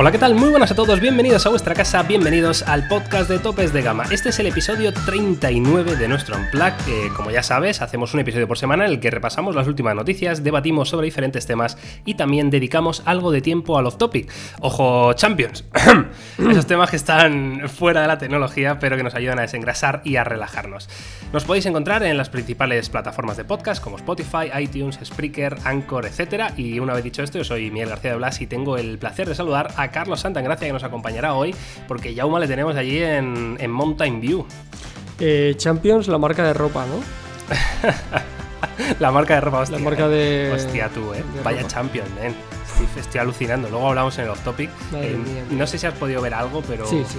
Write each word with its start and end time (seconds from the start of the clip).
Hola, 0.00 0.12
¿qué 0.12 0.18
tal? 0.18 0.36
Muy 0.36 0.50
buenas 0.50 0.70
a 0.70 0.76
todos, 0.76 1.00
bienvenidos 1.00 1.44
a 1.44 1.48
vuestra 1.48 1.74
casa, 1.74 2.04
bienvenidos 2.04 2.62
al 2.62 2.86
podcast 2.86 3.28
de 3.28 3.40
Topes 3.40 3.72
de 3.72 3.82
Gama. 3.82 4.04
Este 4.12 4.28
es 4.28 4.38
el 4.38 4.46
episodio 4.46 4.92
39 4.92 5.96
de 5.96 6.06
nuestro 6.06 6.36
Unplug. 6.36 6.72
como 7.16 7.32
ya 7.32 7.42
sabes, 7.42 7.82
hacemos 7.82 8.14
un 8.14 8.20
episodio 8.20 8.46
por 8.46 8.58
semana 8.58 8.84
en 8.84 8.92
el 8.92 9.00
que 9.00 9.10
repasamos 9.10 9.56
las 9.56 9.66
últimas 9.66 9.96
noticias, 9.96 10.44
debatimos 10.44 10.90
sobre 10.90 11.06
diferentes 11.06 11.46
temas 11.46 11.76
y 12.04 12.14
también 12.14 12.48
dedicamos 12.48 13.02
algo 13.06 13.32
de 13.32 13.40
tiempo 13.40 13.76
al 13.76 13.86
off-topic. 13.86 14.30
Ojo, 14.60 15.14
Champions. 15.14 15.64
Esos 16.38 16.68
temas 16.68 16.90
que 16.90 16.96
están 16.96 17.68
fuera 17.68 18.02
de 18.02 18.06
la 18.06 18.18
tecnología, 18.18 18.78
pero 18.78 18.96
que 18.96 19.02
nos 19.02 19.16
ayudan 19.16 19.40
a 19.40 19.42
desengrasar 19.42 20.02
y 20.04 20.14
a 20.14 20.22
relajarnos. 20.22 20.88
Nos 21.32 21.42
podéis 21.42 21.66
encontrar 21.66 22.04
en 22.04 22.16
las 22.16 22.30
principales 22.30 22.88
plataformas 22.88 23.36
de 23.36 23.44
podcast 23.44 23.82
como 23.82 23.96
Spotify, 23.96 24.48
iTunes, 24.60 25.00
Spreaker, 25.04 25.56
Anchor, 25.64 26.06
etc. 26.06 26.52
Y 26.56 26.78
una 26.78 26.94
vez 26.94 27.02
dicho 27.02 27.24
esto, 27.24 27.38
yo 27.38 27.44
soy 27.44 27.72
Miguel 27.72 27.88
García 27.88 28.12
de 28.12 28.16
Blas 28.18 28.40
y 28.40 28.46
tengo 28.46 28.76
el 28.76 28.96
placer 28.98 29.28
de 29.28 29.34
saludar 29.34 29.72
a 29.76 29.87
Carlos 29.90 30.20
Santagracia 30.20 30.66
que 30.66 30.72
nos 30.72 30.84
acompañará 30.84 31.34
hoy, 31.34 31.54
porque 31.86 32.14
Yauma 32.14 32.38
le 32.38 32.48
tenemos 32.48 32.76
allí 32.76 33.02
en, 33.02 33.70
Mountain 33.70 34.20
View. 34.20 34.46
Eh, 35.20 35.54
Champions, 35.56 36.08
la 36.08 36.18
marca 36.18 36.44
de 36.44 36.54
ropa, 36.54 36.86
¿no? 36.86 37.02
la 39.00 39.10
marca 39.10 39.34
de 39.34 39.40
ropa, 39.40 39.60
hostia. 39.60 39.78
La 39.78 39.84
marca 39.84 40.08
de. 40.08 40.52
Hostia, 40.54 40.88
tú, 40.88 41.12
¿eh? 41.14 41.24
Vaya 41.42 41.66
Champions, 41.66 42.10
¿eh? 42.20 42.32
Estoy, 42.96 43.20
alucinando. 43.20 43.68
Luego 43.68 43.88
hablamos 43.88 44.16
en 44.18 44.24
el 44.24 44.30
off 44.30 44.42
topic. 44.44 44.70
no 45.50 45.66
sé 45.66 45.78
si 45.78 45.86
has 45.86 45.94
podido 45.94 46.20
ver 46.20 46.34
algo, 46.34 46.62
pero. 46.66 46.86
Sí, 46.86 47.04
sí. 47.08 47.18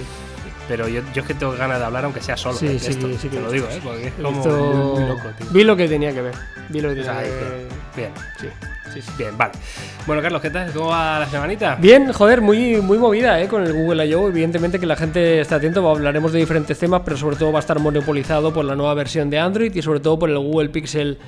Pero 0.70 0.86
yo, 0.86 1.02
yo 1.12 1.22
es 1.22 1.26
que 1.26 1.34
tengo 1.34 1.50
ganas 1.54 1.80
de 1.80 1.84
hablar, 1.84 2.04
aunque 2.04 2.20
sea 2.20 2.36
solo. 2.36 2.56
Sí, 2.56 2.68
¿eh? 2.68 2.78
sí, 2.78 2.92
sí, 2.92 3.28
te 3.28 3.40
lo 3.40 3.50
digo, 3.50 3.66
¿eh? 3.68 3.80
Porque 3.82 4.06
es 4.06 4.12
como 4.14 4.30
muy, 4.30 5.04
loco, 5.04 5.28
tío. 5.36 5.46
Vi 5.50 5.64
lo 5.64 5.76
que 5.76 5.88
tenía 5.88 6.12
que 6.12 6.22
ver. 6.22 6.34
Vi 6.68 6.80
lo 6.80 6.90
que 6.90 6.94
tenía 6.94 7.22
que 7.24 7.28
ver. 7.28 7.68
Bien, 7.96 8.10
sí. 8.40 8.46
Sí, 8.94 9.02
sí. 9.02 9.10
Bien, 9.18 9.36
vale. 9.36 9.54
Bueno, 10.06 10.22
Carlos, 10.22 10.40
¿qué 10.40 10.50
tal? 10.50 10.72
¿Cómo 10.72 10.90
va 10.90 11.18
la 11.18 11.26
semanita? 11.28 11.74
Bien, 11.74 12.12
joder, 12.12 12.40
muy, 12.40 12.76
muy 12.76 12.98
movida, 12.98 13.40
¿eh? 13.40 13.48
Con 13.48 13.64
el 13.64 13.72
Google 13.72 14.06
I.O. 14.06 14.28
Evidentemente 14.28 14.78
que 14.78 14.86
la 14.86 14.94
gente 14.94 15.40
está 15.40 15.56
atento, 15.56 15.88
hablaremos 15.88 16.32
de 16.32 16.38
diferentes 16.38 16.78
temas, 16.78 17.02
pero 17.04 17.16
sobre 17.16 17.34
todo 17.34 17.50
va 17.50 17.58
a 17.58 17.62
estar 17.62 17.80
monopolizado 17.80 18.52
por 18.52 18.64
la 18.64 18.76
nueva 18.76 18.94
versión 18.94 19.28
de 19.28 19.40
Android 19.40 19.74
y 19.74 19.82
sobre 19.82 19.98
todo 19.98 20.20
por 20.20 20.30
el 20.30 20.38
Google 20.38 20.68
Pixel 20.68 21.18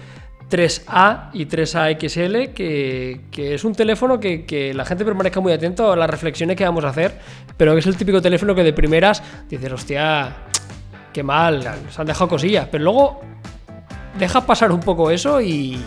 3A 0.52 1.30
y 1.32 1.46
3A 1.46 1.96
XL, 1.98 2.52
que, 2.52 3.54
es 3.54 3.64
un 3.64 3.74
teléfono 3.74 4.20
que, 4.20 4.72
la 4.74 4.84
gente 4.84 5.04
permanezca 5.04 5.40
muy 5.40 5.52
atento 5.52 5.92
a 5.92 5.96
las 5.96 6.10
reflexiones 6.10 6.56
que 6.56 6.64
vamos 6.64 6.84
a 6.84 6.90
hacer, 6.90 7.18
pero 7.56 7.72
que 7.72 7.80
es 7.80 7.86
el 7.86 7.96
típico 7.96 8.20
teléfono 8.20 8.54
que 8.54 8.62
de 8.62 8.74
primeras 8.74 9.22
dices, 9.48 9.72
hostia, 9.72 10.36
qué 11.12 11.22
mal, 11.22 11.62
se 11.90 12.00
han 12.00 12.06
dejado 12.06 12.28
cosillas, 12.28 12.68
pero 12.70 12.84
luego 12.84 13.20
deja 14.18 14.44
pasar 14.44 14.72
un 14.72 14.80
poco 14.80 15.10
eso 15.10 15.40
y, 15.40 15.82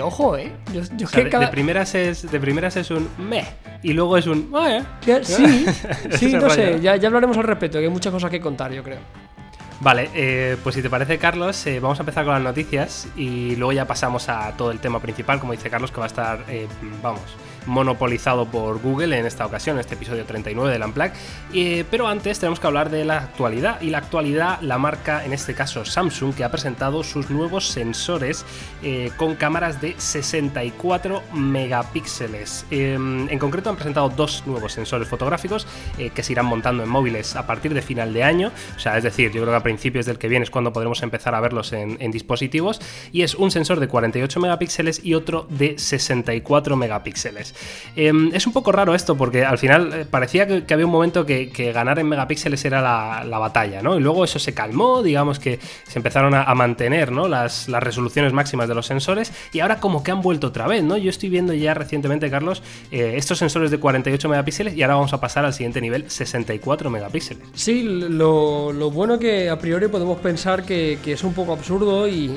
ojo, 0.00 0.38
¿eh? 0.38 0.52
de, 0.72 1.48
primeras 1.48 1.94
es, 1.94 2.30
de 2.30 2.40
primeras 2.40 2.76
es 2.76 2.90
un 2.90 3.10
meh 3.18 3.44
y 3.82 3.92
luego 3.92 4.16
es 4.16 4.26
un... 4.26 4.50
sí, 5.22 5.66
sí, 6.12 6.32
no 6.32 6.48
sé, 6.48 6.80
ya, 6.80 6.96
ya 6.96 7.08
hablaremos 7.08 7.36
al 7.36 7.44
respecto, 7.44 7.78
que 7.78 7.84
hay 7.84 7.90
muchas 7.90 8.12
cosas 8.12 8.30
que 8.30 8.40
contar, 8.40 8.72
yo 8.72 8.82
creo. 8.82 9.00
Vale, 9.80 10.10
eh, 10.12 10.56
pues 10.62 10.74
si 10.74 10.82
te 10.82 10.90
parece, 10.90 11.18
Carlos, 11.18 11.64
eh, 11.66 11.78
vamos 11.78 12.00
a 12.00 12.02
empezar 12.02 12.24
con 12.24 12.34
las 12.34 12.42
noticias 12.42 13.06
y 13.16 13.54
luego 13.54 13.72
ya 13.72 13.86
pasamos 13.86 14.28
a 14.28 14.56
todo 14.56 14.72
el 14.72 14.80
tema 14.80 14.98
principal, 14.98 15.38
como 15.38 15.52
dice 15.52 15.70
Carlos, 15.70 15.92
que 15.92 15.98
va 15.98 16.06
a 16.06 16.08
estar, 16.08 16.44
eh, 16.48 16.66
vamos, 17.00 17.22
monopolizado 17.68 18.46
por 18.46 18.80
Google 18.80 19.16
en 19.18 19.26
esta 19.26 19.46
ocasión, 19.46 19.78
este 19.78 19.94
episodio 19.94 20.24
39 20.24 20.72
del 20.72 20.82
Unplug. 20.82 21.12
Eh, 21.52 21.84
pero 21.90 22.08
antes 22.08 22.40
tenemos 22.40 22.58
que 22.58 22.66
hablar 22.66 22.90
de 22.90 23.04
la 23.04 23.18
actualidad. 23.18 23.80
Y 23.80 23.90
la 23.90 23.98
actualidad 23.98 24.60
la 24.62 24.78
marca, 24.78 25.24
en 25.24 25.32
este 25.32 25.54
caso, 25.54 25.84
Samsung, 25.84 26.34
que 26.34 26.44
ha 26.44 26.50
presentado 26.50 27.04
sus 27.04 27.30
nuevos 27.30 27.68
sensores 27.68 28.44
eh, 28.82 29.10
con 29.16 29.36
cámaras 29.36 29.80
de 29.80 29.94
64 29.98 31.22
megapíxeles. 31.34 32.66
Em, 32.70 33.28
en 33.28 33.38
concreto 33.38 33.70
han 33.70 33.76
presentado 33.76 34.08
dos 34.08 34.44
nuevos 34.46 34.72
sensores 34.72 35.06
fotográficos 35.06 35.66
eh, 35.98 36.10
que 36.10 36.22
se 36.22 36.32
irán 36.32 36.46
montando 36.46 36.82
en 36.82 36.88
móviles 36.88 37.36
a 37.36 37.46
partir 37.46 37.74
de 37.74 37.82
final 37.82 38.12
de 38.12 38.24
año. 38.24 38.50
O 38.76 38.80
sea, 38.80 38.96
es 38.96 39.04
decir, 39.04 39.30
yo 39.30 39.42
creo 39.42 39.52
que 39.52 39.58
a 39.58 39.62
principios 39.62 40.06
del 40.06 40.18
que 40.18 40.28
viene 40.28 40.44
es 40.44 40.50
cuando 40.50 40.72
podremos 40.72 41.02
empezar 41.02 41.34
a 41.34 41.40
verlos 41.40 41.72
en, 41.72 41.98
en 42.00 42.10
dispositivos. 42.10 42.80
Y 43.12 43.22
es 43.22 43.34
un 43.34 43.50
sensor 43.50 43.78
de 43.78 43.88
48 43.88 44.40
megapíxeles 44.40 45.04
y 45.04 45.14
otro 45.14 45.46
de 45.50 45.78
64 45.78 46.76
megapíxeles. 46.76 47.54
Em, 47.96 48.30
es 48.32 48.46
un 48.46 48.52
poco 48.52 48.70
raro 48.70 48.94
esto 48.94 49.16
porque 49.16 49.44
al 49.44 49.58
final 49.58 49.92
eh, 49.92 50.06
parecía 50.08 50.46
que, 50.46 50.72
había 50.72 50.86
un 50.86 50.92
momento 50.92 51.26
que, 51.26 51.50
ganar 51.74 51.98
en 51.98 52.08
megapíxeles 52.08 52.64
era 52.64 52.80
la, 53.24 53.38
batalla, 53.38 53.82
¿no? 53.82 53.96
Y 53.96 54.00
luego 54.00 54.24
eso 54.24 54.38
se 54.38 54.54
calmó, 54.54 55.02
digamos 55.02 55.40
que 55.40 55.58
se 55.86 55.98
empezaron 55.98 56.34
a, 56.34 56.54
mantener, 56.54 57.10
¿no? 57.10 57.26
Las, 57.26 57.68
resoluciones 57.68 58.32
máximas 58.32 58.68
de 58.68 58.74
los 58.74 58.86
sensores 58.86 59.32
y 59.52 59.60
ahora 59.60 59.80
como 59.80 60.02
que 60.02 60.12
han 60.12 60.22
vuelto 60.22 60.48
otra 60.48 60.66
vez, 60.68 60.84
¿no? 60.84 60.96
Yo 60.96 61.10
estoy 61.10 61.28
viendo 61.28 61.52
ya 61.54 61.74
recientemente, 61.74 62.30
Carlos, 62.30 62.62
eh, 62.90 63.14
estos 63.16 63.38
sensores 63.38 63.70
de 63.70 63.78
48 63.78 64.28
megapíxeles 64.28 64.74
y 64.74 64.82
ahora 64.82 64.94
vamos 64.94 65.12
a 65.12 65.20
pasar 65.20 65.44
al 65.44 65.52
siguiente 65.52 65.80
nivel, 65.80 66.08
64 66.08 66.90
megapíxeles. 66.90 67.42
Sí, 67.54 67.82
lo, 67.82 68.72
bueno 68.90 69.18
que 69.18 69.50
a 69.50 69.58
priori 69.58 69.88
podemos 69.88 70.18
pensar 70.18 70.64
que, 70.64 70.98
es 71.04 71.24
un 71.24 71.34
poco 71.34 71.52
absurdo 71.52 72.06
y, 72.06 72.30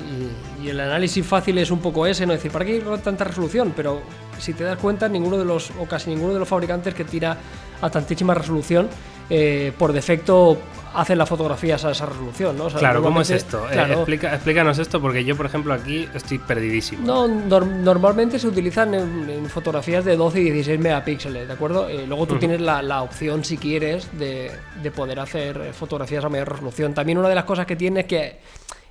y, 0.63 0.69
el 0.69 0.79
análisis 0.79 1.25
fácil 1.25 1.57
es 1.57 1.69
un 1.69 1.79
poco 1.79 2.07
ese, 2.07 2.25
¿no? 2.25 2.33
Es 2.33 2.39
decir, 2.39 2.51
¿para 2.51 2.65
qué 2.65 2.81
tanta 3.03 3.25
resolución? 3.25 3.73
Pero 3.75 4.01
si 4.41 4.53
te 4.53 4.63
das 4.63 4.77
cuenta, 4.77 5.07
ninguno 5.07 5.37
de 5.37 5.45
los, 5.45 5.71
o 5.79 5.85
casi 5.85 6.09
ninguno 6.09 6.33
de 6.33 6.39
los 6.39 6.47
fabricantes 6.47 6.93
que 6.93 7.05
tira 7.05 7.37
a 7.79 7.89
tantísima 7.89 8.33
resolución, 8.33 8.89
eh, 9.29 9.71
por 9.77 9.93
defecto 9.93 10.57
hacen 10.93 11.17
las 11.17 11.29
fotografías 11.29 11.85
a 11.85 11.91
esa 11.91 12.05
resolución, 12.05 12.57
¿no? 12.57 12.67
claro, 12.67 13.01
¿cómo 13.01 13.21
es 13.21 13.29
esto? 13.29 13.65
Eh, 13.71 14.03
explícanos 14.33 14.77
esto 14.77 14.99
porque 14.99 15.23
yo, 15.23 15.37
por 15.37 15.45
ejemplo, 15.45 15.73
aquí 15.73 16.05
estoy 16.13 16.37
perdidísimo. 16.37 17.05
No, 17.05 17.27
normalmente 17.29 18.37
se 18.39 18.47
utilizan 18.47 18.93
en, 18.93 19.49
fotografías 19.49 20.03
de 20.03 20.17
12 20.17 20.41
y 20.41 20.43
16 20.49 20.79
megapíxeles, 20.79 21.47
¿de 21.47 21.53
acuerdo? 21.53 21.87
Eh, 21.87 22.05
luego 22.07 22.27
tú 22.27 22.39
tienes 22.39 22.59
la, 22.59 22.81
la, 22.81 23.03
opción, 23.03 23.45
si 23.45 23.57
quieres, 23.57 24.09
de, 24.17 24.51
de 24.81 24.91
poder 24.91 25.19
hacer 25.19 25.73
fotografías 25.73 26.25
a 26.25 26.29
mayor 26.29 26.49
resolución. 26.49 26.93
También 26.93 27.17
una 27.17 27.29
de 27.29 27.35
las 27.35 27.45
cosas 27.45 27.65
que 27.65 27.77
tiene 27.77 28.01
es 28.01 28.07
que 28.07 28.39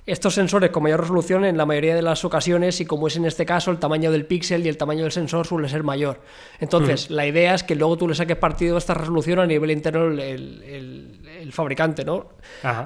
estos 0.05 0.33
sensores 0.33 0.71
con 0.71 0.83
mayor 0.83 1.01
resolución 1.01 1.45
en 1.45 1.57
la 1.57 1.65
mayoría 1.65 1.93
de 1.95 2.01
las 2.01 2.25
ocasiones 2.25 2.81
y 2.81 2.85
como 2.85 3.07
es 3.07 3.15
en 3.17 3.25
este 3.25 3.45
caso 3.45 3.69
el 3.69 3.77
tamaño 3.77 4.11
del 4.11 4.25
píxel 4.25 4.65
y 4.65 4.69
el 4.69 4.77
tamaño 4.77 5.03
del 5.03 5.11
sensor 5.11 5.45
suele 5.45 5.69
ser 5.69 5.83
mayor. 5.83 6.21
Entonces 6.59 7.11
la 7.11 7.27
idea 7.27 7.53
es 7.53 7.63
que 7.63 7.75
luego 7.75 7.97
tú 7.97 8.07
le 8.07 8.15
saques 8.15 8.37
partido 8.37 8.75
a 8.75 8.77
esta 8.79 8.95
resolución 8.95 9.39
a 9.39 9.45
nivel 9.45 9.69
interno 9.69 10.05
el, 10.05 11.17
fabricante, 11.51 12.05
¿no? 12.05 12.29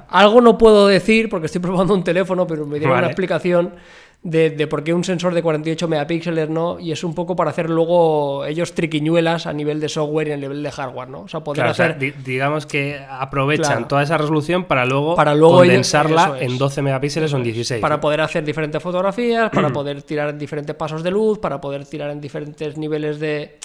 Algo 0.08 0.40
no 0.40 0.58
puedo 0.58 0.88
decir 0.88 1.28
porque 1.28 1.46
estoy 1.46 1.60
probando 1.62 1.94
un 1.94 2.04
teléfono, 2.04 2.46
pero 2.46 2.66
me 2.66 2.78
dieron 2.78 2.98
una 2.98 3.06
explicación 3.06 3.74
de, 4.22 4.66
por 4.66 4.82
qué 4.82 4.92
un 4.92 5.04
sensor 5.04 5.34
de 5.34 5.42
48 5.42 5.86
megapíxeles, 5.86 6.48
¿no? 6.48 6.80
Y 6.80 6.90
es 6.90 7.04
un 7.04 7.14
poco 7.14 7.36
para 7.36 7.50
hacer 7.50 7.70
luego 7.70 8.44
ellos 8.44 8.74
triquiñuelas 8.74 9.46
a 9.46 9.52
nivel 9.52 9.78
de 9.78 9.88
software 9.88 10.28
y 10.28 10.32
a 10.32 10.36
nivel 10.36 10.62
de 10.62 10.70
hardware, 10.72 11.08
¿no? 11.08 11.20
O 11.22 11.28
sea, 11.28 11.40
poder 11.40 11.64
hacer... 11.64 11.96
digamos 12.24 12.66
que 12.66 13.00
aprovechan 13.08 13.86
toda 13.86 14.02
esa 14.02 14.18
resolución 14.18 14.64
para 14.64 14.84
luego, 14.84 15.14
para 15.14 15.34
luego 15.34 15.58
condensarla 15.58 16.38
en 16.40 16.58
12 16.58 16.82
megapíxeles 16.82 17.32
o 17.32 17.36
en 17.36 17.44
16. 17.44 17.80
Para 17.80 18.00
poder 18.00 18.20
hacer 18.20 18.44
diferentes 18.44 18.82
fotografías, 18.82 19.50
para 19.50 19.68
poder 19.72 20.02
tirar 20.02 20.30
en 20.30 20.38
diferentes 20.38 20.74
pasos 20.74 21.02
de 21.02 21.10
luz, 21.10 21.38
para 21.38 21.60
poder 21.60 21.84
tirar 21.86 22.10
en 22.10 22.20
diferentes 22.20 22.76
niveles 22.76 23.20
de... 23.20 23.58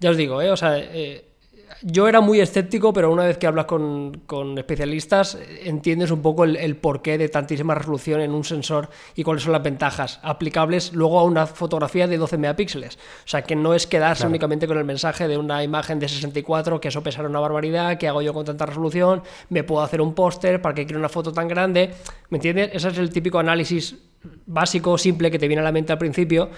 Ya 0.00 0.10
os 0.10 0.16
digo, 0.16 0.42
¿eh? 0.42 0.50
O 0.50 0.56
sea... 0.56 0.78
Eh, 0.78 1.24
yo 1.82 2.08
era 2.08 2.20
muy 2.20 2.40
escéptico, 2.40 2.92
pero 2.92 3.12
una 3.12 3.24
vez 3.24 3.38
que 3.38 3.46
hablas 3.46 3.66
con, 3.66 4.22
especialistas, 4.56 5.38
entiendes 5.62 6.10
un 6.10 6.22
poco 6.22 6.44
el, 6.44 6.76
porqué 6.76 7.18
de 7.18 7.28
tantísima 7.28 7.74
resolución 7.74 8.20
en 8.20 8.32
un 8.32 8.44
sensor 8.44 8.88
y 9.14 9.22
cuáles 9.22 9.42
son 9.42 9.52
las 9.52 9.62
ventajas 9.62 10.20
aplicables 10.22 10.92
luego 10.92 11.18
a 11.18 11.24
una 11.24 11.46
fotografía 11.46 12.06
de 12.06 12.16
12 12.16 12.38
megapíxeles. 12.38 12.96
O 12.96 13.28
sea, 13.28 13.42
que 13.42 13.56
no 13.56 13.74
es 13.74 13.86
quedarse 13.86 14.26
únicamente 14.26 14.66
con 14.66 14.78
el 14.78 14.84
mensaje 14.84 15.28
de 15.28 15.36
una 15.36 15.62
imagen 15.62 15.98
de 15.98 16.08
64, 16.08 16.80
que 16.80 16.88
eso 16.88 17.02
pesará 17.02 17.28
una 17.28 17.40
barbaridad, 17.40 17.98
que 17.98 18.08
hago 18.08 18.22
yo 18.22 18.34
con 18.34 18.44
tanta 18.44 18.66
resolución, 18.66 19.22
me 19.48 19.64
puedo 19.64 19.82
hacer 19.82 20.00
un 20.00 20.14
póster, 20.14 20.60
para 20.60 20.74
que 20.74 20.86
quiero 20.86 20.98
una 20.98 21.08
foto 21.08 21.32
tan 21.32 21.48
grande. 21.48 21.94
¿Me 22.30 22.38
entiendes? 22.38 22.70
Ese 22.72 22.88
es 22.88 22.98
el 22.98 23.10
típico 23.10 23.38
análisis 23.38 23.96
básico, 24.46 24.98
simple, 24.98 25.30
que 25.30 25.38
te 25.38 25.48
viene 25.48 25.60
a 25.60 25.64
la 25.64 25.72
mente 25.72 25.92
al 25.92 25.98
principio, 25.98 26.50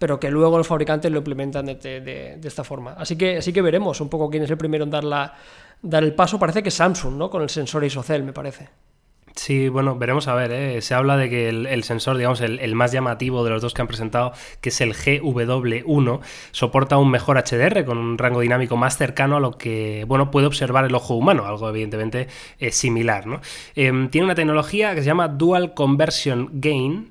pero 0.00 0.18
que 0.18 0.30
luego 0.30 0.56
los 0.56 0.66
fabricantes 0.66 1.12
lo 1.12 1.18
implementan 1.18 1.66
de, 1.66 2.40
esta 2.42 2.64
forma. 2.64 2.94
Así 2.94 3.16
que, 3.16 3.36
así 3.36 3.52
que 3.52 3.60
veremos 3.60 4.00
un 4.00 4.08
poco 4.08 4.30
quién 4.30 4.42
es 4.42 4.50
el 4.50 4.56
primero 4.56 4.82
en 4.84 4.90
dar, 4.90 5.04
dar 5.82 6.02
el 6.02 6.14
paso. 6.14 6.38
Parece 6.38 6.62
que 6.62 6.70
Samsung, 6.70 7.16
¿no? 7.16 7.28
Con 7.28 7.42
el 7.42 7.50
sensor 7.50 7.84
ISOCELL, 7.84 8.22
me 8.22 8.32
parece. 8.32 8.70
Sí, 9.36 9.68
bueno, 9.68 9.96
veremos 9.96 10.26
a 10.26 10.34
ver. 10.34 10.52
¿eh? 10.52 10.80
Se 10.80 10.94
habla 10.94 11.18
de 11.18 11.28
que 11.28 11.50
el, 11.50 11.84
sensor, 11.84 12.16
digamos, 12.16 12.40
el, 12.40 12.74
más 12.74 12.92
llamativo 12.92 13.44
de 13.44 13.50
los 13.50 13.60
dos 13.60 13.74
que 13.74 13.82
han 13.82 13.88
presentado, 13.88 14.32
que 14.62 14.70
es 14.70 14.80
el 14.80 14.94
GW1, 14.94 16.20
soporta 16.50 16.96
un 16.96 17.10
mejor 17.10 17.36
HDR 17.36 17.84
con 17.84 17.98
un 17.98 18.16
rango 18.16 18.40
dinámico 18.40 18.78
más 18.78 18.96
cercano 18.96 19.36
a 19.36 19.40
lo 19.40 19.58
que, 19.58 20.06
bueno, 20.08 20.30
puede 20.30 20.46
observar 20.46 20.86
el 20.86 20.94
ojo 20.94 21.14
humano, 21.14 21.44
algo 21.44 21.68
evidentemente 21.68 22.28
eh, 22.58 22.72
similar. 22.72 23.26
¿no? 23.26 23.42
Em, 23.74 24.08
tiene 24.08 24.24
una 24.24 24.34
tecnología 24.34 24.94
que 24.94 25.02
se 25.02 25.08
llama 25.08 25.28
Dual 25.28 25.74
Conversion 25.74 26.48
Gain, 26.54 27.10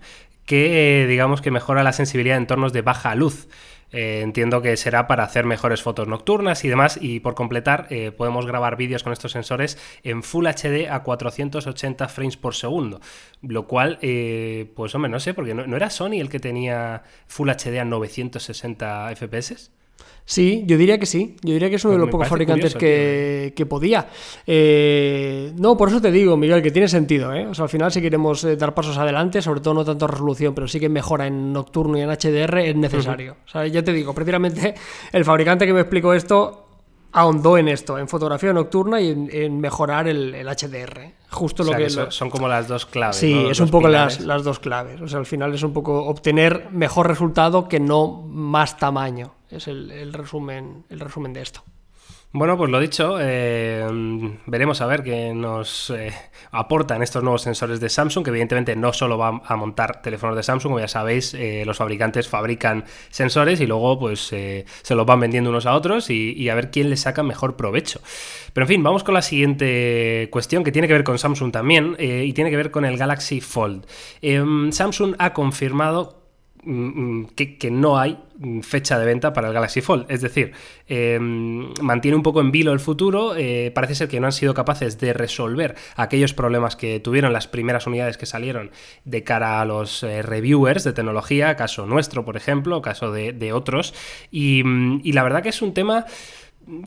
que 0.50 1.06
digamos 1.08 1.42
que 1.42 1.52
mejora 1.52 1.84
la 1.84 1.94
sensibilidad 1.94 2.36
en 2.36 2.42
entornos 2.44 2.74
de 2.74 2.82
baja 2.82 3.14
luz. 3.14 3.48
Eh, 3.92 4.22
entiendo 4.24 4.64
que 4.64 4.78
será 4.78 5.06
para 5.06 5.24
hacer 5.24 5.46
mejores 5.46 5.84
fotos 5.84 6.08
nocturnas 6.08 6.66
y 6.66 6.70
demás. 6.70 6.98
Y 7.00 7.20
por 7.20 7.36
completar, 7.36 7.86
eh, 7.92 8.12
podemos 8.12 8.48
grabar 8.48 8.76
vídeos 8.76 9.04
con 9.04 9.14
estos 9.14 9.32
sensores 9.32 9.78
en 10.02 10.24
Full 10.24 10.48
HD 10.48 10.90
a 10.90 11.04
480 11.04 12.08
frames 12.08 12.36
por 12.36 12.56
segundo. 12.56 13.00
Lo 13.44 13.68
cual, 13.68 14.00
eh, 14.02 14.72
pues 14.76 14.96
hombre, 14.96 15.12
no 15.12 15.20
sé, 15.20 15.36
porque 15.36 15.54
no, 15.54 15.76
era 15.76 15.92
Sony 15.92 16.14
el 16.14 16.30
que 16.30 16.40
tenía 16.40 17.04
Full 17.28 17.52
HD 17.52 17.80
a 17.80 17.86
960 17.86 19.16
FPS. 19.16 19.70
Sí, 20.26 20.64
yo 20.68 20.78
diría 20.78 21.00
que 21.00 21.08
sí. 21.08 21.36
Yo 21.42 21.54
diría 21.54 21.70
que 21.72 21.78
es 21.78 21.86
uno 21.86 21.94
de 21.94 21.98
Pues 21.98 22.06
los 22.08 22.12
pocos 22.12 22.28
fabricantes 22.28 22.74
curioso, 22.74 22.80
que, 22.80 23.54
que 23.56 23.66
podía. 23.66 24.08
Eh, 24.72 25.52
no, 25.58 25.76
por 25.76 25.90
eso 25.90 26.00
te 26.00 26.12
digo, 26.12 26.38
Miguel, 26.38 26.62
que 26.62 26.70
tiene 26.72 26.88
sentido. 26.88 27.34
¿eh? 27.34 27.48
O 27.48 27.54
sea, 27.56 27.64
al 27.64 27.70
final, 27.70 27.92
si 27.92 28.02
queremos 28.02 28.44
eh, 28.44 28.56
dar 28.56 28.74
pasos 28.76 28.98
adelante, 28.98 29.42
sobre 29.42 29.62
todo 29.62 29.74
no 29.74 29.86
tanto 29.86 30.06
resolución, 30.06 30.54
pero 30.54 30.68
sí 30.68 30.80
que 30.80 30.90
mejora 30.90 31.26
en 31.28 31.52
nocturno 31.52 31.98
y 31.98 32.02
en 32.02 32.10
HDR, 32.10 32.60
es 32.60 32.76
necesario. 32.76 33.38
O 33.46 33.50
sea, 33.50 33.66
ya 33.68 33.82
te 33.84 33.92
digo, 33.94 34.14
precisamente 34.14 34.76
el 35.12 35.26
fabricante 35.26 35.66
que 35.66 35.74
me 35.74 35.82
explicó 35.82 36.14
esto 36.14 36.66
ahondó 37.12 37.58
en 37.58 37.68
esto, 37.68 37.98
en 37.98 38.08
fotografía 38.08 38.54
nocturna 38.54 39.02
y 39.02 39.10
en, 39.10 39.30
en 39.32 39.60
mejorar 39.60 40.08
el, 40.08 40.36
el 40.36 40.48
HDR. 40.48 41.14
Justo 41.32 41.64
O 41.64 41.66
lo 41.66 41.72
que, 41.72 41.84
que 41.86 41.90
son, 41.90 42.06
lo- 42.06 42.12
son 42.12 42.30
como 42.30 42.48
las 42.48 42.68
dos 42.68 42.86
claves. 42.86 43.16
Sí, 43.16 43.34
¿no? 43.34 43.50
es 43.50 43.60
un 43.60 43.70
poco 43.70 43.88
las, 43.88 44.20
las 44.20 44.44
dos 44.44 44.60
claves. 44.60 45.02
O 45.02 45.08
sea, 45.08 45.18
al 45.18 45.26
final 45.26 45.54
es 45.56 45.64
un 45.64 45.74
poco 45.74 46.06
obtener 46.06 46.68
mejor 46.72 47.08
resultado 47.08 47.68
que 47.68 47.80
no 47.80 48.12
más 48.28 48.78
tamaño. 48.78 49.34
Es 49.52 49.68
el, 49.68 50.14
resumen, 50.14 50.86
el 50.90 51.00
resumen 51.00 51.34
de 51.34 51.42
esto. 51.42 51.64
Bueno, 52.32 52.56
pues 52.58 52.70
lo 52.70 52.80
dicho, 52.80 53.18
eh, 53.20 53.84
veremos 54.46 54.82
a 54.82 54.86
ver 54.86 55.02
qué 55.02 55.34
nos 55.34 55.90
eh, 55.90 56.14
aportan 56.52 57.02
estos 57.02 57.24
nuevos 57.24 57.42
sensores 57.42 57.80
de 57.80 57.90
Samsung, 57.90 58.24
que 58.24 58.30
evidentemente 58.30 58.76
no 58.76 58.94
solo 58.94 59.18
van 59.18 59.42
a 59.48 59.56
montar 59.56 60.04
teléfonos 60.04 60.36
de 60.36 60.44
Samsung, 60.44 60.74
como 60.74 60.80
ya 60.80 60.88
sabéis, 60.88 61.34
eh, 61.34 61.64
los 61.66 61.78
fabricantes 61.78 62.28
fabrican 62.28 62.86
sensores 63.10 63.60
y 63.62 63.66
luego 63.66 63.98
pues 63.98 64.32
eh, 64.32 64.66
se 64.84 64.94
los 64.94 65.08
van 65.08 65.22
vendiendo 65.22 65.50
unos 65.50 65.66
a 65.66 65.74
otros 65.74 66.12
y, 66.12 66.34
y 66.34 66.50
a 66.50 66.56
ver 66.56 66.70
quién 66.70 66.92
les 66.92 67.00
saca 67.00 67.24
mejor 67.24 67.56
provecho. 67.56 68.00
Pero 68.54 68.66
en 68.66 68.68
fin, 68.68 68.84
vamos 68.84 69.04
con 69.04 69.16
la 69.16 69.24
siguiente 69.24 70.30
cuestión 70.32 70.64
que 70.64 70.72
tiene 70.72 70.88
que 70.88 70.94
ver 70.94 71.04
con 71.04 71.18
Samsung 71.18 71.52
también 71.52 71.96
y 71.98 72.34
tiene 72.34 72.52
que 72.52 72.58
ver 72.58 72.70
con 72.70 72.86
el 72.86 72.96
Galaxy 72.96 73.42
Fold. 73.42 73.88
Em, 74.22 74.72
Samsung 74.72 75.16
ha 75.18 75.34
confirmado 75.34 76.19
que, 77.36 77.58
que 77.58 77.72
no 77.72 77.98
hay 77.98 78.18
mm, 78.38 78.62
fecha 78.62 79.00
de 79.00 79.06
venta 79.06 79.34
para 79.34 79.48
el 79.48 79.54
Galaxy 79.54 79.82
Fold. 79.82 80.06
Es 80.10 80.22
decir, 80.22 80.52
eh, 80.88 81.18
mantiene 81.20 82.18
un 82.18 82.24
poco 82.24 82.42
en 82.42 82.52
vilo 82.52 82.74
el 82.74 82.80
futuro. 82.80 83.36
eh, 83.36 83.72
parece 83.74 83.96
ser 83.96 84.08
que 84.10 84.20
no 84.20 84.28
han 84.28 84.34
sido 84.34 84.54
capaces 84.54 85.00
de 85.00 85.14
resolver 85.14 85.76
aquellos 85.96 86.34
problemas 86.34 86.76
que 86.76 87.00
tuvieron 87.00 87.34
las 87.34 87.48
primeras 87.48 87.88
unidades 87.88 88.18
que 88.18 88.26
salieron 88.26 88.72
de 89.06 89.24
cara 89.24 89.62
a 89.62 89.66
los 89.66 90.04
eh, 90.04 90.22
reviewers 90.22 90.84
de 90.84 90.94
tecnología, 90.94 91.56
caso 91.56 91.86
nuestro, 91.86 92.26
por 92.26 92.36
ejemplo, 92.36 92.82
caso 92.82 93.12
de, 93.12 93.54
otros. 93.54 93.94
Mm, 94.32 95.00
y 95.04 95.14
la 95.14 95.24
verdad 95.24 95.42
que 95.42 95.50
es 95.50 95.62
un 95.62 95.74
tema 95.74 96.06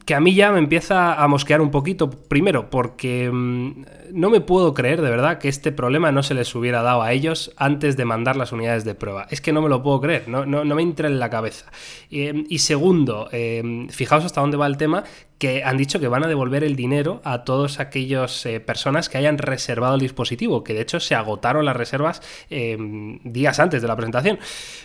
que 0.05 0.15
a 0.15 0.21
mí 0.21 0.35
ya 0.35 0.53
me 0.53 0.59
empieza 0.59 1.15
a 1.15 1.29
mosquear 1.29 1.61
un 1.61 1.71
poquito. 1.71 2.11
Primero, 2.11 2.71
porque 2.71 3.31
mm, 3.33 3.85
no 4.13 4.31
me 4.31 4.41
puedo 4.41 4.75
creer 4.75 5.03
de 5.03 5.11
verdad 5.11 5.39
que 5.39 5.49
este 5.49 5.73
problema 5.73 6.13
no 6.13 6.23
se 6.23 6.35
les 6.35 6.55
hubiera 6.55 6.83
dado 6.83 7.03
a 7.03 7.13
ellos 7.13 7.53
antes 7.57 7.97
de 7.97 8.05
mandar 8.05 8.37
las 8.37 8.53
unidades 8.53 8.85
de 8.85 8.95
prueba. 8.95 9.27
Es 9.31 9.41
que 9.41 9.53
no 9.53 9.63
me 9.63 9.69
lo 9.69 9.83
puedo 9.83 10.01
creer, 10.01 10.29
no, 10.29 10.47
no, 10.47 10.65
no 10.65 10.75
me 10.75 10.83
entra 10.83 11.09
en 11.09 11.19
la 11.19 11.31
cabeza. 11.31 11.71
Eh, 12.11 12.45
y 12.49 12.59
segundo, 12.59 13.29
eh, 13.33 13.87
fijaos 13.91 14.25
hasta 14.25 14.41
dónde 14.41 14.57
va 14.57 14.67
el 14.67 14.77
tema, 14.77 15.05
que 15.43 15.65
han 15.65 15.77
dicho 15.77 15.99
que 15.99 16.07
van 16.07 16.23
a 16.23 16.29
devolver 16.29 16.63
el 16.63 16.77
dinero 16.77 17.21
a 17.25 17.43
todas 17.43 17.81
aquellas 17.81 18.47
eh, 18.47 18.61
personas 18.61 19.09
que 19.09 19.19
hayan 19.19 19.39
reservado 19.39 19.97
el 19.97 20.01
dispositivo, 20.01 20.63
que 20.63 20.73
de 20.73 20.83
hecho 20.83 21.01
se 21.01 21.17
agotaron 21.17 21.65
las 21.65 21.75
reservas 21.75 22.23
eh, 22.49 22.77
días 23.25 23.59
antes 23.59 23.83
de 23.83 23.89
la 23.89 23.97
presentación. 23.97 24.39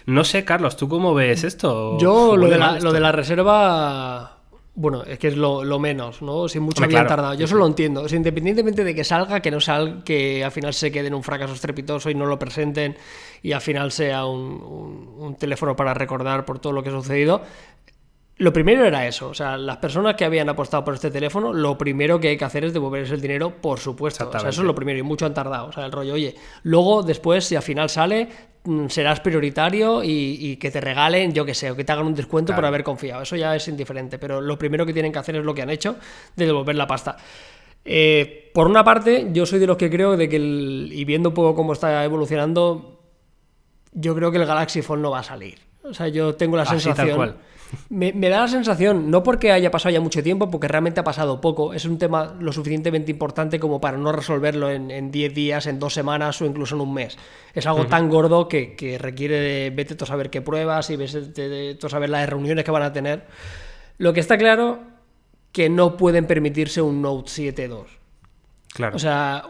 No 0.07 0.23
sé, 0.23 0.45
Carlos, 0.45 0.75
¿tú 0.75 0.89
cómo 0.89 1.13
ves 1.13 1.43
esto? 1.43 1.99
Yo 1.99 2.35
lo 2.35 2.45
¿Huele 2.45 2.55
de, 2.55 2.57
la, 2.57 2.71
esto? 2.71 2.85
lo 2.85 2.91
de 2.91 2.99
la 2.99 3.11
reserva... 3.11 4.36
Bueno, 4.79 5.01
es 5.03 5.17
que 5.17 5.29
es 5.29 5.35
lo, 5.35 5.63
lo 5.63 5.79
menos, 5.79 6.21
¿no? 6.21 6.47
Si 6.47 6.59
mucho 6.59 6.83
Hombre, 6.83 6.97
habían 6.97 7.07
claro, 7.07 7.21
tardado. 7.21 7.33
Yo 7.39 7.45
eso 7.45 7.55
lo 7.55 7.65
entiendo. 7.65 8.03
O 8.03 8.07
sea, 8.07 8.15
independientemente 8.15 8.83
de 8.83 8.93
que 8.93 9.03
salga, 9.03 9.39
que 9.39 9.49
no 9.49 9.59
salga, 9.59 10.03
que 10.03 10.43
al 10.45 10.51
final 10.51 10.71
se 10.71 10.91
quede 10.91 11.07
en 11.07 11.15
un 11.15 11.23
fracaso 11.23 11.53
estrepitoso 11.55 12.11
y 12.11 12.15
no 12.15 12.27
lo 12.27 12.37
presenten 12.37 12.95
y 13.41 13.53
al 13.53 13.61
final 13.61 13.91
sea 13.91 14.25
un, 14.27 14.39
un- 14.61 15.15
un 15.17 15.35
teléfono 15.35 15.75
para 15.75 15.95
recordar 15.95 16.45
por 16.45 16.59
todo 16.59 16.73
lo 16.73 16.83
que 16.83 16.89
ha 16.89 16.91
sucedido. 16.91 17.41
Lo 18.39 18.53
primero 18.53 18.85
era 18.85 19.07
eso, 19.07 19.29
o 19.29 19.33
sea, 19.33 19.57
las 19.57 19.77
personas 19.77 20.13
que 20.13 20.23
habían 20.23 20.47
apostado 20.47 20.85
por 20.85 20.93
este 20.93 21.09
teléfono, 21.09 21.53
lo 21.53 21.75
primero 21.75 22.19
que 22.19 22.27
hay 22.27 22.37
que 22.37 22.45
hacer 22.45 22.63
es 22.65 22.71
devolverles 22.71 23.09
el 23.09 23.19
dinero, 23.19 23.55
por 23.59 23.79
supuesto. 23.79 24.29
O 24.29 24.31
sea, 24.39 24.49
eso 24.49 24.61
es 24.61 24.67
lo 24.67 24.75
primero 24.75 24.99
y 24.99 25.01
mucho 25.01 25.25
han 25.25 25.33
tardado. 25.33 25.69
O 25.69 25.71
sea, 25.71 25.87
el 25.87 25.91
rollo, 25.91 26.13
oye, 26.13 26.35
luego 26.61 27.01
después, 27.01 27.45
si 27.45 27.55
al 27.55 27.63
final 27.63 27.89
sale, 27.89 28.29
serás 28.89 29.19
prioritario 29.21 30.03
y, 30.03 30.37
y 30.39 30.57
que 30.57 30.71
te 30.71 30.81
regalen, 30.81 31.33
yo 31.33 31.45
que 31.45 31.53
sé, 31.53 31.71
o 31.71 31.75
que 31.75 31.83
te 31.83 31.91
hagan 31.91 32.05
un 32.05 32.15
descuento 32.15 32.53
por 32.55 32.65
haber 32.65 32.83
confiado. 32.83 33.21
Eso 33.23 33.35
ya 33.35 33.55
es 33.55 33.67
indiferente, 33.67 34.19
pero 34.19 34.41
lo 34.41 34.57
primero 34.57 34.85
que 34.85 34.93
tienen 34.93 35.11
que 35.11 35.19
hacer 35.19 35.35
es 35.35 35.43
lo 35.45 35.53
que 35.53 35.61
han 35.61 35.69
hecho, 35.69 35.95
de 36.35 36.45
devolver 36.45 36.75
la 36.75 36.87
pasta. 36.87 37.17
Eh, 37.85 38.51
por 38.53 38.67
una 38.67 38.83
parte, 38.83 39.27
yo 39.31 39.45
soy 39.45 39.59
de 39.59 39.67
los 39.67 39.77
que 39.77 39.89
creo 39.89 40.17
de 40.17 40.27
que, 40.27 40.35
el- 40.35 40.89
y 40.91 41.05
viendo 41.05 41.29
un 41.29 41.35
poco 41.35 41.55
cómo 41.55 41.73
está 41.73 42.03
evolucionando, 42.03 43.01
yo 43.93 44.13
creo 44.15 44.31
que 44.31 44.37
el 44.37 44.45
Galaxy 44.45 44.81
Fold 44.81 45.01
no 45.01 45.11
va 45.11 45.19
a 45.19 45.23
salir. 45.23 45.57
O 45.83 45.93
sea, 45.93 46.07
yo 46.09 46.35
tengo 46.35 46.57
la 46.57 46.63
Así, 46.63 46.71
tal 46.73 46.81
sensación. 46.81 47.15
cual. 47.15 47.35
Me, 47.89 48.13
me 48.13 48.29
da 48.29 48.41
la 48.41 48.47
sensación, 48.47 49.11
no 49.11 49.23
porque 49.23 49.51
haya 49.51 49.71
pasado 49.71 49.93
ya 49.93 50.01
mucho 50.01 50.23
tiempo, 50.23 50.49
porque 50.49 50.67
realmente 50.67 50.99
ha 50.99 51.03
pasado 51.03 51.41
poco, 51.41 51.73
es 51.73 51.85
un 51.85 51.97
tema 51.97 52.35
lo 52.39 52.51
suficientemente 52.51 53.11
importante 53.11 53.59
como 53.59 53.81
para 53.81 53.97
no 53.97 54.11
resolverlo 54.11 54.69
en 54.69 54.87
en 54.97 55.11
10 55.11 55.33
días, 55.33 55.67
en 55.67 55.79
dos 55.79 55.93
semanas 55.93 56.41
o 56.41 56.45
incluso 56.45 56.75
en 56.75 56.81
un 56.81 56.93
mes. 56.93 57.17
Es 57.53 57.65
algo 57.65 57.87
tan 57.87 58.09
gordo 58.09 58.47
que, 58.47 58.75
que 58.75 58.97
requiere 58.97 59.39
de 59.39 59.69
vete 59.69 59.95
tú 59.95 60.03
a 60.03 60.07
saber 60.07 60.29
qué 60.29 60.41
pruebas 60.41 60.89
y 60.89 60.95
vete 60.95 61.75
tú 61.75 61.87
a 61.87 61.89
saber 61.89 62.09
las 62.09 62.27
reuniones 62.27 62.65
que 62.65 62.71
van 62.71 62.83
a 62.83 62.93
tener. 62.93 63.25
Lo 63.97 64.13
que 64.13 64.19
está 64.19 64.37
claro, 64.37 64.79
que 65.51 65.69
no 65.69 65.97
pueden 65.97 66.27
permitirse 66.27 66.81
un 66.81 67.01
Note 67.01 67.29
7.2. 67.29 67.85
Claro. 68.73 68.95
O 68.95 68.99
sea, 68.99 69.43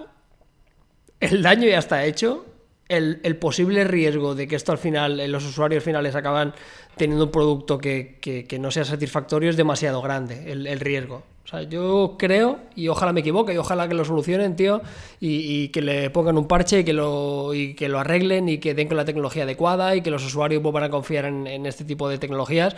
el 1.20 1.42
daño 1.42 1.68
ya 1.68 1.80
está 1.80 2.06
hecho. 2.06 2.46
El, 2.90 3.36
posible 3.38 3.84
riesgo 3.84 4.34
de 4.34 4.48
que 4.48 4.56
esto 4.56 4.72
al 4.72 4.78
final, 4.78 5.20
eh, 5.20 5.28
los 5.28 5.46
usuarios 5.46 5.84
finales 5.84 6.16
acaban 6.16 6.54
teniendo 6.96 7.26
un 7.26 7.32
producto 7.32 7.78
que, 7.78 8.48
no 8.60 8.72
sea 8.72 8.86
satisfactorio 8.86 9.50
es 9.50 9.58
demasiado 9.58 10.02
grande, 10.02 10.52
el, 10.52 10.80
riesgo. 10.80 11.24
O 11.44 11.48
sea, 11.48 11.64
yo 11.64 12.16
creo, 12.18 12.60
y 12.76 12.88
ojalá 12.88 13.14
me 13.14 13.22
equivoque, 13.22 13.54
y 13.54 13.58
ojalá 13.58 13.88
que 13.88 13.94
lo 13.94 14.04
solucionen, 14.04 14.56
tío, 14.56 14.82
y, 15.20 15.70
que 15.70 15.82
le 15.82 16.10
pongan 16.10 16.38
un 16.38 16.48
parche 16.48 16.80
y 16.80 16.84
que, 16.84 16.94
lo, 16.94 17.52
que 17.52 17.88
lo 17.90 18.00
arreglen 18.00 18.50
y 18.50 18.58
que 18.58 18.74
den 18.74 18.88
con 18.88 18.98
la 18.98 19.06
tecnología 19.06 19.44
adecuada 19.44 19.96
y 19.96 20.02
que 20.02 20.10
los 20.10 20.26
usuarios 20.26 20.62
vuelvan 20.64 20.90
confiar 20.90 21.26
en, 21.26 21.46
en 21.48 21.66
este 21.66 21.84
tipo 21.84 22.10
de 22.10 22.18
tecnologías. 22.18 22.76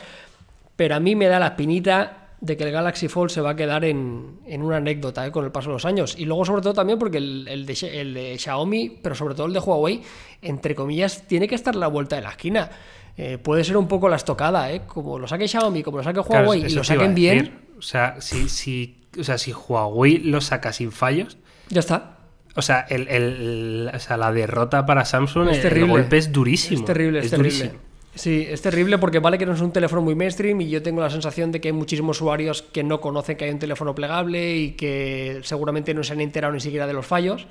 Pero 0.75 0.95
a 0.95 0.99
mí 0.99 1.15
me 1.15 1.27
da 1.27 1.39
la 1.39 1.47
espinita 1.47 2.18
de 2.41 2.55
que 2.55 2.63
el 2.63 2.71
Galaxy 2.71 3.07
Fold 3.09 3.31
se 3.31 3.41
va 3.41 3.49
a 3.51 3.55
quedar 3.55 3.83
en, 3.83 4.39
en 4.45 4.61
una 4.63 4.77
anécdota 4.77 5.27
¿eh? 5.27 5.31
con 5.31 5.43
el 5.45 5.51
paso 5.51 5.69
de 5.69 5.73
los 5.73 5.85
años. 5.85 6.15
Y 6.17 6.25
luego, 6.25 6.45
sobre 6.45 6.61
todo, 6.61 6.73
también 6.73 6.97
porque 6.97 7.17
el, 7.17 7.47
el 7.47 7.65
de, 7.65 7.73
el 7.99 8.13
de 8.13 8.37
Xiaomi, 8.39 8.99
pero 9.01 9.13
sobre 9.15 9.35
todo 9.35 9.47
el 9.47 9.53
de 9.53 9.59
Huawei, 9.59 10.01
entre 10.41 10.73
comillas, 10.75 11.27
tiene 11.27 11.47
que 11.47 11.55
estar 11.55 11.75
a 11.75 11.77
la 11.77 11.87
vuelta 11.87 12.15
de 12.15 12.21
la 12.21 12.29
esquina. 12.29 12.69
Eh, 13.17 13.37
puede 13.37 13.65
ser 13.65 13.75
un 13.75 13.87
poco 13.89 14.07
la 14.07 14.15
estocada, 14.15 14.71
¿eh? 14.71 14.83
Como 14.87 15.19
lo 15.19 15.27
saque 15.27 15.47
Xiaomi, 15.47 15.83
como 15.83 15.97
lo 15.97 16.03
saque 16.03 16.21
Claro, 16.23 16.45
Huawei 16.45 16.65
y 16.65 16.69
lo 16.69 16.83
saquen 16.85 17.13
bien. 17.13 17.59
O 17.77 17.81
sea, 17.81 18.15
si, 18.21 18.47
si, 18.47 19.01
o 19.19 19.23
sea, 19.23 19.37
si 19.37 19.51
Huawei 19.51 20.19
lo 20.19 20.39
saca 20.39 20.71
sin 20.71 20.93
fallos, 20.93 21.37
ya 21.69 21.81
está. 21.81 22.19
o 22.55 22.61
sea, 22.61 22.85
el, 22.89 23.07
el- 23.09 23.91
o 23.93 23.99
sea, 23.99 24.15
la 24.15 24.31
derrota 24.31 24.85
para 24.85 25.03
Samsung, 25.03 25.49
Es 25.49 25.57
el 25.57 25.63
terrible. 25.63 25.91
golpe 25.91 26.17
es 26.17 26.31
durísimo. 26.31 26.79
Es 26.79 26.85
terrible, 26.85 27.19
es, 27.19 27.29
terrible. 27.29 27.49
durísimo. 27.51 27.79
Sí, 28.15 28.45
es 28.49 28.61
terrible 28.61 28.97
porque 28.97 29.19
vale 29.19 29.37
que 29.37 29.45
no 29.45 29.53
es 29.53 29.61
un 29.61 29.71
teléfono 29.71 30.01
muy 30.01 30.15
mainstream 30.15 30.59
y 30.61 30.69
yo 30.69 30.81
tengo 30.81 30.99
la 31.01 31.09
sensación 31.09 31.51
de 31.51 31.61
que 31.61 31.69
hay 31.69 31.73
muchísimos 31.73 32.17
usuarios 32.17 32.61
que 32.63 32.83
no 32.83 32.99
conocen 32.99 33.37
que 33.37 33.45
hay 33.45 33.51
un 33.51 33.59
teléfono 33.59 33.95
plegable 33.95 34.55
y 34.57 34.71
que 34.71 35.39
seguramente 35.43 35.93
no 35.93 36.03
se 36.03 36.13
han 36.13 36.21
enterado 36.21 36.53
ni 36.53 36.59
siquiera 36.59 36.87
de 36.87 36.93
los 36.93 37.05
fallos. 37.05 37.47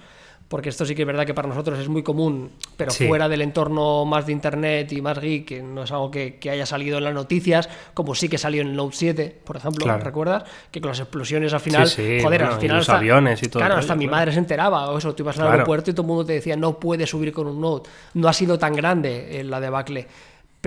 Porque 0.49 0.71
esto 0.71 0.87
sí 0.87 0.95
que 0.95 1.03
es 1.03 1.07
verdad 1.07 1.27
que 1.27 1.35
para 1.35 1.47
nosotros 1.47 1.79
es 1.79 1.89
muy 1.91 2.03
común, 2.03 2.51
pero 2.79 2.91
Sí. 2.91 3.07
fuera 3.07 3.29
del 3.29 3.43
entorno 3.43 4.07
más 4.07 4.25
de 4.25 4.33
internet 4.33 4.91
y 4.95 5.03
más 5.03 5.19
geek, 5.21 5.45
que 5.45 5.63
no 5.63 5.83
es 5.83 5.93
algo 5.93 6.11
que, 6.11 6.37
que 6.37 6.49
haya 6.49 6.65
salido 6.65 6.97
en 6.97 7.05
las 7.05 7.13
noticias, 7.13 7.69
como 7.93 8.15
sí 8.15 8.31
que 8.31 8.39
salió 8.39 8.63
en 8.63 8.69
el 8.69 8.75
Note 8.77 8.97
7, 8.97 9.41
por 9.45 9.57
ejemplo, 9.59 9.85
Claro. 9.85 10.03
¿recuerdas? 10.03 10.45
Que 10.71 10.81
con 10.81 10.89
las 10.89 11.01
explosiones 11.01 11.53
al 11.53 11.61
final, 11.61 11.87
Sí, 11.87 11.97
sí, 11.97 12.23
joder, 12.25 12.41
bueno, 12.41 12.47
al 12.55 12.59
y 12.59 12.63
final 12.63 12.77
los 12.79 12.89
hasta- 12.89 12.97
aviones 12.99 13.43
y 13.43 13.49
todo 13.49 13.61
Claro, 13.61 13.75
rollo, 13.75 13.81
hasta 13.81 13.95
mi 13.95 14.07
claro. 14.07 14.17
madre 14.17 14.33
se 14.33 14.39
enteraba, 14.39 14.91
o 14.91 14.97
eso, 14.97 15.15
tú 15.15 15.23
ibas 15.23 15.37
al 15.37 15.43
Claro. 15.43 15.53
aeropuerto 15.53 15.91
y 15.91 15.93
todo 15.95 16.03
el 16.05 16.09
mundo 16.09 16.25
te 16.25 16.33
decía, 16.33 16.57
no 16.57 16.79
puedes 16.81 17.11
subir 17.11 17.31
con 17.31 17.47
un 17.47 17.61
Note. 17.61 17.91
No 18.15 18.27
ha 18.27 18.33
sido 18.33 18.59
tan 18.59 18.73
grande 18.73 19.41
eh, 19.41 19.45
la 19.45 19.61
debacle. 19.61 20.07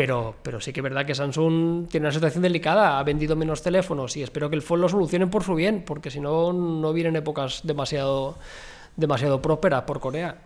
Pero, 0.02 0.34
pero 0.42 0.60
sí 0.60 0.74
que 0.74 0.80
es 0.80 0.84
verdad 0.84 1.06
que 1.06 1.14
Samsung 1.14 1.88
tiene 1.88 2.08
una 2.08 2.12
situación 2.12 2.42
delicada, 2.42 2.98
ha 2.98 3.04
vendido 3.04 3.36
menos 3.36 3.62
teléfonos 3.62 4.18
y 4.18 4.24
espero 4.24 4.50
que 4.50 4.56
el 4.56 4.64
Fold 4.64 4.82
lo 4.82 4.90
solucionen 4.90 5.30
por 5.30 5.44
su 5.44 5.54
bien, 5.54 5.84
porque 5.86 6.10
si 6.10 6.20
no, 6.20 6.52
no 6.54 6.92
vienen 6.92 7.16
épocas 7.18 7.62
demasiado, 7.64 8.36
demasiado 8.96 9.44
prósperas 9.44 9.84
por 9.84 10.00
Corea. 10.00 10.38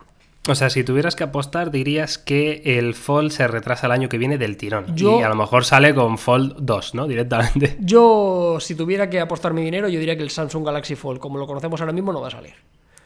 O 0.46 0.54
sea, 0.54 0.68
si 0.68 0.84
tuvieras 0.84 1.16
que 1.16 1.24
apostar, 1.24 1.70
dirías 1.70 2.18
que 2.18 2.60
el 2.78 2.92
Fold 2.94 3.30
se 3.30 3.48
retrasa 3.48 3.86
el 3.86 3.92
año 3.92 4.10
que 4.10 4.18
viene 4.18 4.36
del 4.36 4.58
tirón. 4.58 4.94
Yo- 4.94 5.20
Y 5.20 5.22
a 5.22 5.28
lo 5.30 5.36
mejor 5.36 5.64
sale 5.64 5.94
con 5.94 6.18
Fold 6.18 6.56
2, 6.58 6.94
¿no? 6.94 7.06
Directamente. 7.06 7.78
Yo, 7.80 8.58
si 8.60 8.74
tuviera 8.74 9.08
que 9.08 9.20
apostar 9.20 9.54
mi 9.54 9.62
dinero, 9.62 9.88
yo 9.88 9.98
diría 9.98 10.18
que 10.18 10.22
el 10.22 10.28
Samsung 10.28 10.66
Galaxy 10.66 10.96
Fold, 10.96 11.18
como 11.18 11.38
lo 11.38 11.46
conocemos 11.46 11.80
ahora 11.80 11.94
mismo, 11.94 12.12
no 12.12 12.20
va 12.20 12.28
a 12.28 12.32
salir. 12.32 12.52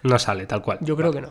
No 0.02 0.18
sale, 0.18 0.46
tal 0.46 0.62
cual. 0.62 0.78
Yo 0.80 0.96
creo 0.96 1.12
que 1.12 1.20
no. 1.20 1.28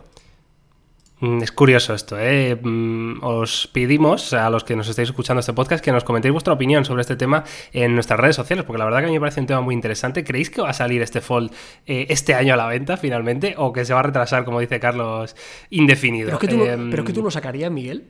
Mm, 1.22 1.42
Es 1.44 1.52
curioso 1.52 1.94
esto, 1.94 2.18
¿eh? 2.18 2.56
Mm, 2.62 3.24
Os 3.24 3.68
pedimos 3.74 4.32
a 4.34 4.50
los 4.50 4.64
que 4.64 4.76
nos 4.76 4.88
estáis 4.88 5.10
escuchando 5.10 5.42
este 5.42 5.52
podcast 5.54 5.84
que 5.84 5.92
nos 5.92 6.04
comentéis 6.06 6.32
vuestra 6.32 6.54
opinión 6.54 6.86
sobre 6.86 7.02
este 7.02 7.16
tema 7.18 7.44
en 7.74 7.94
nuestras 7.94 8.20
redes 8.20 8.36
sociales, 8.38 8.64
porque 8.66 8.80
la 8.80 8.86
verdad 8.86 9.00
que 9.00 9.06
a 9.06 9.08
mí 9.08 9.14
me 9.16 9.20
parece 9.20 9.42
un 9.42 9.48
tema 9.48 9.62
muy 9.62 9.76
interesante. 9.76 10.24
¿Creéis 10.24 10.50
que 10.50 10.62
va 10.62 10.70
a 10.70 10.74
salir 10.74 11.02
este 11.02 11.20
Fold 11.22 11.52
eh, 11.86 12.06
este 12.10 12.36
año 12.36 12.54
a 12.54 12.58
la 12.58 12.68
venta 12.68 12.96
finalmente 12.96 13.56
o 13.58 13.74
que 13.74 13.84
se 13.84 13.94
va 13.94 14.00
a 14.00 14.04
retrasar, 14.04 14.46
como 14.46 14.60
dice 14.62 14.80
Carlos, 14.80 15.36
indefinido? 15.72 16.28
Pero 16.28 16.38
es 16.38 16.42
que 16.42 16.48
tú, 16.48 16.58
lo- 16.58 16.66
Em, 16.72 16.90
pero 16.90 17.04
es 17.04 17.08
que 17.08 17.14
tú 17.14 17.22
lo 17.24 17.32
sacarías, 17.32 17.70
Miguel. 17.72 18.06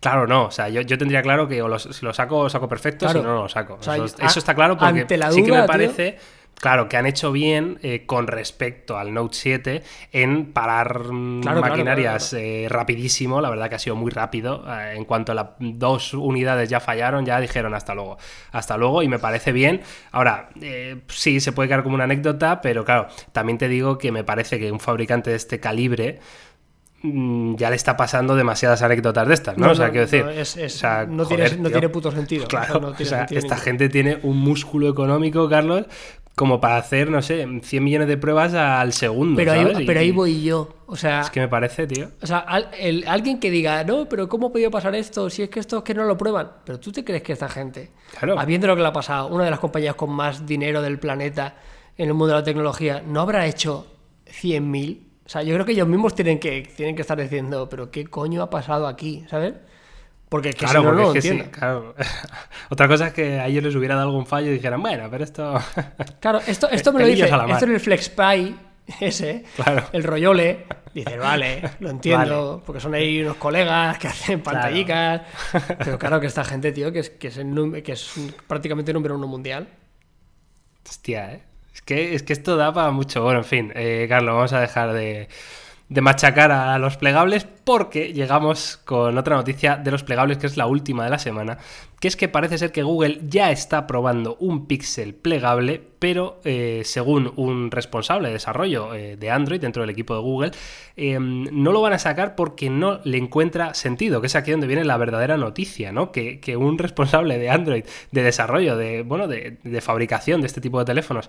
Claro, 0.00 0.26
no. 0.26 0.46
O 0.46 0.50
sea, 0.50 0.68
yo, 0.68 0.80
yo 0.80 0.98
tendría 0.98 1.22
claro 1.22 1.46
que 1.48 1.62
o 1.62 1.68
los- 1.68 1.84
si 1.84 2.04
lo 2.04 2.12
saco, 2.12 2.42
lo 2.42 2.50
saco 2.50 2.68
perfecto, 2.68 3.06
Claro. 3.06 3.20
si 3.20 3.24
no, 3.26 3.34
no 3.34 3.42
lo 3.42 3.48
saco. 3.48 3.74
O 3.80 3.82
sea, 3.82 3.96
eso, 3.96 4.38
está 4.38 4.54
claro 4.54 4.76
porque 4.76 5.00
ante 5.02 5.16
la 5.16 5.30
sí 5.30 5.42
que 5.42 5.48
duda, 5.48 5.66
me 5.66 5.78
tío. 5.78 5.88
Claro, 6.60 6.88
que 6.88 6.96
han 6.96 7.06
hecho 7.06 7.32
bien 7.32 7.78
eh, 7.82 8.04
con 8.06 8.26
respecto 8.26 8.98
al 8.98 9.12
Note 9.14 9.36
7 9.36 9.82
en 10.12 10.52
parar 10.52 11.12
mm, 11.12 11.42
Claro, 11.42 11.60
maquinarias 11.60 12.30
claro, 12.30 12.44
eh, 12.44 12.66
rapidísimo. 12.68 13.40
La 13.40 13.50
verdad 13.50 13.68
que 13.68 13.74
ha 13.76 13.78
sido 13.78 13.96
muy 13.96 14.10
rápido. 14.10 14.64
Eh, 14.68 14.94
en 14.96 15.04
cuanto 15.04 15.34
las 15.34 15.46
dos 15.58 16.14
unidades 16.14 16.68
ya 16.68 16.80
fallaron, 16.80 17.24
ya 17.26 17.40
dijeron 17.40 17.74
hasta 17.74 17.94
luego. 17.94 18.16
Hasta 18.52 18.76
luego 18.76 19.02
y 19.02 19.08
me 19.08 19.18
parece 19.18 19.52
bien. 19.52 19.82
Ahora, 20.12 20.48
sí, 21.08 21.40
se 21.40 21.52
puede 21.52 21.68
quedar 21.68 21.82
como 21.82 21.94
una 21.94 22.04
anécdota, 22.04 22.60
pero 22.60 22.84
claro, 22.84 23.06
también 23.32 23.58
te 23.58 23.68
digo 23.68 23.98
que 23.98 24.10
me 24.12 24.24
parece 24.24 24.58
que 24.58 24.72
un 24.72 24.80
fabricante 24.80 25.30
de 25.30 25.36
este 25.36 25.60
calibre 25.60 26.20
mm, 27.02 27.56
ya 27.56 27.70
le 27.70 27.76
está 27.76 27.96
pasando 27.96 28.34
demasiadas 28.34 28.82
anécdotas 28.82 29.28
de 29.28 29.34
estas, 29.34 29.58
¿no? 29.58 29.70
o 29.70 29.74
sea, 29.74 29.90
quiero 29.90 30.06
decir, 30.06 30.24
no, 30.24 30.30
es- 30.30 30.56
es- 30.56 30.74
o 30.76 30.78
sea, 30.78 31.06
no, 31.06 31.24
joder, 31.24 31.50
tiene, 31.50 31.62
no 31.62 31.68
tío. 31.68 31.78
tiene 31.78 31.88
puto 31.90 32.10
sentido. 32.12 32.46
Claro, 32.48 32.80
tiene 32.92 33.02
o 33.02 33.04
sea, 33.04 33.18
sentido 33.20 33.38
esta 33.40 33.56
gente 33.56 33.88
tiene 33.88 34.18
un 34.22 34.38
músculo 34.38 34.88
económico, 34.88 35.48
Carlos, 35.48 35.86
como 36.36 36.60
para 36.60 36.76
hacer, 36.76 37.10
no 37.10 37.22
sé, 37.22 37.44
100 37.62 37.82
millones 37.82 38.06
de 38.08 38.16
pruebas 38.18 38.52
al 38.54 38.92
segundo. 38.92 39.36
Pero 39.36 39.52
ahí, 39.52 39.84
pero 39.86 40.00
ahí 40.00 40.12
voy 40.12 40.42
yo. 40.44 40.68
O 40.86 40.94
sea, 40.94 41.22
Es 41.22 41.30
que 41.30 41.40
me 41.40 41.48
parece, 41.48 41.86
tío. 41.86 42.10
o 42.22 42.26
sea 42.26 42.38
al- 42.40 42.68
el- 42.78 43.08
alguien 43.08 43.40
que 43.40 43.50
diga, 43.50 43.82
no, 43.84 44.06
pero 44.08 44.28
¿cómo 44.28 44.48
ha 44.48 44.52
podido 44.52 44.70
pasar 44.70 44.94
esto? 44.94 45.28
Si 45.30 45.42
es 45.42 45.48
que 45.48 45.58
esto 45.60 45.78
es 45.78 45.82
que 45.82 45.94
no 45.94 46.04
lo 46.04 46.16
prueban. 46.18 46.52
Pero 46.64 46.78
tú 46.78 46.92
te 46.92 47.02
crees 47.04 47.22
que 47.22 47.32
esta 47.32 47.48
gente, 47.48 47.90
Claro. 48.20 48.38
habiendo 48.38 48.66
lo 48.66 48.76
que 48.76 48.82
le 48.82 48.88
ha 48.88 48.92
pasado, 48.92 49.28
una 49.28 49.44
de 49.44 49.50
las 49.50 49.58
compañías 49.60 49.94
con 49.94 50.10
más 50.10 50.46
dinero 50.46 50.82
del 50.82 50.98
planeta 50.98 51.56
en 51.96 52.08
el 52.08 52.14
mundo 52.14 52.34
de 52.34 52.40
la 52.40 52.44
tecnología, 52.44 53.02
¿no 53.06 53.22
habrá 53.22 53.46
hecho 53.46 53.86
100.000? 54.26 55.06
O 55.24 55.28
sea, 55.30 55.42
yo 55.42 55.54
creo 55.54 55.64
que 55.66 55.72
ellos 55.72 55.88
mismos 55.88 56.14
tienen 56.14 56.38
que, 56.38 56.70
tienen 56.76 56.94
que 56.94 57.00
estar 57.02 57.18
diciendo, 57.18 57.68
pero 57.68 57.90
¿qué 57.90 58.04
coño 58.06 58.42
ha 58.42 58.50
pasado 58.50 58.86
aquí? 58.86 59.24
¿Sabes? 59.30 59.54
Porque 60.36 60.50
es 60.50 60.54
que 60.56 60.66
Claro, 60.66 60.80
si 60.80 60.84
no, 60.86 60.92
no 60.92 61.02
porque 61.04 61.12
lo 61.14 61.18
es 61.18 61.24
que 61.38 61.44
sí, 61.44 61.50
claro. 61.50 61.94
Otra 62.68 62.88
cosa 62.88 63.06
es 63.06 63.12
que 63.14 63.40
a 63.40 63.46
ellos 63.46 63.64
les 63.64 63.74
hubiera 63.74 63.94
dado 63.94 64.08
algún 64.08 64.26
fallo 64.26 64.50
y 64.50 64.54
dijeran, 64.54 64.82
bueno, 64.82 65.08
pero 65.10 65.24
esto. 65.24 65.58
Claro, 66.20 66.40
esto, 66.46 66.68
esto 66.68 66.92
me 66.92 67.00
lo 67.00 67.06
dice, 67.06 67.24
esto 67.24 67.64
en 67.64 67.72
el 67.72 67.80
FlexPy, 67.80 68.56
ese, 69.00 69.44
Claro. 69.56 69.84
el 69.92 70.04
rollole, 70.04 70.66
dices, 70.92 71.18
vale, 71.18 71.62
lo 71.80 71.88
entiendo, 71.88 72.62
porque 72.66 72.80
son 72.82 72.92
ahí 72.92 73.22
unos 73.22 73.36
colegas 73.36 73.96
que 73.96 74.08
hacen 74.08 74.40
Claro. 74.40 74.58
pantallicas, 74.58 75.22
pero 75.78 75.98
claro 75.98 76.20
que 76.20 76.26
esta 76.26 76.44
gente, 76.44 76.70
tío, 76.70 76.92
que 76.92 76.98
es, 76.98 77.08
que 77.08 77.28
es, 77.28 77.38
el 77.38 77.82
que 77.82 77.92
es 77.92 78.12
prácticamente 78.46 78.92
número 78.92 79.14
uno 79.14 79.26
mundial. 79.26 79.68
Hostia, 80.86 81.32
¿eh? 81.32 81.42
Es 81.74 81.80
que, 81.80 82.14
es 82.14 82.22
que 82.22 82.34
esto 82.34 82.56
da 82.56 82.74
para 82.74 82.90
mucho. 82.90 83.22
Bueno, 83.22 83.38
en 83.40 83.44
fin, 83.46 83.72
eh, 83.74 84.04
Carlos, 84.08 84.34
vamos 84.34 84.52
a 84.52 84.60
dejar 84.60 84.92
de, 84.92 85.28
de 85.88 86.00
machacar 86.02 86.52
a 86.52 86.78
los 86.78 86.96
plegables 86.98 87.46
porque 87.66 88.12
llegamos 88.12 88.76
con 88.84 89.18
otra 89.18 89.34
noticia 89.34 89.76
de 89.76 89.90
los 89.90 90.04
plegables, 90.04 90.38
que 90.38 90.46
es 90.46 90.56
la 90.56 90.68
última 90.68 91.02
de 91.02 91.10
la 91.10 91.18
semana, 91.18 91.58
que 91.98 92.06
es 92.06 92.14
que 92.14 92.28
parece 92.28 92.58
ser 92.58 92.70
que 92.70 92.84
Google 92.84 93.22
ya 93.28 93.50
está 93.50 93.88
probando 93.88 94.36
un 94.38 94.68
Pixel 94.68 95.16
plegable, 95.16 95.82
pero 95.98 96.40
eh, 96.44 96.82
según 96.84 97.32
un 97.34 97.72
responsable 97.72 98.28
de 98.28 98.34
desarrollo 98.34 98.94
eh, 98.94 99.16
de 99.16 99.30
Android 99.32 99.60
dentro 99.60 99.82
del 99.82 99.90
equipo 99.90 100.14
de 100.14 100.20
Google, 100.20 100.52
eh, 100.96 101.18
no 101.18 101.72
lo 101.72 101.80
van 101.80 101.92
a 101.94 101.98
sacar 101.98 102.36
porque 102.36 102.70
no 102.70 103.00
le 103.02 103.18
encuentra 103.18 103.74
sentido, 103.74 104.20
que 104.20 104.28
es 104.28 104.36
aquí 104.36 104.52
donde 104.52 104.68
viene 104.68 104.84
la 104.84 104.96
verdadera 104.96 105.36
noticia, 105.36 105.90
¿no? 105.90 106.12
Que, 106.12 106.56
un 106.56 106.78
responsable 106.78 107.36
de 107.36 107.50
Android, 107.50 107.84
de 108.12 108.22
desarrollo, 108.22 108.76
de, 108.76 109.02
bueno, 109.02 109.26
de 109.26 109.80
fabricación 109.80 110.40
de 110.40 110.46
este 110.46 110.60
tipo 110.60 110.78
de 110.78 110.84
teléfonos, 110.84 111.28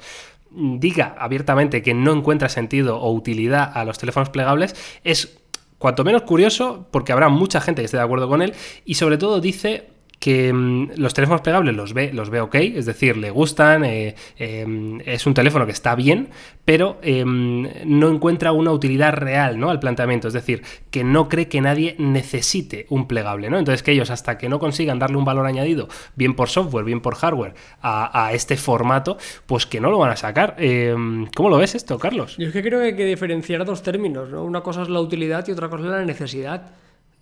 diga 0.51 1.15
abiertamente 1.17 1.81
que 1.81 1.95
no 1.95 2.13
encuentra 2.13 2.47
sentido 2.47 2.99
o 2.99 3.11
utilidad 3.11 3.71
a 3.73 3.83
los 3.85 3.97
teléfonos 3.97 4.29
plegables, 4.29 4.75
es 5.03 5.39
cuanto 5.77 6.03
menos 6.03 6.23
curioso, 6.23 6.87
porque 6.91 7.11
habrá 7.11 7.29
mucha 7.29 7.61
gente 7.61 7.81
que 7.81 7.85
esté 7.85 7.97
de 7.97 8.03
acuerdo 8.03 8.27
con 8.27 8.41
él, 8.41 8.53
y 8.85 8.95
sobre 8.95 9.17
todo 9.17 9.39
dice 9.39 9.96
que 10.19 10.51
mm, 10.51 10.91
los 10.97 11.13
teléfonos 11.13 11.41
plegables 11.41 11.75
los 11.75 11.93
ve, 11.93 12.11
los 12.13 12.29
ve 12.29 12.41
ok, 12.41 12.55
es 12.55 12.85
decir, 12.85 13.17
le 13.17 13.29
gustan, 13.29 13.83
eh, 13.83 14.15
eh, 14.37 14.99
es 15.05 15.25
un 15.25 15.33
teléfono 15.33 15.65
que 15.65 15.71
está 15.71 15.95
bien, 15.95 16.29
pero 16.65 16.99
eh, 17.01 17.23
no 17.25 18.09
encuentra 18.09 18.51
una 18.51 18.71
utilidad 18.71 19.13
real 19.13 19.59
¿no? 19.59 19.69
al 19.69 19.79
planteamiento, 19.79 20.27
es 20.27 20.33
decir, 20.33 20.63
que 20.91 21.03
no 21.03 21.29
cree 21.29 21.47
que 21.47 21.61
nadie 21.61 21.95
necesite 21.97 22.85
un 22.89 23.07
plegable, 23.07 23.49
¿no? 23.49 23.57
Entonces 23.57 23.83
que 23.83 23.91
ellos 23.91 24.09
hasta 24.09 24.37
que 24.37 24.49
no 24.49 24.59
consigan 24.59 24.99
darle 24.99 25.17
un 25.17 25.25
valor 25.25 25.45
añadido, 25.45 25.87
bien 26.15 26.35
por 26.35 26.49
software, 26.49 26.85
bien 26.85 27.01
por 27.01 27.15
hardware, 27.15 27.53
a, 27.81 28.25
a 28.27 28.33
este 28.33 28.57
formato, 28.57 29.17
pues 29.45 29.65
que 29.65 29.79
no 29.79 29.89
lo 29.89 29.97
van 29.97 30.11
a 30.11 30.15
sacar. 30.15 30.55
Eh, 30.57 30.95
¿Cómo 31.35 31.49
lo 31.49 31.57
ves 31.57 31.75
esto, 31.75 31.97
Carlos? 31.99 32.37
Yo 32.37 32.47
es 32.47 32.53
que 32.53 32.61
creo 32.61 32.79
que 32.79 32.87
hay 32.87 32.95
que 32.95 33.05
diferenciar 33.05 33.65
dos 33.65 33.83
términos, 33.83 34.29
¿no? 34.29 34.43
Una 34.43 34.61
cosa 34.61 34.81
es 34.81 34.89
la 34.89 34.99
utilidad 34.99 35.47
y 35.47 35.51
otra 35.51 35.69
cosa 35.69 35.85
es 35.85 35.91
la 35.91 36.05
necesidad. 36.05 36.71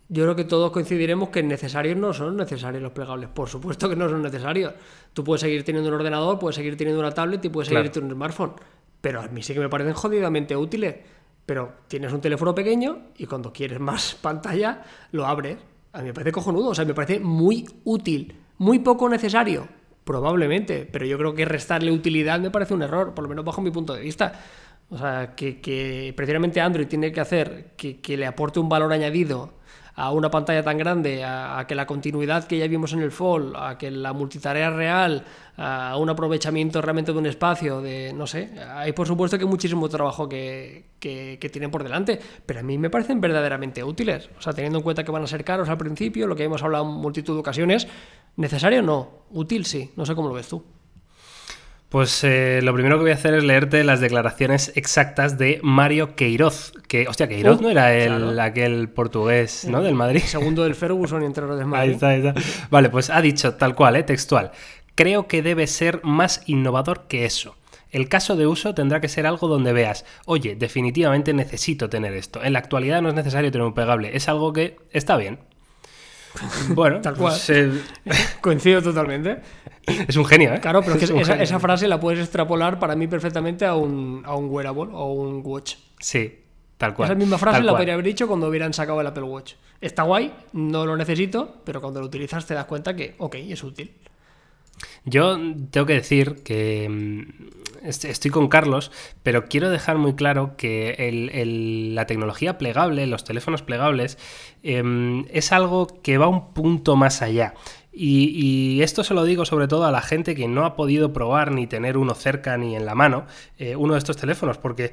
Yo 0.07 0.23
creo 0.23 0.35
que 0.35 0.43
todos 0.43 0.71
coincidiremos 0.71 1.29
que 1.29 1.41
necesarios 1.41 1.97
no 1.97 2.13
son 2.13 2.37
necesarios 2.37 2.83
los 2.83 2.91
plegables. 2.91 3.29
Por 3.29 3.49
supuesto 3.49 3.89
que 3.89 3.95
no 3.95 4.07
son 4.07 4.21
necesarios. 4.21 4.73
Tú 5.13 5.23
puedes 5.23 5.41
seguir 5.41 5.63
teniendo 5.63 5.89
un 5.89 5.95
ordenador, 5.95 6.37
puedes 6.37 6.55
seguir 6.55 6.77
teniendo 6.77 6.99
una 7.01 7.11
tablet 7.11 7.43
y 7.43 7.49
puedes 7.49 7.69
seguir 7.69 7.81
Claro. 7.81 7.91
teniendo 7.93 8.13
un 8.15 8.19
smartphone. 8.19 8.53
Pero 9.01 9.21
a 9.21 9.27
mí 9.27 9.41
sí 9.41 9.53
que 9.53 9.59
me 9.59 9.69
parecen 9.69 9.93
jodidamente 9.93 10.55
útiles. 10.55 10.95
Pero 11.45 11.73
tienes 11.87 12.13
un 12.13 12.21
teléfono 12.21 12.53
pequeño 12.53 13.07
y 13.17 13.25
cuando 13.25 13.51
quieres 13.51 13.79
más 13.79 14.15
pantalla, 14.21 14.83
lo 15.11 15.25
abres. 15.25 15.57
A 15.93 15.99
mí 15.99 16.05
me 16.05 16.13
parece 16.13 16.31
cojonudo, 16.31 16.69
o 16.69 16.75
sea, 16.75 16.85
me 16.85 16.93
parece 16.93 17.19
muy 17.19 17.65
útil. 17.85 18.35
Muy 18.59 18.79
poco 18.79 19.09
necesario, 19.09 19.67
probablemente. 20.03 20.87
Pero 20.91 21.05
yo 21.05 21.17
creo 21.17 21.33
que 21.33 21.45
restarle 21.45 21.91
utilidad 21.91 22.39
me 22.39 22.51
parece 22.51 22.73
un 22.73 22.83
error, 22.83 23.13
por 23.13 23.23
lo 23.23 23.29
menos 23.29 23.43
bajo 23.43 23.61
mi 23.61 23.71
punto 23.71 23.93
de 23.93 24.01
vista. 24.01 24.33
O 24.89 24.97
sea, 24.99 25.33
que, 25.35 25.59
que 25.61 26.13
precisamente 26.15 26.61
Android 26.61 26.87
tiene 26.87 27.11
que 27.11 27.19
hacer 27.19 27.71
que, 27.75 27.99
que 28.01 28.17
le 28.17 28.27
aporte 28.27 28.59
un 28.59 28.69
valor 28.69 28.93
añadido 28.93 29.53
a 29.95 30.11
una 30.11 30.29
pantalla 30.29 30.61
tan 30.63 30.77
grande, 30.77 31.23
a, 31.23 31.65
que 31.67 31.75
la 31.75 31.85
continuidad 31.85 32.45
que 32.45 32.57
ya 32.57 32.67
vimos 32.67 32.93
en 32.93 33.01
el 33.01 33.11
Fall, 33.11 33.53
a 33.55 33.77
que 33.77 33.89
la 33.91 34.13
multitarea 34.13 34.69
real, 34.69 35.23
a 35.57 35.97
un 35.97 36.09
aprovechamiento 36.09 36.81
realmente 36.81 37.13
de 37.13 37.17
un 37.17 37.25
espacio, 37.25 37.81
de 37.81 38.11
no 38.13 38.27
sé, 38.27 38.51
hay 38.73 38.91
por 38.91 39.07
supuesto 39.07 39.39
que 39.39 39.45
muchísimo 39.45 39.87
trabajo 39.87 40.27
que, 40.27 40.85
que, 40.99 41.37
que 41.39 41.49
tienen 41.49 41.71
por 41.71 41.83
delante, 41.83 42.19
pero 42.45 42.59
a 42.59 42.63
mí 42.63 42.77
me 42.77 42.89
parecen 42.89 43.21
verdaderamente 43.21 43.83
útiles. 43.83 44.29
O 44.37 44.41
sea, 44.41 44.53
teniendo 44.53 44.79
en 44.79 44.83
cuenta 44.83 45.03
que 45.03 45.11
van 45.11 45.23
a 45.23 45.27
ser 45.27 45.43
caros 45.45 45.69
al 45.69 45.77
principio, 45.77 46.27
lo 46.27 46.35
que 46.35 46.43
hemos 46.43 46.61
hablado 46.61 46.85
en 46.85 46.91
multitud 46.91 47.33
de 47.33 47.39
ocasiones, 47.39 47.87
necesario 48.35 48.81
no, 48.81 49.25
útil 49.31 49.65
sí, 49.65 49.91
no 49.95 50.05
sé 50.05 50.13
cómo 50.13 50.27
lo 50.27 50.33
ves 50.33 50.49
tú. 50.49 50.63
Pues 51.89 52.23
eh, 52.23 52.59
lo 52.63 52.73
primero 52.73 52.97
que 52.97 53.03
voy 53.03 53.11
a 53.11 53.15
hacer 53.15 53.33
es 53.35 53.43
leerte 53.43 53.83
las 53.83 54.01
declaraciones 54.01 54.71
exactas 54.75 55.37
de 55.37 55.59
Mario 55.63 56.15
Queiroz. 56.15 56.73
Que, 56.87 57.07
hostia, 57.07 57.27
Queiroz 57.29 57.59
Uh, 57.59 57.63
no 57.63 57.69
era 57.69 57.95
el, 57.95 58.07
claro. 58.17 58.41
aquel 58.41 58.89
portugués, 58.89 59.65
¿no? 59.69 59.81
Del 59.81 59.95
Madrid. 59.95 60.21
Segundo 60.25 60.63
del 60.63 60.75
Ferguson 60.75 61.21
y 61.23 61.25
entrenador 61.25 61.57
del 61.57 61.65
Ahí 61.67 61.69
Madrid. 61.71 61.91
está, 61.93 62.09
ahí 62.09 62.25
está. 62.25 62.33
Vale, 62.69 62.89
pues 62.89 63.09
ha 63.09 63.21
dicho 63.21 63.53
tal 63.53 63.75
cual, 63.75 63.95
¿eh? 63.95 64.03
textual. 64.03 64.51
Creo 64.95 65.27
que 65.27 65.41
debe 65.41 65.67
ser 65.67 66.01
más 66.03 66.41
innovador 66.47 67.03
que 67.07 67.25
eso. 67.25 67.55
El 67.91 68.09
caso 68.09 68.35
de 68.35 68.45
uso 68.47 68.73
tendrá 68.73 68.99
que 68.99 69.07
ser 69.07 69.25
algo 69.25 69.47
donde 69.47 69.71
veas, 69.71 70.05
oye, 70.25 70.55
definitivamente 70.55 71.33
necesito 71.33 71.89
tener 71.89 72.13
esto. 72.13 72.43
En 72.43 72.51
la 72.53 72.59
actualidad 72.59 73.01
no 73.01 73.07
es 73.09 73.15
necesario 73.15 73.51
tener 73.51 73.65
un 73.65 73.73
plegable, 73.73 74.17
es 74.17 74.27
algo 74.27 74.51
que 74.51 74.75
está 74.91 75.15
bien. 75.15 75.39
Bueno, 76.69 77.01
Tal 77.01 77.15
cual. 77.15 77.33
pues, 77.33 77.49
eh, 77.49 77.71
Coincido 78.41 78.81
totalmente. 78.81 79.37
es 79.85 80.15
un 80.15 80.25
genio, 80.25 80.53
¿eh? 80.53 80.59
Claro, 80.59 80.81
pero 80.81 80.95
es 80.95 81.09
que 81.09 81.21
esa, 81.43 81.59
frase 81.59 81.87
la 81.87 81.99
puedes 81.99 82.19
extrapolar 82.19 82.79
para 82.79 82.95
mí 82.95 83.07
perfectamente 83.07 83.65
a 83.65 83.75
un, 83.75 84.23
a 84.25 84.35
un 84.35 84.49
wearable 84.49 84.89
o 84.91 85.13
un 85.13 85.41
watch. 85.43 85.75
Sí, 85.99 86.39
tal 86.77 86.93
cual. 86.93 87.09
Esa 87.09 87.15
misma 87.15 87.37
frase 87.37 87.57
tal 87.57 87.65
la 87.65 87.71
cual. 87.71 87.81
podría 87.81 87.93
haber 87.93 88.05
dicho 88.05 88.27
cuando 88.27 88.47
hubieran 88.47 88.73
sacado 88.73 89.01
el 89.01 89.07
Apple 89.07 89.23
Watch. 89.23 89.53
Está 89.81 90.03
guay, 90.03 90.33
no 90.53 90.85
lo 90.85 90.97
necesito, 90.97 91.61
pero 91.63 91.81
cuando 91.81 91.99
lo 91.99 92.07
utilizas 92.07 92.45
te 92.45 92.53
das 92.53 92.65
cuenta 92.65 92.95
que, 92.95 93.15
ok, 93.17 93.35
es 93.35 93.63
útil. 93.63 93.93
Yo 95.05 95.37
tengo 95.71 95.85
que 95.85 95.93
decir 95.93 96.43
que 96.43 96.87
mm, 96.89 97.64
estoy 97.87 98.31
con 98.31 98.47
Carlos, 98.47 98.91
pero 99.23 99.45
quiero 99.45 99.69
dejar 99.69 99.97
muy 99.97 100.15
claro 100.15 100.55
que 100.57 101.91
la 101.93 102.05
tecnología 102.05 102.57
plegable, 102.57 103.07
los 103.07 103.23
teléfonos 103.23 103.61
plegables, 103.61 104.17
em, 104.63 105.25
es 105.31 105.51
algo 105.51 105.87
que 106.01 106.17
va 106.17 106.27
un 106.27 106.53
punto 106.53 106.95
más 106.95 107.21
allá. 107.21 107.53
Y, 107.97 108.81
esto 108.81 109.03
se 109.03 109.13
lo 109.13 109.23
digo 109.23 109.45
sobre 109.45 109.67
todo 109.67 109.85
a 109.85 109.91
la 109.91 110.01
gente 110.01 110.35
que 110.35 110.47
no 110.47 110.65
ha 110.65 110.75
podido 110.75 111.13
probar 111.13 111.51
ni 111.51 111.65
tener 111.65 111.97
uno 111.97 112.13
cerca 112.13 112.57
ni 112.57 112.75
en 112.75 112.85
la 112.85 112.93
mano, 112.93 113.25
eh, 113.57 113.75
uno 113.75 113.93
de 113.93 113.99
estos 113.99 114.17
teléfonos, 114.17 114.57
porque 114.57 114.91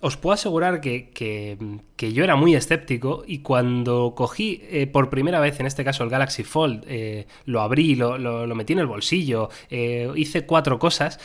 os 0.00 0.18
puedo 0.18 0.34
asegurar 0.34 0.82
que, 0.82 1.56
yo 1.96 2.24
era 2.24 2.36
muy 2.36 2.54
escéptico 2.54 3.24
y 3.26 3.38
cuando 3.38 4.14
cogí 4.14 4.60
eh, 4.64 4.86
por 4.86 5.08
primera 5.08 5.40
vez, 5.40 5.58
en 5.60 5.66
este 5.66 5.84
caso 5.84 6.04
el 6.04 6.10
Galaxy 6.10 6.44
Fold, 6.44 6.84
eh, 6.86 7.26
lo 7.46 7.62
abrí, 7.62 7.94
lo, 7.94 8.46
metí 8.54 8.74
en 8.74 8.80
el 8.80 8.86
bolsillo, 8.86 9.48
hice 9.70 10.44
cuatro 10.44 10.78
cosas, 10.78 11.18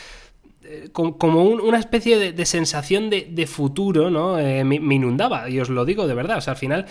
como 1.17 1.43
un- 1.43 1.61
una 1.61 1.79
especie 1.79 2.17
de, 2.17 2.45
sensación 2.45 3.09
de, 3.09 3.27
de 3.29 3.47
futuro, 3.47 4.09
¿no? 4.09 4.37
Eh, 4.39 4.63
me, 4.63 4.79
me 4.79 4.95
inundaba, 4.95 5.49
y 5.49 5.59
os 5.59 5.69
lo 5.69 5.85
digo 5.85 6.07
de 6.07 6.13
verdad, 6.15 6.37
o 6.37 6.41
sea, 6.41 6.51
al 6.53 6.57
final 6.59 6.85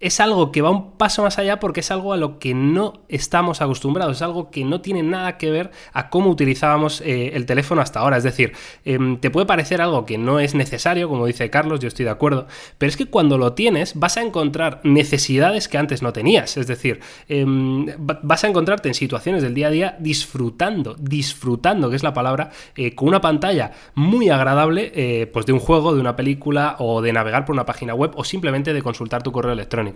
es 0.00 0.18
algo 0.18 0.50
que 0.50 0.62
va 0.62 0.70
un 0.70 0.92
paso 0.96 1.22
más 1.22 1.38
allá 1.38 1.60
porque 1.60 1.80
es 1.80 1.90
algo 1.90 2.14
a 2.14 2.16
lo 2.16 2.38
que 2.38 2.54
no 2.54 3.02
estamos 3.08 3.60
acostumbrados, 3.60 4.16
es 4.16 4.22
algo 4.22 4.50
que 4.50 4.64
no 4.64 4.80
tiene 4.80 5.02
nada 5.02 5.36
que 5.36 5.50
ver 5.50 5.70
a 5.92 6.08
cómo 6.08 6.30
utilizábamos 6.30 7.02
eh, 7.02 7.32
el 7.34 7.44
teléfono 7.44 7.82
hasta 7.82 8.00
ahora. 8.00 8.16
Es 8.16 8.24
decir, 8.24 8.52
em, 8.84 9.18
te 9.18 9.30
puede 9.30 9.46
parecer 9.46 9.82
algo 9.82 10.06
que 10.06 10.16
no 10.16 10.40
es 10.40 10.54
necesario, 10.54 11.08
como 11.08 11.26
dice 11.26 11.50
Carlos, 11.50 11.80
yo 11.80 11.88
estoy 11.88 12.06
de 12.06 12.10
acuerdo, 12.10 12.46
pero 12.78 12.88
es 12.88 12.96
que 12.96 13.06
cuando 13.06 13.36
lo 13.36 13.52
tienes 13.52 13.98
vas 13.98 14.16
a 14.16 14.22
encontrar 14.22 14.80
necesidades 14.84 15.68
que 15.68 15.76
antes 15.76 16.00
no 16.00 16.12
tenías. 16.14 16.56
Es 16.56 16.66
decir, 16.66 17.00
em, 17.28 17.86
vas 17.98 18.44
a 18.44 18.48
encontrarte 18.48 18.88
en 18.88 18.94
situaciones 18.94 19.42
del 19.42 19.52
día 19.52 19.66
a 19.66 19.70
día 19.70 19.96
disfrutando, 20.00 20.96
disfrutando, 20.98 21.90
que 21.90 21.96
es 21.96 22.02
la 22.02 22.14
palabra, 22.14 22.50
eh, 22.74 22.94
con 22.94 23.08
una 23.08 23.20
pantalla 23.20 23.72
muy 23.94 24.30
agradable, 24.30 24.92
eh, 24.94 25.26
pues 25.26 25.44
de 25.44 25.52
un 25.52 25.60
juego, 25.60 25.94
de 25.94 26.00
una 26.00 26.16
película 26.16 26.76
o 26.78 27.02
de 27.02 27.12
navegar 27.12 27.44
por 27.44 27.52
una 27.52 27.66
página 27.66 27.94
web 27.94 28.12
o 28.14 28.24
simplemente 28.24 28.72
de 28.72 28.82
consultar 28.82 29.22
tu 29.22 29.30
correo 29.32 29.52
electrónico. 29.52 29.89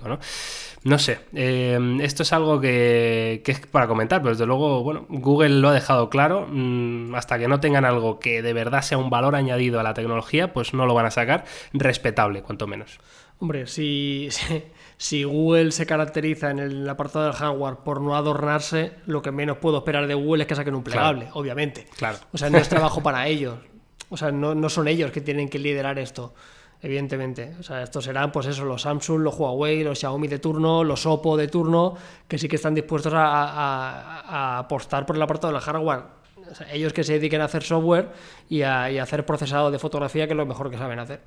¿No? 0.85 0.99
sé, 0.99 1.19
eh, 1.35 1.99
esto 2.03 2.23
es 2.23 2.33
algo 2.33 2.61
que, 2.61 3.43
es 3.45 3.61
para 3.67 3.87
comentar, 3.87 4.21
pero 4.21 4.35
desde 4.35 4.47
luego, 4.47 4.83
bueno, 4.83 5.07
Google 5.09 5.61
lo 5.61 5.69
ha 5.69 5.73
dejado 5.73 6.11
claro, 6.11 6.47
mm, 6.49 7.15
hasta 7.15 7.39
que 7.39 7.49
no 7.49 7.61
tengan 7.61 7.85
algo 7.85 8.19
que 8.19 8.43
de 8.43 8.53
verdad 8.53 8.83
sea 8.83 8.99
un 8.99 9.11
valor 9.11 9.35
añadido 9.35 9.81
a 9.81 9.83
la 9.83 9.95
tecnología, 9.95 10.53
pues 10.53 10.75
no 10.75 10.87
lo 10.87 10.95
van 10.95 11.07
a 11.07 11.11
sacar, 11.11 11.45
respetable, 11.73 12.43
cuanto 12.43 12.67
menos. 12.67 12.99
Hombre, 13.39 13.67
si, 13.67 14.29
si, 14.97 15.25
Google 15.25 15.73
se 15.73 15.87
caracteriza 15.87 16.51
en 16.51 16.59
el 16.59 16.89
apartado 16.89 17.27
del 17.27 17.35
hardware 17.35 17.77
por 17.85 18.01
no 18.01 18.17
adornarse, 18.17 18.93
lo 19.07 19.23
que 19.23 19.33
menos 19.33 19.59
puedo 19.59 19.79
esperar 19.79 20.07
de 20.07 20.15
Google 20.15 20.45
es 20.45 20.49
que 20.49 20.55
saquen 20.55 20.75
un 20.75 20.85
plegable, 20.85 21.29
obviamente. 21.35 21.87
Claro. 21.97 22.19
O 22.33 22.39
sea, 22.39 22.51
no 22.51 22.59
es 22.59 22.69
trabajo 22.71 23.03
para 23.03 23.27
ellos. 23.27 23.59
O 24.11 24.17
sea, 24.17 24.31
no, 24.31 24.55
no 24.55 24.69
son 24.69 24.87
ellos 24.87 25.11
que 25.11 25.21
tienen 25.21 25.49
que 25.49 25.59
liderar 25.59 25.99
esto 25.99 26.35
evidentemente. 26.85 27.55
O 27.59 27.63
sea, 27.63 27.83
estos 27.83 28.05
serán, 28.05 28.31
pues 28.31 28.47
eso, 28.47 28.65
los 28.67 28.83
Samsung, 28.83 29.23
los 29.23 29.35
Huawei, 29.39 29.83
los 29.83 29.99
Xiaomi 29.99 30.29
de 30.29 30.39
turno, 30.39 30.85
los 30.85 31.07
Oppo 31.07 31.35
de 31.35 31.49
turno, 31.49 31.97
que 32.29 32.37
sí 32.37 32.47
que 32.47 32.57
están 32.57 32.75
dispuestos 32.75 33.13
a, 33.17 34.59
apostar 34.59 35.07
por 35.07 35.17
el 35.17 35.23
apartado 35.23 35.53
del 35.53 35.63
hardware. 35.63 36.03
ellos 36.71 36.93
que 36.93 37.03
se 37.03 37.15
dediquen 37.15 37.41
a 37.41 37.47
hacer 37.47 37.63
software 37.63 38.11
y 38.51 38.63
a, 38.63 38.85
hacer 39.03 39.25
procesado 39.25 39.71
de 39.71 39.79
fotografía, 39.79 40.27
que 40.27 40.35
es 40.35 40.37
lo 40.37 40.45
mejor 40.45 40.71
que 40.71 40.77
saben 40.77 40.99
hacer. 40.99 41.23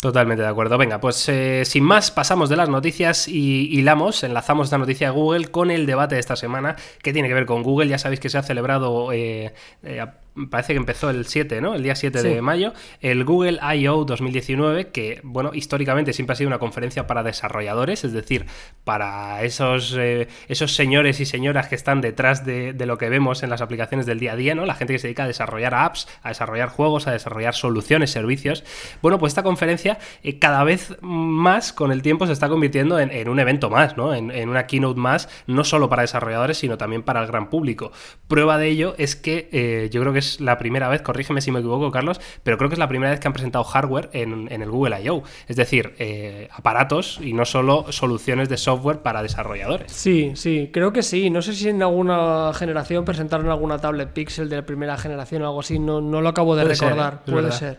Totalmente 0.00 0.42
de 0.42 0.48
acuerdo. 0.48 0.76
Venga, 0.76 0.98
pues 0.98 1.28
eh, 1.28 1.62
sin 1.64 1.84
más, 1.84 2.10
pasamos 2.10 2.48
de 2.48 2.56
las 2.56 2.68
noticias 2.68 3.28
y 3.28 3.68
hilamos, 3.78 4.24
enlazamos 4.24 4.66
esta 4.66 4.76
noticia 4.76 5.06
de 5.06 5.12
Google 5.12 5.46
con 5.52 5.70
el 5.70 5.86
debate 5.86 6.16
de 6.16 6.20
esta 6.20 6.34
semana 6.34 6.74
que 7.00 7.12
tiene 7.12 7.28
que 7.28 7.34
ver 7.34 7.46
con 7.46 7.62
Google. 7.62 7.86
Ya 7.86 7.98
sabéis 7.98 8.18
que 8.18 8.28
se 8.28 8.38
ha 8.38 8.42
celebrado 8.42 9.12
eh, 9.12 9.54
eh, 9.84 10.04
parece 10.50 10.72
que 10.72 10.78
empezó 10.78 11.10
el 11.10 11.26
7, 11.26 11.60
¿no? 11.60 11.74
El 11.74 11.82
día 11.82 11.94
7 11.94 12.22
de 12.22 12.42
mayo, 12.42 12.72
el 13.00 13.24
Google 13.24 13.58
I.O. 13.76 14.04
2019, 14.04 14.88
que, 14.88 15.20
bueno, 15.22 15.50
históricamente 15.54 16.12
siempre 16.12 16.32
ha 16.32 16.36
sido 16.36 16.48
una 16.48 16.58
conferencia 16.58 17.06
para 17.06 17.22
desarrolladores, 17.22 18.04
es 18.04 18.12
decir, 18.12 18.46
para 18.82 19.42
esos, 19.42 19.94
eh, 19.96 20.28
esos 20.48 20.74
señores 20.74 21.20
y 21.20 21.26
señoras 21.26 21.68
que 21.68 21.74
están 21.74 22.00
detrás 22.00 22.44
de, 22.44 22.74
lo 22.84 22.98
que 22.98 23.08
vemos 23.08 23.42
en 23.42 23.50
las 23.50 23.62
aplicaciones 23.62 24.04
del 24.06 24.18
día 24.18 24.32
a 24.32 24.36
día, 24.36 24.54
¿no? 24.54 24.66
La 24.66 24.74
gente 24.74 24.92
que 24.92 24.98
se 24.98 25.06
dedica 25.06 25.24
a 25.24 25.26
desarrollar 25.26 25.74
apps, 25.74 26.06
a 26.22 26.28
desarrollar 26.28 26.68
juegos, 26.68 27.06
a 27.06 27.12
desarrollar 27.12 27.54
soluciones, 27.54 28.10
servicios. 28.10 28.64
Bueno, 29.00 29.18
pues 29.18 29.30
esta 29.30 29.42
conferencia 29.42 29.98
eh, 30.22 30.38
cada 30.38 30.64
vez 30.64 30.96
más 31.00 31.72
con 31.72 31.92
el 31.92 32.02
tiempo 32.02 32.26
se 32.26 32.32
está 32.32 32.48
convirtiendo 32.48 32.98
en, 32.98 33.28
un 33.28 33.38
evento 33.38 33.70
más, 33.70 33.96
¿no? 33.96 34.14
En, 34.14 34.48
una 34.48 34.66
keynote 34.66 35.00
más, 35.00 35.28
no 35.46 35.64
solo 35.64 35.88
para 35.88 36.02
desarrolladores, 36.02 36.58
sino 36.58 36.76
también 36.76 37.02
para 37.02 37.20
el 37.20 37.26
gran 37.26 37.48
público. 37.48 37.92
Prueba 38.28 38.58
de 38.58 38.68
ello 38.68 38.94
es 38.98 39.16
que 39.16 39.48
eh, 39.52 39.88
yo 39.90 40.00
creo 40.00 40.12
que 40.12 40.23
es 40.24 40.40
la 40.40 40.58
primera 40.58 40.88
vez, 40.88 41.02
corrígeme 41.02 41.40
si 41.40 41.50
me 41.50 41.60
equivoco, 41.60 41.90
Carlos, 41.90 42.20
pero 42.42 42.56
creo 42.56 42.68
que 42.68 42.74
es 42.74 42.78
la 42.78 42.88
primera 42.88 43.10
vez 43.10 43.20
que 43.20 43.26
han 43.26 43.32
presentado 43.32 43.64
hardware 43.64 44.10
en, 44.12 44.50
el 44.50 44.70
Google 44.70 45.00
I.O. 45.02 45.22
Es 45.48 45.56
decir, 45.56 45.94
eh, 45.98 46.48
aparatos 46.52 47.18
y 47.22 47.32
no 47.32 47.44
solo 47.44 47.86
soluciones 47.90 48.48
de 48.48 48.56
software 48.56 48.98
para 48.98 49.22
desarrolladores. 49.22 49.92
Sí, 49.92 50.32
sí, 50.34 50.70
creo 50.72 50.92
que 50.92 51.02
sí. 51.02 51.30
No 51.30 51.42
sé 51.42 51.54
si 51.54 51.68
en 51.68 51.82
alguna 51.82 52.52
generación 52.54 53.04
presentaron 53.04 53.48
alguna 53.50 53.78
tablet 53.78 54.12
Pixel 54.12 54.48
de 54.48 54.56
la 54.56 54.66
primera 54.66 54.96
generación 54.96 55.42
o 55.42 55.46
algo 55.46 55.60
así, 55.60 55.78
no, 55.78 56.00
no 56.00 56.20
lo 56.20 56.28
acabo 56.28 56.56
de 56.56 56.64
recordar, 56.64 57.24
puede 57.24 57.52
ser. 57.52 57.78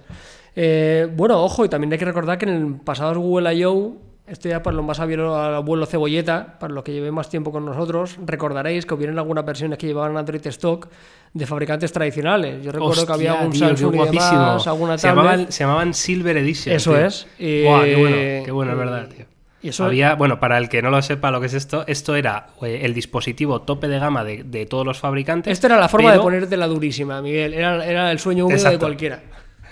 Eh, 0.56 1.10
bueno, 1.14 1.44
ojo, 1.44 1.66
y 1.66 1.70
también 1.70 1.92
hay 1.92 2.00
que 2.00 2.06
recordar 2.06 2.38
que 2.38 2.46
en 2.46 2.56
el 2.56 2.76
pasado 2.76 3.20
Google 3.20 3.54
I.O. 3.54 4.05
Esto 4.28 4.50
ya 4.50 4.64
para 4.64 4.76
los 4.76 4.84
más 4.84 5.00
al 5.00 5.56
abuelo 5.56 5.86
cebolleta, 5.86 6.58
para 6.60 6.74
los 6.74 6.84
que 6.84 6.92
lleven 6.92 7.14
más 7.14 7.30
tiempo 7.30 7.52
con 7.52 7.64
nosotros, 7.64 8.18
recordaréis 8.26 8.86
que 8.88 8.96
hubieron 8.96 9.20
algunas 9.20 9.46
versiones 9.46 9.78
que 9.78 9.86
llevaban 9.86 10.18
Android 10.18 10.46
Stock 10.48 10.88
de 11.34 11.46
fabricantes 11.46 11.92
tradicionales. 11.92 12.64
Yo 12.64 12.72
recuerdo 12.72 13.06
que 13.06 13.14
había 13.14 13.34
algún 13.34 13.56
Samsung 13.56 13.96
y 13.96 14.06
demás, 14.06 14.68
alguna 14.68 14.98
se 14.98 15.08
llamaban, 15.08 15.52
se 15.52 15.64
llamaban, 15.64 15.94
Silver 15.94 16.38
Edition. 16.38 16.76
Eso 16.76 16.98
es. 16.98 17.28
qué 17.38 17.66
bueno, 17.68 18.46
qué 18.46 18.52
bueno, 18.52 18.72
es 18.72 18.78
verdad, 18.78 19.08
tío. 19.10 19.26
Y 19.62 19.70
eso... 19.70 19.86
Había, 19.86 20.16
bueno, 20.16 20.40
para 20.40 20.58
el 20.58 20.70
que 20.70 20.82
no 20.82 20.90
lo 20.90 21.02
sepa 21.04 21.30
lo 21.30 21.40
que 21.40 21.48
es 21.48 21.54
esto, 21.54 21.84
esto 21.88 22.16
era 22.16 22.48
eh, 22.62 22.82
el 22.84 22.94
dispositivo 22.94 23.62
tope 23.62 23.88
de 23.88 24.00
gama 24.00 24.24
de, 24.24 24.66
todos 24.68 24.86
los 24.86 25.00
fabricantes. 25.00 25.52
Esto 25.52 25.68
era 25.68 25.78
la 25.78 25.90
forma 25.90 26.12
de 26.12 26.20
ponerte 26.20 26.58
la 26.58 26.68
durísima, 26.68 27.22
Miguel. 27.22 27.54
Era, 27.54 27.86
era 27.86 28.12
el 28.12 28.18
sueño 28.18 28.48
húmedo 28.48 28.70
de 28.70 28.80
cualquiera. 28.80 29.22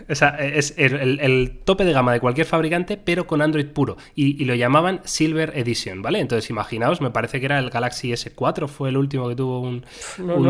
O 0.09 0.15
sea, 0.15 0.29
es 0.29 0.73
el, 0.77 1.59
tope 1.63 1.85
de 1.85 1.93
gama 1.93 2.13
de 2.13 2.19
cualquier 2.19 2.47
fabricante, 2.47 2.97
pero 2.97 3.27
con 3.27 3.41
Android 3.41 3.67
puro. 3.67 3.97
Y, 4.15 4.43
lo 4.45 4.55
llamaban 4.55 5.01
Silver 5.03 5.53
Edition, 5.55 6.01
¿vale? 6.01 6.19
Entonces, 6.19 6.49
imaginaos, 6.49 7.01
me 7.01 7.11
parece 7.11 7.39
que 7.39 7.45
era 7.45 7.59
el 7.59 7.69
Galaxy 7.69 8.11
S4, 8.11 8.67
fue 8.67 8.89
el 8.89 8.97
último 8.97 9.29
que 9.29 9.35
tuvo 9.35 9.61
un, 9.61 9.85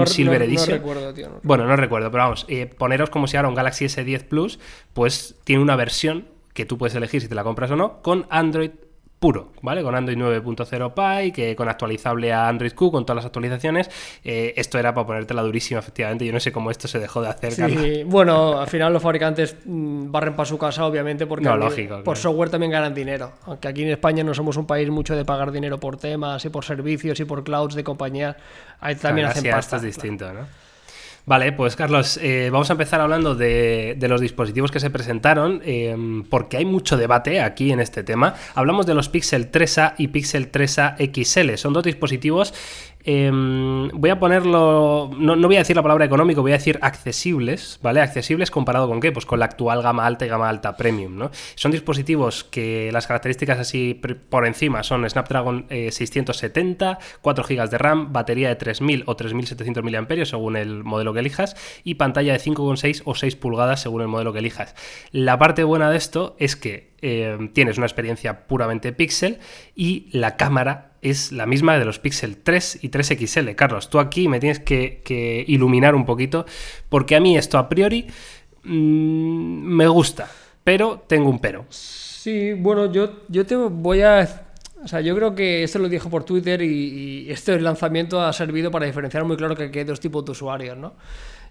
Silver 0.06 0.42
Edition. 0.42 0.70
No 0.70 0.76
recuerdo, 0.76 1.14
tío. 1.14 1.40
Bueno, 1.44 1.66
no 1.66 1.76
recuerdo, 1.76 2.12
pero 2.12 2.24
vamos, 2.24 2.46
eh, 2.48 2.66
poneros 2.66 3.10
como 3.10 3.28
si 3.28 3.38
ahora 3.38 3.50
un 3.50 3.56
Galaxy 3.56 3.86
S10 3.86 4.24
Plus, 4.24 4.60
pues 4.94 5.36
tiene 5.44 5.62
una 5.62 5.76
versión 5.76 6.26
que 6.54 6.66
tú 6.66 6.78
puedes 6.78 6.96
elegir 6.96 7.22
si 7.22 7.28
te 7.28 7.36
la 7.36 7.44
compras 7.44 7.72
o 7.72 7.76
no, 7.76 8.02
con 8.02 8.26
Android 8.30 8.72
puro, 9.24 9.54
¿vale? 9.62 9.82
Con 9.84 9.96
Android 9.96 10.18
9.0 10.18 10.94
Pie, 10.94 11.32
que 11.32 11.56
con 11.56 11.70
actualizable 11.70 12.34
a 12.34 12.50
Android 12.50 12.74
Q, 12.74 12.92
con 12.92 13.06
todas 13.06 13.16
las 13.16 13.26
actualizaciones. 13.26 13.90
Eh, 14.22 14.54
esto 14.58 14.78
era 14.78 14.94
para 14.94 15.08
ponerte 15.08 15.34
la 15.34 15.44
durísima, 15.44 15.80
efectivamente. 15.80 16.26
Yo 16.26 16.34
no 16.34 16.42
sé 16.42 16.52
cómo 16.52 16.70
esto 16.70 16.90
se 16.90 17.00
dejó 17.00 17.22
de 17.22 17.30
hacer. 17.30 17.54
Sí, 17.54 18.04
bueno, 18.06 18.60
al 18.60 18.68
final 18.68 18.92
los 18.92 19.02
fabricantes 19.02 19.56
mm, 19.64 20.12
barren 20.12 20.36
para 20.36 20.46
su 20.46 20.58
casa, 20.58 20.86
obviamente, 20.86 21.26
porque 21.26 21.50
por 22.04 22.18
software 22.18 22.50
también 22.50 22.74
ganan 22.74 22.94
dinero. 22.94 23.32
Aunque 23.46 23.70
aquí 23.70 23.84
en 23.84 23.92
España 23.92 24.26
no 24.26 24.34
somos 24.34 24.58
un 24.58 24.68
país 24.68 24.90
mucho 24.90 25.16
de 25.16 25.24
pagar 25.24 25.54
dinero 25.54 25.80
por 25.80 25.96
temas 25.96 26.44
y 26.44 26.50
por 26.50 26.66
servicios 26.66 27.18
y 27.22 27.24
por 27.24 27.46
clouds 27.46 27.76
de 27.76 27.84
compañías. 27.86 28.36
Ahí 28.82 28.96
también 28.96 29.28
hacen 29.28 29.50
pasta. 29.50 29.78
Esto 29.78 29.88
es 29.88 29.96
distinto, 29.96 30.34
¿no? 30.34 30.42
Vale, 31.26 31.54
pues 31.54 31.78
Carlos, 31.78 32.20
eh, 32.22 32.50
vamos 32.52 32.70
a 32.70 32.74
empezar 32.74 33.00
hablando 33.00 33.34
de, 33.34 33.96
los 34.10 34.20
dispositivos 34.20 34.72
que 34.72 34.82
se 34.82 34.90
presentaron, 34.90 35.62
eh, 35.64 35.96
porque 36.30 36.58
hay 36.58 36.66
mucho 36.66 36.98
debate 36.98 37.40
aquí 37.40 37.72
en 37.72 37.80
este 37.80 38.04
tema. 38.04 38.36
Hablamos 38.56 38.86
de 38.86 38.94
los 38.94 39.08
Pixel 39.08 39.50
3A 39.50 39.94
y 39.98 40.10
Pixel 40.10 40.52
3A 40.52 40.98
XL. 40.98 41.56
Son 41.56 41.72
dos 41.72 41.84
dispositivos 41.84 42.54
Em, 43.06 43.90
voy 43.90 44.10
a 44.10 44.20
ponerlo, 44.20 45.12
no, 45.18 45.36
voy 45.36 45.56
a 45.58 45.60
decir 45.60 45.76
la 45.76 45.82
palabra 45.82 46.06
económico, 46.06 46.42
voy 46.42 46.52
a 46.52 46.56
decir 46.58 46.80
accesibles, 46.82 47.80
¿vale? 47.82 48.00
Accesibles 48.00 48.50
comparado 48.50 48.88
con 48.88 49.02
qué? 49.02 49.12
Pues 49.12 49.26
con 49.26 49.40
la 49.40 49.46
actual 49.46 49.82
gama 49.82 50.06
alta 50.06 50.26
y 50.26 50.30
gama 50.30 50.48
alta 50.48 50.78
premium, 50.78 51.18
¿no? 51.18 51.32
Son 51.56 51.72
dispositivos 51.72 52.46
que 52.46 52.92
las 52.94 53.06
características 53.08 53.60
así 53.60 54.00
por 54.30 54.46
encima 54.46 54.84
son 54.84 55.10
Snapdragon 55.10 55.66
670, 55.70 57.00
4 57.22 57.44
GB 57.44 57.70
de 57.70 57.78
RAM, 57.78 58.14
batería 58.14 58.48
de 58.48 58.56
3000 58.56 59.04
o 59.06 59.16
3700 59.16 59.84
mAh 59.84 60.26
según 60.26 60.56
el 60.56 60.84
modelo 60.84 61.14
que 61.14 61.20
elijas 61.20 61.56
y 61.84 61.96
pantalla 61.96 62.34
de 62.34 62.40
5,6 62.40 63.02
o 63.04 63.16
6 63.16 63.36
pulgadas 63.36 63.82
según 63.82 64.02
el 64.02 64.08
modelo 64.08 64.32
que 64.32 64.40
elijas. 64.40 64.76
La 65.12 65.38
parte 65.38 65.64
buena 65.66 65.90
de 65.90 65.98
esto 65.98 66.36
es 66.40 66.56
que 66.56 66.93
em, 67.06 67.52
tienes 67.52 67.78
una 67.78 67.86
experiencia 67.86 68.48
puramente 68.48 68.94
pixel 68.94 69.40
y 69.76 70.08
la 70.14 70.38
cámara 70.38 70.94
es 71.02 71.34
la 71.34 71.46
misma 71.46 71.78
de 71.78 71.84
los 71.84 72.00
Pixel 72.00 72.38
3 72.38 72.80
y 72.82 72.90
3XL. 72.90 73.56
Carlos, 73.56 73.90
tú 73.90 74.00
aquí 74.00 74.30
me 74.30 74.40
tienes 74.40 74.60
que, 74.60 75.44
iluminar 75.46 75.96
un 75.96 76.06
poquito, 76.06 76.46
porque 76.88 77.18
a 77.18 77.20
mí 77.20 77.38
esto 77.38 77.58
a 77.58 77.68
priori 77.68 78.08
mm, 78.64 78.72
me 78.72 79.86
gusta, 79.88 80.32
pero 80.64 81.04
tengo 81.06 81.30
un 81.30 81.40
pero. 81.40 81.66
Sí, 81.70 82.54
bueno, 82.54 82.90
yo, 82.90 83.24
yo 83.28 83.46
te 83.46 83.58
voy 83.58 84.02
a... 84.02 84.48
O 84.82 84.88
sea, 84.88 85.02
yo 85.02 85.14
creo 85.14 85.36
que 85.36 85.64
esto 85.64 85.80
lo 85.80 85.90
dijo 85.90 86.10
por 86.10 86.24
Twitter 86.24 86.62
y 86.62 87.30
este 87.30 87.60
lanzamiento 87.60 88.22
ha 88.22 88.32
servido 88.32 88.72
para 88.72 88.86
diferenciar 88.86 89.26
muy 89.26 89.36
claro 89.36 89.56
que 89.56 89.78
hay 89.78 89.84
dos 89.86 90.00
tipos 90.00 90.24
de 90.24 90.32
usuarios, 90.32 90.78
¿no? 90.78 90.94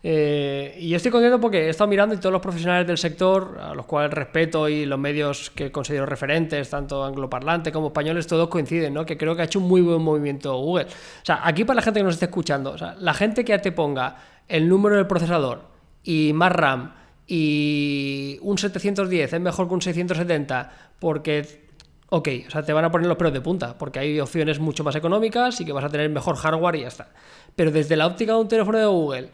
Eh, 0.05 0.77
y 0.81 0.95
estoy 0.95 1.13
contento 1.13 1.41
porque 1.41 1.67
he 1.67 1.69
estado 1.69 1.89
mirando 1.89 2.15
y 2.15 2.19
todos 2.19 2.33
los 2.33 2.43
profesionales 2.43 2.87
del 2.87 2.99
sector, 2.99 3.59
a 3.61 3.75
los 3.75 3.87
cuales 3.87 4.13
respeto 4.13 4.69
y 4.69 4.85
los 4.85 4.99
medios 4.99 5.51
que 5.51 5.71
considero 5.71 6.07
referentes, 6.07 6.69
tanto 6.71 7.05
angloparlantes 7.05 7.73
como 7.73 7.89
españoles, 7.89 8.27
todos 8.27 8.49
coinciden, 8.49 8.95
¿no? 8.95 9.07
Que 9.07 9.17
creo 9.17 9.37
que 9.37 9.43
ha 9.43 9.45
hecho 9.45 9.61
un 9.61 9.69
muy 9.69 9.81
buen 9.81 10.03
movimiento 10.03 10.57
Google. 10.57 10.87
O 10.87 11.25
sea, 11.25 11.41
aquí 11.45 11.65
para 11.65 11.77
la 11.77 11.83
gente 11.83 12.01
que 12.01 12.05
nos 12.05 12.15
esté 12.15 12.27
escuchando, 12.27 12.73
o 12.73 12.79
sea, 12.79 12.97
la 12.99 13.15
gente 13.15 13.45
que 13.45 13.57
te 13.59 13.71
ponga 13.71 14.17
el 14.49 14.69
número 14.69 14.97
del 14.97 15.07
procesador 15.07 15.63
y 16.03 16.33
más 16.35 16.51
RAM 16.51 16.95
y 17.29 18.39
un 18.43 18.59
710 18.59 19.33
es 19.33 19.41
mejor 19.41 19.69
que 19.69 19.75
un 19.75 19.83
670 19.83 20.73
porque 20.99 21.63
ok, 22.09 22.29
o 22.47 22.51
sea, 22.51 22.63
te 22.63 22.75
van 22.75 22.85
a 22.85 22.91
poner 22.91 23.07
los 23.07 23.17
pelos 23.17 23.33
de 23.33 23.41
punta, 23.41 23.79
porque 23.79 23.99
hay 23.99 24.21
opciones 24.21 24.61
mucho 24.61 24.85
más 24.85 24.95
económicas 24.95 25.59
y 25.63 25.65
que 25.65 25.73
vas 25.73 25.85
a 25.85 25.89
tener 25.89 26.11
mejor 26.11 26.37
hardware 26.37 26.77
y 26.77 26.81
ya 26.83 26.89
está. 26.89 27.09
Pero 27.57 27.71
desde 27.71 27.97
la 27.97 28.07
óptica 28.07 28.35
de 28.35 28.41
un 28.41 28.49
teléfono 28.49 28.79
de 28.79 28.85
Google 28.85 29.31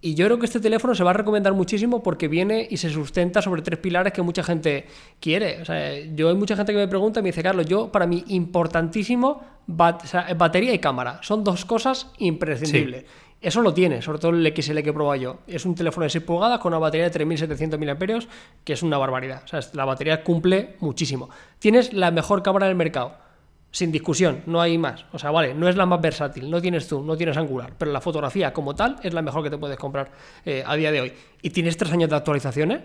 Y 0.00 0.14
yo 0.14 0.26
creo 0.26 0.38
que 0.38 0.46
este 0.46 0.60
teléfono 0.60 0.94
se 0.94 1.02
va 1.02 1.10
a 1.10 1.14
recomendar 1.14 1.54
muchísimo 1.54 2.02
porque 2.02 2.28
viene 2.28 2.66
y 2.70 2.76
se 2.76 2.88
sustenta 2.88 3.42
sobre 3.42 3.62
tres 3.62 3.80
pilares 3.80 4.12
que 4.12 4.22
mucha 4.22 4.44
gente 4.44 4.86
quiere. 5.20 5.60
O 5.60 5.64
sea, 5.64 5.98
yo 6.14 6.28
hay 6.28 6.36
mucha 6.36 6.54
gente 6.54 6.72
que 6.72 6.78
me 6.78 6.86
pregunta 6.86 7.18
y 7.18 7.22
me 7.24 7.30
dice, 7.30 7.42
Carlos, 7.42 7.66
yo 7.66 7.90
para 7.90 8.06
mí 8.06 8.24
importantísimo 8.28 9.42
batería 9.66 10.72
y 10.72 10.78
cámara. 10.78 11.18
Son 11.22 11.42
dos 11.42 11.64
cosas 11.64 12.12
imprescindibles. 12.18 13.04
Eso 13.40 13.60
lo 13.60 13.74
tiene, 13.74 14.00
sobre 14.00 14.18
todo 14.18 14.32
el 14.32 14.46
XL 14.46 14.78
que 14.80 14.90
he 14.90 14.92
probado 14.92 15.16
yo. 15.16 15.38
Es 15.46 15.64
un 15.64 15.74
teléfono 15.74 16.04
de 16.04 16.10
6 16.10 16.24
pulgadas 16.24 16.60
con 16.60 16.72
una 16.72 16.78
batería 16.78 17.04
de 17.04 17.10
3700 17.10 17.78
mAh, 17.78 18.28
que 18.64 18.72
es 18.72 18.82
una 18.82 18.98
barbaridad. 18.98 19.42
O 19.44 19.48
sea, 19.48 19.60
la 19.74 19.84
batería 19.84 20.22
cumple 20.22 20.76
muchísimo. 20.80 21.28
Tienes 21.58 21.92
la 21.92 22.10
mejor 22.10 22.42
cámara 22.42 22.66
del 22.66 22.76
mercado 22.76 23.27
sin 23.70 23.92
discusión, 23.92 24.42
no 24.46 24.60
hay 24.60 24.78
más. 24.78 25.04
O 25.12 25.18
sea, 25.18 25.30
vale, 25.30 25.54
no 25.54 25.68
es 25.68 25.76
la 25.76 25.86
más 25.86 26.00
versátil, 26.00 26.50
no 26.50 26.60
tienes 26.60 26.88
tú, 26.88 27.02
no 27.02 27.16
tienes 27.16 27.36
angular, 27.36 27.74
pero 27.78 27.92
la 27.92 28.00
fotografía 28.00 28.52
como 28.52 28.74
tal 28.74 28.96
es 29.02 29.12
la 29.12 29.22
mejor 29.22 29.42
que 29.42 29.50
te 29.50 29.58
puedes 29.58 29.76
comprar 29.76 30.10
eh, 30.44 30.62
a 30.66 30.74
día 30.76 30.90
de 30.90 31.00
hoy. 31.00 31.12
¿Y 31.42 31.50
tienes 31.50 31.76
tres 31.76 31.92
años 31.92 32.08
de 32.08 32.16
actualizaciones? 32.16 32.80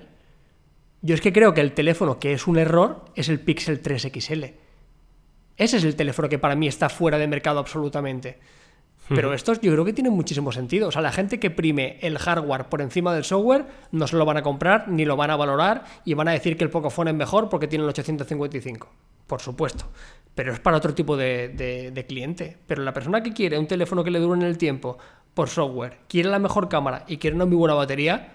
Yo 1.02 1.15
es 1.15 1.22
que 1.22 1.34
creo 1.34 1.54
que 1.54 1.62
el 1.62 1.74
teléfono 1.74 2.19
que 2.19 2.34
es 2.34 2.48
un 2.48 2.58
error 2.58 3.06
es 3.15 3.30
el 3.30 3.39
Pixel 3.39 3.82
3 3.82 4.10
XL. 4.13 4.43
Ese 5.56 5.78
es 5.78 5.84
el 5.84 5.96
teléfono 5.96 6.30
que 6.30 6.39
para 6.39 6.56
mí 6.56 6.67
está 6.67 6.89
fuera 6.89 7.17
de 7.17 7.28
mercado 7.28 7.60
absolutamente. 7.60 8.39
Pero 9.10 9.34
estos 9.34 9.60
yo 9.60 9.72
creo 9.74 9.84
que 9.84 9.91
tienen 9.91 10.13
muchísimo 10.13 10.52
sentido. 10.52 10.88
O 10.88 10.91
sea, 10.91 11.02
la 11.02 11.12
gente 11.12 11.39
que 11.39 11.52
prime 11.52 11.98
el 12.02 12.17
hardware 12.17 12.69
por 12.69 12.82
encima 12.82 13.13
del 13.13 13.26
software 13.26 13.65
no 13.91 14.08
se 14.08 14.15
lo 14.15 14.24
van 14.26 14.38
a 14.38 14.43
comprar 14.43 14.88
ni 14.88 15.04
lo 15.04 15.17
van 15.17 15.30
a 15.30 15.36
valorar 15.36 15.84
y 16.06 16.13
van 16.13 16.30
a 16.30 16.32
decir 16.32 16.56
que 16.56 16.63
el 16.63 16.69
Pocophone 16.69 17.12
es 17.12 17.17
mejor 17.17 17.50
porque 17.50 17.67
tiene 17.67 17.84
el 17.84 17.89
855. 17.89 18.89
Por 19.28 19.42
supuesto 19.42 19.86
pero 20.36 20.54
es 20.54 20.60
para 20.60 20.78
otro 20.78 20.94
tipo 20.94 21.16
de, 21.16 22.06
cliente. 22.08 22.58
Pero 22.68 22.84
la 22.84 22.94
persona 22.94 23.22
que 23.22 23.34
quiere 23.34 23.58
un 23.58 23.68
teléfono 23.68 24.04
que 24.04 24.12
le 24.12 24.20
dure 24.20 24.40
en 24.40 24.46
el 24.46 24.58
tiempo 24.58 24.98
por 25.34 25.50
software, 25.50 26.00
quiere 26.08 26.30
la 26.30 26.40
mejor 26.40 26.70
cámara 26.70 27.06
y 27.08 27.18
quiere 27.18 27.36
una 27.36 27.46
muy 27.46 27.56
buena 27.56 27.74
batería, 27.74 28.34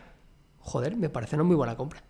joder, 0.58 0.96
me 0.96 1.08
parece 1.08 1.36
una 1.36 1.44
muy 1.44 1.56
buena 1.56 1.76
compra. 1.76 2.02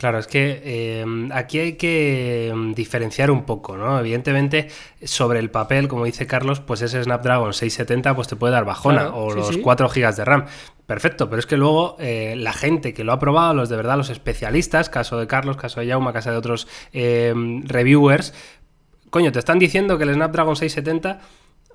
Claro, 0.00 0.18
es 0.18 0.26
que 0.26 0.62
eh, 0.64 1.04
aquí 1.30 1.58
hay 1.58 1.72
que 1.74 2.50
mm, 2.56 2.72
diferenciar 2.72 3.30
un 3.30 3.44
poco, 3.44 3.76
¿no? 3.76 3.98
Evidentemente, 3.98 4.68
sobre 5.04 5.40
el 5.40 5.50
papel, 5.50 5.88
como 5.88 6.06
dice 6.06 6.26
Carlos, 6.26 6.58
pues 6.58 6.80
ese 6.80 7.04
Snapdragon 7.04 7.52
670 7.52 8.16
pues 8.16 8.26
te 8.26 8.34
puede 8.34 8.54
dar 8.54 8.64
bajona 8.64 9.14
o 9.14 9.34
los 9.34 9.58
4 9.58 9.88
GB 9.90 10.14
de 10.16 10.24
RAM. 10.24 10.46
Perfecto, 10.86 11.28
pero 11.28 11.38
es 11.38 11.44
que 11.44 11.58
luego 11.58 11.96
eh, 11.98 12.34
la 12.34 12.54
gente 12.54 12.94
que 12.94 13.04
lo 13.04 13.12
ha 13.12 13.18
probado, 13.18 13.52
los 13.52 13.68
de 13.68 13.76
verdad, 13.76 13.98
los 13.98 14.08
especialistas, 14.08 14.88
caso 14.88 15.18
de 15.18 15.26
Carlos, 15.26 15.58
caso 15.58 15.80
de 15.80 15.88
Jauma, 15.88 16.14
caso 16.14 16.30
de 16.30 16.38
otros 16.38 16.66
eh, 16.94 17.34
reviewers, 17.64 18.32
coño, 19.10 19.32
te 19.32 19.38
están 19.38 19.58
diciendo 19.58 19.98
que 19.98 20.04
el 20.04 20.14
Snapdragon 20.14 20.56
670 20.56 21.20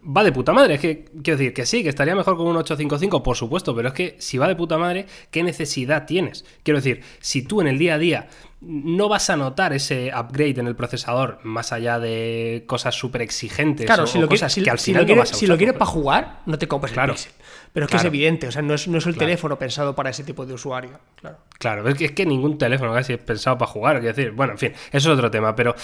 va 0.06 0.24
de 0.24 0.32
puta 0.32 0.54
madre. 0.54 0.76
Es 0.76 0.80
que, 0.80 1.06
quiero 1.24 1.38
decir, 1.38 1.54
que 1.54 1.66
sí, 1.66 1.84
que 1.84 1.90
estaría 1.90 2.16
mejor 2.16 2.38
con 2.38 2.48
un 2.48 2.58
855, 2.58 3.24
por 3.24 3.36
supuesto, 3.36 3.76
pero 3.76 3.90
es 3.90 3.94
que 3.94 4.16
si 4.20 4.38
va 4.38 4.48
de 4.48 4.56
puta 4.56 4.78
madre, 4.78 5.06
¿qué 5.32 5.44
necesidad 5.44 6.06
tienes? 6.06 6.46
Quiero 6.64 6.80
decir, 6.80 7.02
si 7.20 7.42
tú 7.42 7.62
en 7.62 7.68
el 7.68 7.78
día 7.78 7.96
a 7.96 7.98
día 7.98 8.28
no 8.62 9.10
vas 9.10 9.30
a 9.30 9.36
notar 9.36 9.74
ese 9.74 10.12
upgrade 10.18 10.60
en 10.60 10.68
el 10.68 10.76
procesador 10.76 11.40
más 11.44 11.72
allá 11.72 12.00
de 12.00 12.64
cosas 12.66 12.96
súper 12.96 13.22
exigentes 13.22 13.86
claro, 13.86 14.08
si 14.08 14.18
lo 14.18 14.28
cosas 14.28 14.52
si, 14.52 14.64
que 14.64 14.72
al 14.72 14.80
final 14.80 15.06
lo 15.06 15.26
Si 15.26 15.46
lo 15.46 15.58
quieres 15.58 15.76
para 15.76 15.86
jugar, 15.86 16.42
no 16.46 16.58
te 16.58 16.68
compres 16.68 16.98
el 16.98 17.10
Pixel. 17.10 17.32
Pero 17.74 17.86
es 17.86 17.92
que 17.92 17.98
es 17.98 18.06
evidente, 18.06 18.48
o 18.48 18.52
sea, 18.52 18.62
no 18.62 18.74
es, 18.74 18.88
no 18.88 18.98
es 18.98 19.06
el 19.06 19.18
teléfono 19.18 19.60
pensado 19.60 19.94
para 19.96 20.10
ese 20.10 20.24
tipo 20.24 20.46
de 20.46 20.54
usuario. 20.54 20.98
Claro, 21.16 21.38
claro 21.60 21.90
es, 21.90 21.96
que, 21.96 22.06
es 22.06 22.12
que 22.14 22.26
ningún 22.26 22.58
teléfono 22.58 22.94
casi 22.94 23.14
es 23.14 23.20
pensado 23.20 23.58
para 23.58 23.70
jugar. 23.70 24.00
Quiero 24.00 24.16
decir, 24.16 24.32
bueno, 24.32 24.54
en 24.54 24.58
fin, 24.58 24.74
eso 24.92 25.12
es 25.12 25.18
otro 25.18 25.30
tema, 25.30 25.54
pero 25.56 25.76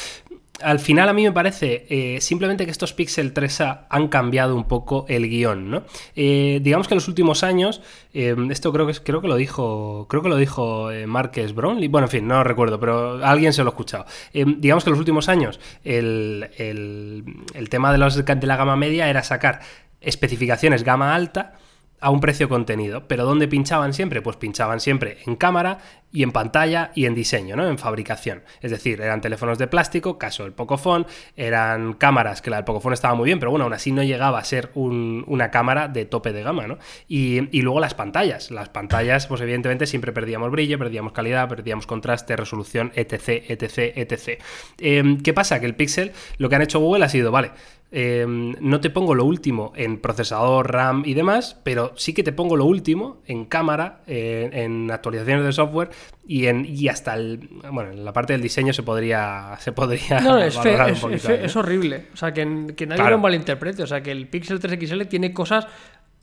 al 0.64 0.80
final 0.80 1.10
a 1.10 1.14
mí 1.14 1.24
me 1.24 1.32
parece 1.32 1.86
eh, 1.90 2.22
simplemente 2.22 2.66
que 2.66 2.72
estos 2.72 2.94
Pixel 2.94 3.34
3A 3.34 3.86
han 3.90 4.08
cambiado 4.08 4.56
un 4.56 4.68
poco 4.68 5.06
el 5.08 5.30
guion, 5.30 5.70
¿no? 5.70 5.84
Eh, 6.16 6.60
digamos 6.62 6.88
que 6.88 6.94
en 6.94 6.98
los 6.98 7.08
últimos 7.08 7.44
años, 7.44 7.82
eh, 8.14 8.36
esto 8.50 8.72
creo 8.72 8.88
que, 8.88 8.94
creo 8.94 9.22
que 9.22 9.28
lo 9.28 9.36
dijo, 9.36 10.08
creo 10.10 10.22
que 10.22 10.30
lo 10.30 10.38
dijo 10.38 10.90
Marques 11.08 11.54
Brownlee, 11.54 11.88
bueno, 11.88 12.08
en 12.08 12.12
fin, 12.12 12.28
no 12.28 12.44
recuerdo, 12.44 12.80
pero 12.80 13.26
alguien 13.26 13.54
se 13.54 13.64
lo 13.64 13.70
ha 13.70 13.74
escuchado. 13.74 14.06
digamos 14.34 14.84
que 14.84 14.90
en 14.90 14.92
los 14.92 15.00
últimos 15.00 15.30
años 15.30 15.60
el, 15.84 16.50
el 16.58 17.70
tema 17.70 17.92
de, 17.92 17.98
los, 17.98 18.16
de 18.16 18.48
la 18.48 18.58
gama 18.58 18.76
media 18.76 19.10
era 19.10 19.24
sacar 19.24 19.62
especificaciones 20.02 20.84
gama 20.84 21.14
alta 21.14 21.54
a 22.02 22.10
un 22.10 22.20
precio 22.20 22.50
contenido. 22.50 23.08
Pero 23.08 23.24
¿dónde 23.24 23.48
pinchaban 23.48 23.94
siempre? 23.94 24.22
Pues 24.22 24.36
pinchaban 24.36 24.80
siempre 24.80 25.20
en 25.26 25.36
cámara 25.36 25.78
y 26.12 26.24
en 26.24 26.32
pantalla 26.32 26.92
y 26.94 27.06
en 27.06 27.16
diseño, 27.16 27.56
¿no? 27.56 27.68
En 27.68 27.78
fabricación. 27.78 28.44
Es 28.62 28.72
decir, 28.72 29.00
eran 29.02 29.22
teléfonos 29.22 29.58
de 29.58 29.68
plástico, 29.68 30.18
caso 30.18 30.44
del 30.44 30.52
Pocophone, 30.52 31.06
eran 31.38 31.94
cámaras, 31.94 32.42
que 32.42 32.50
la 32.50 32.58
del 32.58 32.66
Pocophone 32.66 32.94
estaba 32.94 33.16
muy 33.16 33.26
bien, 33.26 33.40
pero 33.40 33.52
bueno, 33.52 33.64
aún 33.64 33.74
así 33.74 33.92
no 33.92 34.04
llegaba 34.04 34.40
a 34.40 34.44
ser 34.44 34.72
una 34.74 35.52
cámara 35.52 35.88
de 35.88 36.06
tope 36.06 36.34
de 36.34 36.44
gama, 36.44 36.68
¿no? 36.68 36.78
Y, 37.08 37.62
luego 37.62 37.80
las 37.80 37.94
pantallas. 37.94 38.52
Las 38.52 38.70
pantallas, 38.70 39.28
pues 39.28 39.40
evidentemente 39.42 39.86
siempre 39.86 40.12
perdíamos 40.12 40.52
brillo, 40.52 40.78
perdíamos 40.80 41.14
calidad, 41.14 41.48
perdíamos 41.48 41.86
contraste, 41.86 42.36
resolución, 42.36 42.92
etc, 42.96 43.44
etc, 43.48 43.78
etc. 43.96 44.42
Em, 44.80 45.22
¿Qué 45.22 45.34
pasa? 45.34 45.60
Que 45.60 45.68
el 45.68 45.76
Pixel, 45.76 46.12
lo 46.38 46.50
que 46.50 46.56
han 46.56 46.62
hecho 46.64 46.80
Google 46.80 47.06
ha 47.06 47.10
sido, 47.10 47.32
vale, 47.32 47.52
Em, 47.94 48.56
no 48.62 48.80
te 48.80 48.90
pongo 48.90 49.14
lo 49.16 49.26
último 49.26 49.74
en 49.76 50.00
procesador, 50.00 50.72
RAM 50.72 51.04
y 51.06 51.14
demás, 51.14 51.60
pero 51.64 51.92
sí 51.98 52.14
que 52.14 52.24
te 52.24 52.32
pongo 52.32 52.56
lo 52.56 52.66
último 52.66 53.22
en 53.26 53.46
cámara, 53.46 54.02
en 54.08 54.90
actualizaciones 54.90 55.44
de 55.44 55.52
software 55.52 55.90
y, 56.26 56.48
en, 56.48 56.66
y 56.66 56.88
hasta 56.88 57.16
el, 57.16 57.50
bueno, 57.70 57.92
en 57.92 58.06
la 58.06 58.14
parte 58.14 58.32
del 58.32 58.42
diseño 58.42 58.72
se 58.72 58.84
podría, 58.84 59.58
se 59.60 59.74
podría 59.74 60.22
no, 60.22 60.38
es, 60.38 60.58
es, 60.58 61.56
horrible. 61.58 62.08
O 62.14 62.18
sea, 62.18 62.34
que, 62.34 62.74
que 62.78 62.88
nadie 62.88 63.10
lo 63.10 63.18
malinterprete. 63.20 63.84
O 63.84 63.88
sea, 63.88 64.02
que 64.02 64.12
el 64.12 64.28
Pixel 64.28 64.62
3 64.62 64.80
XL 64.80 65.02
tiene 65.04 65.34
cosas 65.34 65.68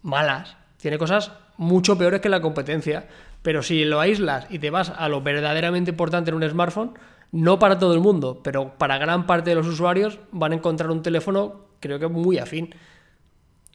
malas, 0.02 0.56
tiene 0.78 0.96
cosas 0.96 1.32
mucho 1.58 1.98
peores 1.98 2.20
que 2.20 2.30
la 2.30 2.40
competencia. 2.40 3.06
Pero 3.42 3.62
si 3.62 3.84
lo 3.84 4.00
aíslas 4.00 4.46
y 4.48 4.58
te 4.58 4.70
vas 4.70 4.90
a 4.96 5.08
lo 5.08 5.20
verdaderamente 5.20 5.90
importante 5.90 6.30
en 6.30 6.36
un 6.36 6.48
smartphone, 6.48 6.94
no 7.32 7.58
para 7.58 7.78
todo 7.78 7.94
el 7.94 8.00
mundo, 8.00 8.40
pero 8.42 8.74
para 8.78 8.98
gran 8.98 9.26
parte 9.26 9.50
de 9.50 9.56
los 9.56 9.66
usuarios 9.66 10.18
van 10.32 10.52
a 10.52 10.54
encontrar 10.56 10.90
un 10.90 11.02
teléfono 11.02 11.68
creo 11.80 11.98
que 11.98 12.08
muy 12.08 12.38
afín. 12.38 12.74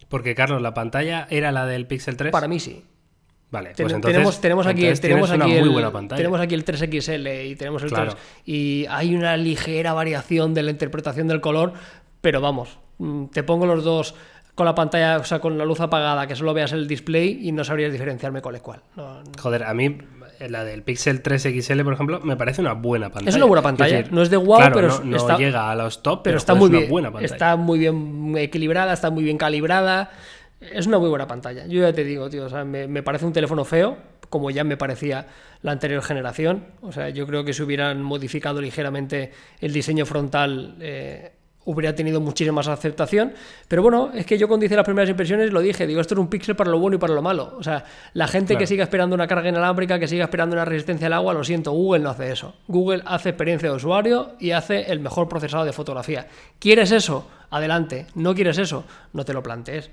Porque, 0.10 0.36
Carlos, 0.36 0.62
¿la 0.62 0.74
pantalla 0.74 1.28
era 1.30 1.52
la 1.52 1.66
del 1.66 1.88
Pixel 1.88 2.18
3? 2.18 2.32
Para 2.32 2.48
mí 2.48 2.60
sí. 2.60 2.84
Vale, 3.50 3.74
pues 3.78 3.94
entonces, 3.94 4.02
tenemos, 4.42 4.66
aquí, 4.66 4.82
tenemos 5.00 5.30
aquí 5.30 5.52
el, 5.54 5.70
tenemos 6.10 6.42
aquí 6.42 6.56
el 6.56 6.66
3XL 6.66 7.52
y 7.52 7.56
tenemos 7.56 7.84
el 7.84 7.92
3 7.92 8.16
y 8.46 8.88
hay 8.89 9.13
una 9.13 9.38
ligera 9.38 9.94
variación 9.94 10.56
de 10.56 10.63
la 10.63 10.72
interpretación 10.72 11.28
del 11.28 11.39
color, 11.39 11.74
pero 12.20 12.42
vamos, 12.42 12.80
mm, 12.98 13.26
te 13.26 13.44
pongo 13.44 13.68
los 13.68 13.84
dos 13.84 14.16
con 14.56 14.66
la 14.66 14.76
pantalla, 14.76 15.18
o 15.18 15.24
sea, 15.24 15.39
con 15.39 15.58
la 15.58 15.66
luz 15.66 15.80
apagada, 15.80 16.28
que 16.28 16.36
solo 16.36 16.54
veas 16.54 16.72
el 16.74 16.88
display 16.88 17.39
y 17.42 17.52
no 17.52 17.63
sabrías 17.63 17.92
diferenciarme 17.92 18.42
cuál 18.42 18.56
es 18.56 18.62
cuál. 18.62 18.82
Joder, 19.39 19.63
a 19.63 19.74
mí 19.74 19.98
la 20.50 20.63
del 20.63 20.84
Pixel 20.84 21.22
3 21.22 21.42
XL, 21.62 21.82
por 21.82 21.94
ejemplo, 21.94 22.20
me 22.22 22.36
parece 22.36 22.62
una 22.62 22.74
buena 22.74 23.10
pantalla. 23.10 23.30
Es 23.30 23.36
una 23.36 23.46
buena 23.46 23.62
pantalla. 23.62 24.04
no 24.12 24.22
es 24.22 24.30
de 24.30 24.38
wow, 24.38 24.60
pero 24.74 25.04
no, 25.04 25.38
llega 25.38 25.72
a 25.72 25.76
los 25.76 26.04
top, 26.04 26.22
pero, 26.24 26.38
está 26.38 26.54
muy 26.54 26.70
bien. 26.70 26.89
Buena 26.89 27.12
está 27.22 27.56
muy 27.56 27.80
bien 27.80 28.36
equilibrada, 28.38 28.94
está 28.94 29.10
muy 29.10 29.24
bien 29.24 29.38
calibrada. 29.38 30.12
Es 30.60 30.88
una 30.88 30.98
muy 30.98 31.10
buena 31.10 31.28
pantalla. 31.28 31.66
Yo 31.68 31.82
ya 31.82 31.92
te 31.92 32.04
digo, 32.04 32.30
tío, 32.30 32.46
o 32.46 32.50
sea, 32.50 32.63
me, 32.63 33.04
parece 33.04 33.26
un 33.26 33.34
teléfono 33.34 33.66
feo, 33.66 33.98
como 34.30 34.50
ya 34.50 34.63
me 34.63 34.78
parecía 34.78 35.28
la 35.62 35.72
anterior 35.72 36.02
generación. 36.02 36.66
O 36.82 36.92
sea, 36.92 37.10
yo 37.10 37.28
creo 37.28 37.44
que 37.44 37.54
si 37.54 37.63
hubieran 37.63 38.02
modificado 38.02 38.62
ligeramente 38.62 39.32
el 39.60 39.74
diseño 39.74 40.06
frontal. 40.06 40.76
Eh, 40.80 41.32
hubiera 41.65 41.95
tenido 41.95 42.21
muchísima 42.21 42.56
más 42.56 42.67
aceptación. 42.67 43.34
Pero 43.67 43.82
bueno, 43.82 44.12
es 44.13 44.26
que 44.26 44.38
yo 44.38 44.47
cuando 44.47 44.65
hice 44.65 44.76
las 44.76 44.86
primeras 44.86 45.10
impresiones 45.10 45.52
lo 45.52 45.62
dije, 45.62 45.88
digo, 45.88 46.02
esto 46.02 46.15
es 46.15 46.19
un 46.19 46.28
píxel 46.28 46.56
para 46.56 46.69
lo 46.69 46.80
bueno 46.80 46.95
y 46.95 46.99
para 46.99 47.13
lo 47.13 47.21
malo. 47.21 47.56
O 47.58 47.63
sea, 47.63 47.84
la 48.13 48.28
gente 48.28 48.58
que 48.58 48.67
siga 48.67 48.84
esperando 48.84 49.15
una 49.15 49.28
carga 49.28 49.49
inalámbrica, 49.49 49.99
que 49.99 50.08
siga 50.08 50.26
esperando 50.26 50.56
una 50.56 50.65
resistencia 50.65 51.08
al 51.08 51.13
agua, 51.13 51.34
lo 51.34 51.43
siento, 51.43 51.71
Google 51.71 52.04
no 52.04 52.10
hace 52.10 52.32
eso. 52.32 52.56
Google 52.67 53.04
hace 53.06 53.30
experiencia 53.30 53.69
de 53.69 53.76
usuario 53.76 54.34
y 54.39 54.52
hace 54.52 54.91
el 54.91 54.99
mejor 54.99 55.28
procesado 55.28 55.65
de 55.65 55.73
fotografía. 55.73 56.28
¿Quieres 56.60 56.91
eso? 56.91 57.28
Adelante. 57.49 58.08
¿No 58.15 58.34
quieres 58.34 58.58
eso? 58.58 58.86
No 59.13 59.26
te 59.26 59.34
lo 59.34 59.43
plantees. 59.43 59.89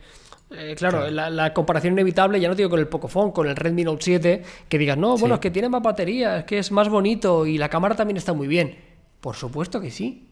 Eh, 0.52 0.74
claro, 0.76 1.08
La, 1.10 1.54
comparación 1.54 1.92
inevitable, 1.92 2.40
ya 2.40 2.48
no 2.48 2.56
digo 2.56 2.70
con 2.70 2.80
el 2.80 2.88
Pocophone, 2.88 3.32
con 3.32 3.48
el 3.48 3.54
Redmi 3.54 3.84
Note 3.84 4.02
7, 4.02 4.42
que 4.68 4.78
digas, 4.78 4.98
no, 4.98 5.16
bueno, 5.16 5.36
es 5.36 5.40
que 5.40 5.52
tiene 5.52 5.68
más 5.68 5.80
batería, 5.80 6.38
es 6.38 6.44
que 6.44 6.58
es 6.58 6.72
más 6.72 6.88
bonito 6.88 7.46
y 7.46 7.56
la 7.56 7.68
cámara 7.68 7.94
también 7.94 8.16
está 8.16 8.32
muy 8.32 8.48
bien. 8.48 8.76
Por 9.20 9.36
supuesto 9.36 9.80
que 9.80 9.92
sí 9.92 10.29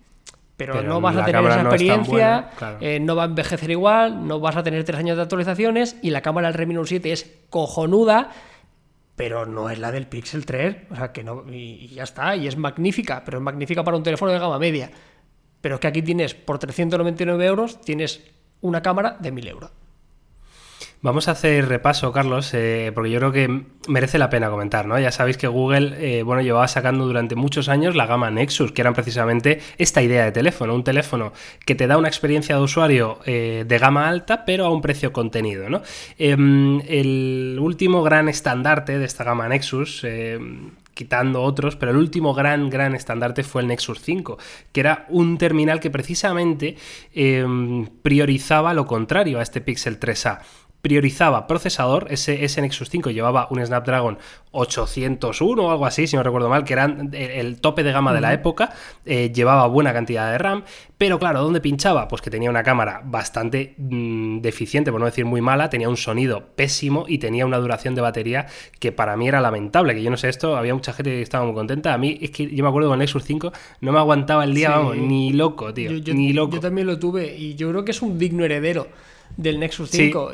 pero, 0.58 0.82
no 0.82 1.00
vas 1.00 1.16
a 1.16 1.24
tener 1.24 1.44
esa 1.44 1.60
experiencia, 1.60 2.50
eh, 2.80 2.98
no 2.98 3.14
va 3.14 3.22
a 3.22 3.26
envejecer 3.26 3.70
igual, 3.70 4.26
no 4.26 4.40
vas 4.40 4.56
a 4.56 4.64
tener 4.64 4.82
tres 4.82 4.98
años 4.98 5.16
de 5.16 5.22
actualizaciones 5.22 5.96
y 6.02 6.10
la 6.10 6.20
cámara 6.20 6.48
del 6.48 6.54
Redmi 6.54 6.74
Note 6.74 6.88
7 6.88 7.12
es 7.12 7.32
cojonuda, 7.48 8.30
pero 9.14 9.46
no 9.46 9.70
es 9.70 9.78
la 9.78 9.92
del 9.92 10.08
Pixel 10.08 10.44
3, 10.44 10.90
o 10.90 10.96
sea 10.96 11.12
que 11.12 11.22
no, 11.22 11.44
y, 11.48 11.86
ya 11.94 12.02
está, 12.02 12.34
y 12.34 12.48
es 12.48 12.56
magnífica, 12.56 13.22
pero 13.24 13.38
es 13.38 13.44
magnífica 13.44 13.84
para 13.84 13.96
un 13.96 14.02
teléfono 14.02 14.32
de 14.32 14.40
gama 14.40 14.58
media. 14.58 14.90
Pero 15.60 15.76
es 15.76 15.80
que 15.80 15.86
aquí 15.86 16.02
tienes, 16.02 16.34
por 16.34 16.58
399 16.58 17.46
euros, 17.46 17.80
tienes 17.80 18.28
una 18.60 18.82
cámara 18.82 19.16
de 19.20 19.30
1000 19.30 19.48
euros. 19.48 19.70
Vamos 21.00 21.28
a 21.28 21.30
hacer 21.30 21.68
repaso, 21.68 22.10
Carlos, 22.10 22.52
eh, 22.54 22.90
porque 22.92 23.12
yo 23.12 23.20
creo 23.20 23.30
que 23.30 23.62
merece 23.86 24.18
la 24.18 24.30
pena 24.30 24.50
comentar, 24.50 24.86
¿no? 24.86 24.98
Ya 24.98 25.12
sabéis 25.12 25.36
que 25.36 25.46
Google, 25.46 25.94
eh, 26.00 26.24
bueno, 26.24 26.42
llevaba 26.42 26.66
sacando 26.66 27.06
durante 27.06 27.36
muchos 27.36 27.68
años 27.68 27.94
la 27.94 28.06
gama 28.06 28.32
Nexus, 28.32 28.72
que 28.72 28.80
eran 28.80 28.94
precisamente 28.94 29.60
esta 29.78 30.02
idea 30.02 30.24
de 30.24 30.32
teléfono, 30.32 30.74
un 30.74 30.82
teléfono 30.82 31.32
que 31.64 31.76
te 31.76 31.86
da 31.86 31.98
una 31.98 32.08
experiencia 32.08 32.56
de 32.56 32.62
usuario 32.62 33.20
eh, 33.26 33.64
de 33.64 33.78
gama 33.78 34.08
alta, 34.08 34.44
pero 34.44 34.66
a 34.66 34.70
un 34.70 34.82
precio 34.82 35.12
contenido, 35.12 35.70
¿no? 35.70 35.82
Em, 36.18 36.80
el 36.88 37.58
último 37.60 38.02
gran 38.02 38.28
estandarte 38.28 38.98
de 38.98 39.04
esta 39.04 39.22
gama 39.22 39.48
Nexus, 39.48 40.04
quitando 40.94 41.42
otros, 41.42 41.76
pero 41.76 41.92
el 41.92 41.96
último 41.96 42.34
gran, 42.34 42.70
gran 42.70 42.96
estandarte 42.96 43.44
fue 43.44 43.62
el 43.62 43.68
Nexus 43.68 44.00
5, 44.02 44.36
que 44.72 44.80
era 44.80 45.06
un 45.10 45.38
terminal 45.38 45.78
que 45.78 45.90
precisamente 45.90 46.76
em, 47.14 47.86
priorizaba 48.02 48.74
lo 48.74 48.84
contrario 48.84 49.38
a 49.38 49.42
este 49.42 49.60
Pixel 49.60 50.00
3A 50.00 50.40
priorizaba 50.82 51.46
procesador, 51.46 52.06
ese, 52.10 52.44
ese, 52.44 52.62
Nexus 52.62 52.88
5 52.88 53.10
llevaba 53.10 53.48
un 53.50 53.64
Snapdragon 53.64 54.18
801 54.52 55.62
o 55.62 55.70
algo 55.70 55.86
así, 55.86 56.06
si 56.06 56.16
no 56.16 56.22
recuerdo 56.22 56.48
mal, 56.48 56.64
que 56.64 56.72
era 56.72 56.84
el 57.12 57.60
tope 57.60 57.82
de 57.82 57.92
gama 57.92 58.14
de 58.14 58.20
la 58.20 58.32
época, 58.32 58.72
eh, 59.04 59.32
llevaba 59.34 59.66
buena 59.66 59.92
cantidad 59.92 60.30
de 60.30 60.38
RAM, 60.38 60.64
pero 60.96 61.18
claro, 61.18 61.42
¿dónde 61.42 61.60
pinchaba? 61.60 62.06
Pues 62.06 62.22
que 62.22 62.30
tenía 62.30 62.48
una 62.48 62.62
cámara 62.62 63.02
bastante 63.04 63.74
mm, 63.76 64.40
deficiente, 64.40 64.92
por 64.92 65.00
no 65.00 65.06
decir 65.06 65.24
muy 65.24 65.40
mala, 65.40 65.68
tenía 65.68 65.88
un 65.88 65.96
sonido 65.96 66.46
pésimo 66.54 67.06
y 67.08 67.18
tenía 67.18 67.44
una 67.44 67.58
duración 67.58 67.94
de 67.94 68.00
batería 68.00 68.46
que 68.78 68.92
para 68.92 69.16
mí 69.16 69.26
era 69.26 69.40
lamentable, 69.40 69.94
que 69.94 70.02
yo 70.02 70.10
no 70.10 70.16
sé 70.16 70.28
esto, 70.28 70.56
había 70.56 70.74
mucha 70.74 70.92
gente 70.92 71.10
que 71.10 71.22
estaba 71.22 71.44
muy 71.44 71.54
contenta, 71.54 71.92
a 71.92 71.98
mí 71.98 72.18
es 72.20 72.30
que 72.30 72.48
yo 72.48 72.62
me 72.62 72.68
acuerdo 72.68 72.88
con 72.88 73.00
el 73.00 73.00
Nexus 73.00 73.24
5 73.24 73.52
no 73.80 73.92
me 73.92 73.98
aguantaba 73.98 74.44
el 74.44 74.54
día, 74.54 74.70
vamos, 74.70 74.96
ni 74.96 75.32
loco, 75.32 75.74
tío, 75.74 75.90
ni 75.90 76.32
loco. 76.32 76.54
Yo 76.54 76.60
también 76.60 76.86
lo 76.86 76.98
tuve 76.98 77.36
y 77.36 77.56
yo 77.56 77.68
creo 77.70 77.84
que 77.84 77.90
es 77.90 78.00
un 78.00 78.18
digno 78.18 78.44
heredero 78.44 78.86
del 79.36 79.60
Nexus 79.60 79.90
5. 79.90 80.32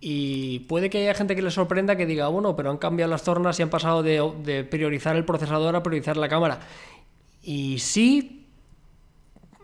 y, 0.00 0.58
puede 0.60 0.90
que 0.90 0.98
haya 0.98 1.14
gente 1.14 1.34
que 1.34 1.42
le 1.42 1.50
sorprenda 1.50 1.96
que 1.96 2.06
diga, 2.06 2.28
bueno, 2.28 2.54
pero 2.56 2.70
han 2.70 2.78
cambiado 2.78 3.10
las 3.10 3.22
tornas 3.22 3.58
y 3.58 3.62
han 3.62 3.70
pasado 3.70 4.02
de, 4.02 4.64
priorizar 4.70 5.16
el 5.16 5.24
procesador 5.24 5.74
a 5.76 5.82
priorizar 5.82 6.16
la 6.16 6.28
cámara. 6.28 6.60
Y 7.42 7.78
sí, 7.78 8.46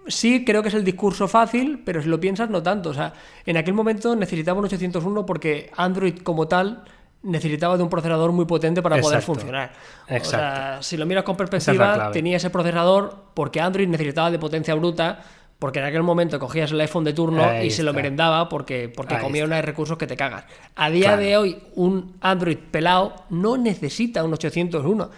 sí 0.06 0.44
creo 0.44 0.62
que 0.62 0.68
es 0.68 0.74
el 0.74 0.84
discurso 0.84 1.28
fácil, 1.28 1.82
pero 1.84 2.02
si 2.02 2.08
lo 2.08 2.20
piensas, 2.20 2.50
no 2.50 2.62
tanto. 2.62 2.90
O 2.90 2.94
sea, 2.94 3.12
en 3.46 3.56
aquel 3.56 3.74
momento 3.74 4.16
necesitaba 4.16 4.58
un 4.58 4.66
801 4.66 5.26
porque 5.26 5.70
Android 5.76 6.18
como 6.22 6.48
tal 6.48 6.84
necesitaba 7.22 7.76
de 7.76 7.82
un 7.82 7.90
procesador 7.90 8.32
muy 8.32 8.46
potente 8.46 8.82
para 8.82 9.00
poder 9.00 9.22
funcionar. 9.22 9.72
Exacto. 10.08 10.26
O 10.26 10.30
sea, 10.30 10.78
si 10.82 10.96
lo 10.96 11.06
miras 11.06 11.24
con 11.24 11.36
perspectiva, 11.36 12.10
tenía 12.12 12.36
ese 12.36 12.50
procesador 12.50 13.24
porque 13.34 13.60
Android 13.60 13.88
necesitaba 13.88 14.30
de 14.30 14.38
potencia 14.38 14.74
bruta 14.74 15.22
porque 15.60 15.78
en 15.78 15.84
aquel 15.84 16.02
momento 16.02 16.40
cogías 16.40 16.72
el 16.72 16.80
iPhone 16.80 17.04
de 17.04 17.12
turno 17.12 17.62
y 17.62 17.70
se 17.70 17.82
lo 17.82 17.92
merendaba 17.92 18.48
porque, 18.48 18.88
porque 18.88 19.18
comía 19.18 19.44
unos 19.44 19.62
recursos 19.62 19.98
que 19.98 20.06
te 20.06 20.16
cagas. 20.16 20.44
A 20.74 20.90
día 20.90 21.18
de 21.18 21.36
hoy, 21.36 21.58
un 21.74 22.16
Android 22.22 22.56
pelado 22.56 23.14
no 23.28 23.58
necesita 23.58 24.24
un 24.24 24.32
801. 24.32 25.10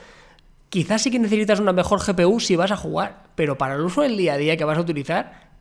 Quizás 0.68 1.00
sí 1.00 1.12
que 1.12 1.20
necesitas 1.20 1.60
una 1.60 1.72
mejor 1.72 2.00
GPU 2.04 2.40
si 2.40 2.56
vas 2.56 2.72
a 2.72 2.76
jugar, 2.76 3.26
pero 3.36 3.56
para 3.56 3.76
el 3.76 3.82
uso 3.82 4.02
del 4.02 4.16
día 4.16 4.34
a 4.34 4.36
día 4.36 4.56
que 4.56 4.64
vas 4.64 4.76
a 4.76 4.80
utilizar, 4.80 5.52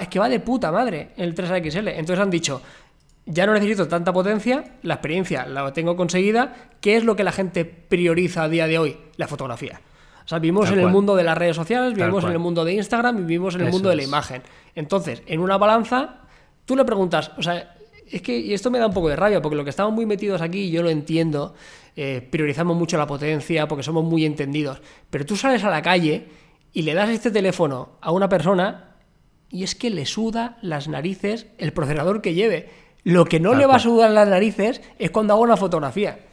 es 0.00 0.08
que 0.08 0.20
va 0.20 0.28
de 0.28 0.38
puta 0.38 0.70
madre 0.70 1.10
el 1.16 1.34
3XL. 1.34 1.94
Entonces 1.96 2.20
han 2.20 2.30
dicho, 2.30 2.62
ya 3.26 3.44
no 3.44 3.54
necesito 3.54 3.88
tanta 3.88 4.12
potencia, 4.12 4.62
la 4.82 4.94
experiencia 4.94 5.46
la 5.46 5.72
tengo 5.72 5.96
conseguida, 5.96 6.70
¿qué 6.80 6.96
es 6.96 7.02
lo 7.02 7.16
que 7.16 7.24
la 7.24 7.32
gente 7.32 7.64
prioriza 7.64 8.44
a 8.44 8.48
día 8.48 8.68
de 8.68 8.78
hoy? 8.78 8.96
La 9.16 9.26
fotografía. 9.26 9.80
O 10.28 10.30
sea, 10.30 10.40
vivimos 10.40 10.70
en 10.70 10.78
el 10.78 10.88
mundo 10.88 11.16
de 11.16 11.24
las 11.24 11.38
redes 11.38 11.56
sociales, 11.56 11.94
vivimos 11.94 12.22
en 12.22 12.32
el 12.32 12.38
mundo 12.38 12.62
de 12.62 12.74
Instagram, 12.74 13.16
vivimos 13.16 13.54
en 13.54 13.62
el 13.62 13.70
mundo 13.70 13.88
de 13.88 13.96
la 13.96 14.02
imagen. 14.02 14.42
Entonces, 14.74 15.22
en 15.24 15.40
una 15.40 15.56
balanza, 15.56 16.16
tú 16.66 16.76
le 16.76 16.84
preguntas, 16.84 17.30
o 17.38 17.42
sea, 17.42 17.74
es 18.06 18.20
que 18.20 18.38
y 18.38 18.52
esto 18.52 18.70
me 18.70 18.78
da 18.78 18.88
un 18.88 18.92
poco 18.92 19.08
de 19.08 19.16
rabia, 19.16 19.40
porque 19.40 19.56
lo 19.56 19.64
que 19.64 19.70
estamos 19.70 19.94
muy 19.94 20.04
metidos 20.04 20.42
aquí, 20.42 20.70
yo 20.70 20.82
lo 20.82 20.90
entiendo, 20.90 21.54
eh, 21.96 22.28
priorizamos 22.30 22.76
mucho 22.76 22.98
la 22.98 23.06
potencia, 23.06 23.66
porque 23.68 23.82
somos 23.82 24.04
muy 24.04 24.26
entendidos, 24.26 24.82
pero 25.08 25.24
tú 25.24 25.34
sales 25.34 25.64
a 25.64 25.70
la 25.70 25.80
calle 25.80 26.28
y 26.74 26.82
le 26.82 26.92
das 26.92 27.08
este 27.08 27.30
teléfono 27.30 27.92
a 28.02 28.12
una 28.12 28.28
persona 28.28 28.96
y 29.48 29.64
es 29.64 29.74
que 29.74 29.88
le 29.88 30.04
suda 30.04 30.58
las 30.60 30.88
narices 30.88 31.46
el 31.56 31.72
procesador 31.72 32.20
que 32.20 32.34
lleve. 32.34 32.68
Lo 33.02 33.24
que 33.24 33.40
no 33.40 33.54
le 33.54 33.64
va 33.64 33.76
a 33.76 33.78
sudar 33.78 34.10
las 34.10 34.28
narices 34.28 34.82
es 34.98 35.10
cuando 35.10 35.32
hago 35.32 35.42
una 35.42 35.56
fotografía 35.56 36.27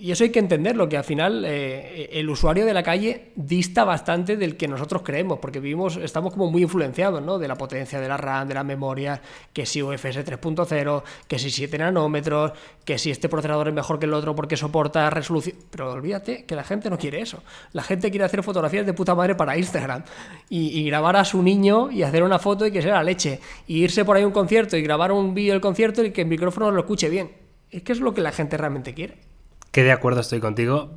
y 0.00 0.12
eso 0.12 0.24
hay 0.24 0.30
que 0.30 0.38
entenderlo, 0.38 0.88
que 0.88 0.96
al 0.96 1.04
final 1.04 1.44
eh, 1.44 2.10
el 2.12 2.28
usuario 2.30 2.64
de 2.64 2.72
la 2.72 2.82
calle 2.82 3.32
dista 3.34 3.84
bastante 3.84 4.36
del 4.36 4.56
que 4.56 4.68
nosotros 4.68 5.02
creemos, 5.02 5.38
porque 5.38 5.60
vivimos, 5.60 5.96
estamos 5.96 6.32
como 6.32 6.50
muy 6.50 6.62
influenciados, 6.62 7.22
¿no? 7.22 7.38
De 7.38 7.48
la 7.48 7.56
potencia 7.56 8.00
de 8.00 8.08
la 8.08 8.16
RAM, 8.16 8.48
de 8.48 8.54
la 8.54 8.64
memoria, 8.64 9.20
que 9.52 9.66
si 9.66 9.82
UFS 9.82 10.24
3.0, 10.24 11.02
que 11.26 11.38
si 11.38 11.50
7 11.50 11.78
nanómetros, 11.78 12.52
que 12.84 12.98
si 12.98 13.10
este 13.10 13.28
procesador 13.28 13.68
es 13.68 13.74
mejor 13.74 13.98
que 13.98 14.06
el 14.06 14.14
otro 14.14 14.34
porque 14.34 14.56
soporta 14.56 15.10
resolución. 15.10 15.56
Pero 15.70 15.92
olvídate 15.92 16.44
que 16.44 16.54
la 16.54 16.64
gente 16.64 16.90
no 16.90 16.98
quiere 16.98 17.20
eso. 17.20 17.42
La 17.72 17.82
gente 17.82 18.10
quiere 18.10 18.24
hacer 18.24 18.42
fotografías 18.42 18.86
de 18.86 18.94
puta 18.94 19.14
madre 19.14 19.34
para 19.34 19.56
Instagram 19.56 20.04
y, 20.48 20.88
grabar 20.88 21.16
a 21.16 21.24
su 21.24 21.42
niño 21.42 21.90
y 21.90 22.02
hacer 22.02 22.22
una 22.22 22.38
foto 22.38 22.66
y 22.66 22.70
que 22.70 22.82
sea 22.82 22.94
la 22.94 23.02
leche. 23.02 23.40
Y 23.66 23.82
irse 23.82 24.04
por 24.04 24.16
ahí 24.16 24.22
a 24.22 24.26
un 24.26 24.32
concierto 24.32 24.76
y 24.76 24.82
grabar 24.82 25.12
un 25.12 25.34
vídeo 25.34 25.52
del 25.52 25.60
concierto 25.60 26.04
y 26.04 26.12
que 26.12 26.22
el 26.22 26.28
micrófono 26.28 26.70
lo 26.70 26.80
escuche 26.80 27.08
bien. 27.08 27.30
Es 27.70 27.82
que 27.82 27.92
es 27.92 28.00
lo 28.00 28.14
que 28.14 28.22
la 28.22 28.32
gente 28.32 28.56
realmente 28.56 28.94
quiere 28.94 29.27
que 29.70 29.82
de 29.82 29.92
acuerdo 29.92 30.20
estoy 30.20 30.40
contigo, 30.40 30.94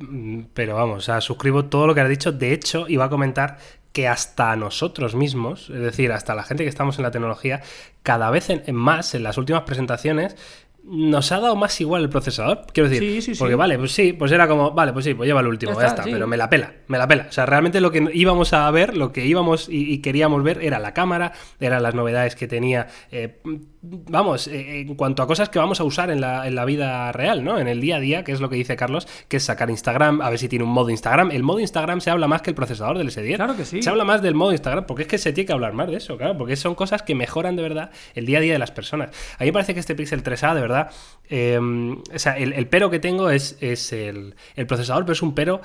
pero 0.54 0.76
vamos, 0.76 0.98
o 0.98 1.00
sea, 1.00 1.20
suscribo 1.20 1.66
todo 1.66 1.86
lo 1.86 1.94
que 1.94 2.00
has 2.00 2.08
dicho. 2.08 2.32
De 2.32 2.52
hecho, 2.52 2.86
iba 2.88 3.04
a 3.04 3.10
comentar 3.10 3.58
que 3.92 4.08
hasta 4.08 4.56
nosotros 4.56 5.14
mismos, 5.14 5.68
es 5.70 5.80
decir, 5.80 6.12
hasta 6.12 6.34
la 6.34 6.42
gente 6.42 6.64
que 6.64 6.70
estamos 6.70 6.98
en 6.98 7.02
la 7.02 7.10
tecnología, 7.10 7.60
cada 8.02 8.30
vez 8.30 8.48
en, 8.50 8.74
más 8.74 9.14
en 9.14 9.22
las 9.22 9.36
últimas 9.36 9.62
presentaciones 9.62 10.36
nos 10.84 11.30
ha 11.30 11.38
dado 11.38 11.54
más 11.54 11.80
igual 11.80 12.02
el 12.02 12.08
procesador. 12.08 12.66
Quiero 12.72 12.88
decir, 12.88 13.22
sí, 13.22 13.34
sí, 13.34 13.38
porque 13.38 13.54
vale, 13.54 13.78
pues 13.78 13.92
sí, 13.92 14.12
pues 14.12 14.32
era 14.32 14.48
como, 14.48 14.72
vale, 14.72 14.92
pues 14.92 15.04
sí, 15.04 15.14
pues 15.14 15.28
lleva 15.28 15.40
el 15.40 15.46
último, 15.46 15.78
ya 15.80 15.86
está, 15.86 16.02
pero 16.02 16.26
me 16.26 16.36
la 16.36 16.50
pela, 16.50 16.72
me 16.88 16.98
la 16.98 17.06
pela. 17.06 17.26
O 17.28 17.32
sea, 17.32 17.46
realmente 17.46 17.80
lo 17.80 17.92
que 17.92 18.10
íbamos 18.12 18.52
a 18.52 18.70
ver, 18.70 18.96
lo 18.96 19.12
que 19.12 19.24
íbamos 19.24 19.68
y, 19.70 19.98
queríamos 20.02 20.42
ver 20.42 20.62
era 20.62 20.78
la 20.80 20.92
cámara, 20.92 21.32
eran 21.60 21.82
las 21.82 21.94
novedades 21.94 22.34
que 22.34 22.48
tenía, 22.48 22.88
eh, 23.12 23.40
vamos, 23.82 24.48
eh, 24.48 24.80
en 24.80 24.94
cuanto 24.96 25.22
a 25.22 25.26
cosas 25.26 25.48
que 25.48 25.58
vamos 25.58 25.80
a 25.80 25.84
usar 25.84 26.10
en 26.10 26.20
la, 26.20 26.46
en 26.46 26.54
la, 26.56 26.64
vida 26.64 27.12
real, 27.12 27.44
¿no? 27.44 27.58
En 27.58 27.68
el 27.68 27.80
día 27.80 27.96
a 27.96 28.00
día, 28.00 28.24
que 28.24 28.32
es 28.32 28.40
lo 28.40 28.48
que 28.48 28.56
dice 28.56 28.74
Carlos, 28.76 29.06
que 29.28 29.36
es 29.36 29.44
sacar 29.44 29.70
Instagram, 29.70 30.20
a 30.20 30.30
ver 30.30 30.38
si 30.38 30.48
tiene 30.48 30.64
un 30.64 30.70
modo 30.70 30.90
Instagram. 30.90 31.30
El 31.30 31.42
modo 31.42 31.60
Instagram 31.60 32.00
se 32.00 32.10
habla 32.10 32.26
más 32.26 32.42
que 32.42 32.50
el 32.50 32.56
procesador 32.56 32.98
del 32.98 33.08
S10. 33.08 33.36
Claro 33.36 33.56
que 33.56 33.64
sí. 33.64 33.82
Se 33.82 33.90
habla 33.90 34.04
más 34.04 34.22
del 34.22 34.34
modo 34.34 34.52
Instagram, 34.52 34.86
porque 34.86 35.02
es 35.02 35.08
que 35.08 35.18
se 35.18 35.32
tiene 35.32 35.46
que 35.46 35.52
hablar 35.52 35.72
más 35.74 35.88
de 35.88 35.96
eso, 35.96 36.16
claro, 36.16 36.36
porque 36.36 36.56
son 36.56 36.74
cosas 36.74 37.02
que 37.02 37.14
mejoran 37.14 37.54
de 37.54 37.62
verdad 37.62 37.90
el 38.14 38.26
día 38.26 38.38
a 38.38 38.40
día 38.40 38.52
de 38.52 38.58
las 38.58 38.70
personas. 38.70 39.10
A 39.38 39.44
mí 39.44 39.46
me 39.46 39.52
parece 39.52 39.74
que 39.74 39.80
este 39.80 39.94
Pixel 39.94 40.22
3A, 40.22 40.54
de 40.54 40.60
verdad, 40.60 40.71
eh, 41.28 41.58
o 41.58 42.18
sea, 42.18 42.36
el, 42.36 42.66
pero 42.68 42.90
que 42.90 42.98
tengo 42.98 43.30
es, 43.30 43.56
es 43.60 43.92
el, 43.92 44.34
el, 44.54 44.66
procesador, 44.66 45.04
pero 45.04 45.12
es 45.12 45.22
un 45.22 45.34
pero 45.34 45.60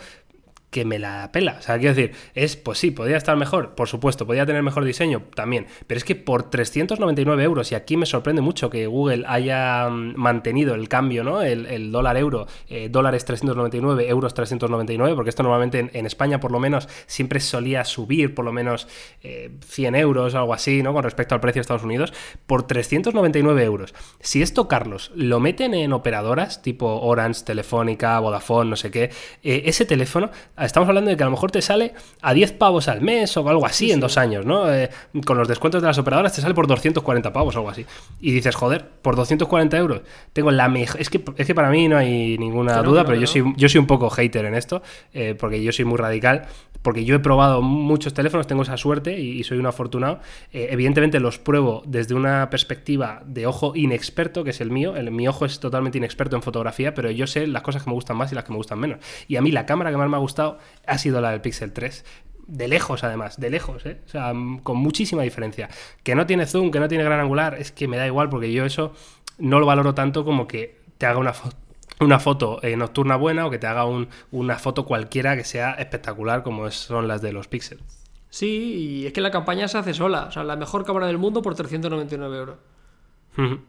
que 0.78 0.86
me 0.86 1.00
la 1.00 1.32
pela. 1.32 1.56
O 1.58 1.62
sea, 1.64 1.80
quiero 1.80 1.96
decir, 1.96 2.16
es, 2.36 2.56
pues 2.56 2.78
sí, 2.78 2.92
podría 2.92 3.18
estar 3.18 3.36
mejor, 3.36 3.74
por 3.74 3.88
supuesto, 3.88 4.28
podría 4.28 4.46
tener 4.46 4.62
mejor 4.62 4.86
diseño 4.86 5.24
también, 5.34 5.66
pero 5.88 5.98
es 5.98 6.04
que 6.04 6.16
por 6.16 6.52
399 6.52 7.44
euros, 7.44 7.72
y 7.72 7.76
aquí 7.76 7.98
me 7.98 8.06
sorprende 8.06 8.44
mucho 8.44 8.70
que 8.70 8.86
Google 8.86 9.26
haya 9.28 9.90
mm, 9.90 10.14
mantenido 10.18 10.76
el 10.76 10.88
cambio, 10.88 11.24
¿no? 11.24 11.42
El, 11.42 11.92
dólar 11.92 12.16
euro, 12.18 12.46
eh, 12.70 12.90
dólares 12.92 13.26
399, 13.26 14.08
euros 14.08 14.36
399, 14.36 15.16
porque 15.16 15.32
esto 15.32 15.42
normalmente 15.42 15.90
en, 15.94 16.06
España 16.06 16.40
por 16.40 16.52
lo 16.52 16.60
menos 16.60 16.88
siempre 17.08 17.40
solía 17.40 17.84
subir 17.84 18.36
por 18.36 18.46
lo 18.46 18.52
menos 18.52 18.88
100 19.22 19.96
eh, 19.96 20.00
euros 20.00 20.36
o 20.36 20.38
algo 20.38 20.54
así, 20.54 20.84
¿no? 20.84 20.94
Con 20.94 21.04
respecto 21.04 21.34
al 21.34 21.42
precio 21.42 21.60
de 21.60 21.62
Estados 21.62 21.84
Unidos, 21.84 22.14
por 22.46 22.68
399 22.68 23.64
euros. 23.64 23.96
Si 24.20 24.44
esto, 24.44 24.68
Carlos, 24.68 25.12
lo 25.16 25.40
meten 25.40 25.74
en 25.74 25.92
operadoras 25.92 26.62
tipo 26.62 27.02
Orange, 27.02 27.46
Telefónica, 27.46 28.20
Vodafone, 28.20 28.70
no 28.70 28.76
sé 28.76 28.92
qué, 28.92 29.10
eh, 29.42 29.64
ese 29.66 29.84
teléfono 29.86 30.30
estamos 30.68 30.88
hablando 30.88 31.10
de 31.10 31.18
que 31.18 31.24
a 31.24 31.26
lo 31.26 31.32
mejor 31.32 31.52
te 31.52 31.62
sale 31.62 31.94
a 32.22 32.34
10 32.34 32.54
pavos 32.54 32.88
al 32.88 33.02
mes 33.02 33.36
o 33.38 33.50
algo 33.50 33.66
así 33.66 33.92
en 33.92 34.00
dos 34.00 34.18
años, 34.18 34.46
¿no? 34.46 34.72
Eh, 34.72 34.90
con 35.26 35.38
los 35.38 35.48
descuentos 35.48 35.82
de 35.82 35.88
las 35.88 35.98
operadoras 35.98 36.34
te 36.34 36.42
sale 36.42 36.54
por 36.54 36.68
240 36.68 37.34
pavos 37.34 37.56
o 37.56 37.60
algo 37.60 37.70
así. 37.70 37.86
Y 38.20 38.32
dices, 38.32 38.56
joder, 38.56 38.88
por 39.02 39.16
240 39.16 39.78
euros 39.78 40.02
tengo 40.34 40.52
la 40.52 40.70
mejor... 40.70 41.02
Es 41.02 41.10
que, 41.10 41.24
es 41.36 41.48
que 41.48 41.56
para 41.56 41.70
mí 41.70 41.88
no 41.88 41.98
hay 41.98 42.38
ninguna 42.38 42.82
duda, 42.84 43.04
pero 43.04 43.20
yo, 43.20 43.28
soy, 43.28 43.44
yo 43.58 43.70
soy 43.70 43.80
un 43.80 43.88
poco 43.88 44.10
hater 44.10 44.46
en 44.46 44.56
esto, 44.56 44.82
eh, 45.14 45.36
porque 45.38 45.64
yo 45.64 45.72
soy 45.72 45.86
muy 45.86 45.98
radical, 45.98 46.48
porque 46.88 47.04
yo 47.04 47.16
he 47.16 47.20
probado 47.20 47.62
muchos 47.62 48.14
teléfonos, 48.14 48.48
tengo 48.48 48.62
esa 48.62 48.78
suerte 48.78 49.20
y, 49.20 49.44
soy 49.44 49.58
un 49.58 49.66
afortunado. 49.66 50.22
Eh, 50.54 50.70
evidentemente 50.72 51.20
los 51.20 51.38
pruebo 51.38 51.84
desde 51.86 52.16
una 52.16 52.50
perspectiva 52.50 53.24
de 53.26 53.46
ojo 53.46 53.74
inexperto, 53.76 54.46
que 54.46 54.52
es 54.52 54.62
el 54.62 54.72
mío. 54.72 54.96
El, 54.96 55.12
mi 55.12 55.28
ojo 55.28 55.44
es 55.44 55.60
totalmente 55.60 55.98
inexperto 55.98 56.38
en 56.38 56.42
fotografía, 56.42 56.94
pero 56.94 57.12
yo 57.12 57.28
sé 57.28 57.46
las 57.46 57.62
cosas 57.62 57.84
que 57.84 57.90
me 57.90 57.94
gustan 57.94 58.16
más 58.16 58.32
y 58.32 58.36
las 58.36 58.46
que 58.46 58.52
me 58.52 58.56
gustan 58.56 58.80
menos. 58.80 59.00
Y 59.28 59.36
a 59.36 59.42
mí 59.42 59.52
la 59.52 59.66
cámara 59.66 59.92
que 59.92 59.98
más 59.98 60.08
me 60.08 60.16
ha 60.16 60.20
gustado 60.20 60.60
ha 60.86 60.98
sido 60.98 61.20
la 61.20 61.32
del 61.32 61.42
Pixel 61.42 61.74
3 61.74 62.06
de 62.48 62.70
lejos 62.70 63.04
además, 63.04 63.38
de 63.38 63.50
lejos, 63.50 63.86
¿eh? 63.86 64.00
o 64.06 64.10
sea, 64.10 64.32
con 64.64 64.78
muchísima 64.78 65.24
diferencia. 65.24 65.68
Que 66.04 66.16
no 66.16 66.26
tiene 66.26 66.46
zoom, 66.46 66.72
que 66.72 66.80
no 66.80 66.88
tiene 66.88 67.04
gran 67.04 67.20
angular, 67.20 67.56
es 67.56 67.74
que 67.74 67.90
me 67.90 67.98
da 67.98 68.08
igual 68.08 68.30
porque 68.30 68.54
yo 68.54 68.64
eso 68.64 68.94
no 69.40 69.60
lo 69.60 69.66
valoro 69.66 69.94
tanto 69.94 70.24
como 70.24 70.48
que 70.48 70.80
te 70.98 71.06
haga 71.06 71.20
una 71.20 71.34
foto 71.34 71.67
una 72.00 72.20
foto 72.20 72.60
eh, 72.64 72.76
nocturna 72.76 73.16
buena 73.16 73.46
o 73.46 73.50
que 73.50 73.58
te 73.58 73.68
haga 73.68 73.86
una 74.32 74.60
foto 74.60 74.86
cualquiera 74.86 75.36
que 75.36 75.44
sea 75.44 75.74
espectacular 75.74 76.44
como 76.44 76.70
son 76.72 77.08
las 77.08 77.22
de 77.22 77.34
los 77.34 77.48
píxeles. 77.48 77.84
Sí, 78.30 79.02
y 79.02 79.06
es 79.08 79.14
que 79.14 79.22
la 79.22 79.32
campaña 79.32 79.68
se 79.68 79.78
hace 79.78 79.94
sola. 79.94 80.26
O 80.26 80.32
sea, 80.32 80.44
la 80.44 80.56
mejor 80.56 80.86
cámara 80.86 81.08
del 81.08 81.18
mundo 81.18 81.42
por 81.42 81.56
399 81.56 82.38
euros. 82.38 82.58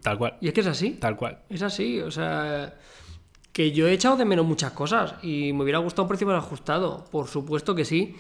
Tal 0.02 0.18
cual. 0.18 0.36
Y 0.40 0.48
es 0.48 0.54
que 0.54 0.60
es 0.60 0.66
así. 0.66 0.92
Tal 0.92 1.16
cual. 1.16 1.40
Es 1.48 1.62
así, 1.62 2.00
o 2.00 2.10
sea, 2.10 2.74
que 3.52 3.72
yo 3.72 3.86
he 3.86 3.92
echado 3.92 4.16
de 4.16 4.24
menos 4.24 4.46
muchas 4.46 4.72
cosas 4.72 5.14
y 5.22 5.52
me 5.52 5.62
hubiera 5.62 5.78
gustado 5.78 6.04
un 6.04 6.08
precio 6.08 6.26
más 6.26 6.38
ajustado, 6.38 7.04
por 7.10 7.26
supuesto 7.26 7.74
que 7.74 7.84
sí, 7.84 8.16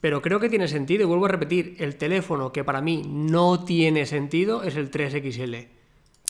pero 0.00 0.22
creo 0.22 0.40
que 0.40 0.48
tiene 0.48 0.68
sentido 0.68 1.02
y 1.02 1.06
vuelvo 1.06 1.26
a 1.26 1.28
repetir, 1.28 1.76
el 1.78 1.96
teléfono 1.96 2.52
que 2.52 2.64
para 2.64 2.80
mí 2.80 3.02
no 3.06 3.64
tiene 3.64 4.06
sentido 4.06 4.62
es 4.62 4.76
el 4.76 4.90
3XL. 4.90 5.68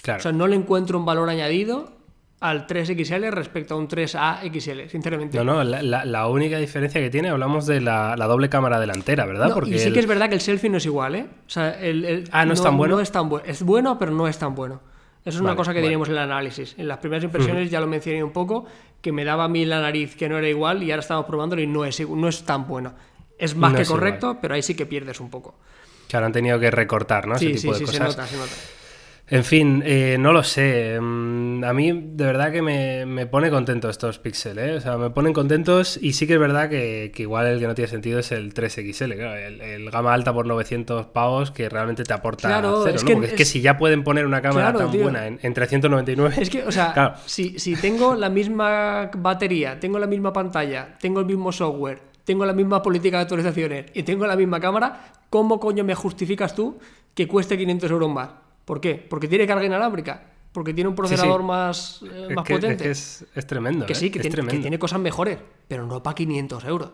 Claro. 0.03 0.19
O 0.19 0.23
sea, 0.23 0.33
no 0.33 0.47
le 0.47 0.57
encuentro 0.57 0.99
un 0.99 1.05
valor 1.05 1.29
añadido 1.29 1.98
al 2.41 2.67
3XL 2.69 3.31
respecto 3.33 3.75
a 3.75 3.79
un 3.79 3.89
3AXL, 3.89 4.89
sinceramente. 4.89 5.37
No, 5.39 5.45
no, 5.45 5.65
la, 5.65 5.83
la- 5.83 6.05
la 6.05 6.27
única 6.29 6.59
diferencia 6.59 7.01
que 7.01 7.11
tiene, 7.11 7.29
hablamos 7.31 7.67
de 7.67 7.81
la, 7.81 8.15
la 8.17 8.27
doble 8.27 8.49
cámara 8.49 8.79
delantera, 8.79 9.27
¿verdad? 9.27 9.49
No, 9.49 9.55
Porque 9.55 9.71
y 9.75 9.79
sí 9.79 9.89
el- 9.89 9.93
que 9.95 10.01
es 10.01 10.07
verdad 10.07 10.29
que 10.29 10.35
el 10.37 10.41
selfie 10.41 10.71
no 10.71 10.77
es 10.79 10.87
igual, 10.87 11.15
¿eh? 11.17 11.27
O 11.47 11.51
sea, 11.51 11.71
el, 11.81 12.05
el- 12.05 12.29
Ah, 12.31 12.45
¿no 12.45 12.53
es 12.53 12.63
tan 12.63 12.77
bueno? 12.77 12.95
No 12.97 13.01
es 13.03 13.11
tan 13.11 13.29
bueno. 13.29 13.45
Es 13.47 13.63
bueno, 13.63 13.99
pero 13.99 14.13
no 14.13 14.29
es 14.29 14.39
tan 14.39 14.55
bueno. 14.55 14.81
Eso 15.25 15.37
es 15.37 15.41
una 15.41 15.51
Vale, 15.51 15.57
cosa 15.57 15.73
que 15.73 15.79
vale. 15.79 15.89
diríamos 15.89 16.09
en 16.09 16.15
el 16.15 16.21
análisis. 16.21 16.75
En 16.79 16.89
las 16.89 16.99
primeras 16.99 17.25
impresiones 17.25 17.71
ya 17.71 17.81
lo 17.81 17.87
mencioné 17.89 18.23
un 18.23 18.33
poco, 18.33 18.67
que 19.03 19.11
me 19.13 19.25
daba 19.25 19.45
a 19.45 19.49
mí 19.49 19.65
la 19.67 19.81
nariz 19.81 20.15
que 20.17 20.29
no 20.29 20.39
era 20.39 20.49
igual 20.49 20.83
y 20.85 20.91
ahora 20.93 21.01
estamos 21.01 21.27
probándolo 21.27 21.61
y 21.61 21.67
no 21.67 21.85
es, 21.85 22.01
no 22.09 22.29
es 22.29 22.45
tan 22.45 22.67
bueno. 22.69 22.95
Es 23.37 23.55
más 23.57 23.73
No 23.73 23.79
que 23.79 23.85
correcto, 23.85 24.39
pero 24.41 24.55
ahí 24.55 24.63
sí 24.63 24.75
que 24.75 24.87
pierdes 24.87 25.21
un 25.21 25.29
poco. 25.29 25.57
que 26.09 26.17
ahora 26.17 26.27
han 26.27 26.33
tenido 26.33 26.59
que 26.59 26.71
recortar, 26.71 27.27
¿no? 27.27 27.37
sí, 27.37 27.47
Ese 27.49 27.59
sí, 27.59 27.61
tipo 27.63 27.73
de 27.75 27.79
sí, 27.81 27.87
se 27.87 27.99
cosas. 27.99 28.17
nota, 28.17 28.27
se 28.29 28.37
nota. 28.37 28.53
En 29.31 29.45
fin, 29.45 29.83
eh, 29.85 30.17
no 30.19 30.33
lo 30.33 30.43
sé. 30.43 30.99
Mm, 31.01 31.63
A 31.65 31.73
mí 31.75 31.93
de 31.93 32.25
verdad 32.25 32.51
que 32.51 32.63
me, 32.63 33.05
me 33.05 33.27
pone 33.27 33.51
contento 33.51 33.91
estos 33.91 34.19
píxeles, 34.19 34.65
¿eh? 34.71 34.77
O 34.77 34.81
sea, 34.81 34.97
me 34.97 35.11
ponen 35.11 35.33
contentos 35.35 35.99
y 36.01 36.15
sí 36.15 36.27
que 36.27 36.35
es 36.35 36.39
verdad 36.41 36.71
que, 36.71 37.13
que 37.15 37.23
igual 37.25 37.47
el 37.47 37.59
que 37.61 37.67
no 37.67 37.75
tiene 37.75 37.89
sentido 37.91 38.21
es 38.21 38.33
el 38.33 38.55
3XL, 38.55 39.17
claro, 39.17 39.35
el, 39.37 39.61
el 39.61 39.91
gama 39.91 40.15
alta 40.15 40.33
por 40.33 40.47
900 40.47 41.07
pavos 41.07 41.51
que 41.51 41.69
realmente 41.69 42.05
te 42.05 42.13
aporta 42.15 42.49
Claro, 42.49 42.83
cero, 42.85 42.97
es 42.97 43.03
¿no? 43.03 43.07
que 43.09 43.13
Porque 43.15 43.27
es 43.29 43.33
que 43.35 43.45
si 43.45 43.61
ya 43.61 43.77
pueden 43.77 44.03
poner 44.05 44.25
una 44.25 44.41
cámara 44.41 44.71
Claro, 44.71 44.79
tan 44.79 44.91
tío. 44.93 45.03
buena 45.03 45.27
en, 45.27 45.39
en 45.43 45.53
399... 45.53 46.37
Es 46.41 46.49
que, 46.49 46.63
o 46.63 46.73
sea, 46.73 46.93
Claro. 46.95 47.15
si, 47.27 47.59
si 47.59 47.77
tengo 47.77 48.15
la 48.15 48.31
misma 48.31 49.11
batería, 49.19 49.79
tengo 49.79 49.99
la 49.99 50.07
misma 50.07 50.33
pantalla, 50.33 50.97
tengo 51.01 51.21
el 51.21 51.27
mismo 51.27 51.53
software, 51.53 52.01
tengo 52.25 52.47
la 52.47 52.53
misma 52.55 52.81
política 52.83 53.19
de 53.19 53.23
actualizaciones 53.25 53.87
y 53.93 54.05
tengo 54.05 54.27
la 54.27 54.37
misma 54.37 54.59
cámara, 54.61 55.13
¿cómo 55.29 55.61
coño 55.61 55.85
me 55.85 55.95
justificas 55.95 56.55
tú 56.55 56.79
que 57.15 57.27
cueste 57.29 57.59
500 57.59 57.91
euros 57.91 58.09
más? 58.11 58.31
¿Por 58.69 58.83
qué? 58.83 58.95
Porque 58.97 59.29
tiene 59.29 59.47
carga 59.47 59.65
inalámbrica, 59.65 60.23
porque 60.53 60.75
tiene 60.75 60.89
un 60.89 60.95
Sí, 60.95 60.97
sí. 60.97 61.01
procesador 61.09 61.43
más, 61.43 62.03
eh, 62.03 62.27
Es 62.29 62.37
más 62.37 62.45
que, 62.45 62.53
es 62.53 62.59
potente. 62.61 62.85
que 62.85 62.91
es, 62.91 63.25
es 63.35 63.47
tremendo, 63.47 63.87
Que 63.87 63.95
¿eh? 63.95 63.97
sí, 63.97 64.11
que 64.11 64.19
es 64.19 64.23
tiene, 64.23 64.29
que 64.29 64.43
tremendo. 64.43 64.61
tiene 64.61 64.79
cosas 64.79 65.01
mejores, 65.01 65.39
pero 65.67 65.87
no 65.87 66.03
para 66.03 66.15
500 66.15 66.65
euros, 66.65 66.91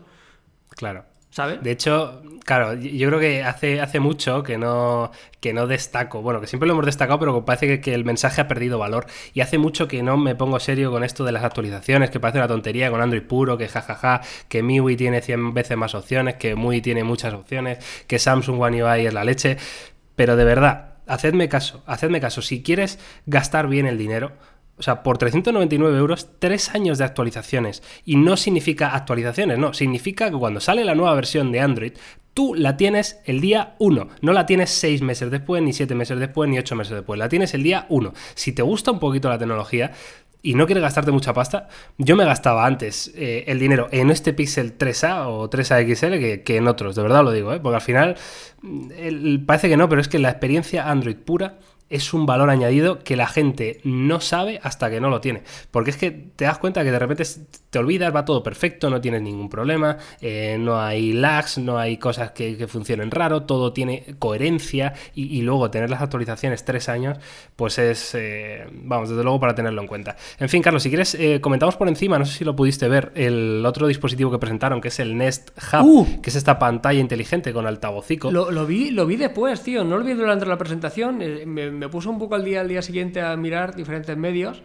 Claro. 0.69 1.03
¿sabes? 1.31 1.61
De 1.61 1.71
hecho, 1.71 2.21
claro, 2.45 2.75
yo 2.75 3.09
creo 3.09 3.19
que 3.19 3.43
hace, 3.43 3.81
hace 3.81 3.99
mucho 3.99 4.41
que 4.41 4.57
no, 4.57 5.11
que 5.41 5.51
no 5.51 5.67
destaco. 5.67 6.21
Bueno, 6.21 6.39
que 6.39 6.47
siempre 6.47 6.65
lo 6.65 6.73
hemos 6.75 6.85
destacado, 6.85 7.19
pero 7.19 7.35
que 7.35 7.41
parece 7.45 7.67
que, 7.67 7.81
que 7.81 7.93
el 7.93 8.05
mensaje 8.05 8.39
ha 8.39 8.47
perdido 8.47 8.79
valor. 8.79 9.05
Y 9.33 9.41
hace 9.41 9.57
mucho 9.57 9.85
que 9.89 10.01
no 10.01 10.15
me 10.15 10.35
pongo 10.35 10.61
serio 10.61 10.91
con 10.91 11.03
esto 11.03 11.25
de 11.25 11.33
las 11.33 11.43
actualizaciones, 11.43 12.09
que 12.09 12.21
parece 12.21 12.37
una 12.39 12.47
tontería 12.47 12.89
con 12.89 13.01
Android 13.01 13.23
puro, 13.23 13.57
que 13.57 13.67
jajaja, 13.67 14.21
que 14.47 14.63
MIUI 14.63 14.95
tiene 14.95 15.21
100 15.21 15.53
veces 15.53 15.75
más 15.75 15.93
opciones, 15.93 16.35
que 16.35 16.55
MUI 16.55 16.81
tiene 16.81 17.03
muchas 17.03 17.33
opciones, 17.33 17.79
que 18.07 18.17
Samsung 18.17 18.61
One 18.61 18.81
UI 18.83 19.05
es 19.07 19.13
la 19.13 19.25
leche. 19.25 19.57
Pero 20.15 20.37
de 20.37 20.45
verdad, 20.45 20.94
hacedme 21.07 21.49
caso, 21.49 21.83
hacedme 21.85 22.21
caso. 22.21 22.41
Si 22.41 22.63
quieres 22.63 22.99
gastar 23.25 23.67
bien 23.67 23.85
el 23.85 23.97
dinero, 23.97 24.33
o 24.77 24.83
sea, 24.83 25.03
por 25.03 25.17
399 25.17 25.97
euros, 25.97 26.29
tres 26.39 26.75
años 26.75 26.97
de 26.97 27.05
actualizaciones. 27.05 27.81
Y 28.03 28.17
no 28.17 28.35
significa 28.35 28.93
actualizaciones, 28.93 29.57
no. 29.57 29.73
Significa 29.73 30.29
que 30.29 30.37
cuando 30.37 30.59
sale 30.59 30.83
la 30.83 30.95
nueva 30.95 31.15
versión 31.15 31.51
de 31.51 31.61
Android, 31.61 31.93
tú 32.33 32.53
la 32.55 32.75
tienes 32.75 33.19
el 33.25 33.39
día 33.39 33.75
1. 33.79 34.09
No 34.21 34.33
la 34.33 34.45
tienes 34.45 34.71
seis 34.71 35.01
meses 35.01 35.31
después, 35.31 35.63
ni 35.63 35.71
siete 35.71 35.95
meses 35.95 36.19
después, 36.19 36.49
ni 36.49 36.59
ocho 36.59 36.75
meses 36.75 36.93
después. 36.93 37.17
La 37.17 37.29
tienes 37.29 37.53
el 37.53 37.63
día 37.63 37.85
1. 37.87 38.13
Si 38.33 38.51
te 38.51 38.63
gusta 38.63 38.91
un 38.91 38.99
poquito 38.99 39.29
la 39.29 39.37
tecnología 39.37 39.93
y 40.45 40.53
no 40.53 40.67
quieres 40.67 40.83
gastarte 40.83 41.11
mucha 41.11 41.33
pasta, 41.33 41.67
yo 41.97 42.15
me 42.15 42.23
gastaba 42.23 42.67
antes 42.67 43.11
eh, 43.15 43.45
el 43.47 43.57
dinero 43.57 43.87
en 43.91 44.11
este 44.11 44.31
Pixel 44.31 44.77
3A 44.77 45.25
o 45.25 45.49
3A 45.49 45.95
XL 45.95 46.43
que, 46.43 46.57
en 46.57 46.67
otros, 46.67 46.95
de 46.95 47.01
verdad 47.01 47.23
lo 47.23 47.31
digo, 47.31 47.51
¿eh? 47.51 47.59
porque 47.59 47.75
al 47.77 47.81
final 47.81 48.15
mm, 48.61 49.45
parece 49.47 49.69
que 49.69 49.75
no, 49.75 49.89
pero 49.89 50.01
es 50.01 50.07
que 50.07 50.19
la 50.19 50.29
experiencia 50.29 50.91
Android 50.91 51.15
pura 51.15 51.57
es 51.89 52.13
un 52.13 52.25
valor 52.25 52.49
añadido 52.49 52.99
que 52.99 53.15
la 53.15 53.27
gente 53.27 53.79
no 53.83 54.19
sabe 54.21 54.59
hasta 54.63 54.89
que 54.89 54.99
no 54.99 55.09
lo 55.09 55.21
tiene. 55.21 55.43
Porque 55.71 55.91
es 55.91 55.97
que 55.97 56.11
te 56.11 56.45
das 56.45 56.57
cuenta 56.57 56.83
que 56.83 56.91
de 56.91 56.99
repente 56.99 57.23
te 57.69 57.79
olvidas, 57.79 58.15
va 58.15 58.25
todo 58.25 58.41
perfecto, 58.41 58.89
no 58.89 59.01
tienes 59.01 59.21
ningún 59.21 59.49
problema, 59.49 59.97
eh, 60.21 60.57
no 60.59 60.79
hay 60.81 61.13
lags, 61.13 61.57
no 61.57 61.77
hay 61.77 61.97
cosas 61.97 62.31
que, 62.31 62.57
que 62.57 62.67
funcionen 62.67 63.11
raro, 63.11 63.43
todo 63.43 63.73
tiene 63.73 64.15
coherencia 64.19 64.93
y, 65.13 65.37
y 65.37 65.41
luego 65.41 65.69
tener 65.69 65.89
las 65.89 66.01
actualizaciones 66.01 66.65
tres 66.65 66.89
años, 66.89 67.17
pues 67.55 67.77
es, 67.77 68.15
eh, 68.15 68.65
vamos, 68.71 69.09
desde 69.09 69.23
luego 69.23 69.39
para 69.39 69.55
tenerlo 69.55 69.81
en 69.81 69.87
cuenta. 69.87 70.15
En 70.39 70.49
fin, 70.49 70.61
Carlos, 70.61 70.83
si 70.83 70.89
quieres, 70.89 71.15
eh, 71.15 71.39
comentamos 71.41 71.75
por 71.75 71.87
encima, 71.87 72.17
no 72.17 72.25
sé 72.25 72.37
si 72.37 72.45
lo 72.45 72.55
pudiste 72.55 72.87
ver, 72.87 73.11
el 73.15 73.63
otro 73.65 73.87
dispositivo 73.87 74.31
que 74.31 74.39
presentaron, 74.39 74.81
que 74.81 74.87
es 74.87 74.99
el 74.99 75.17
Nest 75.17 75.51
Hub, 75.71 75.85
Uh. 75.85 76.21
que 76.21 76.29
es 76.29 76.35
esta 76.35 76.57
pantalla 76.57 76.99
inteligente 76.99 77.53
con 77.53 77.67
altavocico. 77.67 78.31
Lo, 78.31 78.49
lo 78.49 78.65
vi, 78.65 78.89
lo 78.89 79.05
vi 79.05 79.17
después, 79.17 79.61
tío. 79.61 79.83
No 79.83 79.97
lo 79.97 80.03
vi 80.03 80.13
durante 80.13 80.45
la 80.45 80.57
presentación. 80.57 81.17
Me, 81.17 81.69
me 81.75 81.89
puso 81.89 82.09
un 82.09 82.19
poco 82.19 82.35
al 82.35 82.43
día 82.43 82.61
al 82.61 82.67
día 82.67 82.81
siguiente 82.81 83.21
a 83.21 83.35
mirar 83.37 83.75
diferentes 83.75 84.15
medios. 84.17 84.63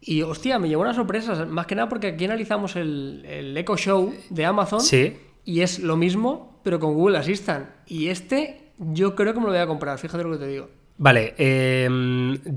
Y 0.00 0.22
hostia, 0.22 0.58
me 0.58 0.68
llevó 0.68 0.82
unas 0.82 0.96
sorpresas. 0.96 1.46
Más 1.48 1.66
que 1.66 1.74
nada 1.74 1.88
porque 1.88 2.08
aquí 2.08 2.24
analizamos 2.24 2.76
el, 2.76 3.24
el 3.26 3.56
Echo 3.56 3.76
Show 3.76 4.14
de 4.30 4.44
Amazon. 4.44 4.80
Sí, 4.80 5.16
Y 5.44 5.60
es 5.60 5.80
lo 5.80 5.96
mismo, 5.96 6.60
pero 6.62 6.78
con 6.78 6.94
Google 6.94 7.18
Assistant. 7.18 7.68
Y 7.86 8.08
este, 8.08 8.72
yo 8.78 9.14
creo 9.14 9.34
que 9.34 9.40
me 9.40 9.46
lo 9.46 9.52
voy 9.52 9.60
a 9.60 9.66
comprar. 9.66 9.98
Fíjate 9.98 10.24
lo 10.24 10.32
que 10.32 10.38
te 10.38 10.46
digo. 10.46 10.68
Vale, 11.00 11.34
eh, 11.38 11.88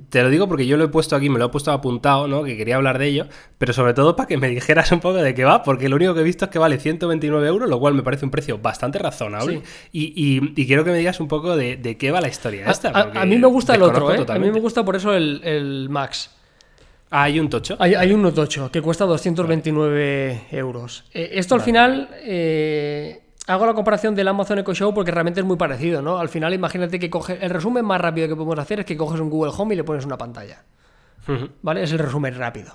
te 0.10 0.24
lo 0.24 0.30
digo 0.32 0.48
porque 0.48 0.66
yo 0.66 0.76
lo 0.76 0.86
he 0.86 0.88
puesto 0.88 1.16
aquí, 1.16 1.30
me 1.30 1.38
lo 1.38 1.46
he 1.46 1.50
puesto 1.50 1.72
apuntado, 1.72 2.28
¿no? 2.28 2.44
Que 2.44 2.58
quería 2.58 2.76
hablar 2.78 2.98
de 2.98 3.06
ello, 3.06 3.28
pero 3.60 3.72
sobre 3.72 3.94
todo 3.94 4.16
para 4.16 4.28
que 4.28 4.38
me 4.38 4.50
dijeras 4.50 4.92
un 4.92 5.00
poco 5.00 5.18
de 5.18 5.36
qué 5.36 5.44
va, 5.44 5.62
porque 5.62 5.88
lo 5.90 5.96
único 5.98 6.16
que 6.16 6.22
he 6.22 6.24
visto 6.24 6.46
es 6.46 6.52
que 6.52 6.58
vale 6.58 6.80
129 6.80 7.48
euros, 7.48 7.70
lo 7.70 7.80
cual 7.80 7.94
me 7.94 8.02
parece 8.02 8.26
un 8.26 8.32
precio 8.32 8.58
bastante 8.58 8.98
razonable. 8.98 9.62
Y, 9.92 10.06
y- 10.16 10.54
y 10.60 10.66
quiero 10.66 10.84
que 10.84 10.90
me 10.90 10.98
digas 10.98 11.20
un 11.20 11.28
poco 11.28 11.56
de, 11.56 11.78
de 11.78 11.98
qué 11.98 12.10
va 12.10 12.20
la 12.20 12.30
historia 12.30 12.68
A, 12.68 12.72
esta. 12.72 12.90
a- 12.90 13.26
mí 13.26 13.38
me 13.38 13.46
gusta 13.48 13.76
el 13.76 13.84
otro, 13.84 14.12
¿eh? 14.12 14.26
A 14.28 14.40
mí 14.40 14.52
me 14.52 14.60
gusta 14.60 14.84
por 14.84 14.96
eso 14.96 15.14
el, 15.14 15.42
el 15.44 15.90
Max. 15.90 16.32
Ah, 17.12 17.24
hay 17.24 17.40
un 17.40 17.48
tocho. 17.50 17.76
Hay, 17.78 17.94
hay 17.94 18.12
un 18.12 18.26
8 18.26 18.72
que 18.72 18.82
cuesta 18.82 19.06
229 19.06 20.46
euros. 20.52 21.04
Eh, 21.14 21.30
esto 21.34 21.56
al 21.56 21.62
final, 21.62 22.10
eh, 22.24 23.22
hago 23.52 23.66
la 23.66 23.74
comparación 23.74 24.16
del 24.16 24.28
Amazon 24.28 24.60
Echo 24.60 24.74
Show 24.74 24.94
porque 24.94 25.12
realmente 25.12 25.42
es 25.42 25.46
muy 25.46 25.58
parecido, 25.58 26.02
¿no? 26.02 26.18
Al 26.18 26.30
final, 26.30 26.54
imagínate 26.54 27.00
que 27.00 27.10
coge, 27.10 27.38
el 27.44 27.50
resumen 27.50 27.86
más 27.86 28.00
rápido 28.00 28.28
que 28.28 28.36
podemos 28.36 28.58
hacer 28.60 28.80
es 28.80 28.86
que 28.86 28.98
coges 28.98 29.20
un 29.20 29.30
Google 29.30 29.52
Home 29.58 29.74
y 29.74 29.78
le 29.78 29.84
pones 29.84 30.06
una 30.06 30.18
pantalla. 30.18 30.64
¿vale? 31.62 31.84
Es 31.84 31.92
el 31.92 32.00
resumen 32.00 32.36
rápido. 32.36 32.74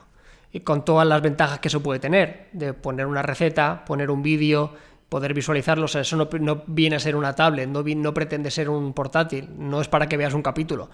Y 0.53 0.61
con 0.61 0.85
todas 0.85 1.07
las 1.07 1.21
ventajas 1.21 1.59
que 1.59 1.69
eso 1.69 1.83
puede 1.83 1.99
tener, 1.99 2.49
de 2.53 2.73
poner 2.73 3.07
una 3.07 3.23
receta, 3.23 3.85
poner 3.85 4.11
un 4.11 4.23
vídeo, 4.23 4.73
poder 5.09 5.35
visualizarlo, 5.35 5.85
o 5.85 5.89
sea, 5.89 6.03
eso 6.03 6.17
no, 6.17 6.29
no 6.41 6.63
viene 6.67 6.97
a 6.97 7.01
ser 7.01 7.17
una 7.17 7.35
tablet, 7.35 7.69
no, 7.69 7.83
no 7.83 8.15
pretende 8.15 8.51
ser 8.51 8.69
un 8.69 8.93
portátil, 8.93 9.49
no 9.59 9.81
es 9.81 9.89
para 9.89 10.09
que 10.09 10.17
veas 10.17 10.35
un 10.35 10.43
capítulo 10.43 10.91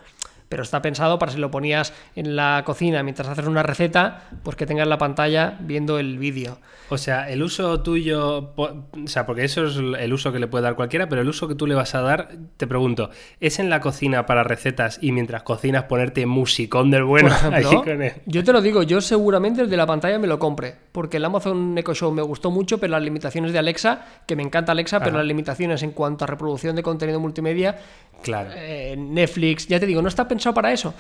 pero 0.53 0.65
está 0.65 0.83
pensado 0.83 1.19
para 1.19 1.33
si 1.33 1.39
lo 1.39 1.51
ponías 1.51 1.95
en 2.15 2.37
la 2.37 2.61
cocina 2.67 3.03
mientras 3.03 3.27
haces 3.27 3.47
una 3.47 3.63
receta, 3.63 4.25
pues 4.43 4.55
que 4.55 4.67
tengas 4.67 4.87
la 4.87 4.99
pantalla 4.99 5.57
viendo 5.61 5.99
el 5.99 6.19
vídeo. 6.19 6.59
O 6.91 6.99
sea, 6.99 7.31
el 7.31 7.43
uso 7.43 7.81
tuyo, 7.81 8.53
o 8.55 8.85
sea, 9.07 9.25
porque 9.25 9.45
eso 9.45 9.65
es 9.65 9.77
el 9.77 10.13
uso 10.13 10.31
que 10.31 10.39
le 10.39 10.47
puede 10.49 10.65
dar 10.65 10.75
cualquiera, 10.75 11.09
pero 11.09 11.23
el 11.23 11.29
uso 11.31 11.49
que 11.49 11.55
tú 11.55 11.67
le 11.67 11.75
vas 11.75 11.95
a 11.95 12.03
dar, 12.03 12.29
te 12.59 12.67
pregunto, 12.67 13.09
¿es 13.41 13.59
en 13.61 13.71
la 13.71 13.81
cocina 13.81 14.27
para 14.27 14.45
recetas 14.45 14.99
y 15.01 15.11
mientras 15.13 15.43
cocinas 15.43 15.85
ponerte 15.85 16.27
musicón 16.27 16.91
del 16.91 17.05
bueno 17.05 17.31
ahí 17.51 17.63
ejemplo, 17.63 17.83
con 17.85 18.03
él? 18.03 18.13
yo 18.27 18.45
te 18.45 18.53
lo 18.53 18.61
digo, 18.61 18.83
yo 18.83 19.01
seguramente 19.01 19.63
el 19.63 19.71
de 19.71 19.77
la 19.79 19.87
pantalla 19.87 20.19
me 20.19 20.27
lo 20.27 20.39
compre, 20.39 20.75
porque 20.93 21.17
el 21.17 21.25
Amazon 21.25 21.79
Echo 21.79 21.95
Show 21.95 22.13
me 22.13 22.21
gustó 22.21 22.51
mucho, 22.51 22.77
pero 22.77 22.91
las 22.91 23.03
limitaciones 23.03 23.55
de 23.55 23.59
Alexa, 23.59 24.05
que 24.27 24.37
me 24.37 24.43
encanta 24.43 24.73
Alexa, 24.73 25.01
pero 25.01 25.17
las 25.17 25.25
limitaciones 25.27 25.83
en 25.83 25.93
cuanto 25.93 26.25
a 26.25 26.27
reproducción 26.27 26.77
de 26.77 26.83
contenido 26.83 27.21
multimedia, 27.21 27.79
Claro. 28.23 28.51
eh, 28.55 28.97
Netflix, 28.99 29.67
ya 29.67 29.81
te 29.81 29.87
digo, 29.87 30.03
no 30.03 30.09
está 30.09 30.29
pensado 30.29 30.42
para 30.51 30.73
eso. 30.73 30.95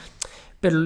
Pero 0.60 0.78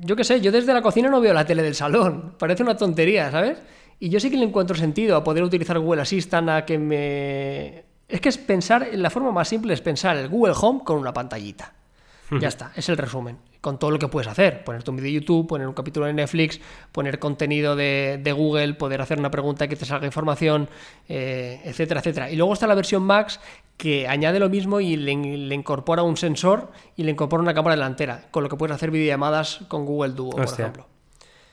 yo 0.00 0.14
qué 0.14 0.22
sé, 0.22 0.40
yo 0.40 0.52
desde 0.52 0.72
la 0.72 0.80
cocina 0.80 1.08
no 1.08 1.20
veo 1.20 1.34
la 1.34 1.44
tele 1.44 1.62
del 1.62 1.74
salón. 1.74 2.34
Parece 2.38 2.62
una 2.62 2.76
tontería, 2.76 3.30
¿sabes? 3.32 3.58
Y 3.98 4.08
yo 4.08 4.20
sí 4.20 4.30
que 4.30 4.36
le 4.36 4.44
encuentro 4.44 4.76
sentido 4.76 5.16
a 5.16 5.24
poder 5.24 5.42
utilizar 5.42 5.78
Google 5.78 6.02
Assistant, 6.02 6.48
a 6.48 6.64
que 6.64 6.78
me... 6.78 7.84
Es 8.06 8.20
que 8.20 8.28
es 8.28 8.38
pensar, 8.38 8.88
la 8.92 9.10
forma 9.10 9.32
más 9.32 9.48
simple 9.48 9.74
es 9.74 9.80
pensar 9.80 10.16
el 10.16 10.28
Google 10.28 10.54
Home 10.60 10.82
con 10.84 10.98
una 10.98 11.12
pantallita. 11.12 11.72
Ya 12.40 12.48
está, 12.48 12.72
es 12.76 12.88
el 12.88 12.96
resumen. 12.96 13.38
Con 13.60 13.78
todo 13.78 13.90
lo 13.90 13.98
que 13.98 14.08
puedes 14.08 14.28
hacer. 14.28 14.62
Ponerte 14.64 14.90
un 14.90 14.96
vídeo 14.96 15.08
de 15.08 15.12
YouTube, 15.20 15.46
poner 15.46 15.66
un 15.66 15.74
capítulo 15.74 16.06
de 16.06 16.12
Netflix, 16.12 16.60
poner 16.92 17.18
contenido 17.18 17.76
de, 17.76 18.20
de 18.22 18.32
Google, 18.32 18.74
poder 18.74 19.00
hacer 19.00 19.18
una 19.18 19.30
pregunta 19.30 19.68
que 19.68 19.76
te 19.76 19.84
salga 19.86 20.06
información, 20.06 20.68
eh, 21.08 21.60
etcétera, 21.64 22.00
etcétera. 22.00 22.30
Y 22.30 22.36
luego 22.36 22.52
está 22.52 22.66
la 22.66 22.74
versión 22.74 23.02
Max 23.02 23.40
que 23.76 24.06
añade 24.06 24.38
lo 24.38 24.48
mismo 24.50 24.80
y 24.80 24.96
le, 24.96 25.14
le 25.16 25.54
incorpora 25.54 26.02
un 26.02 26.16
sensor 26.16 26.70
y 26.96 27.04
le 27.04 27.10
incorpora 27.10 27.42
una 27.42 27.54
cámara 27.54 27.74
delantera, 27.76 28.26
con 28.30 28.42
lo 28.42 28.48
que 28.48 28.56
puedes 28.56 28.74
hacer 28.74 28.90
videollamadas 28.90 29.60
con 29.68 29.84
Google 29.86 30.12
Duo, 30.12 30.30
por 30.30 30.44
ejemplo. 30.44 30.86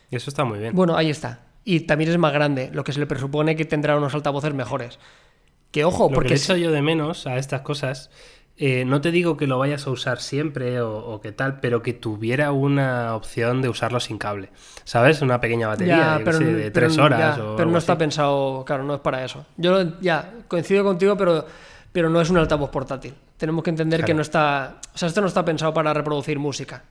Y 0.09 0.17
eso 0.17 0.29
está 0.29 0.43
muy 0.43 0.59
bien. 0.59 0.75
Bueno, 0.75 0.97
ahí 0.97 1.09
está. 1.09 1.39
Y 1.63 1.81
también 1.81 2.09
es 2.11 2.17
más 2.17 2.33
grande, 2.33 2.69
lo 2.73 2.83
que 2.83 2.91
se 2.91 2.99
le 2.99 3.05
presupone 3.07 3.55
que 3.55 3.65
tendrá 3.65 3.95
unos 3.97 4.13
altavoces 4.13 4.53
mejores. 4.53 4.99
Que 5.71 5.85
ojo, 5.85 6.09
Lo 6.09 6.15
porque 6.15 6.27
que 6.29 6.33
le 6.33 6.39
si- 6.39 6.51
echo 6.51 6.57
yo 6.57 6.71
de 6.71 6.81
menos 6.81 7.25
a 7.27 7.37
estas 7.37 7.61
cosas 7.61 8.09
eh, 8.63 8.85
no 8.85 9.01
te 9.01 9.09
digo 9.11 9.37
que 9.37 9.47
lo 9.47 9.57
vayas 9.57 9.87
a 9.87 9.89
usar 9.89 10.19
siempre 10.21 10.79
o, 10.81 10.95
o 10.95 11.19
que 11.19 11.31
tal, 11.31 11.59
pero 11.59 11.81
que 11.81 11.93
tuviera 11.93 12.51
una 12.51 13.15
opción 13.15 13.61
de 13.63 13.69
usarlo 13.69 13.99
sin 13.99 14.19
cable. 14.19 14.49
¿Sabes? 14.83 15.21
Una 15.23 15.41
pequeña 15.41 15.67
batería 15.67 16.17
Ya, 16.17 16.21
pero, 16.23 16.37
sé, 16.37 16.43
de 16.45 16.69
pero 16.71 16.87
tres 16.87 16.97
horas. 16.99 17.37
ya, 17.37 17.43
o 17.43 17.55
pero 17.55 17.69
no 17.71 17.77
está 17.79 17.93
así. 17.93 17.99
pensado, 17.99 18.63
claro, 18.63 18.83
no 18.83 18.93
es 18.93 18.99
para 19.01 19.25
eso. 19.25 19.45
Yo 19.57 19.99
ya 19.99 20.31
coincido 20.47 20.83
contigo, 20.83 21.17
pero, 21.17 21.45
pero 21.91 22.09
no 22.09 22.21
es 22.21 22.29
un 22.29 22.37
altavoz 22.37 22.69
portátil. 22.69 23.15
Tenemos 23.37 23.63
que 23.63 23.71
entender 23.71 24.05
que 24.05 24.13
no 24.13 24.21
está, 24.21 24.75
o 24.93 24.97
sea, 24.97 25.07
esto 25.07 25.21
no 25.21 25.27
está 25.27 25.43
pensado 25.43 25.73
para 25.73 25.91
reproducir 25.93 26.37
música. 26.37 26.83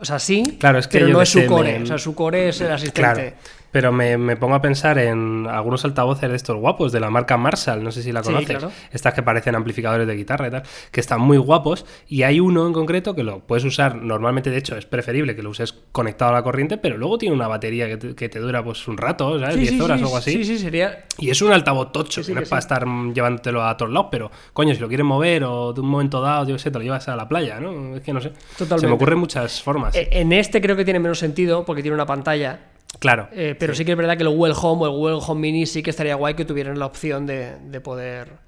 O 0.00 0.04
sea, 0.04 0.20
sí, 0.20 0.56
Claro, 0.60 0.78
es 0.78 0.86
que 0.86 1.00
pero 1.00 1.10
no 1.10 1.20
es 1.20 1.28
su 1.28 1.44
core. 1.46 1.78
me- 1.78 1.82
O 1.82 1.86
sea, 1.86 1.98
su 1.98 2.14
core 2.14 2.50
es 2.50 2.60
el 2.60 2.70
asistente. 2.70 3.00
Claro, 3.00 3.36
pero 3.70 3.92
me, 3.92 4.16
me 4.18 4.36
pongo 4.36 4.54
a 4.54 4.62
pensar 4.62 4.98
en 4.98 5.46
algunos 5.48 5.84
altavoces 5.84 6.28
de 6.30 6.36
estos 6.36 6.56
guapos 6.56 6.92
de 6.92 7.00
la 7.00 7.10
marca 7.10 7.36
Marshall, 7.36 7.82
no 7.82 7.90
sé 7.92 8.02
si 8.02 8.12
la 8.12 8.22
Sí, 8.22 8.28
conoces, 8.32 8.48
claro. 8.58 8.70
estas 8.92 9.14
que 9.14 9.22
parecen 9.22 9.54
amplificadores 9.54 10.06
de 10.06 10.14
guitarra 10.16 10.48
y 10.48 10.50
tal, 10.50 10.62
que 10.90 11.00
están 11.00 11.20
muy 11.20 11.36
guapos 11.38 11.84
y 12.08 12.22
hay 12.22 12.40
uno 12.40 12.66
en 12.66 12.72
concreto 12.72 13.14
que 13.14 13.22
lo 13.22 13.40
puedes 13.40 13.64
usar, 13.64 13.96
normalmente 13.96 14.50
de 14.50 14.56
hecho 14.58 14.76
es 14.76 14.86
preferible 14.86 15.36
que 15.36 15.42
lo 15.42 15.50
uses 15.50 15.72
conectado 15.92 16.30
a 16.30 16.34
la 16.34 16.42
corriente, 16.42 16.78
pero 16.78 16.96
luego 16.96 17.18
tiene 17.18 17.34
una 17.34 17.48
batería 17.48 17.86
que 17.88 17.96
te, 17.96 18.14
que 18.14 18.28
te 18.28 18.38
dura 18.38 18.62
pues 18.64 18.86
un 18.88 18.96
rato, 18.96 19.38
¿sabes? 19.38 19.54
Sí, 19.54 19.60
10 19.60 19.72
sí, 19.72 19.80
horas 19.80 20.00
o 20.00 20.04
algo 20.04 20.16
así. 20.16 20.32
Sí, 20.32 20.44
sí, 20.44 20.58
sería. 20.58 21.04
Y 21.18 21.30
es 21.30 21.42
un 21.42 21.52
altavoz 21.52 21.92
tocho, 21.92 22.22
que 22.24 22.32
no 22.34 22.40
es 22.40 22.48
para 22.48 22.60
estar 22.60 22.86
llevándotelo 23.12 23.62
a 23.64 23.76
todos 23.76 23.92
lados, 23.92 24.08
pero 24.10 24.30
coño, 24.52 24.74
si 24.74 24.80
lo 24.80 24.88
quieres 24.88 25.04
mover 25.06 25.44
o 25.44 25.72
de 25.72 25.80
un 25.80 25.88
momento 25.88 26.20
dado, 26.20 26.46
yo 26.46 26.54
qué 26.54 26.58
sé, 26.60 26.70
te 26.70 26.78
lo 26.78 26.84
llevas 26.84 27.08
a 27.08 27.16
la 27.16 27.28
playa, 27.28 27.60
¿no? 27.60 27.96
Es 27.96 28.02
que 28.02 28.12
no 28.12 28.20
sé. 28.20 28.32
Se 28.50 28.58
Totalmente. 28.58 28.86
me 28.88 28.92
ocurren 28.94 29.18
muchas 29.18 29.62
formas. 29.62 29.94
Eh, 29.94 30.08
En 30.12 30.32
este 30.32 30.60
creo 30.60 30.76
que 30.76 30.84
tiene 30.84 31.00
menos 31.00 31.18
sentido 31.18 31.64
porque 31.64 31.82
tiene 31.82 31.94
una 31.94 32.06
pantalla. 32.06 32.60
Claro. 32.98 33.28
eh, 33.32 33.54
pero 33.58 33.74
sí. 33.74 33.84
que 33.84 33.92
es 33.92 33.96
verdad 33.98 34.16
que 34.16 34.22
el 34.22 34.28
Google 34.30 34.54
Home 34.60 34.82
o 34.82 34.86
el 34.86 34.92
Google 34.92 35.18
Home 35.26 35.40
Mini 35.40 35.66
sí 35.66 35.82
que 35.82 35.90
estaría 35.90 36.14
guay 36.14 36.34
que 36.34 36.44
tuvieran 36.44 36.78
la 36.78 36.86
opción 36.86 37.26
de, 37.26 37.56
de 37.58 37.80
poder. 37.80 38.46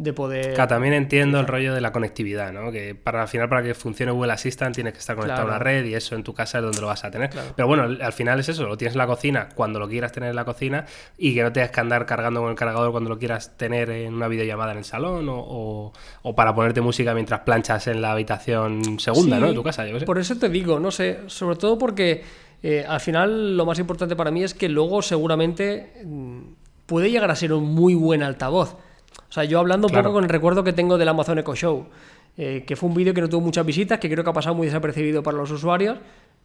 De 0.00 0.12
poder. 0.12 0.54
Claro, 0.54 0.68
también 0.68 0.94
entiendo 0.94 1.40
el 1.40 1.48
rollo 1.48 1.74
de 1.74 1.80
la 1.80 1.90
conectividad, 1.90 2.52
¿no? 2.52 2.70
Que 2.70 2.94
para 2.94 3.22
al 3.22 3.26
final, 3.26 3.48
para 3.48 3.64
que 3.64 3.74
funcione 3.74 4.12
Google 4.12 4.32
Assistant, 4.32 4.72
tienes 4.72 4.92
que 4.92 5.00
estar 5.00 5.16
conectado 5.16 5.42
a 5.42 5.46
una 5.46 5.58
red 5.58 5.84
y 5.86 5.94
eso 5.96 6.14
en 6.14 6.22
tu 6.22 6.32
casa 6.34 6.58
es 6.58 6.62
donde 6.62 6.80
lo 6.80 6.86
vas 6.86 7.02
a 7.04 7.10
tener. 7.10 7.30
Claro. 7.30 7.48
Pero 7.56 7.66
bueno, 7.66 7.82
al 7.82 8.00
al 8.00 8.12
final 8.12 8.38
es 8.38 8.48
eso, 8.48 8.62
lo 8.68 8.76
tienes 8.76 8.94
en 8.94 8.98
la 8.98 9.08
cocina 9.08 9.48
cuando 9.56 9.80
lo 9.80 9.88
quieras 9.88 10.12
tener 10.12 10.30
en 10.30 10.36
la 10.36 10.44
cocina 10.44 10.86
y 11.18 11.34
que 11.34 11.42
no 11.42 11.52
tengas 11.52 11.72
que 11.72 11.80
andar 11.80 12.06
cargando 12.06 12.40
con 12.42 12.50
el 12.50 12.54
cargador 12.54 12.92
cuando 12.92 13.10
lo 13.10 13.18
quieras 13.18 13.56
tener 13.56 13.90
en 13.90 14.14
una 14.14 14.28
videollamada 14.28 14.70
en 14.70 14.78
el 14.78 14.84
salón 14.84 15.28
o, 15.28 15.36
o- 15.36 15.92
o 16.22 16.34
para 16.36 16.54
ponerte 16.54 16.80
música 16.80 17.12
mientras 17.12 17.40
planchas 17.40 17.88
en 17.88 18.00
la 18.00 18.12
habitación 18.12 19.00
segunda, 19.00 19.34
Sí, 19.38 19.42
¿no? 19.42 19.48
De 19.48 19.54
tu 19.54 19.64
casa, 19.64 19.84
yo 19.84 19.98
sé. 19.98 20.06
Por 20.06 20.20
eso 20.20 20.36
te 20.38 20.48
digo, 20.48 20.78
no 20.78 20.92
sé, 20.92 21.22
sobre 21.26 21.56
todo 21.56 21.76
porque 21.76 22.22
eh, 22.62 22.84
al 22.88 23.00
final 23.00 23.56
lo 23.56 23.64
más 23.66 23.78
importante 23.78 24.16
para 24.16 24.30
mí 24.30 24.42
es 24.42 24.54
que 24.54 24.68
luego 24.68 25.02
seguramente 25.02 25.92
mm, 26.04 26.38
puede 26.86 27.10
llegar 27.10 27.30
a 27.30 27.36
ser 27.36 27.52
un 27.52 27.64
muy 27.74 27.94
buen 27.94 28.22
altavoz. 28.22 28.74
O 29.28 29.32
sea, 29.32 29.44
yo 29.44 29.58
hablando 29.58 29.86
un 29.86 29.92
Claro. 29.92 30.04
poco 30.08 30.14
con 30.14 30.24
el 30.24 30.30
recuerdo 30.30 30.64
que 30.64 30.72
tengo 30.72 30.96
del 30.98 31.08
Amazon 31.08 31.38
Echo 31.38 31.54
Show, 31.54 31.86
eh, 32.36 32.64
que 32.66 32.76
fue 32.76 32.88
un 32.88 32.94
vídeo 32.94 33.12
que 33.14 33.20
no 33.20 33.28
tuvo 33.28 33.40
muchas 33.42 33.66
visitas, 33.66 33.98
que 33.98 34.08
creo 34.10 34.24
que 34.24 34.30
ha 34.30 34.32
pasado 34.32 34.54
muy 34.54 34.66
desapercibido 34.66 35.22
para 35.22 35.36
los 35.36 35.50
usuarios, 35.50 35.98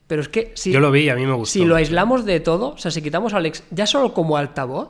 pero 0.08 0.22
es 0.22 0.28
que 0.30 0.52
si, 0.56 0.72
Yo 0.72 0.80
lo 0.80 0.92
vi 0.92 1.08
a 1.10 1.16
mí 1.16 1.26
me 1.26 1.34
gustó. 1.34 1.54
si 1.54 1.64
lo 1.66 1.76
aislamos 1.76 2.26
de 2.26 2.40
todo, 2.40 2.70
o 2.74 2.78
sea, 2.78 2.92
si 2.92 3.02
quitamos 3.02 3.34
Alex 3.34 3.64
ya 3.72 3.86
solo 3.86 4.14
como 4.14 4.36
altavoz, 4.38 4.90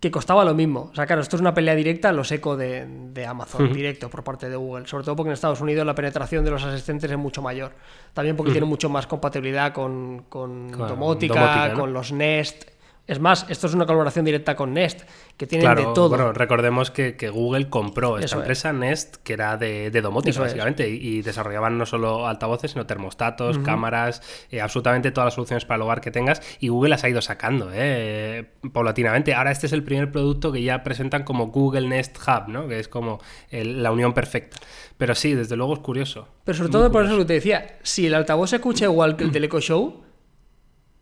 que 0.00 0.10
costaba 0.10 0.44
lo 0.44 0.54
mismo. 0.54 0.90
O 0.92 0.94
sea, 0.94 1.06
claro, 1.06 1.22
esto 1.22 1.36
es 1.36 1.40
una 1.40 1.54
pelea 1.54 1.74
directa 1.74 2.10
a 2.10 2.12
los 2.12 2.30
eco 2.30 2.56
de, 2.56 2.86
de 2.86 3.26
Amazon, 3.26 3.72
directo 3.72 4.10
por 4.10 4.22
parte 4.22 4.48
de 4.48 4.56
Google. 4.56 4.86
Sobre 4.86 5.04
todo 5.04 5.16
porque 5.16 5.30
en 5.30 5.34
Estados 5.34 5.60
Unidos 5.60 5.86
la 5.86 5.94
penetración 5.94 6.44
de 6.44 6.50
los 6.50 6.62
asistentes 6.62 7.10
es 7.10 7.18
mucho 7.18 7.40
mayor. 7.40 7.72
También 8.12 8.36
porque 8.36 8.52
tiene 8.52 8.66
mucho 8.66 8.88
más 8.90 9.06
compatibilidad 9.06 9.72
con, 9.72 10.24
con 10.28 10.70
Con 10.70 10.88
domótica, 10.88 11.34
domótica, 11.34 11.68
¿no? 11.68 11.80
con 11.80 11.92
los 11.92 12.12
Nest. 12.12 12.75
Es 13.06 13.20
más, 13.20 13.46
esto 13.48 13.68
es 13.68 13.74
una 13.74 13.86
colaboración 13.86 14.24
directa 14.24 14.56
con 14.56 14.74
Nest, 14.74 15.02
que 15.36 15.46
tienen 15.46 15.64
Claro, 15.66 15.80
de 15.88 15.94
todo. 15.94 16.08
bueno, 16.08 16.32
recordemos 16.32 16.90
que, 16.90 17.16
que 17.16 17.30
Google 17.30 17.68
compró 17.70 18.16
esta 18.18 18.24
Eso 18.24 18.36
es. 18.36 18.40
empresa 18.42 18.72
Nest, 18.72 19.16
que 19.22 19.32
era 19.34 19.56
de, 19.56 19.92
de 19.92 20.00
domótica, 20.00 20.30
Eso 20.30 20.40
básicamente, 20.40 20.88
y, 20.90 20.96
y 21.18 21.22
desarrollaban 21.22 21.78
no 21.78 21.86
solo 21.86 22.26
altavoces, 22.26 22.72
sino 22.72 22.84
termostatos, 22.84 23.58
cámaras, 23.58 24.22
eh, 24.50 24.60
absolutamente 24.60 25.12
todas 25.12 25.26
las 25.26 25.34
soluciones 25.34 25.64
para 25.64 25.76
el 25.76 25.82
hogar 25.82 26.00
que 26.00 26.10
tengas, 26.10 26.42
y 26.58 26.66
Google 26.68 26.90
las 26.90 27.04
ha 27.04 27.08
ido 27.08 27.22
sacando, 27.22 27.70
eh, 27.72 28.44
paulatinamente. 28.72 29.34
Ahora 29.34 29.52
este 29.52 29.66
es 29.66 29.72
el 29.72 29.84
primer 29.84 30.10
producto 30.10 30.50
que 30.50 30.62
ya 30.62 30.82
presentan 30.82 31.22
como 31.22 31.46
Google 31.48 31.86
Nest 31.86 32.16
Hub, 32.26 32.48
¿no? 32.48 32.66
Que 32.66 32.80
es 32.80 32.88
como 32.88 33.20
el- 33.50 33.84
la 33.84 33.92
unión 33.92 34.14
perfecta. 34.14 34.56
Pero 34.98 35.14
sí, 35.14 35.34
desde 35.34 35.54
luego 35.54 35.74
es 35.74 35.78
curioso. 35.80 36.26
Pero 36.44 36.58
sobre 36.58 36.70
todo 36.70 36.90
por 36.90 37.04
eso 37.04 37.16
que 37.18 37.24
te 37.24 37.34
decía, 37.34 37.76
si 37.84 38.06
el 38.06 38.14
altavoz 38.14 38.50
se 38.50 38.56
escucha 38.56 38.86
igual 38.86 39.16
que 39.16 39.22
el 39.24 39.30
del 39.32 39.44
Echo 39.44 39.60
Show, 39.60 40.02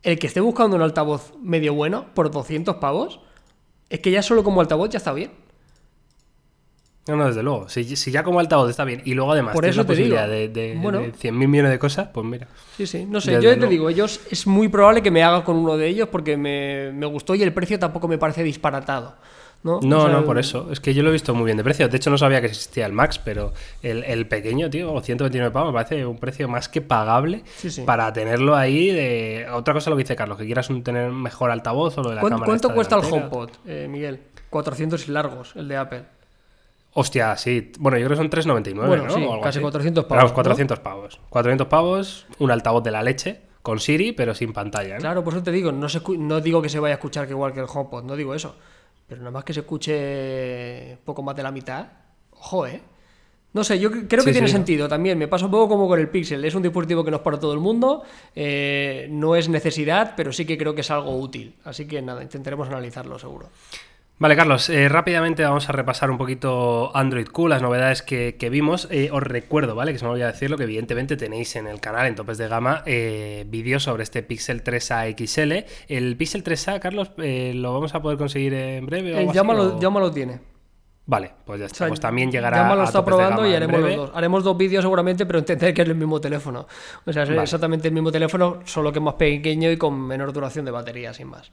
el 0.05 0.19
que 0.19 0.27
esté 0.29 0.41
buscando 0.41 0.77
un 0.77 0.83
altavoz 0.83 1.33
medio 1.43 1.75
bueno 1.75 2.07
por 2.15 2.31
200 2.31 2.77
pavos, 2.77 3.21
es 3.91 4.01
que 4.01 4.11
ya 4.13 4.23
solo 4.23 4.45
como 4.45 4.61
altavoz 4.61 4.91
ya 4.91 4.99
está 4.99 5.13
bien. 5.13 5.33
No, 7.07 7.17
no, 7.17 7.27
desde 7.27 7.43
luego. 7.43 7.69
Si, 7.69 7.97
si 7.97 8.11
ya 8.11 8.23
como 8.23 8.41
altavoz 8.41 8.71
está 8.71 8.85
bien, 8.85 9.03
y 9.05 9.13
luego 9.13 9.33
además 9.33 9.53
Por 9.53 9.63
tienes 9.65 9.77
eso 9.77 9.83
la 9.83 9.87
te 9.87 9.95
digo. 9.95 10.17
posibilidad 10.17 10.29
de, 10.29 10.49
de, 10.49 10.79
Bueno. 10.81 11.01
de 11.01 11.13
100.000 11.13 11.49
millones 11.49 11.71
de 11.71 11.79
cosas, 11.79 12.09
pues 12.15 12.25
mira. 12.27 12.49
Sí, 12.79 12.87
sí, 12.87 13.05
no 13.05 13.21
sé, 13.21 13.33
Desde 13.33 13.43
yo 13.43 13.51
te 13.51 13.57
luego. 13.57 13.71
digo, 13.71 13.89
ellos 13.91 14.21
es 14.31 14.47
muy 14.47 14.69
probable 14.69 15.03
que 15.03 15.11
me 15.11 15.23
haga 15.23 15.45
con 15.45 15.57
uno 15.57 15.77
de 15.77 15.87
ellos 15.87 16.09
porque 16.09 16.39
me, 16.39 16.93
me 16.93 17.05
gustó 17.05 17.35
y 17.35 17.43
el 17.43 17.53
precio 17.53 17.79
tampoco 17.79 18.09
me 18.09 18.17
parece 18.17 18.43
disparatado. 18.43 19.17
No, 19.65 19.81
No, 19.83 19.99
O 19.99 20.07
sea, 20.07 20.13
no, 20.13 20.25
por 20.25 20.39
eso. 20.39 20.69
Es 20.71 20.79
que 20.79 20.93
yo 20.95 21.03
lo 21.03 21.09
he 21.09 21.13
visto 21.13 21.35
muy 21.35 21.47
bien 21.47 21.57
de 21.57 21.65
precio. 21.65 21.89
De 21.89 21.97
hecho, 21.97 22.11
no 22.11 22.19
sabía 22.19 22.41
que 22.41 22.47
existía 22.49 22.85
el 22.87 22.93
Max, 22.93 23.19
pero 23.19 23.53
el, 23.83 24.05
el 24.05 24.29
pequeño, 24.29 24.69
tío, 24.71 25.01
129 25.01 25.51
pavos, 25.53 25.73
me 25.73 25.83
parece 25.83 26.05
un 26.05 26.19
precio 26.19 26.47
más 26.49 26.69
que 26.69 26.83
pagable 26.83 27.43
Sí, 27.57 27.71
sí. 27.71 27.81
para 27.83 28.13
tenerlo 28.13 28.55
ahí. 28.55 28.91
De... 28.93 29.47
Otra 29.53 29.73
cosa 29.75 29.89
lo 29.91 29.97
que 29.97 30.03
dice 30.03 30.15
Carlos, 30.17 30.37
que 30.39 30.45
quieras 30.45 30.69
un, 30.71 30.83
tener 30.85 31.11
mejor 31.11 31.51
altavoz 31.51 31.97
o 31.99 32.03
lo 32.03 32.11
de 32.11 32.15
la 32.17 32.21
¿Cuánto, 32.21 32.37
cámara. 32.37 32.47
cuánto 32.47 32.69
esta 32.69 32.75
cuesta 32.75 32.97
el. 32.97 33.13
HomePod, 33.13 33.51
eh, 33.67 33.89
Miguel? 33.91 34.21
400 34.51 35.09
y 35.09 35.11
largos, 35.11 35.57
el 35.57 35.67
de 35.67 35.77
Apple. 35.79 36.03
Hostia, 36.93 37.37
sí. 37.37 37.73
Bueno, 37.81 37.99
yo 37.99 38.05
creo 38.07 38.17
que 38.19 38.23
son 38.23 38.31
3,99, 38.31 38.87
Bueno, 38.87 39.05
¿no? 39.05 39.11
sí, 39.15 39.21
O 39.25 39.31
algo 39.33 39.41
casi 39.41 39.59
así. 39.59 39.63
400 39.63 40.05
Pero 40.05 40.17
pavos, 40.17 40.31
¿no? 40.31 40.35
400 40.35 40.79
pavos. 40.81 41.21
400 41.31 41.67
pavos, 41.67 42.27
un 42.39 42.51
altavoz 42.51 42.85
de 42.85 42.91
la 42.93 43.03
leche 43.03 43.41
con 43.63 43.81
Siri, 43.81 44.13
pero 44.13 44.35
sin 44.35 44.53
pantalla. 44.53 44.97
¿no? 44.97 45.01
Claro, 45.01 45.25
por 45.25 45.33
eso 45.33 45.43
te 45.43 45.51
digo, 45.51 45.73
no, 45.73 45.89
se 45.89 46.01
no 46.19 46.41
digo 46.41 46.61
que 46.63 46.69
se 46.69 46.79
vaya 46.79 46.95
a 46.95 46.97
escuchar 46.97 47.27
que 47.27 47.33
igual 47.33 47.53
que 47.53 47.61
el 47.61 47.67
HomePod, 47.67 48.05
no 48.05 48.15
digo 48.15 48.35
eso. 48.35 48.55
Pero 49.07 49.21
nada 49.21 49.31
más 49.31 49.45
que 49.45 49.53
se 49.53 49.61
escuche 49.61 50.97
poco 51.05 51.23
más 51.23 51.37
de 51.37 51.43
la 51.43 51.51
mitad, 51.51 51.87
ojo, 52.33 52.67
¿eh? 52.67 52.81
No 53.53 53.63
sé, 53.63 53.79
yo 53.79 53.89
cre- 53.91 54.07
creo 54.09 54.23
Sí, 54.23 54.27
que 54.27 54.33
tiene 54.33 54.49
sí. 54.49 54.53
sentido 54.55 54.89
también. 54.89 55.17
Me 55.17 55.29
pasa 55.29 55.45
un 55.45 55.51
poco 55.53 55.69
como 55.69 55.87
con 55.87 56.01
el 56.01 56.09
Pixel. 56.09 56.45
Es 56.45 56.55
un 56.57 56.63
dispositivo 56.63 57.05
que 57.05 57.11
no 57.13 57.19
es 57.19 57.23
para 57.23 57.39
todo 57.39 57.53
el 57.53 57.61
mundo, 57.61 58.03
eh, 58.35 59.07
no 59.11 59.37
es 59.37 59.49
necesidad, 59.49 60.15
pero 60.17 60.33
sí 60.33 60.45
que 60.45 60.59
creo 60.59 60.75
que 60.75 60.81
es 60.81 60.91
algo 60.91 61.17
útil. 61.17 61.55
Así 61.65 61.87
que 61.87 62.03
nada, 62.03 62.21
intentaremos 62.23 62.67
analizarlo 62.67 63.17
seguro. 63.19 63.51
Vale, 64.17 64.37
Carlos, 64.37 64.71
eh, 64.71 64.89
rápidamente 64.89 65.43
vamos 65.43 65.69
a 65.69 65.73
repasar 65.73 66.09
un 66.09 66.19
poquito 66.19 66.97
Android 66.97 67.27
Q, 67.27 67.49
las 67.49 67.61
novedades 67.63 68.03
que, 68.03 68.37
que 68.39 68.49
vimos. 68.49 68.87
Eh, 68.93 69.11
os 69.13 69.23
recuerdo, 69.23 69.75
¿vale? 69.75 69.93
Que 69.93 69.99
se 69.99 70.05
me 70.05 70.13
olvidó 70.13 70.29
decirlo, 70.29 70.57
que 70.57 70.63
evidentemente 70.63 71.17
tenéis 71.17 71.57
en 71.57 71.67
el 71.67 71.81
canal, 71.81 72.07
en 72.07 72.15
topes 72.15 72.39
de 72.39 72.47
gama, 72.47 72.83
eh, 72.87 73.45
vídeos 73.49 73.83
sobre 73.83 74.05
este 74.05 74.23
Pixel 74.23 74.63
3A 74.63 75.15
XL. 75.19 75.67
El 75.93 76.17
Pixel 76.17 76.45
3A, 76.45 76.79
Carlos, 76.79 77.11
¿lo 77.17 77.73
vamos 77.75 77.95
a 77.97 78.01
poder 78.03 78.17
conseguir 78.17 78.55
en 78.55 78.87
breve? 78.87 79.21
El 79.21 79.33
Yama, 79.33 79.53
lo, 79.53 79.77
o- 79.77 79.81
Yama 79.81 79.99
lo 79.99 80.13
tiene. 80.13 80.39
Vale, 81.07 81.33
pues 81.45 81.61
ya 81.61 81.67
está. 81.67 81.75
O 81.75 81.79
sea, 81.79 81.89
pues 81.89 82.01
también 82.01 82.31
llegará 82.31 82.57
Yama 82.59 82.77
lo 82.77 82.83
a 82.83 82.85
está 82.85 83.05
probando 83.05 83.47
y 83.47 83.53
haremos 83.55 83.81
los 83.81 83.97
dos. 83.97 84.11
Haremos 84.15 84.45
dos 84.45 84.57
vídeos 84.57 84.83
seguramente, 84.83 85.27
pero 85.27 85.41
entender 85.41 85.75
que 85.75 85.83
es 85.83 85.89
el 85.89 85.97
mismo 85.97 86.21
teléfono. 86.21 86.67
O 87.05 87.13
sea, 87.13 87.25
es 87.25 87.29
Vale. 87.31 87.43
exactamente 87.43 87.89
el 87.89 87.95
mismo 87.95 88.11
teléfono, 88.13 88.61
solo 88.65 88.93
que 88.93 89.01
más 89.01 89.15
pequeño 89.15 89.71
y 89.73 89.77
con 89.77 90.01
menor 90.01 90.33
duración 90.33 90.65
de 90.65 90.71
batería, 90.71 91.13
sin 91.13 91.27
más. 91.27 91.51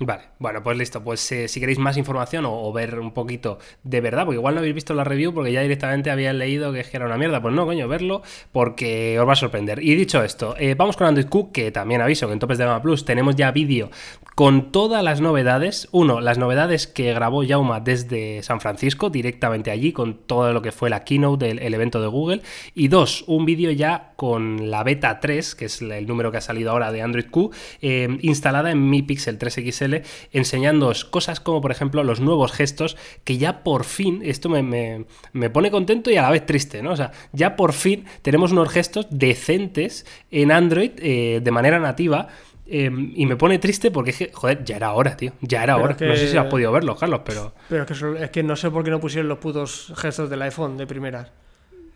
Vale, 0.00 0.22
bueno, 0.38 0.62
pues 0.62 0.78
listo. 0.78 1.02
Pues 1.02 1.32
eh, 1.32 1.48
si 1.48 1.58
queréis 1.58 1.78
más 1.80 1.96
información 1.96 2.44
o, 2.46 2.72
ver 2.72 3.00
un 3.00 3.12
poquito 3.12 3.58
de 3.82 4.00
verdad, 4.00 4.24
porque 4.24 4.36
igual 4.36 4.54
no 4.54 4.60
habéis 4.60 4.74
visto 4.74 4.94
la 4.94 5.02
review 5.02 5.34
porque 5.34 5.50
ya 5.50 5.60
directamente 5.60 6.10
habíais 6.10 6.36
leído 6.36 6.72
que 6.72 6.86
era 6.92 7.06
una 7.06 7.16
mierda. 7.16 7.42
Pues 7.42 7.52
no, 7.52 7.66
coño, 7.66 7.88
verlo 7.88 8.22
porque 8.52 9.18
os 9.18 9.26
va 9.26 9.32
a 9.32 9.36
sorprender. 9.36 9.82
Y 9.82 9.96
dicho 9.96 10.22
esto, 10.22 10.54
eh, 10.58 10.74
vamos 10.76 10.96
con 10.96 11.08
Android 11.08 11.28
Q, 11.28 11.50
que 11.50 11.72
también 11.72 12.00
aviso 12.00 12.28
que 12.28 12.32
en 12.32 12.38
Topes 12.38 12.58
de 12.58 12.64
Gama 12.64 12.80
Plus 12.80 13.04
tenemos 13.04 13.34
ya 13.34 13.50
vídeo 13.50 13.90
con 14.36 14.70
todas 14.70 15.02
las 15.02 15.20
novedades. 15.20 15.88
Uno, 15.90 16.20
las 16.20 16.38
novedades 16.38 16.86
que 16.86 17.12
grabó 17.12 17.42
Yauma 17.42 17.80
desde 17.80 18.40
San 18.44 18.60
Francisco, 18.60 19.10
directamente 19.10 19.72
allí, 19.72 19.92
con 19.92 20.14
todo 20.14 20.52
lo 20.52 20.62
que 20.62 20.70
fue 20.70 20.90
la 20.90 21.02
keynote 21.02 21.44
del 21.44 21.58
el 21.58 21.74
evento 21.74 22.00
de 22.00 22.06
Google. 22.06 22.42
Y 22.72 22.86
dos, 22.86 23.24
un 23.26 23.44
vídeo 23.44 23.72
ya 23.72 24.12
con 24.14 24.70
la 24.70 24.84
beta 24.84 25.18
3, 25.18 25.56
que 25.56 25.64
es 25.64 25.82
el 25.82 26.06
número 26.06 26.30
que 26.30 26.36
ha 26.36 26.40
salido 26.40 26.70
ahora 26.70 26.92
de 26.92 27.02
Android 27.02 27.26
Q, 27.30 27.50
eh, 27.80 28.18
instalada 28.22 28.70
en 28.70 28.88
mi 28.88 29.02
Pixel 29.02 29.38
3 29.38 29.54
XL, 29.54 29.87
enseñándoos 30.32 31.04
cosas 31.04 31.40
como, 31.40 31.60
por 31.60 31.70
ejemplo, 31.70 32.02
los 32.04 32.20
nuevos 32.20 32.52
gestos, 32.52 32.96
que 33.24 33.38
ya 33.38 33.62
por 33.64 33.84
fin, 33.84 34.20
esto 34.24 34.48
me, 34.48 34.62
me- 34.62 35.06
me 35.32 35.50
pone 35.50 35.70
contento 35.70 36.10
y 36.10 36.16
a 36.16 36.22
la 36.22 36.30
vez 36.30 36.46
triste, 36.46 36.82
¿no? 36.82 36.92
O 36.92 36.96
sea, 36.96 37.12
ya 37.32 37.56
por 37.56 37.72
fin 37.72 38.04
tenemos 38.22 38.52
unos 38.52 38.68
gestos 38.70 39.06
decentes 39.10 40.06
en 40.30 40.52
Android 40.52 40.92
eh, 40.98 41.40
de 41.42 41.50
manera 41.50 41.78
nativa. 41.78 42.28
eh, 42.70 42.90
y 43.14 43.24
me 43.24 43.36
pone 43.36 43.58
triste 43.58 43.90
porque, 43.90 44.10
es 44.10 44.18
que, 44.18 44.30
joder, 44.32 44.62
ya 44.62 44.76
era 44.76 44.92
hora, 44.92 45.16
tío. 45.16 45.32
Ya 45.40 45.62
era 45.62 45.74
Pero 45.74 45.84
hora. 45.86 45.96
que- 45.96 46.06
No 46.06 46.16
sé 46.16 46.28
si 46.28 46.36
has 46.36 46.46
podido 46.46 46.70
verlo, 46.70 46.94
Carlos, 46.96 47.22
pero 47.24 47.54
Pero 47.68 47.84
es 47.84 47.88
que, 47.88 48.24
es 48.24 48.30
que 48.30 48.42
no 48.42 48.56
sé 48.56 48.70
por 48.70 48.84
qué 48.84 48.90
no 48.90 49.00
pusieron 49.00 49.26
los 49.28 49.38
putos 49.38 49.92
gestos 49.96 50.28
del 50.28 50.42
iPhone 50.42 50.76
de 50.76 50.86
primeras. 50.86 51.28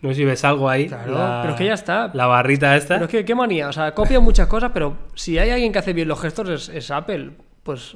no 0.01 0.09
sé 0.09 0.15
si 0.15 0.25
ves 0.25 0.43
algo 0.43 0.67
ahí. 0.67 0.87
Claro, 0.87 1.13
pero 1.43 1.53
es 1.53 1.57
que 1.59 1.65
ya 1.65 1.75
está. 1.75 2.09
La 2.13 2.25
barrita 2.25 2.75
esta. 2.75 2.95
Pero 2.95 3.05
es 3.05 3.11
que, 3.11 3.23
qué 3.23 3.35
manía. 3.35 3.69
O 3.69 3.71
sea, 3.71 3.93
copia 3.93 4.19
muchas 4.19 4.47
cosas, 4.47 4.71
pero 4.73 4.97
si 5.13 5.37
hay 5.37 5.51
alguien 5.51 5.71
que 5.71 5.79
hace 5.79 5.93
bien 5.93 6.07
los 6.07 6.19
gestos 6.19 6.49
es, 6.49 6.69
es 6.69 6.89
Apple. 6.91 7.31
Pues 7.63 7.95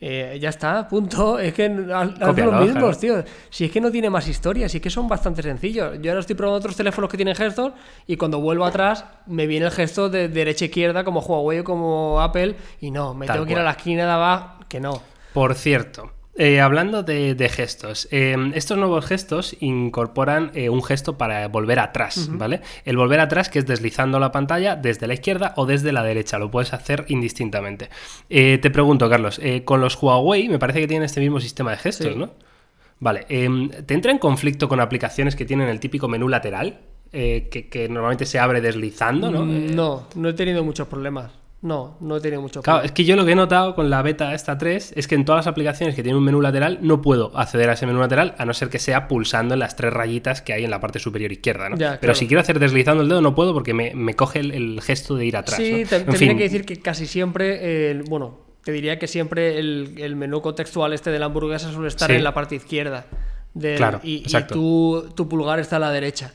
Eh, 0.00 0.38
ya 0.38 0.50
está, 0.50 0.86
punto. 0.86 1.38
Es 1.44 1.54
que 1.54 1.64
haz 1.64 2.10
haz 2.20 2.36
los 2.36 2.60
mismos, 2.60 2.98
claro. 2.98 3.24
tío. 3.24 3.24
Si 3.48 3.64
es 3.64 3.70
que 3.70 3.80
no 3.80 3.90
tiene 3.90 4.10
más 4.10 4.28
historia, 4.28 4.68
si 4.68 4.78
es 4.78 4.82
que 4.82 4.90
son 4.90 5.08
bastante 5.08 5.42
sencillos. 5.42 5.98
Yo 6.02 6.10
ahora 6.10 6.20
estoy 6.20 6.36
probando 6.36 6.58
otros 6.58 6.76
teléfonos 6.76 7.10
que 7.10 7.16
tienen 7.16 7.34
gestos 7.34 7.72
y 8.06 8.16
cuando 8.16 8.40
vuelvo 8.40 8.64
atrás 8.66 9.04
me 9.26 9.46
viene 9.46 9.66
el 9.66 9.72
gesto 9.72 10.10
de 10.10 10.28
derecha 10.28 10.64
a 10.64 10.66
izquierda 10.66 11.04
como 11.04 11.20
Huawei 11.20 11.60
o 11.60 11.64
como 11.64 12.20
Apple 12.20 12.56
y 12.80 12.90
no, 12.90 13.14
me 13.14 13.26
Tal 13.26 13.36
tengo 13.36 13.46
que 13.46 13.52
ir 13.52 13.58
a 13.60 13.62
la 13.62 13.70
esquina 13.70 14.04
de 14.04 14.10
abajo, 14.10 14.64
que 14.68 14.80
no. 14.80 15.00
Por 15.32 15.54
cierto, 15.54 16.12
eh, 16.36 16.60
hablando 16.60 17.02
de, 17.02 17.34
de 17.34 17.48
gestos, 17.48 18.08
eh, 18.10 18.36
estos 18.54 18.76
nuevos 18.76 19.04
gestos 19.06 19.56
incorporan 19.60 20.50
eh, 20.54 20.68
un 20.68 20.82
gesto 20.82 21.16
para 21.16 21.46
volver 21.48 21.78
atrás, 21.78 22.28
¿vale? 22.32 22.60
El 22.84 22.96
volver 22.96 23.20
atrás 23.20 23.48
que 23.48 23.60
es 23.60 23.66
deslizando 23.66 24.18
la 24.18 24.32
pantalla 24.32 24.74
desde 24.76 25.06
la 25.06 25.14
izquierda 25.14 25.52
o 25.56 25.64
desde 25.66 25.92
la 25.92 26.02
derecha, 26.02 26.38
lo 26.38 26.50
puedes 26.50 26.72
hacer 26.72 27.04
indistintamente. 27.08 27.88
Eh, 28.28 28.58
te 28.60 28.70
pregunto, 28.70 29.08
Carlos, 29.08 29.40
con 29.64 29.80
los 29.80 30.00
Huawei 30.02 30.48
me 30.48 30.58
parece 30.58 30.80
que 30.80 30.88
tienen 30.88 31.04
este 31.04 31.20
mismo 31.20 31.38
sistema 31.40 31.70
de 31.70 31.76
gestos, 31.76 32.12
Sí. 32.12 32.18
¿no? 32.18 32.30
Vale, 33.00 33.26
em, 33.28 33.68
¿te 33.70 33.94
entra 33.94 34.10
en 34.12 34.18
conflicto 34.18 34.68
con 34.68 34.80
aplicaciones 34.80 35.36
que 35.36 35.44
tienen 35.44 35.68
el 35.68 35.78
típico 35.80 36.08
menú 36.08 36.28
lateral? 36.28 36.80
Que, 37.12 37.68
que 37.70 37.88
normalmente 37.88 38.26
se 38.26 38.40
abre 38.40 38.60
deslizando, 38.60 39.30
¿no? 39.30 39.44
Mm, 39.44 39.72
No, 39.76 40.08
no 40.16 40.28
he 40.28 40.32
tenido 40.32 40.64
muchos 40.64 40.88
problemas. 40.88 41.30
No, 41.64 41.96
no 42.00 42.18
he 42.18 42.20
tenido 42.20 42.42
muchos 42.42 42.62
Claro, 42.62 42.80
problemas. 42.80 42.84
es 42.90 42.92
que 42.94 43.04
yo 43.04 43.16
lo 43.16 43.24
que 43.24 43.32
he 43.32 43.34
notado 43.34 43.74
con 43.74 43.88
la 43.88 44.02
beta 44.02 44.34
esta 44.34 44.58
3 44.58 44.92
es 44.96 45.08
que 45.08 45.14
en 45.14 45.24
todas 45.24 45.38
las 45.38 45.46
aplicaciones 45.46 45.94
que 45.94 46.02
tienen 46.02 46.18
un 46.18 46.24
menú 46.24 46.42
lateral 46.42 46.78
no 46.82 47.00
puedo 47.00 47.36
acceder 47.38 47.70
a 47.70 47.72
ese 47.72 47.86
menú 47.86 48.00
lateral 48.00 48.34
a 48.36 48.44
no 48.44 48.52
ser 48.52 48.68
que 48.68 48.78
sea 48.78 49.08
pulsando 49.08 49.54
en 49.54 49.60
las 49.60 49.74
tres 49.74 49.90
rayitas 49.92 50.42
que 50.42 50.52
hay 50.52 50.64
en 50.64 50.70
la 50.70 50.78
parte 50.80 50.98
superior 50.98 51.32
izquierda, 51.32 51.70
¿no? 51.70 51.76
Ya, 51.78 51.92
Pero 51.92 52.00
claro. 52.00 52.14
si 52.16 52.26
quiero 52.26 52.42
hacer 52.42 52.58
deslizando 52.58 53.02
el 53.02 53.08
dedo 53.08 53.22
no 53.22 53.34
puedo 53.34 53.54
porque 53.54 53.72
me, 53.72 53.94
me 53.94 54.14
coge 54.14 54.40
el, 54.40 54.50
el 54.52 54.80
gesto 54.82 55.16
de 55.16 55.24
ir 55.24 55.38
atrás. 55.38 55.56
Sí, 55.56 55.70
¿no? 55.84 55.88
te, 55.88 55.96
En 55.96 56.04
tendría 56.04 56.18
fin, 56.28 56.36
que 56.36 56.44
decir 56.44 56.64
que 56.66 56.76
casi 56.80 57.06
siempre, 57.06 57.54
eh, 57.62 57.90
el- 57.92 58.02
bueno, 58.02 58.40
te 58.62 58.70
diría 58.70 58.98
que 58.98 59.06
siempre 59.06 59.58
el, 59.58 59.94
el 59.96 60.16
menú 60.16 60.42
contextual 60.42 60.92
este 60.92 61.10
de 61.10 61.18
la 61.18 61.26
hamburguesa 61.26 61.72
suele 61.72 61.88
estar 61.88 62.10
Sí. 62.10 62.16
en 62.16 62.24
la 62.24 62.34
parte 62.34 62.56
izquierda. 62.56 63.06
del- 63.54 63.76
Claro, 63.76 64.00
y, 64.02 64.16
y 64.26 64.42
tu, 64.48 65.06
tu 65.14 65.28
pulgar 65.28 65.60
está 65.60 65.76
a 65.76 65.78
la 65.78 65.90
derecha. 65.90 66.32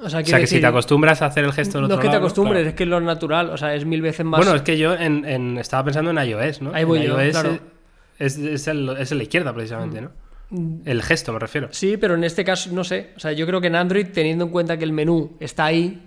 O 0.00 0.08
sea, 0.08 0.20
o 0.20 0.22
quiero 0.22 0.26
sea 0.26 0.40
que 0.40 0.46
si 0.46 0.60
te 0.60 0.66
acostumbras 0.66 1.22
a 1.22 1.26
hacer 1.26 1.44
el 1.44 1.52
gesto 1.52 1.78
del 1.78 1.82
no 1.82 1.86
es 1.88 1.92
otro 1.94 2.02
que 2.02 2.08
te 2.08 2.12
lado, 2.14 2.24
acostumbres, 2.26 2.58
claro. 2.62 2.68
es 2.70 2.74
que 2.74 2.82
es 2.84 2.88
lo 2.88 3.00
natural, 3.00 3.50
o 3.50 3.56
sea, 3.56 3.74
es 3.74 3.84
mil 3.84 4.00
veces 4.02 4.24
más. 4.24 4.38
Bueno, 4.38 4.54
es 4.54 4.62
que 4.62 4.78
yo 4.78 4.94
en- 4.94 5.24
en- 5.24 5.58
estaba 5.58 5.84
pensando 5.84 6.10
en 6.10 6.18
iOS, 6.28 6.62
¿no? 6.62 6.72
Ahí 6.72 6.84
voy 6.84 7.00
En 7.00 7.06
yo, 7.06 7.20
iOS 7.20 7.30
claro. 7.32 7.58
es, 8.18 8.38
es 8.38 8.68
el- 8.68 8.88
es 8.98 9.10
en 9.12 9.18
la 9.18 9.22
izquierda 9.24 9.52
precisamente, 9.52 10.00
¿no? 10.00 10.10
El 10.86 11.02
gesto 11.02 11.32
me 11.32 11.38
refiero. 11.40 11.68
Sí, 11.72 11.96
pero 11.98 12.14
en 12.14 12.24
este 12.24 12.42
caso, 12.44 12.70
no 12.72 12.82
sé. 12.84 13.10
O 13.16 13.20
sea, 13.20 13.32
yo 13.32 13.44
creo 13.46 13.60
que 13.60 13.66
en 13.66 13.76
Android, 13.76 14.06
teniendo 14.14 14.44
en 14.46 14.50
cuenta 14.50 14.78
que 14.78 14.84
el 14.84 14.92
menú 14.92 15.36
está 15.40 15.66
ahí, 15.66 16.04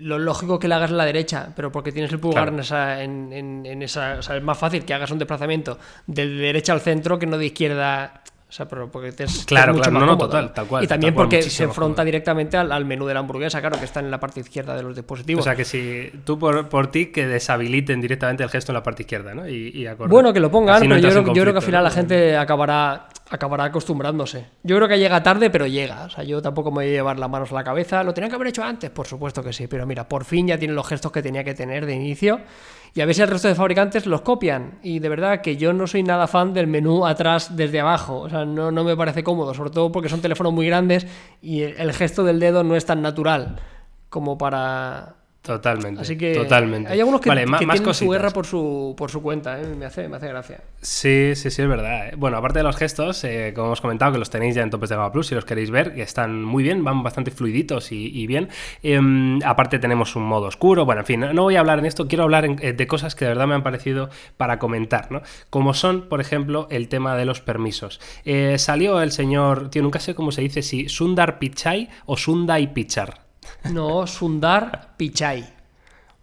lo 0.00 0.18
lógico 0.18 0.54
es 0.54 0.60
que 0.60 0.66
lo 0.68 0.74
hagas 0.76 0.90
en 0.90 0.96
la 0.96 1.04
derecha, 1.04 1.52
pero 1.54 1.70
porque 1.70 1.92
tienes 1.92 2.10
el 2.12 2.18
pulgar 2.20 2.44
Claro. 2.44 2.56
en, 2.56 2.60
esa, 2.60 3.02
en, 3.02 3.32
en- 3.32 3.66
en 3.66 3.82
esa. 3.82 4.16
O 4.18 4.22
sea, 4.22 4.36
es 4.36 4.42
más 4.42 4.56
fácil 4.58 4.84
que 4.84 4.94
hagas 4.94 5.10
un 5.10 5.18
desplazamiento 5.18 5.78
de 6.06 6.26
derecha 6.26 6.72
al 6.72 6.80
centro 6.80 7.18
que 7.18 7.26
no 7.26 7.36
de 7.38 7.46
izquierda. 7.46 8.22
O 8.50 8.52
sea, 8.52 8.66
pero 8.66 8.90
porque 8.90 9.12
te 9.12 9.22
es, 9.24 9.46
te 9.46 9.46
Claro, 9.46 9.70
es 9.70 9.78
mucho 9.78 9.90
claro, 9.90 10.06
más 10.06 10.08
no, 10.08 10.12
no, 10.16 10.18
total, 10.18 10.52
tal 10.52 10.66
cual, 10.66 10.82
Y 10.82 10.88
también 10.88 11.14
cual, 11.14 11.28
porque 11.28 11.40
se 11.42 11.62
enfrenta 11.62 12.04
directamente 12.04 12.56
al, 12.56 12.72
al 12.72 12.84
menú 12.84 13.06
de 13.06 13.14
la 13.14 13.20
hamburguesa, 13.20 13.60
claro, 13.60 13.78
que 13.78 13.84
está 13.84 14.00
en 14.00 14.10
la 14.10 14.18
parte 14.18 14.40
izquierda 14.40 14.74
de 14.74 14.82
los 14.82 14.96
dispositivos. 14.96 15.42
O 15.42 15.44
sea 15.44 15.54
que 15.54 15.64
si 15.64 16.10
tú 16.24 16.36
por, 16.36 16.68
por 16.68 16.88
ti 16.88 17.06
que 17.06 17.28
deshabiliten 17.28 18.00
directamente 18.00 18.42
el 18.42 18.50
gesto 18.50 18.72
en 18.72 18.74
la 18.74 18.82
parte 18.82 19.04
izquierda, 19.04 19.34
¿no? 19.34 19.48
Y, 19.48 19.70
y. 19.72 19.86
Bueno, 20.08 20.32
que 20.32 20.40
lo 20.40 20.50
pongan, 20.50 20.82
no 20.82 20.96
pero 20.96 21.08
yo 21.08 21.32
yo 21.32 21.42
creo 21.42 21.52
que 21.52 21.58
al 21.58 21.64
final 21.64 21.84
la 21.84 21.92
gente 21.92 22.36
acabará, 22.36 23.08
acabará 23.30 23.64
acostumbrándose. 23.64 24.46
Yo 24.64 24.74
creo 24.74 24.88
que 24.88 24.98
llega 24.98 25.22
tarde, 25.22 25.48
pero 25.48 25.68
llega. 25.68 26.06
O 26.06 26.10
sea, 26.10 26.24
yo 26.24 26.42
tampoco 26.42 26.72
me 26.72 26.78
voy 26.78 26.86
a 26.86 26.90
llevar 26.90 27.20
las 27.20 27.30
manos 27.30 27.52
a 27.52 27.54
la 27.54 27.62
cabeza. 27.62 28.02
¿Lo 28.02 28.12
tenían 28.12 28.30
que 28.30 28.34
haber 28.34 28.48
hecho 28.48 28.64
antes? 28.64 28.90
Por 28.90 29.06
supuesto 29.06 29.44
que 29.44 29.52
sí, 29.52 29.68
pero 29.68 29.86
mira, 29.86 30.08
por 30.08 30.24
fin 30.24 30.48
ya 30.48 30.58
tienen 30.58 30.74
los 30.74 30.88
gestos 30.88 31.12
que 31.12 31.22
tenía 31.22 31.44
que 31.44 31.54
tener 31.54 31.86
de 31.86 31.94
inicio. 31.94 32.40
Y 32.94 33.00
a 33.00 33.12
si 33.12 33.22
el 33.22 33.28
resto 33.28 33.48
de 33.48 33.54
fabricantes 33.54 34.06
los 34.06 34.22
copian. 34.22 34.78
Y 34.82 34.98
de 34.98 35.08
verdad 35.08 35.40
que 35.42 35.56
yo 35.56 35.72
no 35.72 35.86
soy 35.86 36.02
nada 36.02 36.26
fan 36.26 36.52
del 36.52 36.66
menú 36.66 37.06
atrás 37.06 37.56
desde 37.56 37.80
abajo. 37.80 38.20
O 38.20 38.28
sea, 38.28 38.44
no, 38.44 38.70
no 38.72 38.84
me 38.84 38.96
parece 38.96 39.22
cómodo, 39.22 39.54
sobre 39.54 39.70
todo 39.70 39.92
porque 39.92 40.08
son 40.08 40.20
teléfonos 40.20 40.52
muy 40.52 40.66
grandes 40.66 41.06
y 41.40 41.62
el 41.62 41.92
gesto 41.92 42.24
del 42.24 42.40
dedo 42.40 42.64
no 42.64 42.76
es 42.76 42.84
tan 42.84 43.02
natural 43.02 43.56
como 44.08 44.36
para... 44.36 45.19
Totalmente. 45.42 46.02
Así 46.02 46.18
que 46.18 46.34
Totalmente. 46.34 46.92
hay 46.92 47.00
algunos 47.00 47.22
que, 47.22 47.30
Vale, 47.30 47.40
que 47.44 47.46
más 47.66 47.78
tienen 47.78 47.94
su 47.94 48.08
guerra 48.10 48.28
por 48.30 48.44
su, 48.44 48.94
por 48.96 49.10
su 49.10 49.22
cuenta. 49.22 49.58
¿eh? 49.58 49.64
Me, 49.74 49.86
hace, 49.86 50.06
me 50.06 50.18
hace 50.18 50.28
gracia. 50.28 50.60
Sí, 50.82 51.32
sí, 51.34 51.50
sí, 51.50 51.62
es 51.62 51.68
verdad. 51.68 52.08
¿eh? 52.08 52.12
Bueno, 52.18 52.36
aparte 52.36 52.58
de 52.58 52.62
los 52.62 52.76
gestos, 52.76 53.24
eh, 53.24 53.52
como 53.54 53.68
hemos 53.68 53.80
comentado, 53.80 54.12
que 54.12 54.18
los 54.18 54.28
tenéis 54.28 54.54
ya 54.54 54.62
en 54.62 54.68
Topes 54.68 54.90
de 54.90 54.96
Gama 54.96 55.10
Plus, 55.10 55.28
si 55.28 55.34
los 55.34 55.46
queréis 55.46 55.70
ver, 55.70 55.94
que 55.94 56.02
están 56.02 56.44
muy 56.44 56.62
bien, 56.62 56.84
van 56.84 57.02
bastante 57.02 57.30
fluiditos 57.30 57.90
y, 57.90 58.08
y 58.14 58.26
bien. 58.26 58.50
Em, 58.82 59.40
aparte 59.42 59.78
tenemos 59.78 60.14
un 60.14 60.24
modo 60.24 60.46
oscuro. 60.46 60.84
Bueno, 60.84 61.00
en 61.00 61.06
fin, 61.06 61.20
no, 61.20 61.32
no 61.32 61.42
voy 61.44 61.56
a 61.56 61.60
hablar 61.60 61.78
en 61.78 61.86
esto, 61.86 62.06
quiero 62.06 62.24
hablar 62.24 62.44
en- 62.44 62.56
de 62.76 62.86
cosas 62.86 63.14
que 63.14 63.24
de 63.24 63.30
verdad 63.30 63.46
me 63.46 63.54
han 63.54 63.62
parecido 63.62 64.10
para 64.36 64.58
comentar, 64.58 65.10
¿no? 65.10 65.22
Como 65.48 65.72
son, 65.72 66.02
por 66.10 66.20
ejemplo, 66.20 66.68
el 66.70 66.88
tema 66.88 67.16
de 67.16 67.24
los 67.24 67.40
permisos. 67.40 67.98
Salió 68.58 69.00
el 69.00 69.10
señor, 69.10 69.70
tío, 69.70 69.82
nunca 69.82 70.00
sé 70.00 70.14
cómo 70.14 70.32
se 70.32 70.42
dice, 70.42 70.60
si 70.60 70.90
Sundar 70.90 71.38
Pichai 71.38 71.88
o 72.04 72.18
Sundai 72.18 72.74
Pichar. 72.74 73.29
No, 73.72 74.06
Sundar 74.06 74.94
Pichai. 74.96 75.42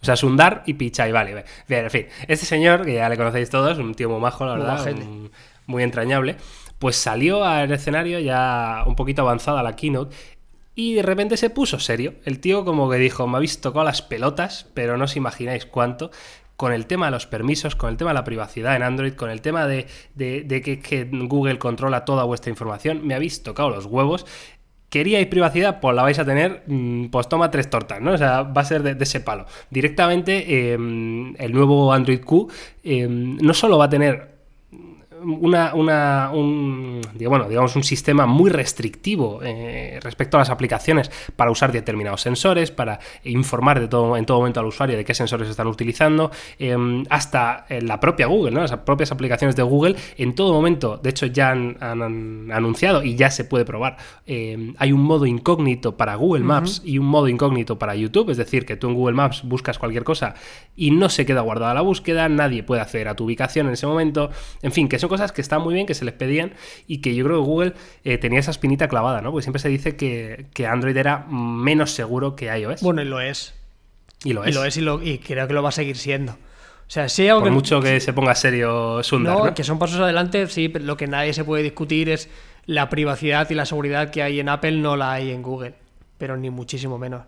O 0.02 0.06
sea, 0.06 0.16
Sundar 0.16 0.64
y 0.66 0.74
Pichai, 0.76 1.12
vale. 1.12 1.44
Bien, 1.68 1.86
en 1.86 1.92
fin. 1.92 2.06
Este 2.28 2.46
señor, 2.46 2.86
que 2.86 2.94
ya 2.96 3.10
le 3.10 3.18
conocéis 3.18 3.50
todos, 3.50 3.78
un 3.80 3.96
tío 3.96 4.10
muy 4.10 4.20
majo, 4.20 4.46
la 4.46 4.54
verdad, 4.54 4.78
un- 5.04 5.32
muy 5.66 5.84
entrañable, 5.84 6.38
pues 6.80 6.96
salió 6.96 7.44
al 7.44 7.72
escenario 7.72 8.20
ya 8.20 8.84
un 8.86 8.96
poquito 8.96 9.24
avanzada 9.24 9.64
la 9.64 9.76
keynote 9.76 10.16
y 10.76 10.94
de 10.94 11.02
repente 11.02 11.36
se 11.36 11.50
puso 11.50 11.80
serio. 11.80 12.14
El 12.24 12.40
tío 12.40 12.64
como 12.64 12.90
que 12.90 12.98
dijo, 12.98 13.28
me 13.28 13.38
habéis 13.38 13.60
tocado 13.60 13.84
las 13.84 14.02
pelotas, 14.02 14.68
pero 14.74 14.96
no 14.98 15.06
os 15.06 15.16
imagináis 15.18 15.66
cuánto 15.66 16.12
con 16.56 16.72
el 16.72 16.86
tema 16.88 17.08
de 17.08 17.12
los 17.12 17.28
permisos, 17.28 17.76
con 17.76 17.90
el 17.90 17.98
tema 17.98 18.12
de 18.12 18.16
la 18.16 18.24
privacidad 18.24 18.76
en 18.76 18.84
Android, 18.84 19.14
con 19.14 19.30
el 19.30 19.42
tema 19.42 19.68
de, 19.68 19.88
de- 20.16 20.44
de 20.44 20.62
que, 20.62 20.80
que 20.80 21.04
Google 21.12 21.60
controla 21.60 22.06
toda 22.06 22.24
vuestra 22.24 22.50
información, 22.50 23.06
me 23.06 23.14
habéis 23.16 23.44
tocado 23.44 23.70
los 23.72 23.86
huevos. 23.86 24.26
Queríais 24.98 25.28
privacidad, 25.28 25.80
pues 25.80 25.96
la 25.96 26.02
vais 26.02 26.18
a 26.18 26.26
tener, 26.26 26.64
mm, 26.66 27.10
pues 27.12 27.30
toma 27.30 27.52
tres 27.52 27.70
tortas, 27.70 28.02
¿no? 28.02 28.14
O 28.14 28.18
sea, 28.18 28.42
va 28.42 28.62
a 28.62 28.66
ser 28.66 28.82
de, 28.82 28.98
ese 29.00 29.20
palo. 29.20 29.46
Directamente, 29.70 30.44
eh, 30.48 30.74
el 30.74 31.54
nuevo 31.54 31.94
Android 31.94 32.22
Q 32.22 32.48
eh, 32.84 33.08
no 33.08 33.54
solo 33.54 33.78
va 33.78 33.86
a 33.86 33.90
tener 33.90 34.37
una, 35.28 35.74
una- 35.74 36.32
un, 36.34 37.02
bueno, 37.28 37.48
digamos 37.50 37.76
un 37.76 37.84
sistema 37.84 38.26
muy 38.26 38.50
restrictivo 38.50 39.40
eh, 39.44 40.00
respecto 40.02 40.38
a 40.38 40.40
las 40.40 40.50
aplicaciones 40.50 41.12
para 41.36 41.52
usar 41.52 41.72
determinados 41.72 42.22
sensores, 42.22 42.72
para 42.72 43.00
informar 43.24 43.80
de 43.80 43.88
todo, 43.88 44.16
en 44.18 44.26
todo 44.26 44.38
momento 44.40 44.60
al 44.60 44.66
usuario 44.68 44.96
de 44.98 45.04
qué 45.06 45.14
sensores 45.14 45.50
están 45.50 45.68
utilizando, 45.68 46.32
eh, 46.60 46.76
hasta 47.10 47.66
la 47.82 48.00
propia 48.00 48.28
Google, 48.28 48.52
¿no? 48.52 48.62
las 48.62 48.76
propias 48.78 49.12
aplicaciones 49.12 49.56
de 49.56 49.64
Google, 49.64 49.96
en 50.18 50.36
todo 50.36 50.54
momento, 50.54 50.98
de 51.02 51.10
hecho 51.10 51.26
ya 51.26 51.50
han, 51.52 51.78
han- 51.82 52.02
han 52.02 52.52
anunciado 52.52 53.04
y 53.04 53.16
ya 53.16 53.30
se 53.32 53.44
puede 53.44 53.66
probar, 53.66 53.98
eh, 54.26 54.74
hay 54.78 54.92
un 54.92 55.02
modo 55.02 55.26
incógnito 55.26 55.98
para 55.98 56.16
Google 56.16 56.44
Maps 56.44 56.82
y 56.86 57.00
un 57.00 57.06
modo 57.08 57.28
incógnito 57.28 57.80
para 57.80 57.96
YouTube, 57.96 58.30
es 58.30 58.38
decir, 58.38 58.66
que 58.66 58.76
tú 58.78 58.88
en 58.88 58.94
Google 58.94 59.16
Maps 59.16 59.42
buscas 59.44 59.80
cualquier 59.80 60.04
cosa 60.04 60.36
y 60.76 60.92
no 60.92 61.10
se 61.10 61.26
queda 61.26 61.42
guardada 61.42 61.74
la 61.74 61.82
búsqueda, 61.82 62.30
nadie 62.30 62.64
puede 62.64 62.82
acceder 62.82 63.08
a 63.08 63.16
tu 63.16 63.26
ubicación 63.26 63.68
en 63.68 63.74
ese 63.74 63.88
momento, 63.88 64.30
en 64.62 64.72
fin, 64.72 64.88
que 64.88 65.00
son 65.00 65.10
cosas 65.10 65.17
que 65.32 65.42
están 65.42 65.62
muy 65.62 65.74
bien, 65.74 65.86
que 65.86 65.94
se 65.94 66.06
les 66.06 66.14
pedían 66.14 66.54
y 66.88 67.00
que 67.00 67.14
yo 67.16 67.26
creo 67.26 67.38
que 67.42 67.46
Google 67.46 67.74
eh, 68.04 68.18
tenía 68.18 68.40
esa 68.40 68.52
espinita 68.52 68.88
clavada, 68.88 69.22
¿no? 69.22 69.32
Porque 69.32 69.44
siempre 69.44 69.60
se 69.62 69.70
dice 69.70 69.96
que, 69.96 70.46
que 70.54 70.68
Android 70.68 70.96
era 70.98 71.26
menos 71.30 71.92
seguro 71.92 72.36
que 72.36 72.46
iOS. 72.58 72.82
Bueno, 72.82 73.02
y 73.02 73.06
lo 73.06 73.20
es. 73.22 73.54
y 74.24 74.34
lo 74.34 74.46
Y 74.46 74.50
es. 74.50 74.56
lo 74.56 74.66
es 74.66 74.78
y, 74.78 74.82
lo- 74.82 75.02
y 75.04 75.18
creo 75.20 75.48
que 75.48 75.54
lo 75.54 75.64
va 75.64 75.70
a 75.70 75.74
seguir 75.74 75.98
siendo. 75.98 76.34
O 76.34 76.90
sea, 76.90 77.10
sí, 77.10 77.28
Por 77.30 77.44
que, 77.44 77.50
mucho 77.52 77.82
que 77.82 78.00
se 78.00 78.14
ponga 78.14 78.34
serio 78.34 79.04
Sundar, 79.04 79.38
no, 79.38 79.46
¿no? 79.48 79.54
que 79.54 79.64
son 79.66 79.78
pasos 79.78 80.00
adelante, 80.00 80.48
sí, 80.48 80.70
pero 80.70 80.86
lo 80.86 80.96
que 80.96 81.06
nadie 81.08 81.34
se 81.34 81.44
puede 81.44 81.62
discutir 81.64 82.08
es 82.10 82.30
la 82.66 82.88
privacidad 82.90 83.50
y 83.50 83.56
la 83.56 83.66
seguridad 83.66 84.10
que 84.10 84.24
hay 84.24 84.40
en 84.40 84.48
Apple, 84.48 84.72
no 84.78 84.96
la 84.96 85.12
hay 85.12 85.32
en 85.32 85.42
Google, 85.42 85.74
pero 86.18 86.38
ni 86.38 86.50
muchísimo 86.50 86.98
menos. 86.98 87.24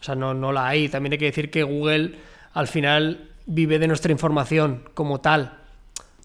O 0.00 0.04
sea, 0.04 0.14
no, 0.14 0.34
no 0.34 0.52
la 0.52 0.68
hay. 0.68 0.88
También 0.90 1.12
hay 1.14 1.18
que 1.18 1.24
decir 1.24 1.50
que 1.50 1.62
Google 1.62 2.16
al 2.52 2.68
final 2.68 3.30
vive 3.46 3.78
de 3.78 3.88
nuestra 3.88 4.12
información 4.12 4.82
como 4.94 5.20
tal. 5.22 5.58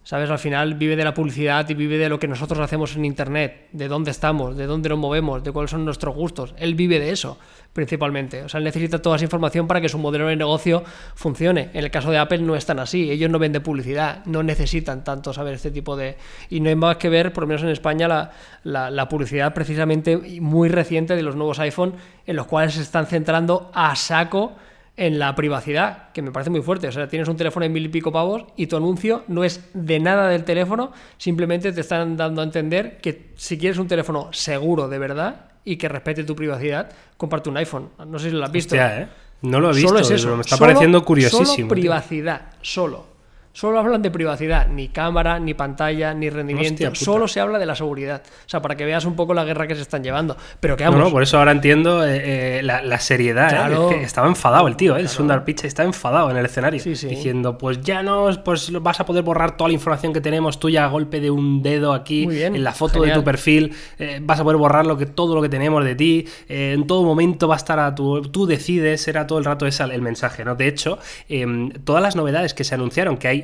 ¿Sabes? 0.03 0.29
Al 0.29 0.39
final 0.39 0.73
vive 0.73 0.97
de 0.97 1.05
la 1.05 1.13
publicidad 1.13 1.67
y 1.69 1.75
vive 1.75 1.97
de 1.97 2.09
lo 2.09 2.19
que 2.19 2.27
nosotros 2.27 2.59
hacemos 2.59 2.93
en 2.97 3.05
Internet, 3.05 3.69
de 3.71 3.87
dónde 3.87 4.11
estamos, 4.11 4.57
de 4.57 4.65
dónde 4.65 4.89
nos 4.89 4.99
movemos, 4.99 5.45
de 5.45 5.53
cuáles 5.53 5.71
son 5.71 5.85
nuestros 5.85 6.13
gustos. 6.13 6.53
Él 6.57 6.75
vive 6.75 6.99
de 6.99 7.11
eso, 7.11 7.37
principalmente. 7.71 8.43
O 8.43 8.49
sea, 8.49 8.57
él 8.57 8.65
necesita 8.65 9.01
toda 9.01 9.15
esa 9.15 9.23
información 9.23 9.65
para 9.65 9.79
que 9.79 9.87
su 9.87 9.97
modelo 9.97 10.27
de 10.27 10.35
negocio 10.35 10.83
funcione. 11.15 11.69
En 11.73 11.85
el 11.85 11.89
caso 11.89 12.11
de 12.11 12.17
Apple 12.17 12.39
no 12.39 12.57
es 12.57 12.65
tan 12.65 12.79
así. 12.79 13.09
Ellos 13.09 13.29
no 13.29 13.39
venden 13.39 13.63
publicidad, 13.63 14.25
no 14.25 14.43
necesitan 14.43 15.05
tanto 15.05 15.31
saber 15.31 15.53
este 15.53 15.71
tipo 15.71 15.95
de... 15.95 16.17
Y 16.49 16.59
no 16.59 16.67
hay 16.67 16.75
más 16.75 16.97
que 16.97 17.07
ver, 17.07 17.31
por 17.31 17.43
lo 17.43 17.47
menos 17.47 17.63
en 17.63 17.69
España, 17.69 18.29
la, 18.63 19.09
publicidad 19.09 19.53
precisamente 19.53 20.17
muy 20.17 20.67
reciente 20.67 21.15
de 21.15 21.23
los 21.23 21.37
nuevos 21.37 21.59
iPhone, 21.59 21.93
en 22.25 22.35
los 22.35 22.45
cuales 22.47 22.73
se 22.73 22.81
están 22.81 23.05
centrando 23.05 23.71
a 23.73 23.95
saco 23.95 24.53
en 24.95 25.17
la 25.17 25.33
privacidad, 25.35 26.11
que 26.11 26.21
me 26.21 26.31
parece 26.31 26.49
muy 26.51 26.61
fuerte. 26.61 26.87
O 26.87 26.91
sea, 26.91 27.07
tienes 27.07 27.27
un 27.27 27.35
teléfono 27.35 27.65
en 27.65 27.73
mil 27.73 27.85
y 27.85 27.89
pico 27.89 28.11
pavos 28.11 28.45
y 28.55 28.67
tu 28.67 28.77
anuncio 28.77 29.23
no 29.27 29.43
es 29.43 29.69
de 29.73 29.99
nada 29.99 30.27
del 30.29 30.43
teléfono, 30.43 30.91
simplemente 31.17 31.71
te 31.71 31.81
están 31.81 32.15
dando 32.15 32.41
a 32.41 32.43
entender 32.43 32.97
que 33.01 33.31
si 33.35 33.57
quieres 33.57 33.77
un 33.79 33.87
teléfono 33.87 34.29
seguro 34.31 34.87
de 34.87 34.99
verdad 34.99 35.45
y 35.65 35.77
que 35.77 35.87
respete 35.89 36.23
tu 36.23 36.35
privacidad, 36.35 36.91
comparte 37.17 37.49
un 37.49 37.57
iPhone. 37.57 37.89
No 38.07 38.19
sé 38.19 38.29
si 38.29 38.35
lo 38.35 38.43
has 38.45 38.51
visto. 38.51 38.75
Hostia, 38.75 39.01
¿eh? 39.01 39.07
No 39.41 39.59
lo 39.59 39.71
he 39.71 39.73
visto, 39.73 39.89
Solo 39.89 39.99
es 40.01 40.09
eso. 40.11 40.25
pero 40.25 40.35
me 40.37 40.41
está 40.41 40.57
Solo- 40.57 40.67
pareciendo 40.67 41.03
curiosísimo. 41.03 41.45
Solo 41.45 41.55
tío. 41.55 41.67
privacidad, 41.69 42.41
solo. 42.61 43.12
Solo 43.55 43.77
hablan 43.77 44.01
de 44.01 44.09
privacidad, 44.09 44.67
ni 44.67 44.87
cámara, 44.87 45.39
ni 45.39 45.53
pantalla, 45.53 46.11
ni 46.15 46.27
rendimiento. 46.31 46.87
Hostia. 46.87 47.05
Solo 47.05 47.27
se 47.27 47.39
habla 47.39 47.59
de 47.59 47.67
la 47.67 47.75
seguridad. 47.75 48.23
O 48.25 48.49
sea, 48.49 48.63
para 48.63 48.75
que 48.75 48.83
veas 48.83 49.05
un 49.05 49.15
poco 49.15 49.35
la 49.35 49.43
guerra 49.43 49.67
que 49.67 49.75
se 49.75 49.81
están 49.81 50.03
llevando. 50.03 50.35
Pero 50.59 50.75
que 50.75 50.83
No, 50.83 50.91
vamos, 50.91 51.05
no, 51.05 51.11
por 51.11 51.21
eso 51.21 51.37
ahora 51.37 51.51
entiendo 51.51 52.03
eh, 52.03 52.57
eh, 52.59 52.63
la, 52.63 52.81
la 52.81 52.99
seriedad. 52.99 53.49
¿eh? 53.49 53.55
Claro. 53.55 53.91
Es 53.91 53.95
que 53.95 54.03
estaba 54.03 54.27
enfadado 54.27 54.67
el 54.67 54.75
tío, 54.75 54.97
¿eh? 54.97 55.01
el 55.01 55.07
Sundar 55.07 55.45
Pichai 55.45 55.67
está 55.67 55.83
enfadado 55.83 56.31
en 56.31 56.37
el 56.37 56.47
escenario. 56.47 56.79
Sí, 56.79 56.95
sí. 56.95 57.07
Diciendo, 57.07 57.55
pues 57.59 57.79
ya 57.81 58.01
no, 58.01 58.27
pues 58.43 58.71
vas 58.81 58.99
a 58.99 59.05
poder 59.05 59.23
borrar 59.23 59.55
toda 59.55 59.67
la 59.67 59.75
información 59.75 60.13
que 60.13 60.21
tenemos 60.21 60.59
tuya 60.59 60.85
a 60.85 60.87
golpe 60.87 61.19
de 61.19 61.29
un 61.29 61.61
dedo 61.61 61.93
aquí 61.93 62.25
bien, 62.25 62.55
en 62.55 62.63
la 62.63 62.71
foto 62.71 63.03
de 63.03 63.11
tu 63.11 63.23
perfil. 63.23 63.75
vas 64.21 64.39
a 64.39 64.43
poder 64.43 64.57
borrar 64.57 64.87
lo 64.87 64.97
que, 64.97 65.05
todo 65.05 65.35
lo 65.35 65.43
que 65.43 65.49
tenemos 65.49 65.85
de 65.85 65.93
ti. 65.93 66.27
en 66.49 66.87
todo 66.87 67.03
momento 67.03 67.47
va 67.47 67.53
a 67.53 67.57
estar 67.57 67.79
a 67.79 67.93
tu... 67.93 68.23
Tú 68.23 68.47
decides, 68.47 69.07
era 69.07 69.27
todo 69.27 69.37
el 69.37 69.45
rato 69.45 69.67
ese 69.67 69.83
el 69.83 70.01
mensaje, 70.01 70.45
¿no? 70.45 70.55
De 70.55 70.67
hecho, 70.67 70.97
em, 71.27 71.69
todas 71.83 72.01
las 72.01 72.15
novedades 72.15 72.53
que 72.53 72.63
se 72.63 72.73
anunciaron, 72.75 73.17
que 73.17 73.27
hay 73.27 73.42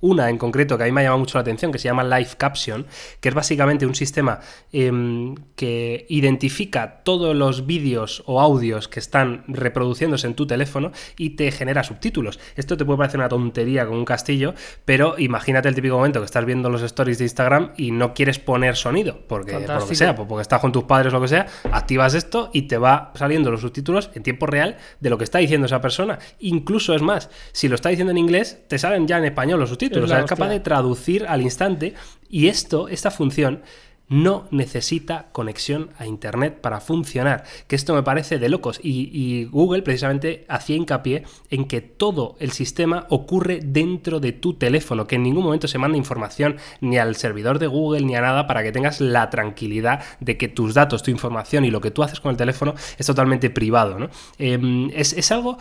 una 0.00 0.30
en 0.30 0.38
concreto 0.38 0.76
que 0.78 0.84
a 0.84 0.86
mí 0.86 0.92
me 0.92 1.00
ha 1.00 1.04
llamado 1.04 1.18
mucho 1.18 1.38
la 1.38 1.42
atención, 1.42 1.72
que 1.72 1.78
se 1.78 1.88
llama 1.88 2.04
Live 2.04 2.30
Caption, 2.36 2.86
que 3.20 3.28
es 3.28 3.34
básicamente 3.34 3.86
un 3.86 3.94
sistema 3.94 4.40
em, 4.72 5.34
que 5.56 6.06
identifica 6.08 7.00
todos 7.02 7.34
los 7.34 7.66
vídeos 7.66 8.22
o 8.26 8.40
audios 8.40 8.88
que 8.88 9.00
están 9.00 9.44
reproduciéndose 9.48 10.26
en 10.26 10.34
tu 10.34 10.46
teléfono 10.46 10.92
y 11.16 11.30
te 11.30 11.50
genera 11.50 11.82
subtítulos. 11.82 12.38
Esto 12.56 12.76
te 12.76 12.84
puede 12.84 12.98
parecer 12.98 13.18
una 13.18 13.28
tontería 13.28 13.86
con 13.86 13.96
un 13.96 14.04
castillo, 14.04 14.54
pero 14.84 15.18
imagínate 15.18 15.68
el 15.68 15.74
típico 15.74 15.96
momento 15.96 16.20
que 16.20 16.26
estás 16.26 16.44
viendo 16.44 16.70
los 16.70 16.82
stories 16.82 17.18
de 17.18 17.24
Instagram 17.24 17.72
y 17.76 17.90
no 17.90 18.14
quieres 18.14 18.38
poner 18.38 18.76
sonido, 18.76 19.18
porque 19.26 19.58
por 19.58 19.80
lo 19.80 19.86
que 19.86 19.94
sea, 19.94 20.14
pues 20.14 20.28
porque 20.28 20.42
estás 20.42 20.60
con 20.60 20.72
tus 20.72 20.84
padres 20.84 21.12
o 21.12 21.16
lo 21.16 21.22
que 21.22 21.28
sea, 21.28 21.46
activas 21.72 22.14
esto 22.14 22.50
y 22.52 22.62
te 22.62 22.78
va 22.78 23.12
saliendo 23.14 23.50
los 23.50 23.60
subtítulos 23.60 24.10
en 24.14 24.22
tiempo 24.22 24.46
real 24.46 24.76
de 25.00 25.10
lo 25.10 25.18
que 25.18 25.24
está 25.24 25.38
diciendo 25.38 25.66
esa 25.66 25.80
persona. 25.80 26.18
Incluso 26.38 26.94
es 26.94 27.02
más, 27.02 27.30
si 27.52 27.68
lo 27.68 27.74
está 27.74 27.88
diciendo 27.88 28.12
en 28.12 28.18
inglés, 28.18 28.62
te 28.68 28.78
salen 28.78 29.06
ya 29.06 29.17
en 29.18 29.26
español 29.26 29.60
los 29.60 29.70
subtítulos. 29.70 30.04
Es 30.04 30.10
O 30.10 30.14
sea, 30.14 30.24
es 30.24 30.28
capaz 30.28 30.48
de 30.48 30.60
traducir 30.60 31.26
al 31.26 31.42
instante 31.42 31.94
y 32.28 32.48
esto, 32.48 32.88
esta 32.88 33.10
función 33.10 33.62
no 34.08 34.48
necesita 34.50 35.26
conexión 35.32 35.90
a 35.98 36.06
internet 36.06 36.60
para 36.60 36.80
funcionar, 36.80 37.44
que 37.66 37.76
esto 37.76 37.94
me 37.94 38.02
parece 38.02 38.38
de 38.38 38.48
locos 38.48 38.80
y, 38.82 39.10
y 39.12 39.44
Google 39.44 39.82
precisamente 39.82 40.44
hacía 40.48 40.76
hincapié 40.76 41.24
en 41.50 41.66
que 41.66 41.80
todo 41.80 42.36
el 42.40 42.52
sistema 42.52 43.06
ocurre 43.10 43.60
dentro 43.62 44.18
de 44.18 44.32
tu 44.32 44.54
teléfono, 44.54 45.06
que 45.06 45.16
en 45.16 45.24
ningún 45.24 45.44
momento 45.44 45.68
se 45.68 45.78
manda 45.78 45.98
información 45.98 46.56
ni 46.80 46.98
al 46.98 47.16
servidor 47.16 47.58
de 47.58 47.66
Google 47.66 48.02
ni 48.02 48.14
a 48.16 48.22
nada 48.22 48.46
para 48.46 48.62
que 48.62 48.72
tengas 48.72 49.00
la 49.00 49.28
tranquilidad 49.30 50.02
de 50.20 50.38
que 50.38 50.48
tus 50.48 50.74
datos, 50.74 51.02
tu 51.02 51.10
información 51.10 51.64
y 51.64 51.70
lo 51.70 51.80
que 51.80 51.90
tú 51.90 52.02
haces 52.02 52.20
con 52.20 52.30
el 52.30 52.36
teléfono 52.36 52.74
es 52.96 53.06
totalmente 53.06 53.50
privado. 53.50 53.98
¿no? 53.98 54.08
Eh, 54.38 54.88
es, 54.94 55.12
es 55.12 55.30
algo 55.32 55.58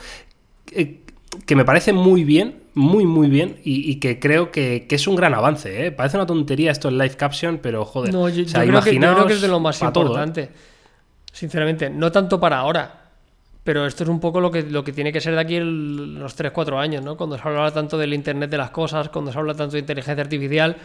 eh, 0.71 1.01
que 1.45 1.55
me 1.55 1.65
parece 1.65 1.93
muy 1.93 2.23
bien, 2.23 2.63
muy, 2.77 3.05
muy 3.05 3.27
bien, 3.29 3.59
y, 3.63 3.91
y 3.91 3.95
que 3.99 4.19
creo 4.19 4.51
que, 4.51 4.85
que 4.87 4.95
es 4.95 5.07
un 5.07 5.15
gran 5.15 5.33
avance. 5.33 5.87
¿eh? 5.87 5.91
Parece 5.91 6.15
una 6.17 6.25
tontería 6.25 6.71
esto 6.71 6.87
el 6.89 6.97
live 6.97 7.15
caption, 7.17 7.57
pero 7.57 7.83
joder. 7.85 8.13
No, 8.13 8.29
yo, 8.29 8.45
o 8.45 8.47
sea, 8.47 8.63
yo 8.63 8.69
creo 8.71 8.81
que, 8.83 8.93
yo 8.93 8.99
creo 8.99 9.11
imaginaos 9.11 9.27
que 9.27 9.33
es 9.33 9.41
de 9.41 9.47
lo 9.47 9.59
más 9.59 9.79
todo, 9.79 9.87
¿eh? 9.87 10.05
importante. 10.05 10.49
Sinceramente, 11.31 11.89
no 11.89 12.11
tanto 12.11 12.39
para 12.39 12.59
ahora. 12.59 13.03
Pero 13.63 13.85
esto 13.85 14.03
es 14.03 14.09
un 14.09 14.21
poco 14.21 14.39
lo 14.39 14.49
que, 14.49 14.63
lo 14.63 14.81
que 14.83 14.93
tiene 14.93 15.11
que 15.11 15.19
ser 15.19 15.33
de 15.35 15.41
aquí 15.41 15.55
el- 15.57 16.15
los 16.19 16.37
3-4 16.37 16.79
años, 16.79 17.03
¿no? 17.03 17.17
Cuando 17.17 17.37
se 17.37 17.45
habla 17.45 17.69
tanto 17.71 17.97
del 17.97 18.13
Internet 18.13 18.49
de 18.49 18.57
las 18.57 18.69
cosas, 18.69 19.09
cuando 19.09 19.31
se 19.33 19.37
habla 19.37 19.53
tanto 19.55 19.73
de 19.73 19.79
inteligencia 19.79 20.21
artificial, 20.23 20.77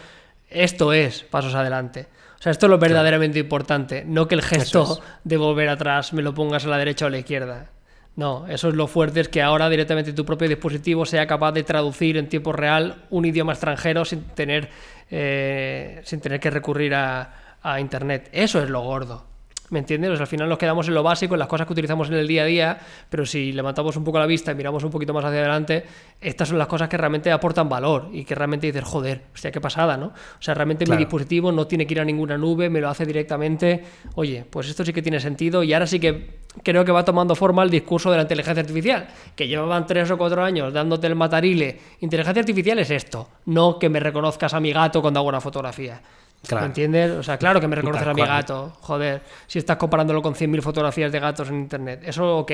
esto 0.51 0.93
es 0.93 1.23
pasos 1.23 1.55
adelante. 1.55 2.09
O 2.39 2.43
sea, 2.43 2.51
esto 2.51 2.67
es 2.67 2.71
lo 2.71 2.79
verdaderamente 2.79 3.39
importante, 3.39 4.05
no 4.05 4.27
que 4.27 4.35
el 4.35 4.43
gesto 4.43 4.83
es. 4.99 5.01
de 5.23 5.37
volver 5.37 5.69
atrás 5.69 6.13
me 6.13 6.23
lo 6.23 6.35
pongas 6.35 6.65
a 6.65 6.69
la 6.71 6.77
derecha 6.79 7.05
o 7.05 7.09
a 7.09 7.11
la 7.13 7.19
izquierda. 7.19 7.71
No, 8.15 8.47
eso 8.47 8.69
es 8.69 8.75
lo 8.75 8.89
fuerte, 8.89 9.21
es 9.21 9.29
que 9.29 9.41
ahora 9.41 9.71
directamente 9.71 10.13
tu 10.13 10.27
propio 10.27 10.47
dispositivo 10.47 11.07
sea 11.07 11.27
capaz 11.27 11.53
de 11.53 11.63
traducir 11.63 12.19
en 12.19 12.29
tiempo 12.29 12.53
real 12.53 13.07
un 13.09 13.25
idioma 13.25 13.53
extranjero 13.53 14.05
sin 14.05 14.23
tener, 14.23 14.69
eh, 15.11 16.03
sin 16.05 16.21
tener 16.21 16.39
que 16.39 16.51
recurrir 16.51 16.95
a, 16.95 17.59
a 17.63 17.81
Internet. 17.81 18.29
Eso 18.33 18.63
es 18.63 18.69
lo 18.69 18.83
gordo. 18.83 19.32
¿Me 19.73 19.79
entiendes? 19.79 20.11
O 20.11 20.17
sea, 20.17 20.25
al 20.25 20.29
final 20.29 20.51
nos 20.51 20.59
quedamos 20.59 20.87
en 20.89 20.93
lo 20.93 21.03
básico, 21.03 21.35
en 21.35 21.39
las 21.39 21.49
cosas 21.49 21.67
que 21.67 21.73
utilizamos 21.73 22.09
en 22.09 22.15
el 22.17 22.29
día 22.29 22.43
a 22.43 22.45
día, 22.45 22.79
pero 23.09 23.25
si 23.25 23.53
levantamos 23.53 23.97
un 23.97 24.05
poco 24.05 24.19
la 24.19 24.27
vista 24.27 24.53
y 24.53 24.55
miramos 24.55 24.85
un 24.85 24.91
poquito 24.91 25.15
más 25.15 25.25
hacia 25.25 25.39
adelante, 25.39 25.85
estas 26.21 26.51
son 26.51 26.59
las 26.59 26.67
cosas 26.67 26.91
que 26.91 26.99
realmente 26.99 27.33
aportan 27.33 27.71
valor 27.71 28.11
y 28.13 28.23
que 28.27 28.35
realmente 28.35 28.67
dices, 28.67 28.85
joder, 28.85 29.23
hostia, 29.33 29.51
qué 29.51 29.63
pasada, 29.63 29.97
¿no? 29.97 30.09
O 30.09 30.13
sea, 30.43 30.53
realmente 30.53 30.85
Claro. 30.85 30.99
mi 30.99 31.05
dispositivo 31.07 31.51
no 31.53 31.67
tiene 31.67 31.87
que 31.87 31.95
ir 31.95 32.01
a 32.01 32.05
ninguna 32.05 32.37
nube, 32.37 32.69
me 32.69 32.83
lo 32.83 32.91
hace 32.91 33.07
directamente. 33.07 33.83
Oye, 34.15 34.45
pues 34.51 34.69
esto 34.69 34.85
sí 34.85 34.93
que 34.93 35.01
tiene 35.01 35.19
sentido 35.21 35.63
y 35.63 35.73
ahora 35.73 35.87
sí 35.87 35.99
que 35.99 36.43
creo 36.63 36.85
que 36.85 36.93
va 36.93 37.03
tomando 37.03 37.35
forma 37.35 37.63
el 37.63 37.71
discurso 37.71 38.11
de 38.11 38.17
la 38.19 38.23
inteligencia 38.25 38.61
artificial, 38.61 39.09
que 39.35 39.49
llevaban 39.49 39.87
tres 39.87 40.11
o 40.11 40.19
cuatro 40.19 40.45
años 40.45 40.71
dándote 40.75 41.07
el 41.07 41.15
matarile. 41.15 41.81
Inteligencia 42.01 42.41
artificial 42.41 42.79
es 42.79 42.91
esto, 42.91 43.31
no 43.47 43.79
que 43.79 43.89
me 43.89 44.01
reconozcas 44.01 44.53
a 44.53 44.61
mi 44.61 44.71
gato 44.71 45.01
cuando 45.01 45.21
hago 45.21 45.31
una 45.31 45.41
fotografía. 45.41 46.03
Claro. 46.47 46.63
¿Me 46.63 46.67
entiendes? 46.69 47.11
O 47.13 47.23
sea, 47.23 47.39
claro 47.39 47.61
que 47.61 47.69
me 47.69 47.77
a 47.77 48.15
mi 48.15 48.23
gato. 48.23 48.73
Joder, 48.81 49.23
si 49.47 49.59
estás 49.59 49.77
comparándolo 49.77 50.23
con 50.23 50.35
100.000 50.35 50.61
fotografías 50.61 51.13
de 51.13 51.21
gatos 51.21 51.49
en 51.49 51.57
internet. 51.57 52.03
Eso, 52.05 52.39
ok. 52.39 52.51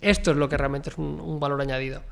Esto 0.00 0.32
es 0.32 0.36
lo 0.36 0.48
que 0.48 0.56
realmente 0.56 0.90
es 0.90 0.98
un, 0.98 1.20
un 1.20 1.38
valor 1.38 1.60
añadido. 1.60 2.02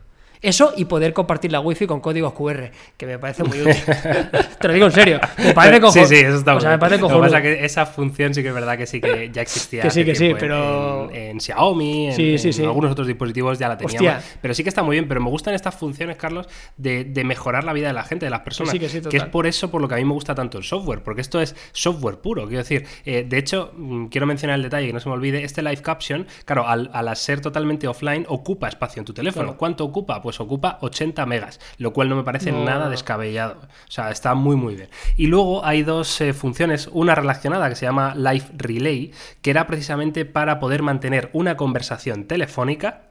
Eso 0.43 0.73
y 0.77 0.85
poder 0.85 1.13
compartir 1.13 1.53
la 1.53 1.61
wifi 1.61 1.87
con 1.87 2.01
códigos 2.01 2.33
QR, 2.35 2.71
que 2.97 3.07
me 3.07 3.19
parece 3.19 3.45
muy 3.45 3.61
útil. 3.61 3.75
Te 4.61 4.69
lo 4.69 4.75
digo 4.75 4.87
en 4.87 4.93
serio. 4.93 5.21
Me 5.39 5.53
parece 5.55 5.81
cojonudo. 5.81 6.07
Sí, 6.07 6.17
sí, 6.17 6.23
eso 6.25 6.37
está 6.39 6.55
O 6.57 6.61
sea, 6.61 6.71
me 6.71 6.79
parece 6.79 6.97
bien. 6.97 7.03
Lo 7.03 7.09
que 7.09 7.13
cojonudo. 7.15 7.33
pasa 7.33 7.39
es 7.49 7.59
que 7.59 7.65
esa 7.65 7.87
función 7.87 8.35
sí 8.35 8.43
que 8.43 8.49
es 8.49 8.55
verdad 8.55 8.77
que 8.77 8.87
sí 8.87 9.01
que 9.01 9.31
ya 9.33 9.43
existía. 9.43 9.83
Que 9.83 9.91
sí, 9.91 10.05
que 10.05 10.15
sí, 10.15 10.35
pero- 10.39 11.11
En, 11.11 11.17
en 11.37 11.41
Xiaomi, 11.41 12.09
en, 12.09 12.15
Sí, 12.15 12.39
sí, 12.39 12.49
en 12.49 12.55
sí. 12.55 12.63
algunos 12.65 12.91
otros 12.93 13.07
dispositivos 13.07 13.59
ya 13.59 13.69
la 13.69 13.77
teníamos. 13.79 14.15
Hostia. 14.17 14.39
Pero 14.41 14.55
sí 14.55 14.63
que 14.63 14.69
está 14.69 14.83
muy 14.83 14.97
bien. 14.97 15.09
Pero 15.09 15.21
me 15.21 15.31
gustan 15.31 15.55
estas 15.55 15.75
funciones, 15.75 16.17
Carlos, 16.17 16.49
de, 16.77 17.05
de 17.05 17.25
mejorar 17.25 17.65
la 17.65 17.73
vida 17.73 17.87
de 17.89 17.93
la 17.95 18.03
gente, 18.05 18.27
de 18.27 18.31
las 18.31 18.41
personas. 18.41 18.73
sí, 18.73 18.79
que 18.79 18.89
sí, 18.89 19.01
es 19.13 19.25
por 19.25 19.47
eso 19.47 19.71
por 19.71 19.81
lo 19.81 19.89
que 19.89 19.95
a 19.95 19.99
mí 19.99 20.05
me 20.05 20.13
gusta 20.13 20.35
tanto 20.35 20.59
el 20.59 20.65
software, 20.65 21.03
porque 21.03 21.21
esto 21.21 21.41
es 21.41 21.55
software 21.73 22.19
puro. 22.19 22.43
Quiero 22.47 22.63
decir, 22.63 22.87
eh, 23.05 23.25
de 23.29 23.39
hecho, 23.39 23.73
mm, 23.77 24.07
quiero 24.07 24.27
mencionar 24.27 24.57
el 24.57 24.63
detalle 24.63 24.87
que 24.87 24.93
no 24.93 25.01
se 25.01 25.09
me 25.09 25.15
olvide: 25.15 25.43
este 25.45 25.63
live 25.63 25.83
caption, 25.83 26.27
claro, 26.45 26.67
al, 26.67 26.91
al 26.93 27.15
ser 27.17 27.41
totalmente 27.41 27.87
offline, 27.89 28.25
ocupa 28.29 28.69
espacio 28.69 29.01
en 29.01 29.07
tu 29.07 29.13
teléfono. 29.15 29.45
Claro. 29.47 29.59
¿Cuánto 29.59 29.85
ocupa? 29.85 30.21
Pues 30.27 30.41
ocupa 30.41 30.79
80 30.81 31.25
megas, 31.25 31.61
lo 31.79 31.93
cual 31.93 32.09
no 32.09 32.17
me 32.17 32.25
parece 32.25 32.51
No, 32.51 32.65
nada 32.65 32.89
descabellado. 32.89 33.61
O 33.63 33.91
sea, 33.93 34.11
está 34.11 34.35
muy, 34.35 34.57
muy 34.57 34.75
bien. 34.75 34.89
Y 35.17 35.29
luego 35.29 35.65
hay 35.65 35.85
dos 35.85 36.21
eh, 36.21 36.33
funciones, 36.33 36.89
una 36.91 37.15
relacionada 37.15 37.69
que 37.69 37.77
se 37.77 37.87
llama 37.87 38.13
Live 38.17 38.47
Relay, 38.57 39.13
que 39.41 39.51
era 39.51 39.69
precisamente 39.69 40.25
para 40.25 40.59
poder 40.59 40.83
mantener 40.83 41.31
una 41.33 41.57
conversación 41.57 42.25
telefónica 42.25 43.03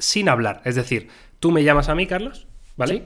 sin 0.00 0.28
hablar. 0.28 0.62
Es 0.64 0.74
decir, 0.74 1.10
tú 1.38 1.52
me 1.52 1.62
llamas 1.62 1.88
a 1.88 1.94
mí, 1.94 2.08
Carlos, 2.08 2.48
¿vale? 2.76 2.94
Sí. 2.94 3.04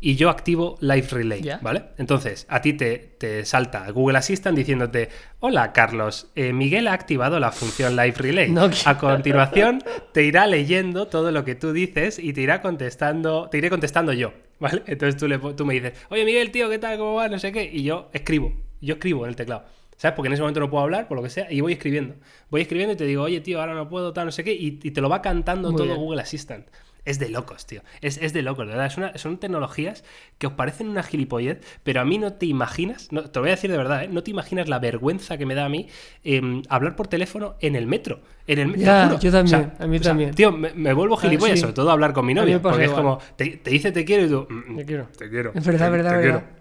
Y 0.00 0.14
yo 0.14 0.30
activo 0.30 0.76
Live 0.80 1.08
Relay. 1.10 1.42
¿vale? 1.60 1.84
Entonces, 1.98 2.46
a 2.48 2.60
ti 2.60 2.72
te, 2.72 2.98
te 3.18 3.44
salta 3.44 3.90
Google 3.90 4.18
Assistant 4.18 4.56
diciéndote, 4.56 5.08
hola 5.40 5.72
Carlos, 5.72 6.30
eh, 6.36 6.52
Miguel 6.52 6.86
ha 6.86 6.92
activado 6.92 7.40
la 7.40 7.50
función 7.50 7.96
Live 7.96 8.14
Relay. 8.16 8.50
No, 8.50 8.70
a 8.84 8.98
continuación, 8.98 9.82
te 10.12 10.24
irá 10.24 10.46
leyendo 10.46 11.08
todo 11.08 11.32
lo 11.32 11.44
que 11.44 11.54
tú 11.54 11.72
dices 11.72 12.18
y 12.18 12.32
te 12.32 12.42
irá 12.42 12.62
contestando, 12.62 13.48
te 13.50 13.58
iré 13.58 13.70
contestando 13.70 14.12
yo, 14.12 14.32
¿vale? 14.60 14.82
Entonces 14.86 15.16
tú, 15.18 15.26
le, 15.26 15.38
tú 15.38 15.66
me 15.66 15.74
dices, 15.74 15.94
oye 16.10 16.24
Miguel, 16.24 16.50
tío, 16.52 16.68
¿qué 16.68 16.78
tal? 16.78 16.96
¿Cómo 16.98 17.14
va? 17.14 17.28
No 17.28 17.38
sé 17.38 17.50
qué. 17.50 17.64
Y 17.64 17.82
yo 17.82 18.08
escribo, 18.12 18.52
yo 18.80 18.94
escribo 18.94 19.24
en 19.24 19.30
el 19.30 19.36
teclado. 19.36 19.64
¿Sabes? 19.96 20.14
Porque 20.14 20.28
en 20.28 20.34
ese 20.34 20.42
momento 20.42 20.60
no 20.60 20.70
puedo 20.70 20.84
hablar, 20.84 21.08
por 21.08 21.16
lo 21.16 21.24
que 21.24 21.28
sea, 21.28 21.50
y 21.50 21.60
voy 21.60 21.72
escribiendo. 21.72 22.14
Voy 22.50 22.60
escribiendo 22.60 22.94
y 22.94 22.96
te 22.96 23.04
digo, 23.04 23.24
oye, 23.24 23.40
tío, 23.40 23.58
ahora 23.60 23.74
no 23.74 23.88
puedo, 23.88 24.12
tal, 24.12 24.26
no 24.26 24.30
sé 24.30 24.44
qué, 24.44 24.52
y, 24.52 24.78
y 24.80 24.92
te 24.92 25.00
lo 25.00 25.08
va 25.08 25.20
cantando 25.20 25.72
Muy 25.72 25.76
todo 25.76 25.86
bien. 25.88 25.98
Google 25.98 26.22
Assistant. 26.22 26.68
Es 27.08 27.18
de 27.18 27.28
locos, 27.30 27.66
tío. 27.66 27.80
Es, 28.02 28.18
es 28.18 28.32
de 28.32 28.42
locos, 28.42 28.66
de 28.66 28.72
verdad. 28.72 28.86
Es 28.86 28.96
una- 28.98 29.16
son 29.16 29.38
tecnologías 29.38 30.04
que 30.38 30.46
os 30.46 30.52
parecen 30.52 30.88
una 30.88 31.02
gilipollez, 31.02 31.58
pero 31.82 32.00
a 32.00 32.04
mí 32.04 32.18
no 32.18 32.34
te 32.34 32.44
imaginas, 32.46 33.10
no, 33.12 33.22
te 33.22 33.38
lo 33.38 33.42
voy 33.42 33.50
a 33.50 33.54
decir 33.54 33.70
de 33.70 33.76
verdad, 33.78 34.04
¿eh? 34.04 34.08
no 34.08 34.22
te 34.22 34.30
imaginas 34.30 34.68
la 34.68 34.78
vergüenza 34.78 35.38
que 35.38 35.46
me 35.46 35.54
da 35.54 35.64
a 35.64 35.68
mí 35.68 35.88
em, 36.24 36.62
hablar 36.68 36.96
por 36.96 37.08
teléfono 37.08 37.56
en 37.60 37.76
el 37.76 37.86
metro. 37.86 38.20
En 38.46 38.58
el, 38.58 38.72
te 38.72 38.78
Ya, 38.80 39.06
juro. 39.06 39.20
yo 39.20 39.32
también, 39.32 39.72
a 39.78 39.86
mí 39.86 40.00
también. 40.00 40.34
Tío, 40.34 40.52
me, 40.52 40.72
me 40.74 40.92
vuelvo 40.92 41.16
sea, 41.18 41.28
gilipollas, 41.30 41.56
sí. 41.56 41.60
sobre 41.62 41.72
todo 41.74 41.90
hablar 41.90 42.12
con 42.12 42.26
mi 42.26 42.34
novia. 42.34 42.60
Porque 42.60 42.84
es 42.84 42.90
como, 42.90 43.18
te, 43.36 43.56
te 43.58 43.70
dice 43.70 43.90
te 43.92 44.04
quiero 44.04 44.24
y 44.24 44.28
tú, 44.28 44.46
"Mm, 44.48 44.72
mm, 44.72 44.76
Te 44.76 44.84
quiero. 44.84 45.08
te 45.16 45.28
quiero. 45.30 45.52
Es 45.54 45.64
verdad, 45.66 45.86
te- 45.86 45.90
verdad, 45.92 46.10
te 46.10 46.16
verdad. 46.18 46.40
quiero". 46.44 46.57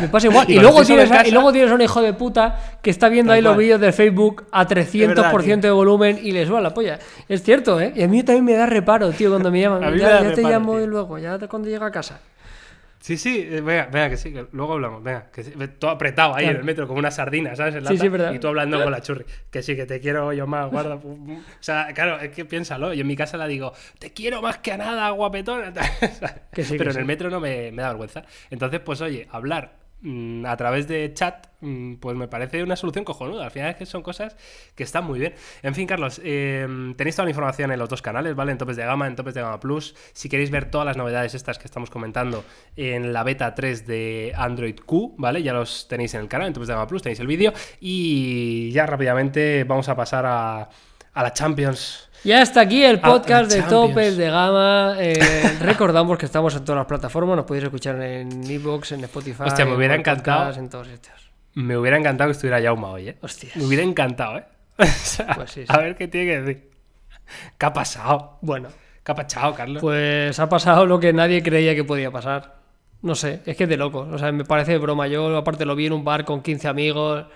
Me 0.00 0.08
pasa 0.08 0.26
igual. 0.26 0.50
Y 0.50 0.58
luego 0.58 0.84
tienes, 0.84 1.10
y 1.26 1.30
luego 1.30 1.52
tienes 1.52 1.70
a 1.70 1.74
un 1.74 1.80
hijo 1.80 2.02
de 2.02 2.12
puta 2.12 2.78
que 2.82 2.90
está 2.90 3.08
viendo 3.08 3.30
Tal 3.30 3.36
ahí 3.36 3.42
los 3.42 3.56
vídeos 3.56 3.80
de 3.80 3.92
Facebook 3.92 4.46
a 4.52 4.66
300% 4.66 5.44
tío. 5.44 5.56
de 5.60 5.70
volumen 5.70 6.18
y 6.22 6.32
le 6.32 6.46
suba 6.46 6.60
la 6.60 6.74
polla. 6.74 6.98
Es 7.28 7.42
cierto, 7.42 7.80
¿eh? 7.80 7.92
Y 7.96 8.02
a 8.02 8.08
mí 8.08 8.22
también 8.22 8.44
me 8.44 8.54
da 8.54 8.66
reparo, 8.66 9.10
tío, 9.10 9.30
cuando 9.30 9.50
me 9.50 9.60
llaman. 9.60 9.80
Ya 9.98 10.22
ya 10.22 10.32
te 10.34 10.42
llamo 10.42 10.74
tío. 10.74 10.84
y 10.84 10.86
luego, 10.86 11.18
ya 11.18 11.38
cuando 11.48 11.68
llega 11.68 11.86
a 11.86 11.90
casa. 11.90 12.20
Sí, 13.08 13.16
sí, 13.16 13.38
eh, 13.50 13.62
venga, 13.62 13.86
venga, 13.90 14.10
que 14.10 14.18
sí, 14.18 14.34
que 14.34 14.48
luego 14.52 14.74
hablamos, 14.74 15.02
venga, 15.02 15.30
que 15.32 15.42
sí, 15.42 15.52
todo 15.78 15.90
apretado 15.90 16.34
ahí 16.34 16.42
Claro. 16.44 16.56
en 16.56 16.60
el 16.60 16.64
metro, 16.66 16.86
como 16.86 16.98
una 16.98 17.10
sardina, 17.10 17.56
¿sabes? 17.56 17.74
En 17.76 17.80
Sí, 17.80 17.84
lata, 17.94 18.02
sí, 18.02 18.08
verdad. 18.10 18.32
Y 18.34 18.38
tú 18.38 18.48
hablando 18.48 18.82
con 18.82 18.92
la 18.92 19.00
churri, 19.00 19.24
que 19.50 19.62
sí, 19.62 19.74
que 19.76 19.86
te 19.86 19.98
quiero 19.98 20.30
yo 20.34 20.46
más, 20.46 20.70
guarda. 20.70 21.00
pum, 21.00 21.24
pum. 21.26 21.38
O 21.38 21.62
sea, 21.62 21.88
claro, 21.94 22.20
es 22.20 22.28
que 22.32 22.44
piénsalo, 22.44 22.92
yo 22.92 23.00
en 23.00 23.06
mi 23.06 23.16
casa 23.16 23.38
la 23.38 23.46
digo, 23.46 23.72
te 23.98 24.12
quiero 24.12 24.42
más 24.42 24.58
que 24.58 24.72
a 24.72 24.76
nada, 24.76 25.08
guapetona. 25.08 25.72
Que 26.52 26.64
sí, 26.64 26.72
que 26.72 26.78
Pero 26.78 26.90
en 26.90 26.94
sí. 26.96 27.00
el 27.00 27.06
metro 27.06 27.30
no 27.30 27.40
me, 27.40 27.72
me 27.72 27.80
da 27.80 27.88
vergüenza. 27.88 28.24
Entonces, 28.50 28.80
pues 28.80 29.00
oye, 29.00 29.26
hablar 29.30 29.72
a 30.46 30.56
través 30.56 30.86
de 30.86 31.12
chat, 31.12 31.48
mm, 31.60 31.96
pues 31.96 32.16
me 32.16 32.28
parece 32.28 32.62
una 32.62 32.76
solución 32.76 33.04
cojonuda. 33.04 33.44
Al 33.44 33.50
final 33.50 33.70
es 33.70 33.76
que 33.76 33.86
son 33.86 34.02
cosas 34.02 34.36
que 34.76 34.84
están 34.84 35.04
muy 35.04 35.18
bien. 35.18 35.34
En 35.62 35.74
fin, 35.74 35.86
Carlos, 35.86 36.20
eh, 36.22 36.66
tenéis 36.96 37.16
toda 37.16 37.24
la 37.24 37.30
información 37.30 37.72
en 37.72 37.78
los 37.78 37.88
dos 37.88 38.00
canales, 38.00 38.34
¿vale? 38.36 38.52
En 38.52 38.58
Topes 38.58 38.76
de 38.76 38.84
Gama, 38.84 39.06
en 39.06 39.16
Topes 39.16 39.34
de 39.34 39.40
Gama 39.40 39.58
Plus. 39.58 39.94
Si 40.12 40.28
queréis 40.28 40.50
ver 40.50 40.70
todas 40.70 40.86
las 40.86 40.96
novedades 40.96 41.34
estas 41.34 41.58
que 41.58 41.64
estamos 41.64 41.90
comentando 41.90 42.44
en 42.76 43.12
la 43.12 43.24
beta 43.24 43.54
3 43.54 43.86
de 43.86 44.32
Android 44.36 44.78
Q, 44.86 45.16
¿vale? 45.18 45.42
Ya 45.42 45.52
los 45.52 45.88
tenéis 45.88 46.14
en 46.14 46.20
el 46.20 46.28
canal, 46.28 46.48
en 46.48 46.52
Topes 46.52 46.68
de 46.68 46.74
Gama 46.74 46.86
Plus, 46.86 47.02
tenéis 47.02 47.20
el 47.20 47.26
vídeo. 47.26 47.52
Y 47.80 48.70
ya 48.70 48.86
rápidamente 48.86 49.64
vamos 49.64 49.88
a 49.88 49.96
pasar 49.96 50.26
a, 50.26 50.68
a 51.12 51.22
la 51.22 51.32
Champions. 51.32 52.07
Ya 52.24 52.42
está 52.42 52.60
aquí 52.62 52.84
el 52.84 53.00
Ah, 53.02 53.10
podcast 53.12 53.50
de 53.50 53.60
Champions. 53.60 53.88
Topes 53.88 54.16
de 54.16 54.30
Gama. 54.30 54.96
Eh, 54.98 55.18
recordamos 55.60 56.18
que 56.18 56.26
estamos 56.26 56.54
en 56.56 56.64
todas 56.64 56.78
las 56.80 56.86
plataformas. 56.86 57.36
Nos 57.36 57.44
podéis 57.46 57.64
escuchar 57.64 58.00
en 58.02 58.48
Evox, 58.50 58.92
en 58.92 59.04
Spotify. 59.04 59.44
Hostia, 59.46 59.64
me 59.64 59.74
hubiera 59.74 59.94
encantado. 59.94 60.40
Podcast, 60.40 60.58
En 60.58 60.68
todos 60.68 60.88
estos. 60.88 61.12
Me 61.54 61.76
hubiera 61.76 61.96
encantado 61.96 62.28
que 62.28 62.32
estuviera 62.32 62.60
Yauma 62.60 62.88
hoy, 62.90 63.08
¿eh? 63.10 63.16
Hostias. 63.22 63.56
Me 63.56 63.64
hubiera 63.64 63.82
encantado, 63.82 64.38
¿eh? 64.38 64.44
O 64.78 64.84
sea, 64.84 65.34
Pues 65.34 65.50
sí, 65.50 65.60
sí. 65.62 65.66
A 65.68 65.78
ver 65.78 65.96
qué 65.96 66.08
tiene 66.08 66.30
que 66.32 66.40
decir. 66.40 66.70
¿Qué 67.56 67.66
ha 67.66 67.72
pasado? 67.72 68.38
Bueno, 68.42 68.68
¿Qué 69.04 69.12
ha 69.12 69.14
pasado, 69.14 69.54
Carlos? 69.54 69.80
pues 69.80 70.38
ha 70.38 70.48
pasado 70.48 70.86
lo 70.86 71.00
que 71.00 71.12
nadie 71.12 71.42
creía 71.42 71.74
que 71.74 71.84
podía 71.84 72.10
pasar. 72.10 72.56
No 73.02 73.14
sé, 73.14 73.40
es 73.46 73.56
que 73.56 73.64
es 73.64 73.68
de 73.70 73.76
loco. 73.76 74.08
O 74.10 74.18
sea, 74.18 74.32
me 74.32 74.44
parece 74.44 74.72
de 74.72 74.78
broma. 74.78 75.06
Yo, 75.06 75.36
aparte, 75.36 75.64
lo 75.64 75.74
vi 75.76 75.86
en 75.86 75.92
un 75.92 76.04
bar 76.04 76.24
con 76.24 76.42
15 76.42 76.68
amigos. 76.68 77.26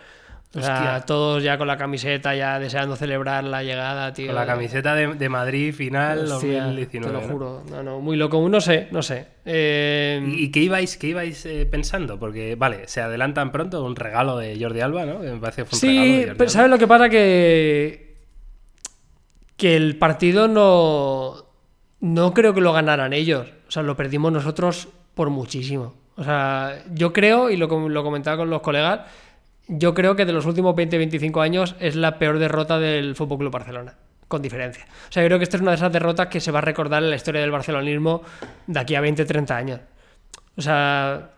O 0.54 0.60
sea, 0.60 0.74
Hostia. 0.96 1.00
todos 1.06 1.42
ya 1.42 1.56
con 1.56 1.66
la 1.66 1.78
camiseta, 1.78 2.34
ya 2.34 2.58
deseando 2.58 2.94
celebrar 2.94 3.42
la 3.44 3.62
llegada, 3.62 4.12
tío. 4.12 4.26
Con 4.26 4.34
la 4.34 4.44
camiseta 4.44 4.94
de, 4.94 5.14
de 5.14 5.28
Madrid 5.30 5.74
final 5.74 6.30
Hostia, 6.30 6.64
2019. 6.64 7.06
Te 7.06 7.12
lo 7.12 7.26
¿no? 7.26 7.32
juro. 7.32 7.62
No, 7.70 7.82
no, 7.82 8.00
muy 8.00 8.16
loco. 8.18 8.46
No 8.50 8.60
sé, 8.60 8.88
no 8.90 9.00
sé. 9.02 9.28
Eh, 9.46 10.22
¿Y, 10.26 10.50
qué 10.50 10.60
ibais, 10.60 10.98
qué 10.98 11.06
ibais 11.08 11.46
eh, 11.46 11.64
pensando? 11.64 12.18
Porque, 12.18 12.54
vale, 12.54 12.86
se 12.86 13.00
adelantan 13.00 13.50
pronto 13.50 13.82
un 13.82 13.96
regalo 13.96 14.36
de 14.36 14.58
Jordi 14.60 14.80
Alba, 14.82 15.06
¿no? 15.06 15.20
Me 15.20 15.36
parece 15.38 15.62
que 15.62 15.70
fue 15.70 15.78
un 15.78 15.82
regalo 15.86 16.02
de 16.02 16.10
Sí, 16.10 16.20
Jordi 16.26 16.36
pero 16.36 16.42
Alba. 16.42 16.48
¿sabes 16.52 16.70
lo 16.70 16.78
que 16.78 16.86
pasa? 16.86 17.08
Que, 17.08 18.16
que 19.56 19.76
el 19.76 19.96
partido 19.96 20.48
no, 20.48 21.46
no 22.00 22.34
creo 22.34 22.52
que 22.52 22.60
lo 22.60 22.74
ganaran 22.74 23.14
ellos. 23.14 23.48
O 23.68 23.70
sea, 23.70 23.82
lo 23.82 23.96
perdimos 23.96 24.30
nosotros 24.32 24.88
por 25.14 25.30
muchísimo. 25.30 25.94
O 26.16 26.24
sea, 26.24 26.82
yo 26.92 27.12
creo, 27.14 27.48
y 27.48 27.56
lo, 27.56 27.88
lo 27.88 28.04
comentaba 28.04 28.36
con 28.36 28.50
los 28.50 28.60
colegas, 28.60 29.00
yo 29.68 29.94
creo 29.94 30.16
que 30.16 30.24
de 30.24 30.32
los 30.32 30.46
últimos 30.46 30.74
20-25 30.74 31.42
años 31.42 31.76
es 31.80 31.96
la 31.96 32.18
peor 32.18 32.38
derrota 32.38 32.78
del 32.78 33.14
Fútbol 33.14 33.38
Club 33.38 33.52
Barcelona. 33.52 33.94
Con 34.28 34.40
diferencia. 34.40 34.86
O 35.08 35.12
sea, 35.12 35.22
yo 35.22 35.28
creo 35.28 35.38
que 35.38 35.44
esta 35.44 35.56
es 35.58 35.60
una 35.62 35.72
de 35.72 35.76
esas 35.76 35.92
derrotas 35.92 36.28
que 36.28 36.40
se 36.40 36.50
va 36.50 36.60
a 36.60 36.62
recordar 36.62 37.02
en 37.02 37.10
la 37.10 37.16
historia 37.16 37.40
del 37.42 37.50
barcelonismo 37.50 38.22
de 38.66 38.80
aquí 38.80 38.94
a 38.94 39.02
20-30 39.02 39.50
años. 39.50 39.80
O 40.56 40.62
sea, 40.62 41.32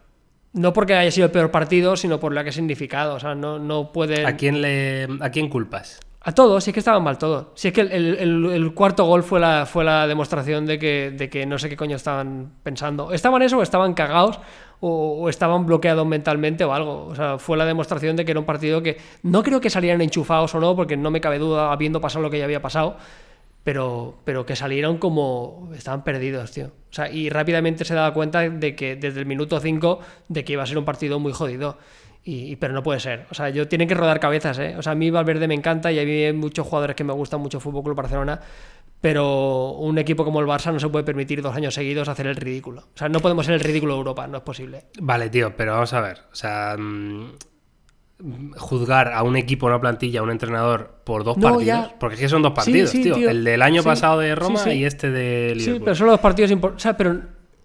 no 0.53 0.72
porque 0.72 0.95
haya 0.95 1.11
sido 1.11 1.27
el 1.27 1.33
peor 1.33 1.51
partido, 1.51 1.97
sino 1.97 2.20
por 2.20 2.33
lo 2.33 2.43
que 2.45 2.51
ha 2.51 2.53
significado. 2.53 3.14
O 3.14 3.20
sea, 3.20 3.35
no, 3.35 3.59
no 3.59 3.91
pueden. 3.93 4.25
¿A 4.27 4.37
quién, 4.37 4.62
le, 4.62 5.09
¿A 5.20 5.31
quién 5.31 5.49
culpas? 5.49 5.99
A 6.27 6.33
todos, 6.33 6.62
si 6.64 6.70
es 6.70 6.75
que 6.75 6.81
estaban 6.81 7.03
mal 7.03 7.18
todos. 7.18 7.49
Si 7.55 7.68
es 7.68 7.75
que 7.75 7.81
el, 7.83 7.93
el- 7.93 8.72
cuarto 8.75 9.05
gol 9.05 9.22
fue 9.25 9.41
la, 9.41 9.66
fue 9.66 9.85
la 9.85 10.07
demostración 10.07 10.64
de 10.64 10.79
que, 10.79 11.11
de 11.14 11.29
que 11.29 11.45
no 11.45 11.59
sé 11.59 11.68
qué 11.68 11.77
coño 11.77 11.97
estaban 11.97 12.53
pensando. 12.62 13.12
¿Estaban 13.12 13.43
eso 13.43 13.59
o 13.59 13.62
estaban 13.62 13.93
cagados 13.93 14.39
o, 14.81 15.29
estaban 15.29 15.66
bloqueados 15.66 16.07
mentalmente 16.07 16.64
o 16.64 16.72
algo? 16.72 17.07
O 17.07 17.14
sea, 17.14 17.39
fue 17.39 17.57
la 17.57 17.64
demostración 17.64 18.16
de 18.16 18.25
que 18.25 18.33
era 18.33 18.41
un 18.41 18.47
partido 18.47 18.83
que 18.83 18.99
no 19.22 19.43
creo 19.43 19.61
que 19.61 19.70
salieran 19.70 20.01
enchufados 20.01 20.55
o 20.55 20.61
no, 20.61 20.77
porque 20.77 20.97
no 20.97 21.11
me 21.11 21.20
cabe 21.20 21.39
duda 21.39 21.72
habiendo 21.72 22.01
pasado 22.01 22.22
lo 22.22 22.31
que 22.31 22.39
ya 22.39 22.45
había 22.45 22.62
pasado. 22.62 22.97
Pero, 23.62 24.18
pero 24.25 24.45
que 24.45 24.57
salieron 24.57 24.99
como 24.99 25.70
estaban 25.75 26.05
perdidos, 26.05 26.53
tío. 26.53 26.66
O 26.66 26.93
sea, 26.93 27.11
y 27.11 27.31
rápidamente 27.31 27.87
se 27.87 27.95
daba 27.95 28.12
cuenta 28.12 28.41
de 28.41 28.77
que 28.77 28.95
desde 28.95 29.20
el 29.20 29.27
minuto 29.27 29.59
5 29.59 30.01
de 30.29 30.45
que 30.45 30.53
iba 30.53 30.62
a 30.62 30.66
ser 30.66 30.77
un 30.77 30.85
partido 30.85 31.18
muy 31.18 31.33
jodido. 31.33 31.79
Y, 32.27 32.57
pero 32.57 32.72
no 32.72 32.83
puede 32.83 33.01
ser. 33.01 33.27
O 33.31 33.35
sea, 33.35 33.51
yo 33.51 33.68
tienen 33.68 33.87
que 33.87 33.95
rodar 33.95 34.18
cabezas, 34.18 34.59
¿eh? 34.59 34.75
O 34.79 34.83
sea, 34.83 34.93
a 34.93 34.95
mí 34.95 35.11
Valverde 35.11 35.47
me 35.47 35.55
encanta 35.55 35.93
y 35.93 35.99
a 35.99 36.05
mí 36.05 36.11
hay 36.25 36.33
muchos 36.33 36.66
jugadores 36.66 36.97
que 36.97 37.05
me 37.05 37.12
gustan 37.12 37.41
mucho 37.41 37.61
Fútbol 37.61 37.83
Club 37.85 37.97
Barcelona. 37.97 38.41
Pero 39.03 39.72
un 39.72 39.99
equipo 39.99 40.25
como 40.25 40.41
el 40.41 40.47
Barça 40.47 40.72
no 40.72 40.81
se 40.81 40.89
puede 40.89 41.05
permitir 41.05 41.43
dos 41.43 41.55
años 41.55 41.75
seguidos 41.75 42.09
hacer 42.09 42.27
el 42.27 42.37
ridículo. 42.37 42.81
O 42.95 42.97
sea, 42.99 43.11
no 43.11 43.20
podemos 43.20 43.45
ser 43.45 43.55
el 43.57 43.61
ridículo 43.61 43.93
de 43.93 43.99
Europa, 43.99 44.27
no 44.27 44.39
es 44.39 44.43
posible. 44.43 44.85
Vale, 45.03 45.29
tío, 45.29 45.55
pero 45.55 45.72
vamos 45.72 45.93
a 45.93 46.01
ver. 46.01 46.20
O 46.33 46.35
sea, 46.35 46.77
mm, 46.79 47.33
juzgar 48.57 49.12
a 49.12 49.22
un 49.22 49.37
equipo, 49.37 49.66
una 49.66 49.81
plantilla, 49.81 50.20
a 50.20 50.22
un 50.22 50.31
entrenador 50.31 51.01
por 51.05 51.25
dos 51.25 51.37
No, 51.37 51.43
partidos. 51.51 51.64
ya. 51.66 51.95
Porque 52.01 52.14
es 52.14 52.20
que 52.22 52.29
son 52.31 52.41
dos 52.41 52.53
Sí, 52.53 52.57
partidos, 52.57 52.91
sí, 52.91 53.03
tío. 53.03 53.14
tío. 53.16 53.29
El 53.29 53.45
del 53.45 53.61
año 53.61 53.83
Sí, 53.83 53.89
pasado 53.89 54.20
de 54.20 54.29
sí, 54.31 54.35
Roma 54.35 54.59
sí. 54.61 54.70
y 54.70 54.85
este 54.87 55.11
de 55.11 55.51
Sí, 55.55 55.61
Liverpool. 55.61 55.85
pero 55.85 55.95
son 55.97 56.07
los 56.07 56.20
partidos 56.20 56.51
importantes. 56.51 56.83
O 56.83 56.85
sea, 56.85 56.97
pero 56.97 57.20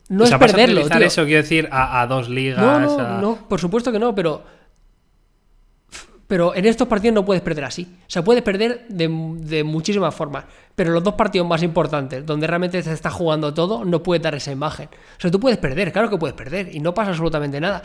no 0.09 0.23
o 0.23 0.27
sea, 0.27 0.35
es 0.35 0.41
vas 0.41 0.49
a 0.51 0.53
perderlo, 0.55 0.81
utilizar 0.81 0.97
tío. 0.97 1.07
eso, 1.07 1.25
quiero 1.25 1.41
decir, 1.43 1.69
a, 1.71 2.01
a 2.01 2.07
dos 2.07 2.29
ligas. 2.29 2.59
No, 2.59 2.79
no, 2.79 2.99
a- 2.99 3.21
no, 3.21 3.35
por 3.47 3.59
supuesto 3.59 3.91
que 3.91 3.99
no, 3.99 4.13
pero. 4.13 4.43
Pero 6.27 6.53
en 6.53 6.65
estos 6.67 6.87
partidos 6.87 7.15
no 7.15 7.25
puedes 7.25 7.41
perder 7.41 7.63
así. 7.65 7.87
O 8.01 8.05
sea, 8.09 8.23
puedes 8.23 8.43
perder 8.43 8.85
de, 8.87 9.07
de 9.39 9.63
muchísimas 9.63 10.13
formas. 10.13 10.45
Pero 10.75 10.91
los 10.91 11.03
dos 11.03 11.15
partidos 11.15 11.47
más 11.47 11.63
importantes, 11.63 12.23
donde 12.23 12.45
realmente 12.45 12.83
se 12.83 12.93
está 12.93 13.09
jugando 13.09 13.51
todo, 13.51 13.83
no 13.83 14.03
puedes 14.03 14.21
dar 14.21 14.35
esa 14.35 14.51
imagen. 14.51 14.89
O 15.17 15.19
sea, 15.19 15.31
tú 15.31 15.39
puedes 15.39 15.57
perder, 15.57 15.91
claro 15.91 16.07
que 16.07 16.17
puedes 16.17 16.35
perder, 16.35 16.73
y 16.75 16.79
no 16.81 16.93
pasa 16.93 17.09
absolutamente 17.11 17.59
nada. 17.59 17.81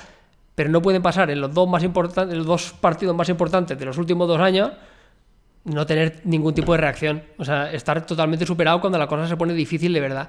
Pero 0.54 0.68
no 0.68 0.82
pueden 0.82 1.00
pasar 1.00 1.30
en 1.30 1.40
los 1.40 1.54
dos 1.54 1.66
más 1.68 1.82
importantes, 1.84 2.36
los 2.36 2.46
dos 2.46 2.74
partidos 2.78 3.16
más 3.16 3.28
importantes 3.30 3.78
de 3.78 3.84
los 3.86 3.96
últimos 3.96 4.28
dos 4.28 4.38
años, 4.38 4.72
no 5.64 5.86
tener 5.86 6.20
ningún 6.24 6.52
tipo 6.54 6.72
de 6.72 6.78
reacción. 6.78 7.22
O 7.38 7.46
sea, 7.46 7.72
estar 7.72 8.04
totalmente 8.04 8.44
superado 8.44 8.78
cuando 8.78 8.98
la 8.98 9.06
cosa 9.06 9.26
se 9.26 9.38
pone 9.38 9.54
difícil 9.54 9.90
de 9.94 10.00
verdad. 10.00 10.28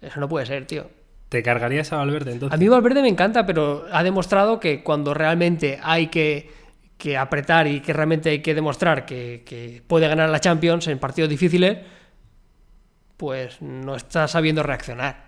Eso 0.00 0.18
no 0.18 0.28
puede 0.30 0.46
ser, 0.46 0.66
tío. 0.66 0.86
¿Te 1.34 1.42
cargarías 1.42 1.92
a 1.92 1.96
Valverde 1.96 2.30
entonces? 2.30 2.54
A 2.54 2.56
mí 2.56 2.68
Valverde 2.68 3.02
me 3.02 3.08
encanta, 3.08 3.44
pero 3.44 3.86
ha 3.90 4.04
demostrado 4.04 4.60
que 4.60 4.84
cuando 4.84 5.14
realmente 5.14 5.80
hay 5.82 6.06
que, 6.06 6.48
que 6.96 7.16
apretar 7.16 7.66
y 7.66 7.80
que 7.80 7.92
realmente 7.92 8.30
hay 8.30 8.38
que 8.38 8.54
demostrar 8.54 9.04
que, 9.04 9.42
que 9.44 9.82
puede 9.84 10.06
ganar 10.06 10.30
la 10.30 10.38
Champions 10.38 10.86
en 10.86 11.00
partidos 11.00 11.28
difíciles, 11.28 11.78
pues 13.16 13.60
no 13.60 13.96
está 13.96 14.28
sabiendo 14.28 14.62
reaccionar. 14.62 15.23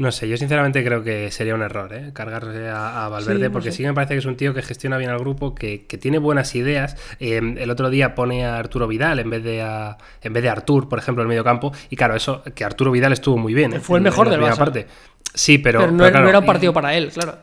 No 0.00 0.10
sé, 0.12 0.28
yo 0.28 0.36
sinceramente 0.38 0.82
creo 0.82 1.02
que 1.04 1.30
sería 1.30 1.54
un 1.54 1.60
error, 1.62 1.92
¿eh? 1.92 2.10
Cargarse 2.14 2.68
a, 2.70 3.04
a 3.04 3.08
Valverde, 3.10 3.38
Sí, 3.40 3.42
no 3.44 3.52
porque 3.52 3.70
sé. 3.70 3.76
sí 3.76 3.82
que 3.82 3.88
me 3.88 3.94
parece 3.94 4.14
que 4.14 4.18
es 4.20 4.24
un 4.24 4.36
tío 4.36 4.54
que 4.54 4.62
gestiona 4.62 4.96
bien 4.96 5.10
al 5.10 5.18
grupo, 5.18 5.54
que, 5.54 5.84
que 5.86 5.98
tiene 5.98 6.18
buenas 6.18 6.54
ideas. 6.54 6.96
Eh, 7.20 7.40
el 7.58 7.70
otro 7.70 7.90
día 7.90 8.14
pone 8.14 8.46
a 8.46 8.56
Arturo 8.56 8.86
Vidal 8.88 9.18
en 9.18 9.28
vez 9.28 9.44
de 9.44 9.60
a, 9.60 9.98
en 10.22 10.32
vez 10.32 10.42
de 10.42 10.48
Artur, 10.48 10.88
por 10.88 10.98
ejemplo, 10.98 11.22
en 11.22 11.26
el 11.26 11.28
medio 11.28 11.44
campo. 11.44 11.72
Y 11.90 11.96
claro, 11.96 12.14
eso, 12.16 12.42
que 12.54 12.64
Arturo 12.64 12.90
Vidal 12.92 13.12
estuvo 13.12 13.36
muy 13.36 13.52
bien. 13.52 13.74
¿eh? 13.74 13.80
Fue 13.80 13.98
el 13.98 14.02
mejor 14.02 14.32
en 14.32 14.40
la 14.40 14.54
Barça. 14.54 14.58
parte. 14.58 14.86
Sí, 15.34 15.58
pero. 15.58 15.80
Pero, 15.80 15.92
no, 15.92 16.04
pero 16.04 16.20
no 16.20 16.28
era 16.30 16.38
un 16.38 16.46
partido 16.46 16.72
para 16.72 16.94
él, 16.94 17.10
claro. 17.10 17.36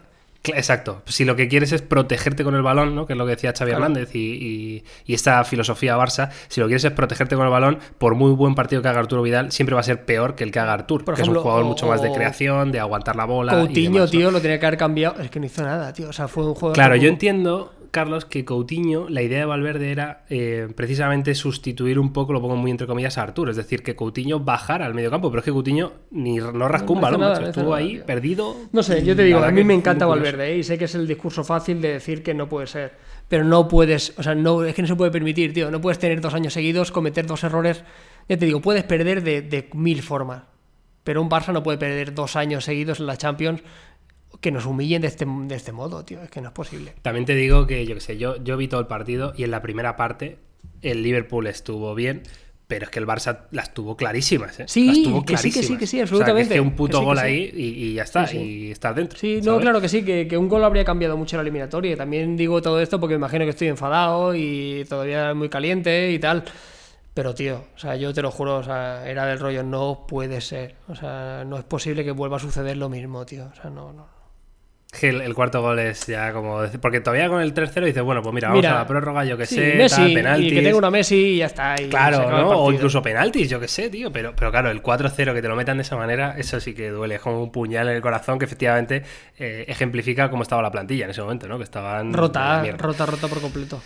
Exacto. 0.55 1.01
Si 1.05 1.25
lo 1.25 1.35
que 1.35 1.47
quieres 1.47 1.71
es 1.71 1.81
protegerte 1.81 2.43
con 2.43 2.55
el 2.55 2.61
balón, 2.61 2.95
¿no? 2.95 3.05
que 3.05 3.13
es 3.13 3.17
lo 3.17 3.25
que 3.25 3.31
decía 3.31 3.53
Xavi 3.57 3.71
Claro. 3.71 3.85
Hernández 3.85 4.15
y, 4.15 4.19
y- 4.19 4.83
y 5.05 5.13
esta 5.13 5.43
filosofía 5.43 5.97
Barça, 5.97 6.29
si 6.47 6.59
lo 6.61 6.67
quieres 6.67 6.83
es 6.85 6.91
protegerte 6.91 7.35
con 7.35 7.45
el 7.45 7.51
balón, 7.51 7.79
por 7.97 8.15
muy 8.15 8.31
buen 8.31 8.55
partido 8.55 8.81
que 8.81 8.87
haga 8.87 8.99
Arturo 8.99 9.21
Vidal, 9.21 9.51
siempre 9.51 9.73
va 9.75 9.81
a 9.81 9.83
ser 9.83 10.05
peor 10.05 10.35
que 10.35 10.43
el 10.43 10.51
que 10.51 10.59
haga 10.59 10.73
Artur, 10.73 11.03
Por 11.05 11.15
que 11.15 11.21
es 11.21 11.27
un 11.27 11.35
jugador 11.35 11.63
o- 11.63 11.67
mucho 11.67 11.87
más 11.87 12.01
de 12.01 12.11
creación, 12.11 12.71
de 12.71 12.79
aguantar 12.79 13.15
la 13.15 13.25
bola. 13.25 13.53
y 13.53 13.65
Coutinho, 13.67 13.91
demás, 13.93 14.13
¿no? 14.13 14.19
tío, 14.19 14.31
lo 14.31 14.41
tenía 14.41 14.59
que 14.59 14.65
haber 14.65 14.77
cambiado. 14.79 15.21
Es 15.21 15.29
que 15.29 15.39
no 15.39 15.45
hizo 15.45 15.63
nada, 15.63 15.91
tío. 15.93 16.09
O 16.09 16.13
sea, 16.13 16.27
fue 16.27 16.45
un 16.45 16.53
juego. 16.55 16.73
Claro, 16.73 16.95
yo 16.95 17.07
entiendo, 17.09 17.73
Carlos, 17.91 18.25
que 18.25 18.45
Coutinho, 18.45 19.09
la 19.09 19.21
idea 19.21 19.39
de 19.39 19.45
Valverde 19.45 19.91
era 19.91 20.25
eh, 20.29 20.67
precisamente 20.75 21.35
sustituir 21.35 21.99
un 21.99 22.13
poco, 22.13 22.33
lo 22.33 22.41
pongo 22.41 22.55
muy 22.55 22.71
entre 22.71 22.87
comillas, 22.87 23.17
a 23.17 23.23
Artur. 23.23 23.49
Es 23.49 23.55
decir, 23.55 23.83
que 23.83 23.95
Coutinho 23.95 24.39
bajara 24.39 24.85
al 24.85 24.93
medio 24.93 25.09
campo, 25.09 25.29
pero 25.29 25.39
es 25.39 25.45
que 25.45 25.51
Coutinho 25.51 25.93
ni 26.11 26.37
no 26.37 26.67
rascó 26.67 26.93
un 26.93 27.01
balón, 27.01 27.21
nada, 27.21 27.49
Estuvo 27.49 27.65
nada, 27.65 27.77
ahí 27.77 27.95
tío. 27.95 28.05
perdido. 28.05 28.55
No 28.71 28.83
sé, 28.83 29.03
yo 29.03 29.15
te 29.15 29.23
digo, 29.23 29.39
a 29.39 29.51
mí 29.51 29.63
me 29.63 29.73
encanta. 29.73 30.05
Valverde 30.05 30.53
¿eh? 30.53 30.57
y 30.57 30.63
sé 30.63 30.77
que 30.77 30.85
es 30.85 30.95
el 30.95 31.07
discurso 31.07 31.43
fácil 31.43 31.81
de 31.81 31.93
decir 31.93 32.23
que 32.23 32.33
no 32.33 32.47
puede 32.47 32.67
ser. 32.67 32.93
Pero 33.27 33.43
no 33.43 33.67
puedes, 33.67 34.13
o 34.17 34.23
sea, 34.23 34.35
no, 34.35 34.63
es 34.63 34.73
que 34.73 34.81
no 34.81 34.87
se 34.87 34.95
puede 34.95 35.11
permitir, 35.11 35.53
tío. 35.53 35.69
No 35.69 35.81
puedes 35.81 35.99
tener 35.99 36.21
dos 36.21 36.33
años 36.33 36.53
seguidos, 36.53 36.91
cometer 36.91 37.25
dos 37.25 37.43
errores. 37.43 37.83
Ya 38.29 38.37
te 38.37 38.45
digo, 38.45 38.61
puedes 38.61 38.83
perder 38.83 39.23
de, 39.23 39.41
de 39.41 39.69
mil 39.73 40.01
formas. 40.01 40.43
Pero 41.03 41.21
un 41.21 41.29
Barça 41.29 41.53
no 41.53 41.63
puede 41.63 41.77
perder 41.77 42.13
dos 42.13 42.35
años 42.35 42.65
seguidos 42.65 42.99
en 42.99 43.05
la 43.05 43.15
Champions 43.15 43.61
que 44.41 44.51
nos 44.51 44.65
humillen 44.65 45.01
de 45.01 45.07
este, 45.07 45.25
de 45.27 45.55
este 45.55 45.71
modo, 45.71 46.03
tío. 46.05 46.21
Es 46.21 46.29
que 46.29 46.41
no 46.41 46.47
es 46.49 46.53
posible. 46.53 46.93
También 47.01 47.25
te 47.25 47.35
digo 47.35 47.65
que, 47.67 47.85
yo 47.85 47.95
qué 47.95 48.01
sé, 48.01 48.17
yo, 48.17 48.41
yo 48.43 48.57
vi 48.57 48.67
todo 48.67 48.79
el 48.81 48.87
partido 48.87 49.33
y 49.35 49.43
en 49.43 49.51
la 49.51 49.61
primera 49.61 49.95
parte 49.95 50.37
el 50.81 51.01
Liverpool 51.03 51.47
estuvo 51.47 51.95
bien, 51.95 52.23
pero 52.67 52.85
es 52.85 52.91
que 52.91 52.99
el 52.99 53.07
Barça 53.07 53.45
las 53.51 53.73
tuvo 53.73 53.95
clarísimas, 53.95 54.59
¿eh? 54.59 54.65
Sí, 54.67 54.87
las 54.87 55.01
tuvo 55.03 55.25
que 55.25 55.37
sí, 55.37 55.51
que 55.51 55.63
sí, 55.63 55.75
clarísimas. 55.75 55.79
que 55.79 55.87
sí, 55.87 55.95
O 55.97 55.97
sea, 55.97 56.03
absolutamente. 56.03 56.49
que 56.49 56.53
es 56.55 56.57
que 56.57 56.61
un 56.61 56.75
puto 56.75 56.91
Que 56.91 56.97
sí, 56.97 56.99
que 56.99 57.05
gol 57.05 57.17
sí. 57.17 57.23
ahí 57.23 57.51
y, 57.55 57.63
y 57.85 57.93
ya 57.93 58.03
está, 58.03 58.27
Sí, 58.27 58.37
y 58.37 58.71
estás 58.71 58.95
dentro. 58.95 59.17
Sí, 59.17 59.39
no, 59.43 59.59
claro 59.59 59.79
que 59.81 59.89
sí, 59.89 60.03
que, 60.03 60.27
que 60.27 60.37
un 60.37 60.49
gol 60.49 60.63
habría 60.63 60.83
cambiado 60.83 61.15
mucho 61.17 61.37
la 61.37 61.41
eliminatoria. 61.43 61.95
También 61.95 62.35
digo 62.35 62.61
todo 62.61 62.81
esto 62.81 62.99
porque 62.99 63.13
me 63.15 63.19
imagino 63.19 63.45
que 63.45 63.51
estoy 63.51 63.69
enfadado 63.69 64.35
y 64.35 64.85
todavía 64.89 65.33
muy 65.33 65.49
caliente 65.49 66.11
y 66.11 66.19
tal. 66.19 66.43
Pero, 67.13 67.33
tío, 67.33 67.63
o 67.75 67.79
sea, 67.79 67.95
yo 67.95 68.13
te 68.13 68.21
lo 68.21 68.29
juro, 68.29 68.57
o 68.57 68.63
sea, 68.63 69.09
era 69.09 69.25
del 69.25 69.39
rollo, 69.39 69.63
no 69.63 70.05
puede 70.07 70.39
ser. 70.41 70.75
O 70.87 70.95
sea, 70.95 71.43
no 71.47 71.57
es 71.57 71.63
posible 71.63 72.03
que 72.03 72.11
vuelva 72.11 72.37
a 72.37 72.39
suceder 72.39 72.77
lo 72.77 72.89
mismo, 72.89 73.25
tío. 73.25 73.49
O 73.51 73.55
sea, 73.55 73.71
no, 73.71 73.91
no. 73.93 74.16
Que 74.99 75.09
el, 75.09 75.33
cuarto 75.33 75.61
gol 75.61 75.79
es 75.79 76.07
ya 76.07 76.33
como. 76.33 76.61
Porque 76.81 77.01
todavía 77.01 77.29
con 77.29 77.41
el 77.41 77.53
3-0 77.53 77.85
dices, 77.85 78.03
bueno, 78.03 78.21
pues 78.21 78.33
mira, 78.33 78.49
vamos 78.49 78.61
Mira, 78.61 78.75
a 78.75 78.79
la 78.79 78.87
prórroga, 78.87 79.25
yo 79.25 79.37
que 79.37 79.45
Sí, 79.45 79.55
sé, 79.55 79.75
Messi, 79.75 80.21
tal, 80.21 80.43
y 80.43 80.49
que 80.49 80.61
tenga 80.61 80.77
una 80.77 80.91
Messi 80.91 81.15
y 81.15 81.37
ya 81.37 81.45
está. 81.47 81.81
y 81.81 81.89
Claro, 81.89 82.29
¿no? 82.29 82.49
O 82.49 82.71
incluso 82.71 83.01
penaltis, 83.01 83.49
yo 83.49 83.59
que 83.59 83.67
sé, 83.67 83.89
tío. 83.89 84.11
Pero, 84.11 84.33
pero 84.35 84.51
claro, 84.51 84.69
el 84.69 84.81
4-0 84.81 85.33
que 85.33 85.41
te 85.41 85.47
lo 85.47 85.55
metan 85.55 85.77
de 85.77 85.83
esa 85.83 85.95
manera, 85.95 86.35
eso 86.37 86.59
sí 86.59 86.73
que 86.73 86.89
duele. 86.89 87.15
Es 87.15 87.21
como 87.21 87.41
un 87.41 87.51
puñal 87.51 87.87
en 87.89 87.95
el 87.95 88.01
corazón 88.01 88.39
que 88.39 88.45
efectivamente 88.45 89.03
eh, 89.37 89.65
ejemplifica 89.67 90.29
cómo 90.29 90.43
estaba 90.43 90.61
la 90.61 90.71
plantilla 90.71 91.05
en 91.05 91.11
ese 91.11 91.21
momento, 91.21 91.47
¿no? 91.47 91.57
Que 91.57 91.63
estaban. 91.63 92.13
Rota, 92.13 92.63
rota, 92.77 93.05
rota 93.05 93.27
por 93.27 93.41
completo. 93.41 93.81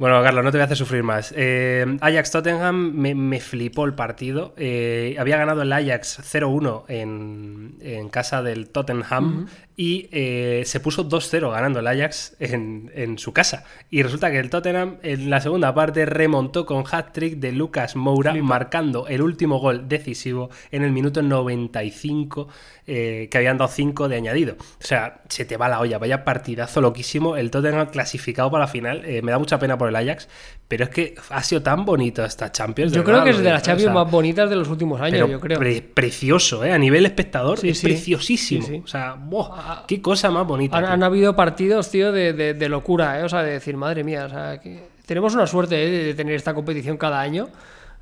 Bueno, 0.00 0.22
Carlos, 0.22 0.42
no 0.42 0.50
te 0.50 0.56
voy 0.56 0.62
a 0.62 0.64
hacer 0.64 0.78
sufrir 0.78 1.02
más. 1.02 1.34
Eh, 1.36 1.84
Ajax-Tottenham 2.00 2.92
me, 2.94 3.14
me 3.14 3.38
flipó 3.38 3.84
el 3.84 3.92
partido. 3.92 4.54
Eh, 4.56 5.14
había 5.18 5.36
ganado 5.36 5.60
el 5.60 5.70
Ajax 5.70 6.20
0-1 6.20 6.84
en, 6.88 7.76
en 7.82 8.08
casa 8.08 8.42
del 8.42 8.70
Tottenham 8.70 9.46
y 9.80 10.10
eh, 10.12 10.64
se 10.66 10.78
puso 10.78 11.08
2-0 11.08 11.50
ganando 11.50 11.80
el 11.80 11.86
Ajax 11.86 12.36
en, 12.38 12.92
en 12.94 13.16
su 13.16 13.32
casa. 13.32 13.64
Y 13.88 14.02
resulta 14.02 14.30
que 14.30 14.38
el 14.38 14.50
Tottenham 14.50 14.98
en 15.02 15.30
la 15.30 15.40
segunda 15.40 15.74
parte 15.74 16.04
remontó 16.04 16.66
con 16.66 16.84
hat-trick 16.84 17.36
de 17.36 17.52
Lucas 17.52 17.96
Moura, 17.96 18.34
marcando 18.34 19.08
el 19.08 19.22
último 19.22 19.58
gol 19.58 19.88
decisivo 19.88 20.50
en 20.70 20.82
el 20.82 20.92
minuto 20.92 21.22
95, 21.22 22.48
eh, 22.86 23.28
que 23.30 23.38
habían 23.38 23.56
dado 23.56 23.70
5 23.70 24.10
de 24.10 24.16
añadido. 24.16 24.56
O 24.60 24.84
sea, 24.84 25.22
se 25.30 25.46
te 25.46 25.56
va 25.56 25.70
la 25.70 25.80
olla, 25.80 25.96
vaya 25.96 26.26
partidazo 26.26 26.82
loquísimo. 26.82 27.38
El 27.38 27.50
Tottenham 27.50 27.86
clasificado 27.86 28.50
para 28.50 28.64
la 28.64 28.68
final. 28.68 29.02
Eh, 29.06 29.22
me 29.22 29.32
da 29.32 29.38
mucha 29.38 29.58
pena 29.58 29.78
por 29.78 29.88
el 29.88 29.96
Ajax, 29.96 30.28
pero 30.70 30.84
es 30.84 30.90
que 30.90 31.16
ha 31.30 31.42
sido 31.42 31.62
tan 31.62 31.84
bonito 31.84 32.24
esta 32.24 32.52
Champions. 32.52 32.92
Yo 32.92 33.00
de 33.00 33.04
creo 33.04 33.16
verdad, 33.16 33.24
que 33.24 33.30
es 33.36 33.42
de 33.42 33.50
las. 33.50 33.62
Champions 33.64 33.90
O 33.90 33.94
sea, 33.94 34.04
más 34.04 34.12
bonitas 34.12 34.48
de 34.48 34.54
los 34.54 34.68
últimos 34.68 35.00
años, 35.00 35.14
pero 35.14 35.26
yo 35.26 35.40
creo. 35.40 35.58
pre- 35.58 35.82
precioso, 35.82 36.64
¿eh? 36.64 36.72
A 36.72 36.78
nivel 36.78 37.04
espectador, 37.04 37.58
Sí, 37.58 37.70
es 37.70 37.78
sí. 37.80 37.86
preciosísimo. 37.88 38.62
Sí, 38.64 38.72
sí. 38.76 38.82
O 38.84 38.86
sea, 38.86 39.14
¡buah! 39.18 39.84
qué 39.88 40.00
cosa 40.00 40.30
más 40.30 40.46
bonita. 40.46 40.76
Han, 40.78 41.02
habido 41.02 41.34
partidos, 41.34 41.90
tío, 41.90 42.12
de, 42.12 42.32
de- 42.32 42.54
de 42.54 42.68
locura, 42.68 43.18
¿eh? 43.18 43.24
O 43.24 43.28
sea, 43.28 43.42
de 43.42 43.50
decir, 43.54 43.76
madre 43.76 44.04
mía, 44.04 44.26
o 44.26 44.28
sea, 44.28 44.60
que 44.60 44.80
tenemos 45.06 45.34
una 45.34 45.48
suerte 45.48 45.82
¿eh? 45.84 46.04
de 46.04 46.14
tener 46.14 46.34
esta 46.36 46.54
competición 46.54 46.96
cada 46.96 47.20
año. 47.20 47.48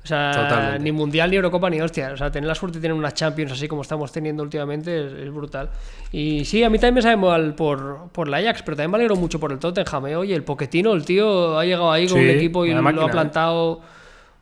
O 0.01 0.07
sea, 0.07 0.31
Totalmente. 0.31 0.79
ni 0.79 0.91
Mundial, 0.93 1.29
ni 1.29 1.35
Eurocopa, 1.35 1.69
ni 1.69 1.81
hostia. 1.81 2.11
O 2.13 2.17
sea, 2.17 2.31
tener 2.31 2.47
la 2.47 2.55
suerte 2.55 2.77
de 2.77 2.81
tener 2.83 2.95
unas 2.95 3.13
Champions 3.13 3.51
así 3.51 3.67
como 3.67 3.81
estamos 3.81 4.11
teniendo 4.11 4.41
últimamente 4.43 5.05
es, 5.07 5.13
es 5.13 5.31
brutal. 5.33 5.69
Y 6.11 6.45
sí, 6.45 6.63
a 6.63 6.69
mí 6.69 6.77
también 6.79 6.95
me 6.95 7.01
sabe 7.01 7.17
mal 7.17 7.53
por, 7.53 8.07
por 8.11 8.27
la 8.29 8.37
Ajax, 8.37 8.63
pero 8.63 8.77
también 8.77 8.91
me 8.91 8.97
alegro 8.97 9.15
mucho 9.17 9.39
por 9.39 9.51
el 9.51 9.59
Tottenham. 9.59 10.07
¿eh? 10.07 10.15
Oye, 10.15 10.33
el 10.33 10.43
Poquetino, 10.43 10.93
el 10.93 11.03
tío 11.05 11.59
ha 11.59 11.65
llegado 11.65 11.91
ahí 11.91 12.07
con 12.07 12.17
Sí, 12.17 12.23
un 12.23 12.29
equipo 12.29 12.65
y 12.65 12.73
lo 12.73 12.81
máquina, 12.81 13.03
ha 13.05 13.07
¿eh? 13.07 13.11
plantado 13.11 13.81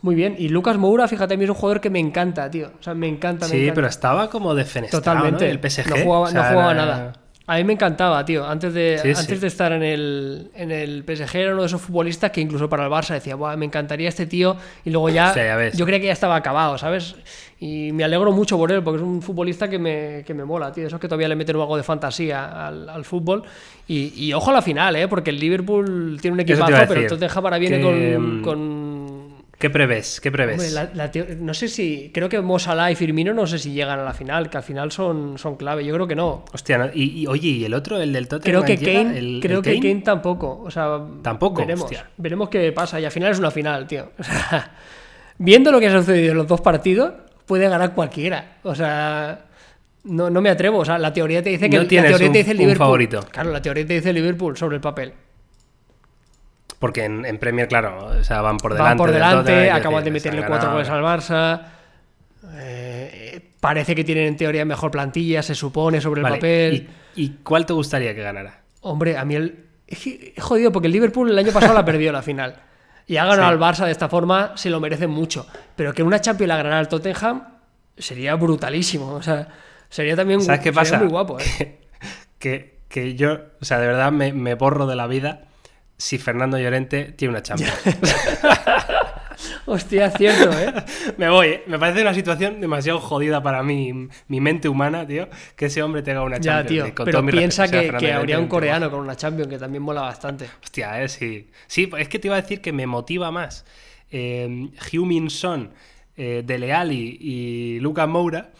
muy 0.02 0.14
bien. 0.14 0.36
Y 0.38 0.50
Lucas 0.50 0.78
Moura, 0.78 1.08
fíjate, 1.08 1.34
a 1.34 1.38
mí 1.38 1.44
es 1.44 1.50
un 1.50 1.56
jugador 1.56 1.82
que 1.82 1.90
me 1.90 2.00
encanta, 2.00 2.50
tío. 2.52 2.68
O 2.80 2.84
sea, 2.84 2.94
me 2.94 3.08
encanta, 3.08 3.48
me 3.48 3.52
Sí, 3.52 3.58
encanta. 3.58 3.74
pero 3.76 3.88
estaba 3.88 4.30
como 4.30 4.54
defenestrado, 4.54 5.02
Totalmente. 5.04 5.46
¿no? 5.46 5.52
El 5.52 5.60
PSG. 5.70 5.90
No 5.90 5.96
jugaba, 5.98 6.26
O 6.26 6.28
sea, 6.28 6.44
no 6.44 6.50
jugaba 6.50 6.72
era- 6.72 6.86
nada. 6.86 7.14
A 7.50 7.56
mí 7.56 7.64
me 7.64 7.74
encantaba, 7.74 8.26
tío. 8.26 8.46
Antes 8.46 8.74
de, 8.74 9.00
Sí, 9.02 9.08
antes 9.10 9.26
sí. 9.26 9.36
de 9.38 9.48
estar 9.48 9.72
en 9.72 9.82
el, 9.82 10.52
en 10.54 10.70
el 10.70 11.04
PSG 11.04 11.36
era 11.38 11.54
uno 11.54 11.62
de 11.62 11.68
esos 11.68 11.82
futbolistas 11.82 12.30
que 12.32 12.42
incluso 12.42 12.68
para 12.68 12.84
el 12.84 12.92
Barça 12.92 13.14
decía, 13.14 13.36
"Buah, 13.36 13.56
me 13.56 13.66
encantaría 13.66 14.10
este 14.10 14.26
tío. 14.26 14.58
Y 14.84 14.90
luego 14.90 15.08
ya, 15.10 15.34
yo 15.72 15.86
creía 15.86 16.00
que 16.02 16.08
ya 16.08 16.12
estaba 16.14 16.36
acabado, 16.36 16.78
¿sabes? 16.78 17.16
Y 17.60 17.92
me 17.94 18.04
alegro 18.04 18.32
mucho 18.34 18.58
por 18.58 18.72
él, 18.72 18.84
porque 18.84 18.98
es 18.98 19.04
un 19.04 19.22
futbolista 19.22 19.70
que 19.70 19.80
me, 19.80 20.24
que 20.28 20.34
me 20.34 20.44
mola, 20.44 20.72
tío. 20.74 20.86
Eso 20.86 20.98
es 20.98 21.02
que 21.02 21.08
todavía 21.08 21.30
le 21.30 21.36
meten 21.38 21.56
algo 21.56 21.78
de 21.78 21.84
fantasía 21.84 22.68
al, 22.68 22.90
al 22.90 23.06
fútbol. 23.06 23.44
Y, 23.88 24.12
y 24.16 24.34
ojo 24.34 24.50
a 24.52 24.54
la 24.54 24.62
final, 24.62 24.96
¿eh? 24.98 25.08
Porque 25.08 25.30
el 25.30 25.40
Liverpool 25.40 26.20
tiene 26.22 26.34
un 26.36 26.40
equipazo, 26.42 26.86
pero 26.88 27.00
el. 27.02 27.08
Tottenham 27.08 27.46
ahora 27.46 27.58
viene 27.58 27.78
Que, 27.78 27.84
con, 27.84 28.42
con 28.44 28.60
¿Qué 29.58 29.72
prevés? 29.72 30.22
¿Qué 30.22 30.32
prevés? 30.32 30.56
Hombre, 30.60 30.70
la- 30.72 30.92
la 30.94 31.12
teo- 31.12 31.26
no 31.40 31.54
sé 31.56 31.68
si. 31.68 32.12
Creo 32.14 32.30
que 32.30 32.40
Mo 32.42 32.60
Salah 32.60 32.92
y 32.92 32.96
Firmino 32.96 33.34
no 33.34 33.48
sé 33.48 33.58
si 33.58 33.72
llegan 33.72 34.00
a 34.00 34.04
la 34.04 34.14
final, 34.14 34.52
que 34.52 34.58
al 34.58 34.64
final 34.64 34.92
son, 34.92 35.40
son 35.40 35.56
clave. 35.56 35.84
Yo 35.84 35.96
creo 35.96 36.08
que 36.08 36.16
no. 36.16 36.46
Hostia, 36.54 36.78
no- 36.78 36.90
y, 36.94 37.22
y, 37.22 37.28
oye, 37.28 37.48
¿y 37.50 37.66
el 37.66 37.74
otro, 37.74 38.00
el 38.00 38.14
del 38.14 38.28
Tottenham? 38.28 38.64
Creo 38.64 38.78
que? 38.78 38.86
Kane, 38.86 39.18
¿El- 39.18 39.40
creo 39.42 39.58
el 39.60 39.64
que 39.64 39.80
Kane? 39.80 40.02
Tampoco. 40.02 40.62
O 40.64 40.70
sea, 40.70 41.00
Tampoco, 41.24 41.62
Veremos, 41.62 41.86
hostia. 41.86 42.08
veremos 42.18 42.50
qué 42.50 42.72
pasa. 42.72 43.00
Y 43.00 43.06
al 43.06 43.12
final 43.12 43.32
es 43.32 43.40
una 43.40 43.50
final, 43.50 43.88
tío. 43.88 44.12
O 44.20 44.24
sea, 44.24 44.72
viendo 45.40 45.72
lo 45.72 45.80
que 45.80 45.88
ha 45.88 45.92
sucedido 45.92 46.32
en 46.34 46.38
los 46.38 46.48
dos 46.48 46.62
partidos, 46.62 47.14
puede 47.48 47.68
ganar 47.68 47.94
cualquiera. 47.96 48.58
O 48.64 48.76
sea. 48.76 49.44
No, 50.04 50.30
no 50.30 50.40
me 50.40 50.50
atrevo. 50.52 50.78
O 50.78 50.86
sea, 50.86 50.98
la 51.00 51.12
teoría 51.12 51.42
te 51.44 51.50
dice 51.50 51.68
que 51.70 51.76
No 51.78 51.82
la 51.84 51.90
tienes 51.90 52.12
teoría 52.12 52.28
un- 52.28 52.34
te 52.34 52.38
dice 52.40 52.52
el 52.52 52.58
Liverpool. 52.60 52.78
favorito. 52.86 53.26
Claro, 53.32 53.52
la 53.52 53.62
teoría 53.62 53.86
te 53.88 53.94
dice 53.96 54.10
el 54.10 54.16
Liverpool 54.16 54.56
sobre 54.56 54.76
el 54.76 54.82
papel. 54.82 55.14
Porque 56.80 57.06
en, 57.06 57.26
en 57.26 57.38
Premier, 57.40 57.68
claro, 57.68 58.06
o 58.20 58.24
sea, 58.24 58.42
van 58.42 58.58
por 58.58 58.74
delante. 58.74 58.90
Van 58.90 58.98
por 58.98 59.08
del 59.12 59.16
delante, 59.16 59.52
Tottenham, 59.52 59.76
acaban 59.78 60.04
de 60.04 60.12
meterle 60.12 60.46
cuatro 60.46 60.72
goles 60.72 60.90
al 60.90 61.02
Barça. 61.04 61.62
eh, 62.54 63.42
parece 63.60 63.96
que 63.96 64.04
tienen 64.04 64.28
en 64.28 64.38
teoría 64.38 64.66
mejor 64.66 64.92
plantilla, 64.92 65.42
se 65.42 65.56
supone, 65.56 66.02
sobre 66.02 66.20
el 66.20 66.24
Vale, 66.24 66.36
papel. 66.38 66.90
¿y, 67.16 67.24
y 67.24 67.30
cuál 67.44 67.66
te 67.66 67.74
gustaría 67.74 68.14
que 68.14 68.22
ganara? 68.22 68.62
Hombre, 68.82 69.18
a 69.18 69.26
mí 69.26 69.36
el. 69.36 69.64
Jodido 70.38 70.72
porque 70.72 70.88
el 70.88 70.94
Liverpool 70.94 71.32
el 71.32 71.38
año 71.38 71.52
pasado 71.52 71.74
la 71.74 71.86
perdió 71.86 72.12
la 72.12 72.22
final. 72.22 72.56
Y 73.08 73.16
ha 73.18 73.24
ganado 73.26 73.48
Sí. 73.48 73.54
al 73.54 73.60
Barça 73.60 73.86
de 73.86 73.92
esta 73.92 74.10
forma, 74.10 74.52
se 74.56 74.70
lo 74.70 74.80
merece 74.82 75.08
mucho. 75.08 75.48
Pero 75.78 75.94
que 75.94 76.04
una 76.04 76.20
Champions 76.20 76.50
la 76.50 76.58
ganara 76.58 76.80
el 76.82 76.90
Tottenham 76.90 77.42
sería 77.98 78.36
brutalísimo. 78.36 79.14
O 79.14 79.22
sea, 79.24 79.48
sería 79.90 80.16
también 80.16 80.42
¿Sabes 80.42 80.60
qué 80.60 80.66
sería 80.74 80.80
pasa? 80.82 80.98
muy 81.00 81.08
guapo. 81.08 81.40
¿eh? 81.40 81.80
Que, 82.38 82.78
que 82.88 83.16
yo, 83.16 83.40
o 83.60 83.66
sea, 83.66 83.80
de 83.80 83.88
verdad 83.88 84.12
me, 84.12 84.32
me 84.32 84.54
borro 84.54 84.86
de 84.86 84.96
la 84.96 85.08
vida 85.08 85.47
si 85.98 86.18
Fernando 86.18 86.58
Llorente 86.60 87.14
tiene 87.14 87.32
una 87.32 87.42
Champions. 87.44 87.74
Hostia, 89.66 90.10
cierto, 90.12 90.52
¿eh? 90.58 90.74
me 91.18 91.30
voy, 91.30 91.48
¿eh? 91.48 91.64
me 91.68 91.78
parece 91.78 92.02
una 92.02 92.14
situación 92.14 92.60
demasiado 92.62 93.00
jodida 93.00 93.44
para 93.44 93.62
mí, 93.64 94.08
mi 94.28 94.42
mente 94.42 94.68
humana, 94.70 95.06
tío, 95.06 95.28
que 95.56 95.66
ese 95.68 95.84
hombre 95.84 96.02
tenga 96.02 96.24
una 96.24 96.38
ya, 96.38 96.60
Champions. 96.60 96.68
tío. 96.70 96.86
eh, 96.86 96.94
con 96.94 97.06
Pero 97.06 97.26
piensa 97.26 97.64
respeto, 97.64 97.88
o 97.88 97.92
sea, 97.92 98.00
que, 98.00 98.06
que 98.06 98.14
habría 98.14 98.40
un 98.40 98.48
coreano 98.48 98.90
con 98.90 99.00
una 99.02 99.16
Champions 99.16 99.50
que 99.50 99.58
también 99.60 99.84
mola 99.84 100.02
bastante. 100.02 100.50
Hostia, 100.64 101.04
eh, 101.04 101.10
sí. 101.10 101.50
Sí, 101.68 101.90
es 101.98 102.08
que 102.10 102.20
te 102.20 102.28
iba 102.28 102.38
a 102.38 102.42
decir 102.42 102.62
que 102.62 102.72
me 102.72 102.88
motiva 102.88 103.30
más 103.32 103.66
eh, 104.10 104.70
Heung-Min 104.92 105.30
Son, 105.30 105.72
eh, 106.16 106.44
Dele 106.46 106.74
Alli 106.74 107.18
y 107.20 107.80
Lucas 107.80 108.08
Moura 108.08 108.52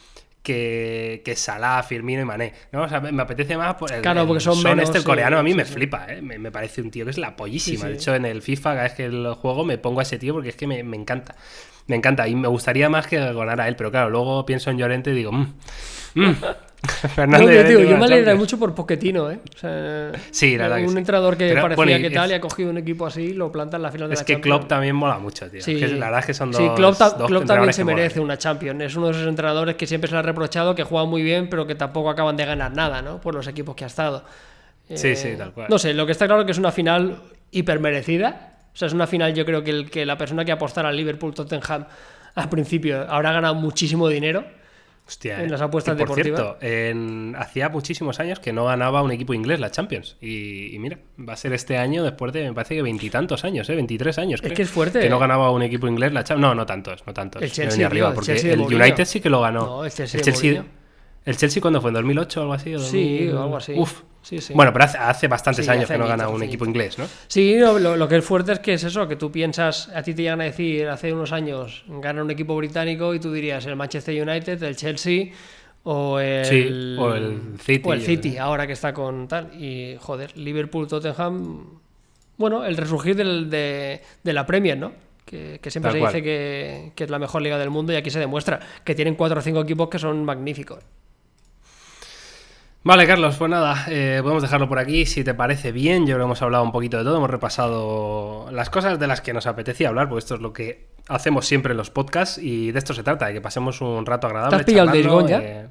que, 0.48 1.22
que 1.26 1.36
Salah, 1.36 1.84
Firmino 1.84 2.22
y 2.22 2.26
Mané. 2.26 2.54
¿no? 2.72 2.84
O 2.84 2.88
sea, 2.88 3.02
me, 3.02 3.22
apetece 3.22 3.58
más 3.58 3.76
por 3.76 3.92
el, 3.92 4.02
Claro, 4.02 4.22
el 4.22 4.28
porque 4.28 4.40
son 4.40 4.64
menos, 4.64 4.86
este 4.86 5.00
el 5.00 5.04
sí, 5.04 5.06
coreano 5.06 5.38
a 5.38 5.44
mí 5.44 5.52
sí, 5.52 5.58
me 5.58 5.66
sí. 5.66 5.74
flipa, 5.74 6.06
¿eh? 6.08 6.22
me, 6.22 6.40
me 6.40 6.52
parece 6.54 6.82
un 6.82 6.90
tío 6.90 7.04
que 7.04 7.12
es 7.12 7.18
la 7.18 7.36
pollísima. 7.36 7.88
De 7.88 7.96
hecho, 7.96 8.16
en 8.16 8.26
el 8.26 8.42
FIFA, 8.42 8.70
cada 8.72 8.84
vez 8.84 8.94
que 8.94 9.10
lo 9.10 9.36
juego, 9.36 9.66
me 9.66 9.78
pongo 9.78 10.00
a 10.00 10.04
ese 10.04 10.18
tío 10.18 10.34
porque 10.34 10.48
es 10.48 10.56
que 10.56 10.66
me, 10.66 10.82
me 10.84 10.96
encanta. 10.96 11.36
Me 11.88 11.98
encanta 11.98 12.30
y 12.30 12.36
me 12.36 12.48
gustaría 12.48 12.90
más 12.90 13.08
que 13.08 13.18
ganara 13.18 13.68
él, 13.68 13.76
pero 13.76 13.92
claro, 13.92 14.10
luego 14.10 14.46
pienso 14.46 14.70
en 14.72 14.78
Llorente 14.78 15.12
y 15.12 15.16
digo, 15.16 15.34
mmm, 15.34 15.54
mm, 16.16 16.36
No, 17.28 17.52
yo, 17.52 17.66
tío, 17.66 17.80
me 17.80 17.86
alegra 17.96 18.08
Champions. 18.08 18.40
mucho 18.40 18.60
por 18.60 18.76
Poquetino, 18.76 19.32
¿eh? 19.32 19.40
O 19.56 19.58
sea, 19.58 20.12
Sí, 20.32 20.56
la 20.56 20.64
verdad 20.66 20.78
que 20.78 20.84
un 20.84 20.92
sí. 20.92 20.98
entrenador 20.98 21.36
que 21.38 21.50
Pero, 21.50 21.62
parecía 21.62 21.76
bueno, 21.84 21.98
que 22.00 22.08
es- 22.08 22.14
tal 22.14 22.30
y 22.32 22.34
ha 22.34 22.40
cogido 22.42 22.70
un 22.70 22.78
equipo 22.78 23.06
así, 23.08 23.34
lo 23.34 23.52
planta 23.52 23.78
en 23.78 23.84
la 23.84 23.92
final 23.92 24.08
de 24.10 24.14
Es 24.14 24.20
la 24.22 24.26
que 24.26 24.34
Champions. 24.34 24.58
Klopp 24.60 24.70
también 24.70 24.96
mola 24.96 25.18
mucho, 25.18 25.50
tío. 25.50 25.62
Sí, 25.62 25.74
Es 25.74 25.80
que 25.80 25.88
la 25.98 26.06
verdad 26.06 26.20
es 26.20 26.26
que 26.28 26.34
son 26.34 26.52
dos. 26.52 26.62
sí, 26.62 26.70
Klopp, 26.76 26.98
ta- 26.98 27.10
dos 27.12 27.28
Klopp 27.28 27.46
también 27.46 27.74
se 27.74 27.82
que 27.82 27.86
merece 27.86 28.20
una 28.20 28.38
Champions. 28.38 28.82
Es 28.84 28.96
uno 28.96 29.08
de 29.08 29.14
esos 29.14 29.28
entrenadores 29.28 29.76
que 29.76 29.88
siempre 29.88 30.08
se 30.08 30.14
le 30.16 30.20
ha 30.20 30.24
reprochado 30.24 30.76
que 30.76 30.84
juega 30.84 31.06
muy 31.06 31.24
bien, 31.24 31.50
pero 31.50 31.66
que 31.66 31.76
tampoco 31.76 32.10
acaban 32.10 32.38
de 32.38 32.46
ganar 32.46 32.72
nada, 32.74 33.02
¿no? 33.02 33.20
Por 33.20 33.34
los 33.36 33.48
equipos 33.48 33.76
que 33.76 33.84
ha 33.84 33.88
estado. 33.88 34.24
Sí, 34.94 35.10
Eh, 35.10 35.16
sí, 35.16 35.30
tal 35.38 35.52
cual. 35.54 35.68
No 35.70 35.80
sé, 35.80 35.94
lo 35.94 36.06
que 36.06 36.12
está 36.14 36.28
claro 36.28 36.46
que 36.46 36.52
es 36.52 36.58
una 36.58 36.72
final 36.72 37.18
hiper 37.52 37.80
merecida. 37.80 38.54
O 38.74 38.78
sea, 38.78 38.88
es 38.88 38.94
una 38.94 39.08
final, 39.08 39.34
yo 39.34 39.44
creo 39.46 39.64
que, 39.64 39.72
el, 39.72 39.90
que 39.90 40.06
la 40.06 40.18
persona 40.18 40.46
que 40.46 40.52
apostara 40.52 40.90
al 40.90 40.96
Liverpool 40.96 41.34
Tottenham 41.34 41.86
al 42.36 42.50
principio 42.50 43.02
habrá 43.10 43.32
ganado 43.34 43.56
muchísimo 43.56 44.08
dinero. 44.08 44.46
Hostia, 45.08 45.40
en 45.40 45.46
eh. 45.46 45.50
las 45.50 45.62
apuestas 45.62 45.96
Y 45.96 45.98
por 46.00 46.10
deportivas. 46.10 46.40
cierto, 46.42 46.58
en- 46.62 47.34
hacía 47.38 47.70
muchísimos 47.70 48.20
años 48.20 48.40
que 48.40 48.52
no 48.52 48.66
ganaba 48.66 49.02
un 49.02 49.12
equipo 49.12 49.34
inglés 49.34 49.60
la 49.62 49.72
Champions. 49.72 50.18
Y, 50.20 50.76
y 50.76 50.80
mira, 50.80 51.00
va 51.18 51.34
a 51.34 51.38
ser 51.38 51.54
este 51.54 51.78
año 51.78 52.04
después 52.04 52.34
de, 52.34 52.44
me 52.44 52.54
parece 52.54 52.76
que 52.76 52.82
veintitantos 52.82 53.46
años, 53.46 53.70
¿eh? 53.70 53.76
23 53.76 54.18
años. 54.20 54.42
creo, 54.42 54.54
que 54.54 54.62
es 54.64 54.70
fuerte, 54.70 55.00
Que 55.00 55.10
no 55.10 55.16
¿eh? 55.16 55.20
ganaba 55.20 55.50
un 55.52 55.62
equipo 55.62 55.88
inglés 55.88 56.12
la 56.12 56.24
Champions. 56.26 56.50
No, 56.50 56.56
no 56.56 56.66
tantos, 56.66 57.04
no 57.08 57.14
tantos. 57.14 57.42
El 57.42 57.52
Chelsea, 57.52 57.78
tío, 57.78 57.88
arriba, 57.88 58.10
el 58.10 58.14
porque 58.16 58.34
Chelsea 58.34 58.54
el. 58.54 58.60
United 58.62 59.06
sí 59.06 59.22
que 59.22 59.30
lo 59.30 59.40
ganó. 59.42 59.66
No, 59.66 59.86
el 59.86 59.92
Chelsea. 59.92 60.64
¿El 61.26 61.36
Chelsea 61.38 61.62
cuándo 61.62 61.82
fue? 61.82 61.90
¿En 61.90 61.96
2008 61.96 62.40
o 62.40 62.44
algo 62.44 62.54
así? 62.54 62.74
¿O 62.76 62.80
Sí, 62.80 63.26
2000? 63.26 63.34
o 63.36 63.44
algo 63.44 63.58
así. 63.58 63.74
Uf. 63.78 64.02
Sí, 64.28 64.42
sí. 64.42 64.54
Bueno, 64.54 64.74
pero 64.74 64.84
hace, 64.84 64.98
hace 64.98 65.28
bastantes 65.30 65.64
Sí, 65.66 65.72
años 65.72 65.86
hace 65.86 65.94
que 65.94 66.00
no 66.00 66.08
gana 66.08 66.28
un 66.28 66.44
equipo 66.44 66.66
inglés, 66.66 66.98
¿no? 67.00 67.06
Sí, 67.28 67.56
no, 67.58 67.80
lo, 67.80 67.96
lo 67.96 68.08
que 68.10 68.18
es 68.18 68.26
fuerte 68.26 68.52
es 68.52 68.60
que 68.60 68.74
es 68.74 68.84
eso, 68.84 69.08
que 69.08 69.16
tú 69.16 69.32
piensas, 69.32 69.88
a 69.96 70.04
ti 70.04 70.14
te 70.14 70.24
llegan 70.24 70.42
a 70.42 70.44
decir 70.44 70.90
hace 70.90 71.14
unos 71.14 71.32
años, 71.32 71.86
gana 71.88 72.22
un 72.24 72.30
equipo 72.32 72.54
británico 72.58 73.14
y 73.14 73.22
tú 73.22 73.32
dirías 73.32 73.66
el 73.68 73.78
Manchester 73.78 74.22
United, 74.28 74.62
el 74.64 74.76
Chelsea 74.76 75.28
o 75.84 76.20
el, 76.20 76.44
Sí, 76.46 76.96
o 77.00 77.14
el 77.16 77.42
City. 77.62 77.82
o 77.88 77.94
el 77.94 78.02
City, 78.02 78.38
ahora 78.38 78.68
que 78.68 78.74
está 78.74 78.94
con 78.94 79.30
tal. 79.30 79.50
Y 79.58 79.96
joder, 80.02 80.38
Liverpool, 80.38 80.88
Tottenham, 80.90 81.80
bueno, 82.36 82.66
el 82.66 82.76
resurgir 82.76 83.16
del- 83.16 83.50
de, 83.50 84.02
de 84.24 84.34
la 84.34 84.46
Premier, 84.46 84.78
¿no? 84.78 84.92
Que, 85.26 85.60
que 85.62 85.72
siempre 85.72 85.92
Tal 85.94 86.02
se 86.02 86.06
dice 86.08 86.22
que, 86.24 86.92
que 86.96 87.04
es 87.06 87.10
la 87.10 87.20
mejor 87.20 87.42
liga 87.42 87.58
del 87.58 87.70
mundo 87.70 87.94
y 87.94 87.96
aquí 87.96 88.10
se 88.10 88.20
demuestra 88.20 88.60
que 88.84 88.94
tienen 88.94 89.16
cuatro 89.16 89.40
o 89.40 89.42
cinco 89.42 89.62
equipos 89.62 89.88
que 89.90 90.00
son 90.00 90.26
magníficos. 90.26 90.80
Vale, 92.84 93.06
Carlos, 93.06 93.36
pues 93.38 93.52
nada, 93.52 93.86
eh, 93.90 94.20
podemos 94.22 94.42
dejarlo 94.42 94.70
por 94.70 94.80
aquí. 94.80 95.06
Si 95.06 95.24
te 95.24 95.34
parece 95.34 95.74
bien, 95.74 96.02
yo 96.08 96.14
creo 96.16 96.20
que 96.20 96.24
hemos 96.24 96.42
hablado 96.42 96.64
un 96.64 96.72
poquito 96.72 96.98
de 96.98 97.04
todo, 97.04 97.18
hemos 97.18 97.30
repasado 97.30 98.50
las 98.52 98.70
cosas 98.70 98.98
de 98.98 99.08
las 99.08 99.20
que 99.20 99.34
nos 99.34 99.46
apetecía 99.46 99.90
hablar, 99.90 100.08
porque 100.08 100.20
esto 100.20 100.36
es 100.36 100.42
lo 100.42 100.54
que 100.54 100.88
hacemos 101.10 101.46
siempre 101.46 101.72
en 101.72 101.78
los 101.78 101.90
podcasts 101.90 102.38
y 102.38 102.72
de 102.72 102.80
esto 102.80 102.94
se 102.94 103.04
trata, 103.04 103.26
de 103.28 103.34
que 103.34 103.42
pasemos 103.42 103.82
un 103.82 104.06
rato 104.06 104.28
agradable. 104.28 104.56
¿Te 104.58 104.62
has 104.62 104.66
pillado 104.66 104.94
el 104.94 105.04
charlando, 105.04 105.14
Gone 105.22 105.30
ya? 105.30 105.40
eh, 105.42 105.68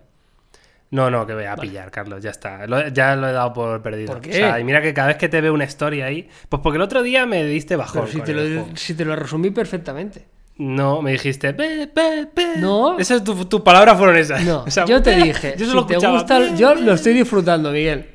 No, 0.91 1.11
no, 1.11 1.27
que 1.27 1.35
voy 1.35 1.45
a 1.45 1.57
pillar, 1.57 1.91
Carlos, 1.91 2.23
ya 2.23 2.31
está. 2.31 2.67
Lo- 2.67 2.87
ya 2.89 3.17
lo 3.17 3.29
he 3.29 3.33
dado 3.33 3.53
por 3.55 3.81
perdido. 3.83 4.13
¿Por 4.13 4.21
qué? 4.21 4.31
O 4.31 4.33
sea, 4.35 4.61
y 4.61 4.65
mira 4.65 4.83
que 4.83 4.93
cada 4.93 5.09
vez 5.09 5.17
que 5.17 5.29
te 5.31 5.41
veo 5.41 5.55
una 5.55 5.65
story 5.65 6.03
ahí. 6.03 6.29
Pues 6.51 6.61
porque 6.63 6.77
el 6.77 6.83
otro 6.83 7.03
día 7.03 7.25
me 7.25 7.45
diste 7.45 7.77
bajón. 7.77 8.03
Pero 8.03 8.13
si 8.13 8.17
con 8.19 8.27
te, 8.27 8.33
el 8.33 8.55
lo, 8.57 8.61
juego. 8.63 8.77
si 8.77 8.95
te 8.95 9.05
lo 9.07 9.17
resumí 9.17 9.51
perfectamente. 9.51 10.27
No, 10.59 11.03
me 11.03 11.13
dijiste. 11.13 11.55
No. 12.59 12.99
Esas 12.99 13.23
tu- 13.23 13.45
tus 13.45 13.61
palabras 13.61 13.99
fueron 13.99 14.17
esas. 14.17 14.43
No, 14.45 14.63
O 14.67 14.71
sea, 14.71 14.85
yo 14.87 15.03
te 15.03 15.15
dije, 15.23 15.55
Yo 15.59 15.67
solo 15.67 15.83
si 15.83 15.97
te 15.99 16.07
gusta, 16.09 16.55
yo 16.57 16.75
lo 16.75 16.93
estoy 16.95 17.13
disfrutando, 17.15 17.71
Miguel. 17.71 18.11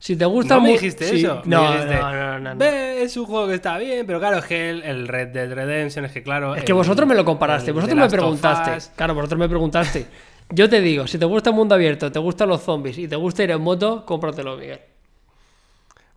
Si 0.00 0.14
te 0.14 0.24
gusta 0.26 0.54
No 0.56 0.60
me 0.60 0.72
dijiste 0.72 1.06
sí, 1.06 1.24
eso. 1.24 1.42
me 1.44 1.56
No, 1.56 1.72
dijiste, 1.72 1.96
no, 1.96 2.12
no, 2.12 2.38
no, 2.38 2.54
no. 2.54 2.56
"Ve, 2.56 3.02
es 3.02 3.16
un 3.16 3.24
juego 3.26 3.48
que 3.48 3.54
está 3.54 3.76
bien, 3.78 4.06
pero 4.06 4.20
claro, 4.20 4.38
es 4.38 4.44
que 4.44 4.70
el, 4.70 4.82
el 4.84 5.08
Red 5.08 5.28
Dead 5.28 5.52
Redemption 5.52 6.04
es 6.04 6.12
que 6.12 6.22
claro. 6.22 6.54
Es 6.54 6.62
que 6.62 6.72
vosotros 6.72 7.08
me 7.08 7.16
lo 7.16 7.24
comparaste, 7.24 7.72
vosotros 7.72 7.98
me 7.98 8.08
preguntaste. 8.08 8.90
Claro, 8.94 9.14
vosotros 9.14 9.38
me 9.40 9.48
preguntaste. 9.48 10.06
Yo 10.50 10.68
te 10.68 10.80
digo, 10.80 11.06
si 11.08 11.18
te 11.18 11.24
gusta 11.24 11.50
el 11.50 11.56
mundo 11.56 11.74
abierto, 11.74 12.12
te 12.12 12.18
gustan 12.20 12.48
los 12.48 12.62
zombies 12.62 12.96
y 12.98 13.08
te 13.08 13.16
gusta 13.16 13.42
ir 13.42 13.50
en 13.50 13.60
moto, 13.60 14.04
cómpratelo, 14.06 14.56
Miguel. 14.56 14.80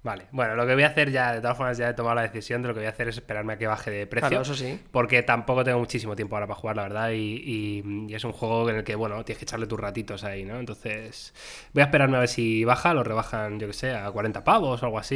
Vale, 0.04 0.26
bueno, 0.32 0.56
lo 0.56 0.66
que 0.66 0.74
voy 0.74 0.82
a 0.82 0.88
hacer 0.88 1.12
ya, 1.12 1.32
de 1.32 1.42
todas 1.42 1.56
formas, 1.56 1.78
ya 1.78 1.90
he 1.90 1.94
tomado 1.94 2.16
la 2.16 2.24
decisión 2.24 2.64
de 2.64 2.70
lo 2.70 2.74
que 2.74 2.80
voy 2.80 2.88
a 2.88 2.90
hacer 2.90 3.08
es 3.10 3.18
esperarme 3.18 3.54
a 3.54 3.58
que 3.60 3.68
baje 3.68 3.92
de 3.92 4.08
precio. 4.08 4.30
Claro, 4.30 4.42
eso 4.42 4.56
sí. 4.56 4.80
Porque 4.90 5.22
tampoco 5.22 5.64
tengo 5.64 5.78
muchísimo 5.78 6.16
tiempo 6.16 6.36
ahora 6.36 6.48
para 6.48 6.60
jugar, 6.60 6.76
la 6.78 6.82
verdad. 6.84 7.12
Y, 7.12 7.18
y- 7.46 8.06
y 8.10 8.16
es 8.16 8.24
un 8.24 8.32
juego 8.32 8.68
en 8.72 8.78
el 8.78 8.84
que, 8.84 8.96
bueno, 8.96 9.24
tienes 9.24 9.38
que 9.38 9.46
echarle 9.46 9.68
tus 9.68 9.80
ratitos 9.80 10.24
ahí, 10.24 10.44
¿no? 10.44 10.58
Entonces, 10.60 11.36
voy 11.74 11.82
a 11.82 11.86
esperarme 11.86 12.18
a 12.18 12.22
ver 12.22 12.30
si 12.30 12.64
baja, 12.66 12.96
lo 12.96 13.04
rebajan, 13.04 13.60
yo 13.60 13.68
que 13.68 13.74
sé, 13.74 13.92
a 13.94 14.10
40 14.10 14.44
pavos 14.44 14.82
o 14.82 14.86
algo 14.88 14.98
así. 14.98 15.16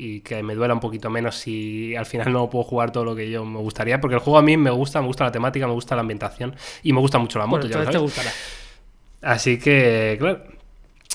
Y, 0.00 0.14
y 0.16 0.20
que 0.22 0.42
me 0.42 0.54
duela 0.54 0.72
un 0.72 0.80
poquito 0.80 1.10
menos 1.10 1.36
si 1.36 1.94
al 1.94 2.06
final 2.06 2.32
no 2.32 2.48
puedo 2.48 2.64
jugar 2.64 2.90
todo 2.90 3.04
lo 3.04 3.14
que 3.14 3.30
yo 3.30 3.44
me 3.44 3.58
gustaría. 3.58 4.00
Porque 4.00 4.14
el 4.14 4.20
juego 4.22 4.38
a 4.38 4.42
mí 4.42 4.56
me 4.56 4.70
gusta, 4.70 5.02
me 5.02 5.08
gusta 5.08 5.24
la 5.24 5.32
temática, 5.32 5.66
me 5.66 5.74
gusta 5.74 5.94
la 5.94 6.00
ambientación 6.00 6.56
y 6.82 6.94
me 6.94 7.00
gusta 7.00 7.18
mucho 7.18 7.38
la 7.38 7.44
moto, 7.44 7.66
Bueno, 7.66 7.70
ya 7.70 7.76
lo 7.76 7.82
entonces 7.84 8.16
te 8.16 8.22
sabes. 8.22 8.32
gustará. 8.32 9.34
Así 9.34 9.58
que, 9.58 10.16
claro. 10.18 10.42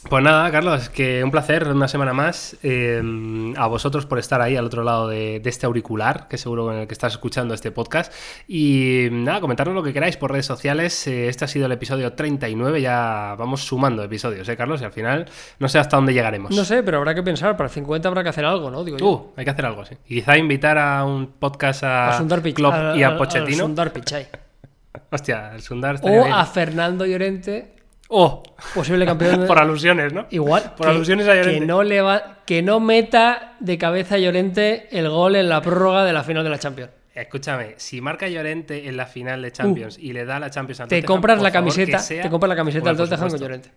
Pues 0.10 0.24
nada, 0.24 0.50
Carlos, 0.52 0.88
que 0.90 1.22
un 1.22 1.32
placer 1.32 1.68
una 1.68 1.90
semana 1.90 2.14
más. 2.14 2.56
eh, 2.64 3.02
a 3.58 3.68
vosotros 3.68 4.06
por 4.06 4.20
estar 4.20 4.42
ahí 4.42 4.56
al 4.56 4.64
otro 4.66 4.84
lado 4.84 5.10
de, 5.10 5.42
de 5.42 5.50
este 5.50 5.66
auricular, 5.66 6.28
que 6.30 6.38
seguro 6.38 6.72
en 6.72 6.80
el 6.80 6.88
que 6.88 6.94
estás 6.94 7.12
escuchando 7.14 7.54
este 7.54 7.72
podcast. 7.72 8.14
Y 8.48 9.08
nada, 9.12 9.42
comentarnos 9.42 9.76
lo 9.76 9.84
que 9.84 9.92
queráis 9.92 10.16
por 10.16 10.32
redes 10.32 10.46
sociales. 10.46 11.08
eh, 11.08 11.28
este 11.28 11.44
ha 11.44 11.48
sido 11.50 11.66
el 11.66 11.74
episodio 11.74 12.14
39, 12.14 12.82
ya 12.82 13.36
vamos 13.38 13.64
sumando 13.66 14.02
episodios, 14.02 14.48
¿eh, 14.48 14.56
Carlos? 14.56 14.82
Y 14.82 14.86
al 14.86 14.94
final 14.94 15.26
no 15.60 15.68
sé 15.68 15.78
hasta 15.80 15.98
dónde 15.98 16.14
llegaremos. 16.14 16.56
No 16.56 16.64
sé, 16.64 16.84
pero 16.84 17.00
habrá 17.00 17.14
que 17.14 17.24
pensar, 17.24 17.58
para 17.58 17.68
el 17.68 17.74
50 17.74 18.08
habrá 18.08 18.24
que 18.24 18.30
hacer 18.30 18.46
algo, 18.46 18.72
¿no? 18.72 18.86
Digo 18.86 18.98
yo. 18.98 19.06
Uh, 19.10 19.34
hay 19.36 19.44
que 19.44 19.52
hacer 19.52 19.66
algo 19.66 19.82
así. 19.82 19.96
Y 20.08 20.16
quizá 20.20 20.38
invitar 20.38 20.78
a 20.78 21.04
un 21.04 21.28
podcast 21.40 21.84
a, 21.84 22.10
a 22.12 22.18
Sundar 22.18 22.42
Pichai. 22.42 22.54
Klopp 22.54 22.96
y 22.96 23.04
a 23.04 23.18
Pochettino. 23.18 23.58
Sundar 23.66 23.92
Pichai. 23.92 24.28
Hostia, 25.12 25.52
el 25.54 25.62
Sundar 25.62 26.00
O 26.02 26.08
bien. 26.10 26.32
a 26.32 26.46
Fernando 26.46 27.06
Llorente, 27.06 27.74
Oh, 28.10 28.42
posible 28.74 29.06
campeón 29.06 29.42
de... 29.42 29.48
por 29.48 29.60
alusiones, 29.60 30.14
¿no? 30.14 30.28
Igual 30.30 30.74
Por 30.78 30.88
que, 30.88 30.92
alusiones 30.94 31.28
a 31.28 31.36
Llorente. 31.36 31.60
que 31.60 31.66
no 31.66 31.84
le 31.84 32.02
va- 32.02 32.38
que 32.46 32.62
no 32.62 32.80
meta 32.80 33.56
de 33.60 33.78
cabeza 33.78 34.16
a 34.16 34.18
Llorente 34.18 34.88
el 34.98 35.10
gol 35.10 35.36
en 35.36 35.50
la 35.50 35.62
prórroga 35.62 36.06
de 36.06 36.14
la 36.14 36.24
final 36.24 36.44
de 36.44 36.50
la 36.50 36.60
Champions. 36.60 36.92
Escúchame, 37.14 37.74
si 37.78 38.00
marca 38.00 38.28
Llorente 38.30 38.88
en 38.88 38.96
la 38.96 39.08
final 39.08 39.42
de 39.42 39.52
Champions 39.52 39.98
y 40.00 40.14
le 40.14 40.24
da 40.24 40.40
la 40.40 40.50
Champions 40.52 40.80
al 40.82 40.86
Uh. 40.86 40.90
Te 40.90 40.96
Tottenham, 40.98 41.08
compras 41.16 41.42
la 41.42 41.52
camiseta, 41.52 42.00
sea- 42.00 42.24
te 42.24 42.30
compras 42.30 42.50
la 42.50 42.56
camiseta 42.56 42.84
Bueno, 42.84 42.98
del 43.00 43.10
Tottenham 43.10 43.30
con. 43.32 43.40
Llorente. 43.40 43.72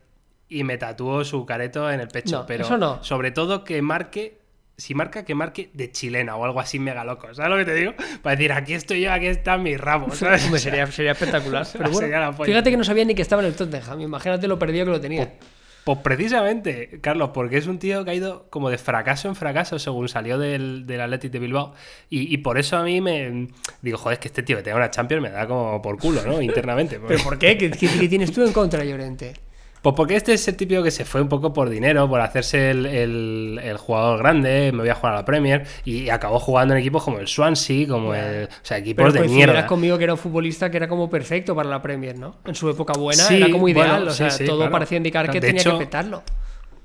Y 0.48 0.64
me 0.64 0.76
tatúo 0.78 1.24
su 1.24 1.46
careto 1.46 1.90
en 1.90 2.00
el 2.00 2.08
pecho. 2.08 2.40
No, 2.40 2.46
pero 2.46 2.64
eso 2.64 2.76
no. 2.76 3.02
sobre 3.02 3.30
todo 3.30 3.64
que 3.64 3.80
marque. 3.82 4.39
Si 4.80 4.94
marca, 4.94 5.24
que 5.24 5.34
marque 5.34 5.70
de 5.74 5.92
chilena 5.92 6.34
o 6.36 6.44
algo 6.44 6.58
así 6.60 6.78
mega 6.78 7.04
loco. 7.04 7.32
¿Sabes 7.34 7.50
lo 7.50 7.56
que 7.58 7.64
te 7.64 7.74
digo? 7.74 7.94
Para 8.22 8.34
decir, 8.36 8.52
aquí 8.52 8.72
estoy 8.74 9.02
yo, 9.02 9.12
aquí 9.12 9.26
está 9.26 9.58
mi 9.58 9.76
rabo. 9.76 10.10
¿sabes? 10.14 10.42
Sería, 10.60 10.86
sería 10.88 11.12
espectacular. 11.12 11.66
Pero 11.72 11.84
bueno, 11.84 11.98
Sería 11.98 12.20
la 12.20 12.32
polla. 12.32 12.46
fíjate 12.50 12.70
que 12.70 12.76
no 12.76 12.84
sabía 12.84 13.04
ni 13.04 13.14
que 13.14 13.22
estaba 13.22 13.42
en 13.42 13.48
el 13.48 13.54
Tottenham. 13.54 14.00
Imagínate 14.00 14.48
lo 14.48 14.58
perdido 14.58 14.86
que 14.86 14.90
lo 14.92 15.00
tenía. 15.00 15.32
Pues 15.84 15.98
precisamente, 16.02 16.98
Carlos, 17.00 17.30
porque 17.32 17.56
es 17.56 17.66
un 17.66 17.78
tío 17.78 18.04
que 18.04 18.10
ha 18.10 18.14
ido 18.14 18.46
como 18.50 18.68
de 18.68 18.76
fracaso 18.78 19.28
en 19.28 19.34
fracaso 19.34 19.78
según 19.78 20.08
salió 20.08 20.38
del, 20.38 20.86
del 20.86 21.00
Athletic 21.00 21.32
de 21.32 21.38
Bilbao. 21.38 21.72
Y, 22.10 22.32
y 22.32 22.36
por 22.38 22.58
eso 22.58 22.76
a 22.76 22.82
mí 22.84 23.00
me 23.00 23.48
digo, 23.80 23.96
joder, 23.98 24.14
es 24.14 24.18
que 24.20 24.28
este 24.28 24.42
tío 24.42 24.58
que 24.58 24.62
tenga 24.62 24.76
una 24.76 24.90
Champions 24.90 25.22
me 25.22 25.30
da 25.30 25.46
como 25.46 25.80
por 25.80 25.98
culo, 25.98 26.22
¿no? 26.24 26.40
Internamente. 26.42 27.00
¿Pero 27.08 27.22
por 27.24 27.38
qué? 27.38 27.56
¿Qué, 27.56 27.70
qué- 27.70 27.88
qué 27.98 28.08
tienes 28.08 28.30
tú 28.32 28.44
en 28.44 28.52
contra, 28.52 28.84
Llorente? 28.84 29.32
Pues 29.82 29.94
porque 29.96 30.14
este 30.16 30.34
es 30.34 30.46
el 30.46 30.56
típico 30.56 30.82
que 30.82 30.90
se 30.90 31.06
fue 31.06 31.22
un 31.22 31.28
poco 31.28 31.52
por 31.54 31.70
dinero, 31.70 32.06
por 32.08 32.20
hacerse 32.20 32.70
el, 32.70 32.84
el- 32.84 33.60
el 33.62 33.76
jugador 33.78 34.18
grande, 34.18 34.70
me 34.72 34.80
voy 34.80 34.88
a 34.90 34.94
jugar 34.94 35.14
a 35.14 35.16
la 35.18 35.24
Premier, 35.24 35.66
y 35.86 36.10
acabó 36.10 36.38
jugando 36.38 36.74
en 36.74 36.80
equipos 36.80 37.02
como 37.02 37.18
el 37.18 37.26
Swansea, 37.28 37.88
como 37.88 38.14
el. 38.14 38.44
O 38.44 38.48
sea, 38.62 38.76
Pero 38.76 38.80
equipos 38.80 39.12
de 39.14 39.18
coincidirás 39.20 39.54
mierda. 39.54 39.66
conmigo 39.66 39.96
que 39.96 40.04
era 40.04 40.12
un 40.12 40.18
futbolista 40.18 40.70
que 40.70 40.76
era 40.76 40.88
como 40.88 41.08
perfecto 41.08 41.54
para 41.54 41.68
la 41.70 41.80
Premier, 41.80 42.18
¿no? 42.18 42.36
En 42.44 42.54
su 42.54 42.68
época 42.68 42.92
buena 42.92 43.22
Sí, 43.22 43.36
era 43.36 43.50
como 43.50 43.68
ideal. 43.68 43.88
bueno, 43.96 44.10
o 44.10 44.14
sea, 44.14 44.30
sí, 44.30 44.38
sí, 44.38 44.44
todo 44.44 44.56
claro. 44.58 44.72
parecía 44.72 44.98
indicar 44.98 45.30
que 45.30 45.40
De 45.40 45.46
tenía 45.46 45.62
hecho, 45.62 45.78
que 45.78 45.84
petarlo. 45.86 46.22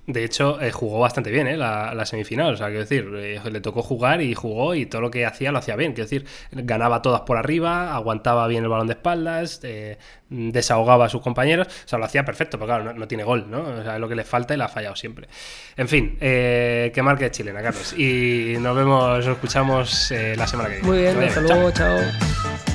De 0.08 0.24
hecho, 0.24 0.62
eh, 0.62 0.72
jugó 0.72 1.00
bastante 1.00 1.32
bien 1.32 1.48
¿eh? 1.48 1.58
la, 1.58 1.94
la 1.96 2.06
semifinal. 2.06 2.54
O 2.54 2.58
sea, 2.58 2.68
quiero 2.68 2.82
decir, 2.82 3.10
eh, 3.16 3.42
le 3.52 3.62
tocó 3.62 3.82
jugar 3.82 4.22
y 4.22 4.36
jugó 4.36 4.76
y 4.76 4.86
todo 4.86 5.02
lo 5.02 5.10
que 5.10 5.26
hacía 5.26 5.52
lo 5.52 5.58
hacía 5.58 5.76
bien. 5.76 5.94
Quiero 5.94 6.10
decir, 6.10 6.26
ganaba 6.52 7.02
todas 7.02 7.22
por 7.22 7.38
arriba, 7.38 7.96
aguantaba 7.96 8.48
bien 8.48 8.64
el 8.64 8.70
balón 8.70 8.88
de 8.88 8.94
espaldas, 8.94 9.62
eh, 9.64 9.98
desahogaba 10.30 11.06
a 11.06 11.10
sus 11.10 11.22
compañeros. 11.22 11.68
O 11.68 11.88
sea, 11.88 11.98
lo 11.98 12.06
hacía 12.06 12.24
perfecto, 12.24 12.58
pero 12.58 12.68
claro, 12.68 12.84
no, 12.84 12.94
no 12.94 13.08
tiene 13.08 13.24
gol, 13.24 13.50
¿no? 13.50 13.62
O 13.62 13.84
sea, 13.84 13.96
es 13.96 14.00
lo 14.00 14.08
que 14.08 14.16
le 14.16 14.24
falta 14.24 14.54
y 14.54 14.58
le 14.58 14.64
ha 14.64 14.70
fallado 14.70 14.96
siempre. 14.96 15.28
En 15.76 15.88
fin, 15.88 16.18
eh, 16.22 16.92
que 16.94 17.02
marque 17.02 17.32
chilena, 17.32 17.62
Carlos. 17.62 17.94
Y 17.98 18.56
nos 18.60 18.76
vemos, 18.76 19.26
nos 19.26 19.28
escuchamos 19.28 20.12
eh, 20.12 20.36
la 20.38 20.46
semana 20.46 20.70
que 20.70 20.76
viene. 20.76 20.88
Muy 20.88 20.98
bien, 21.00 21.18
hasta. 21.24 21.46
Chao. 21.46 21.56
luego, 21.56 21.72
chao. 21.72 22.75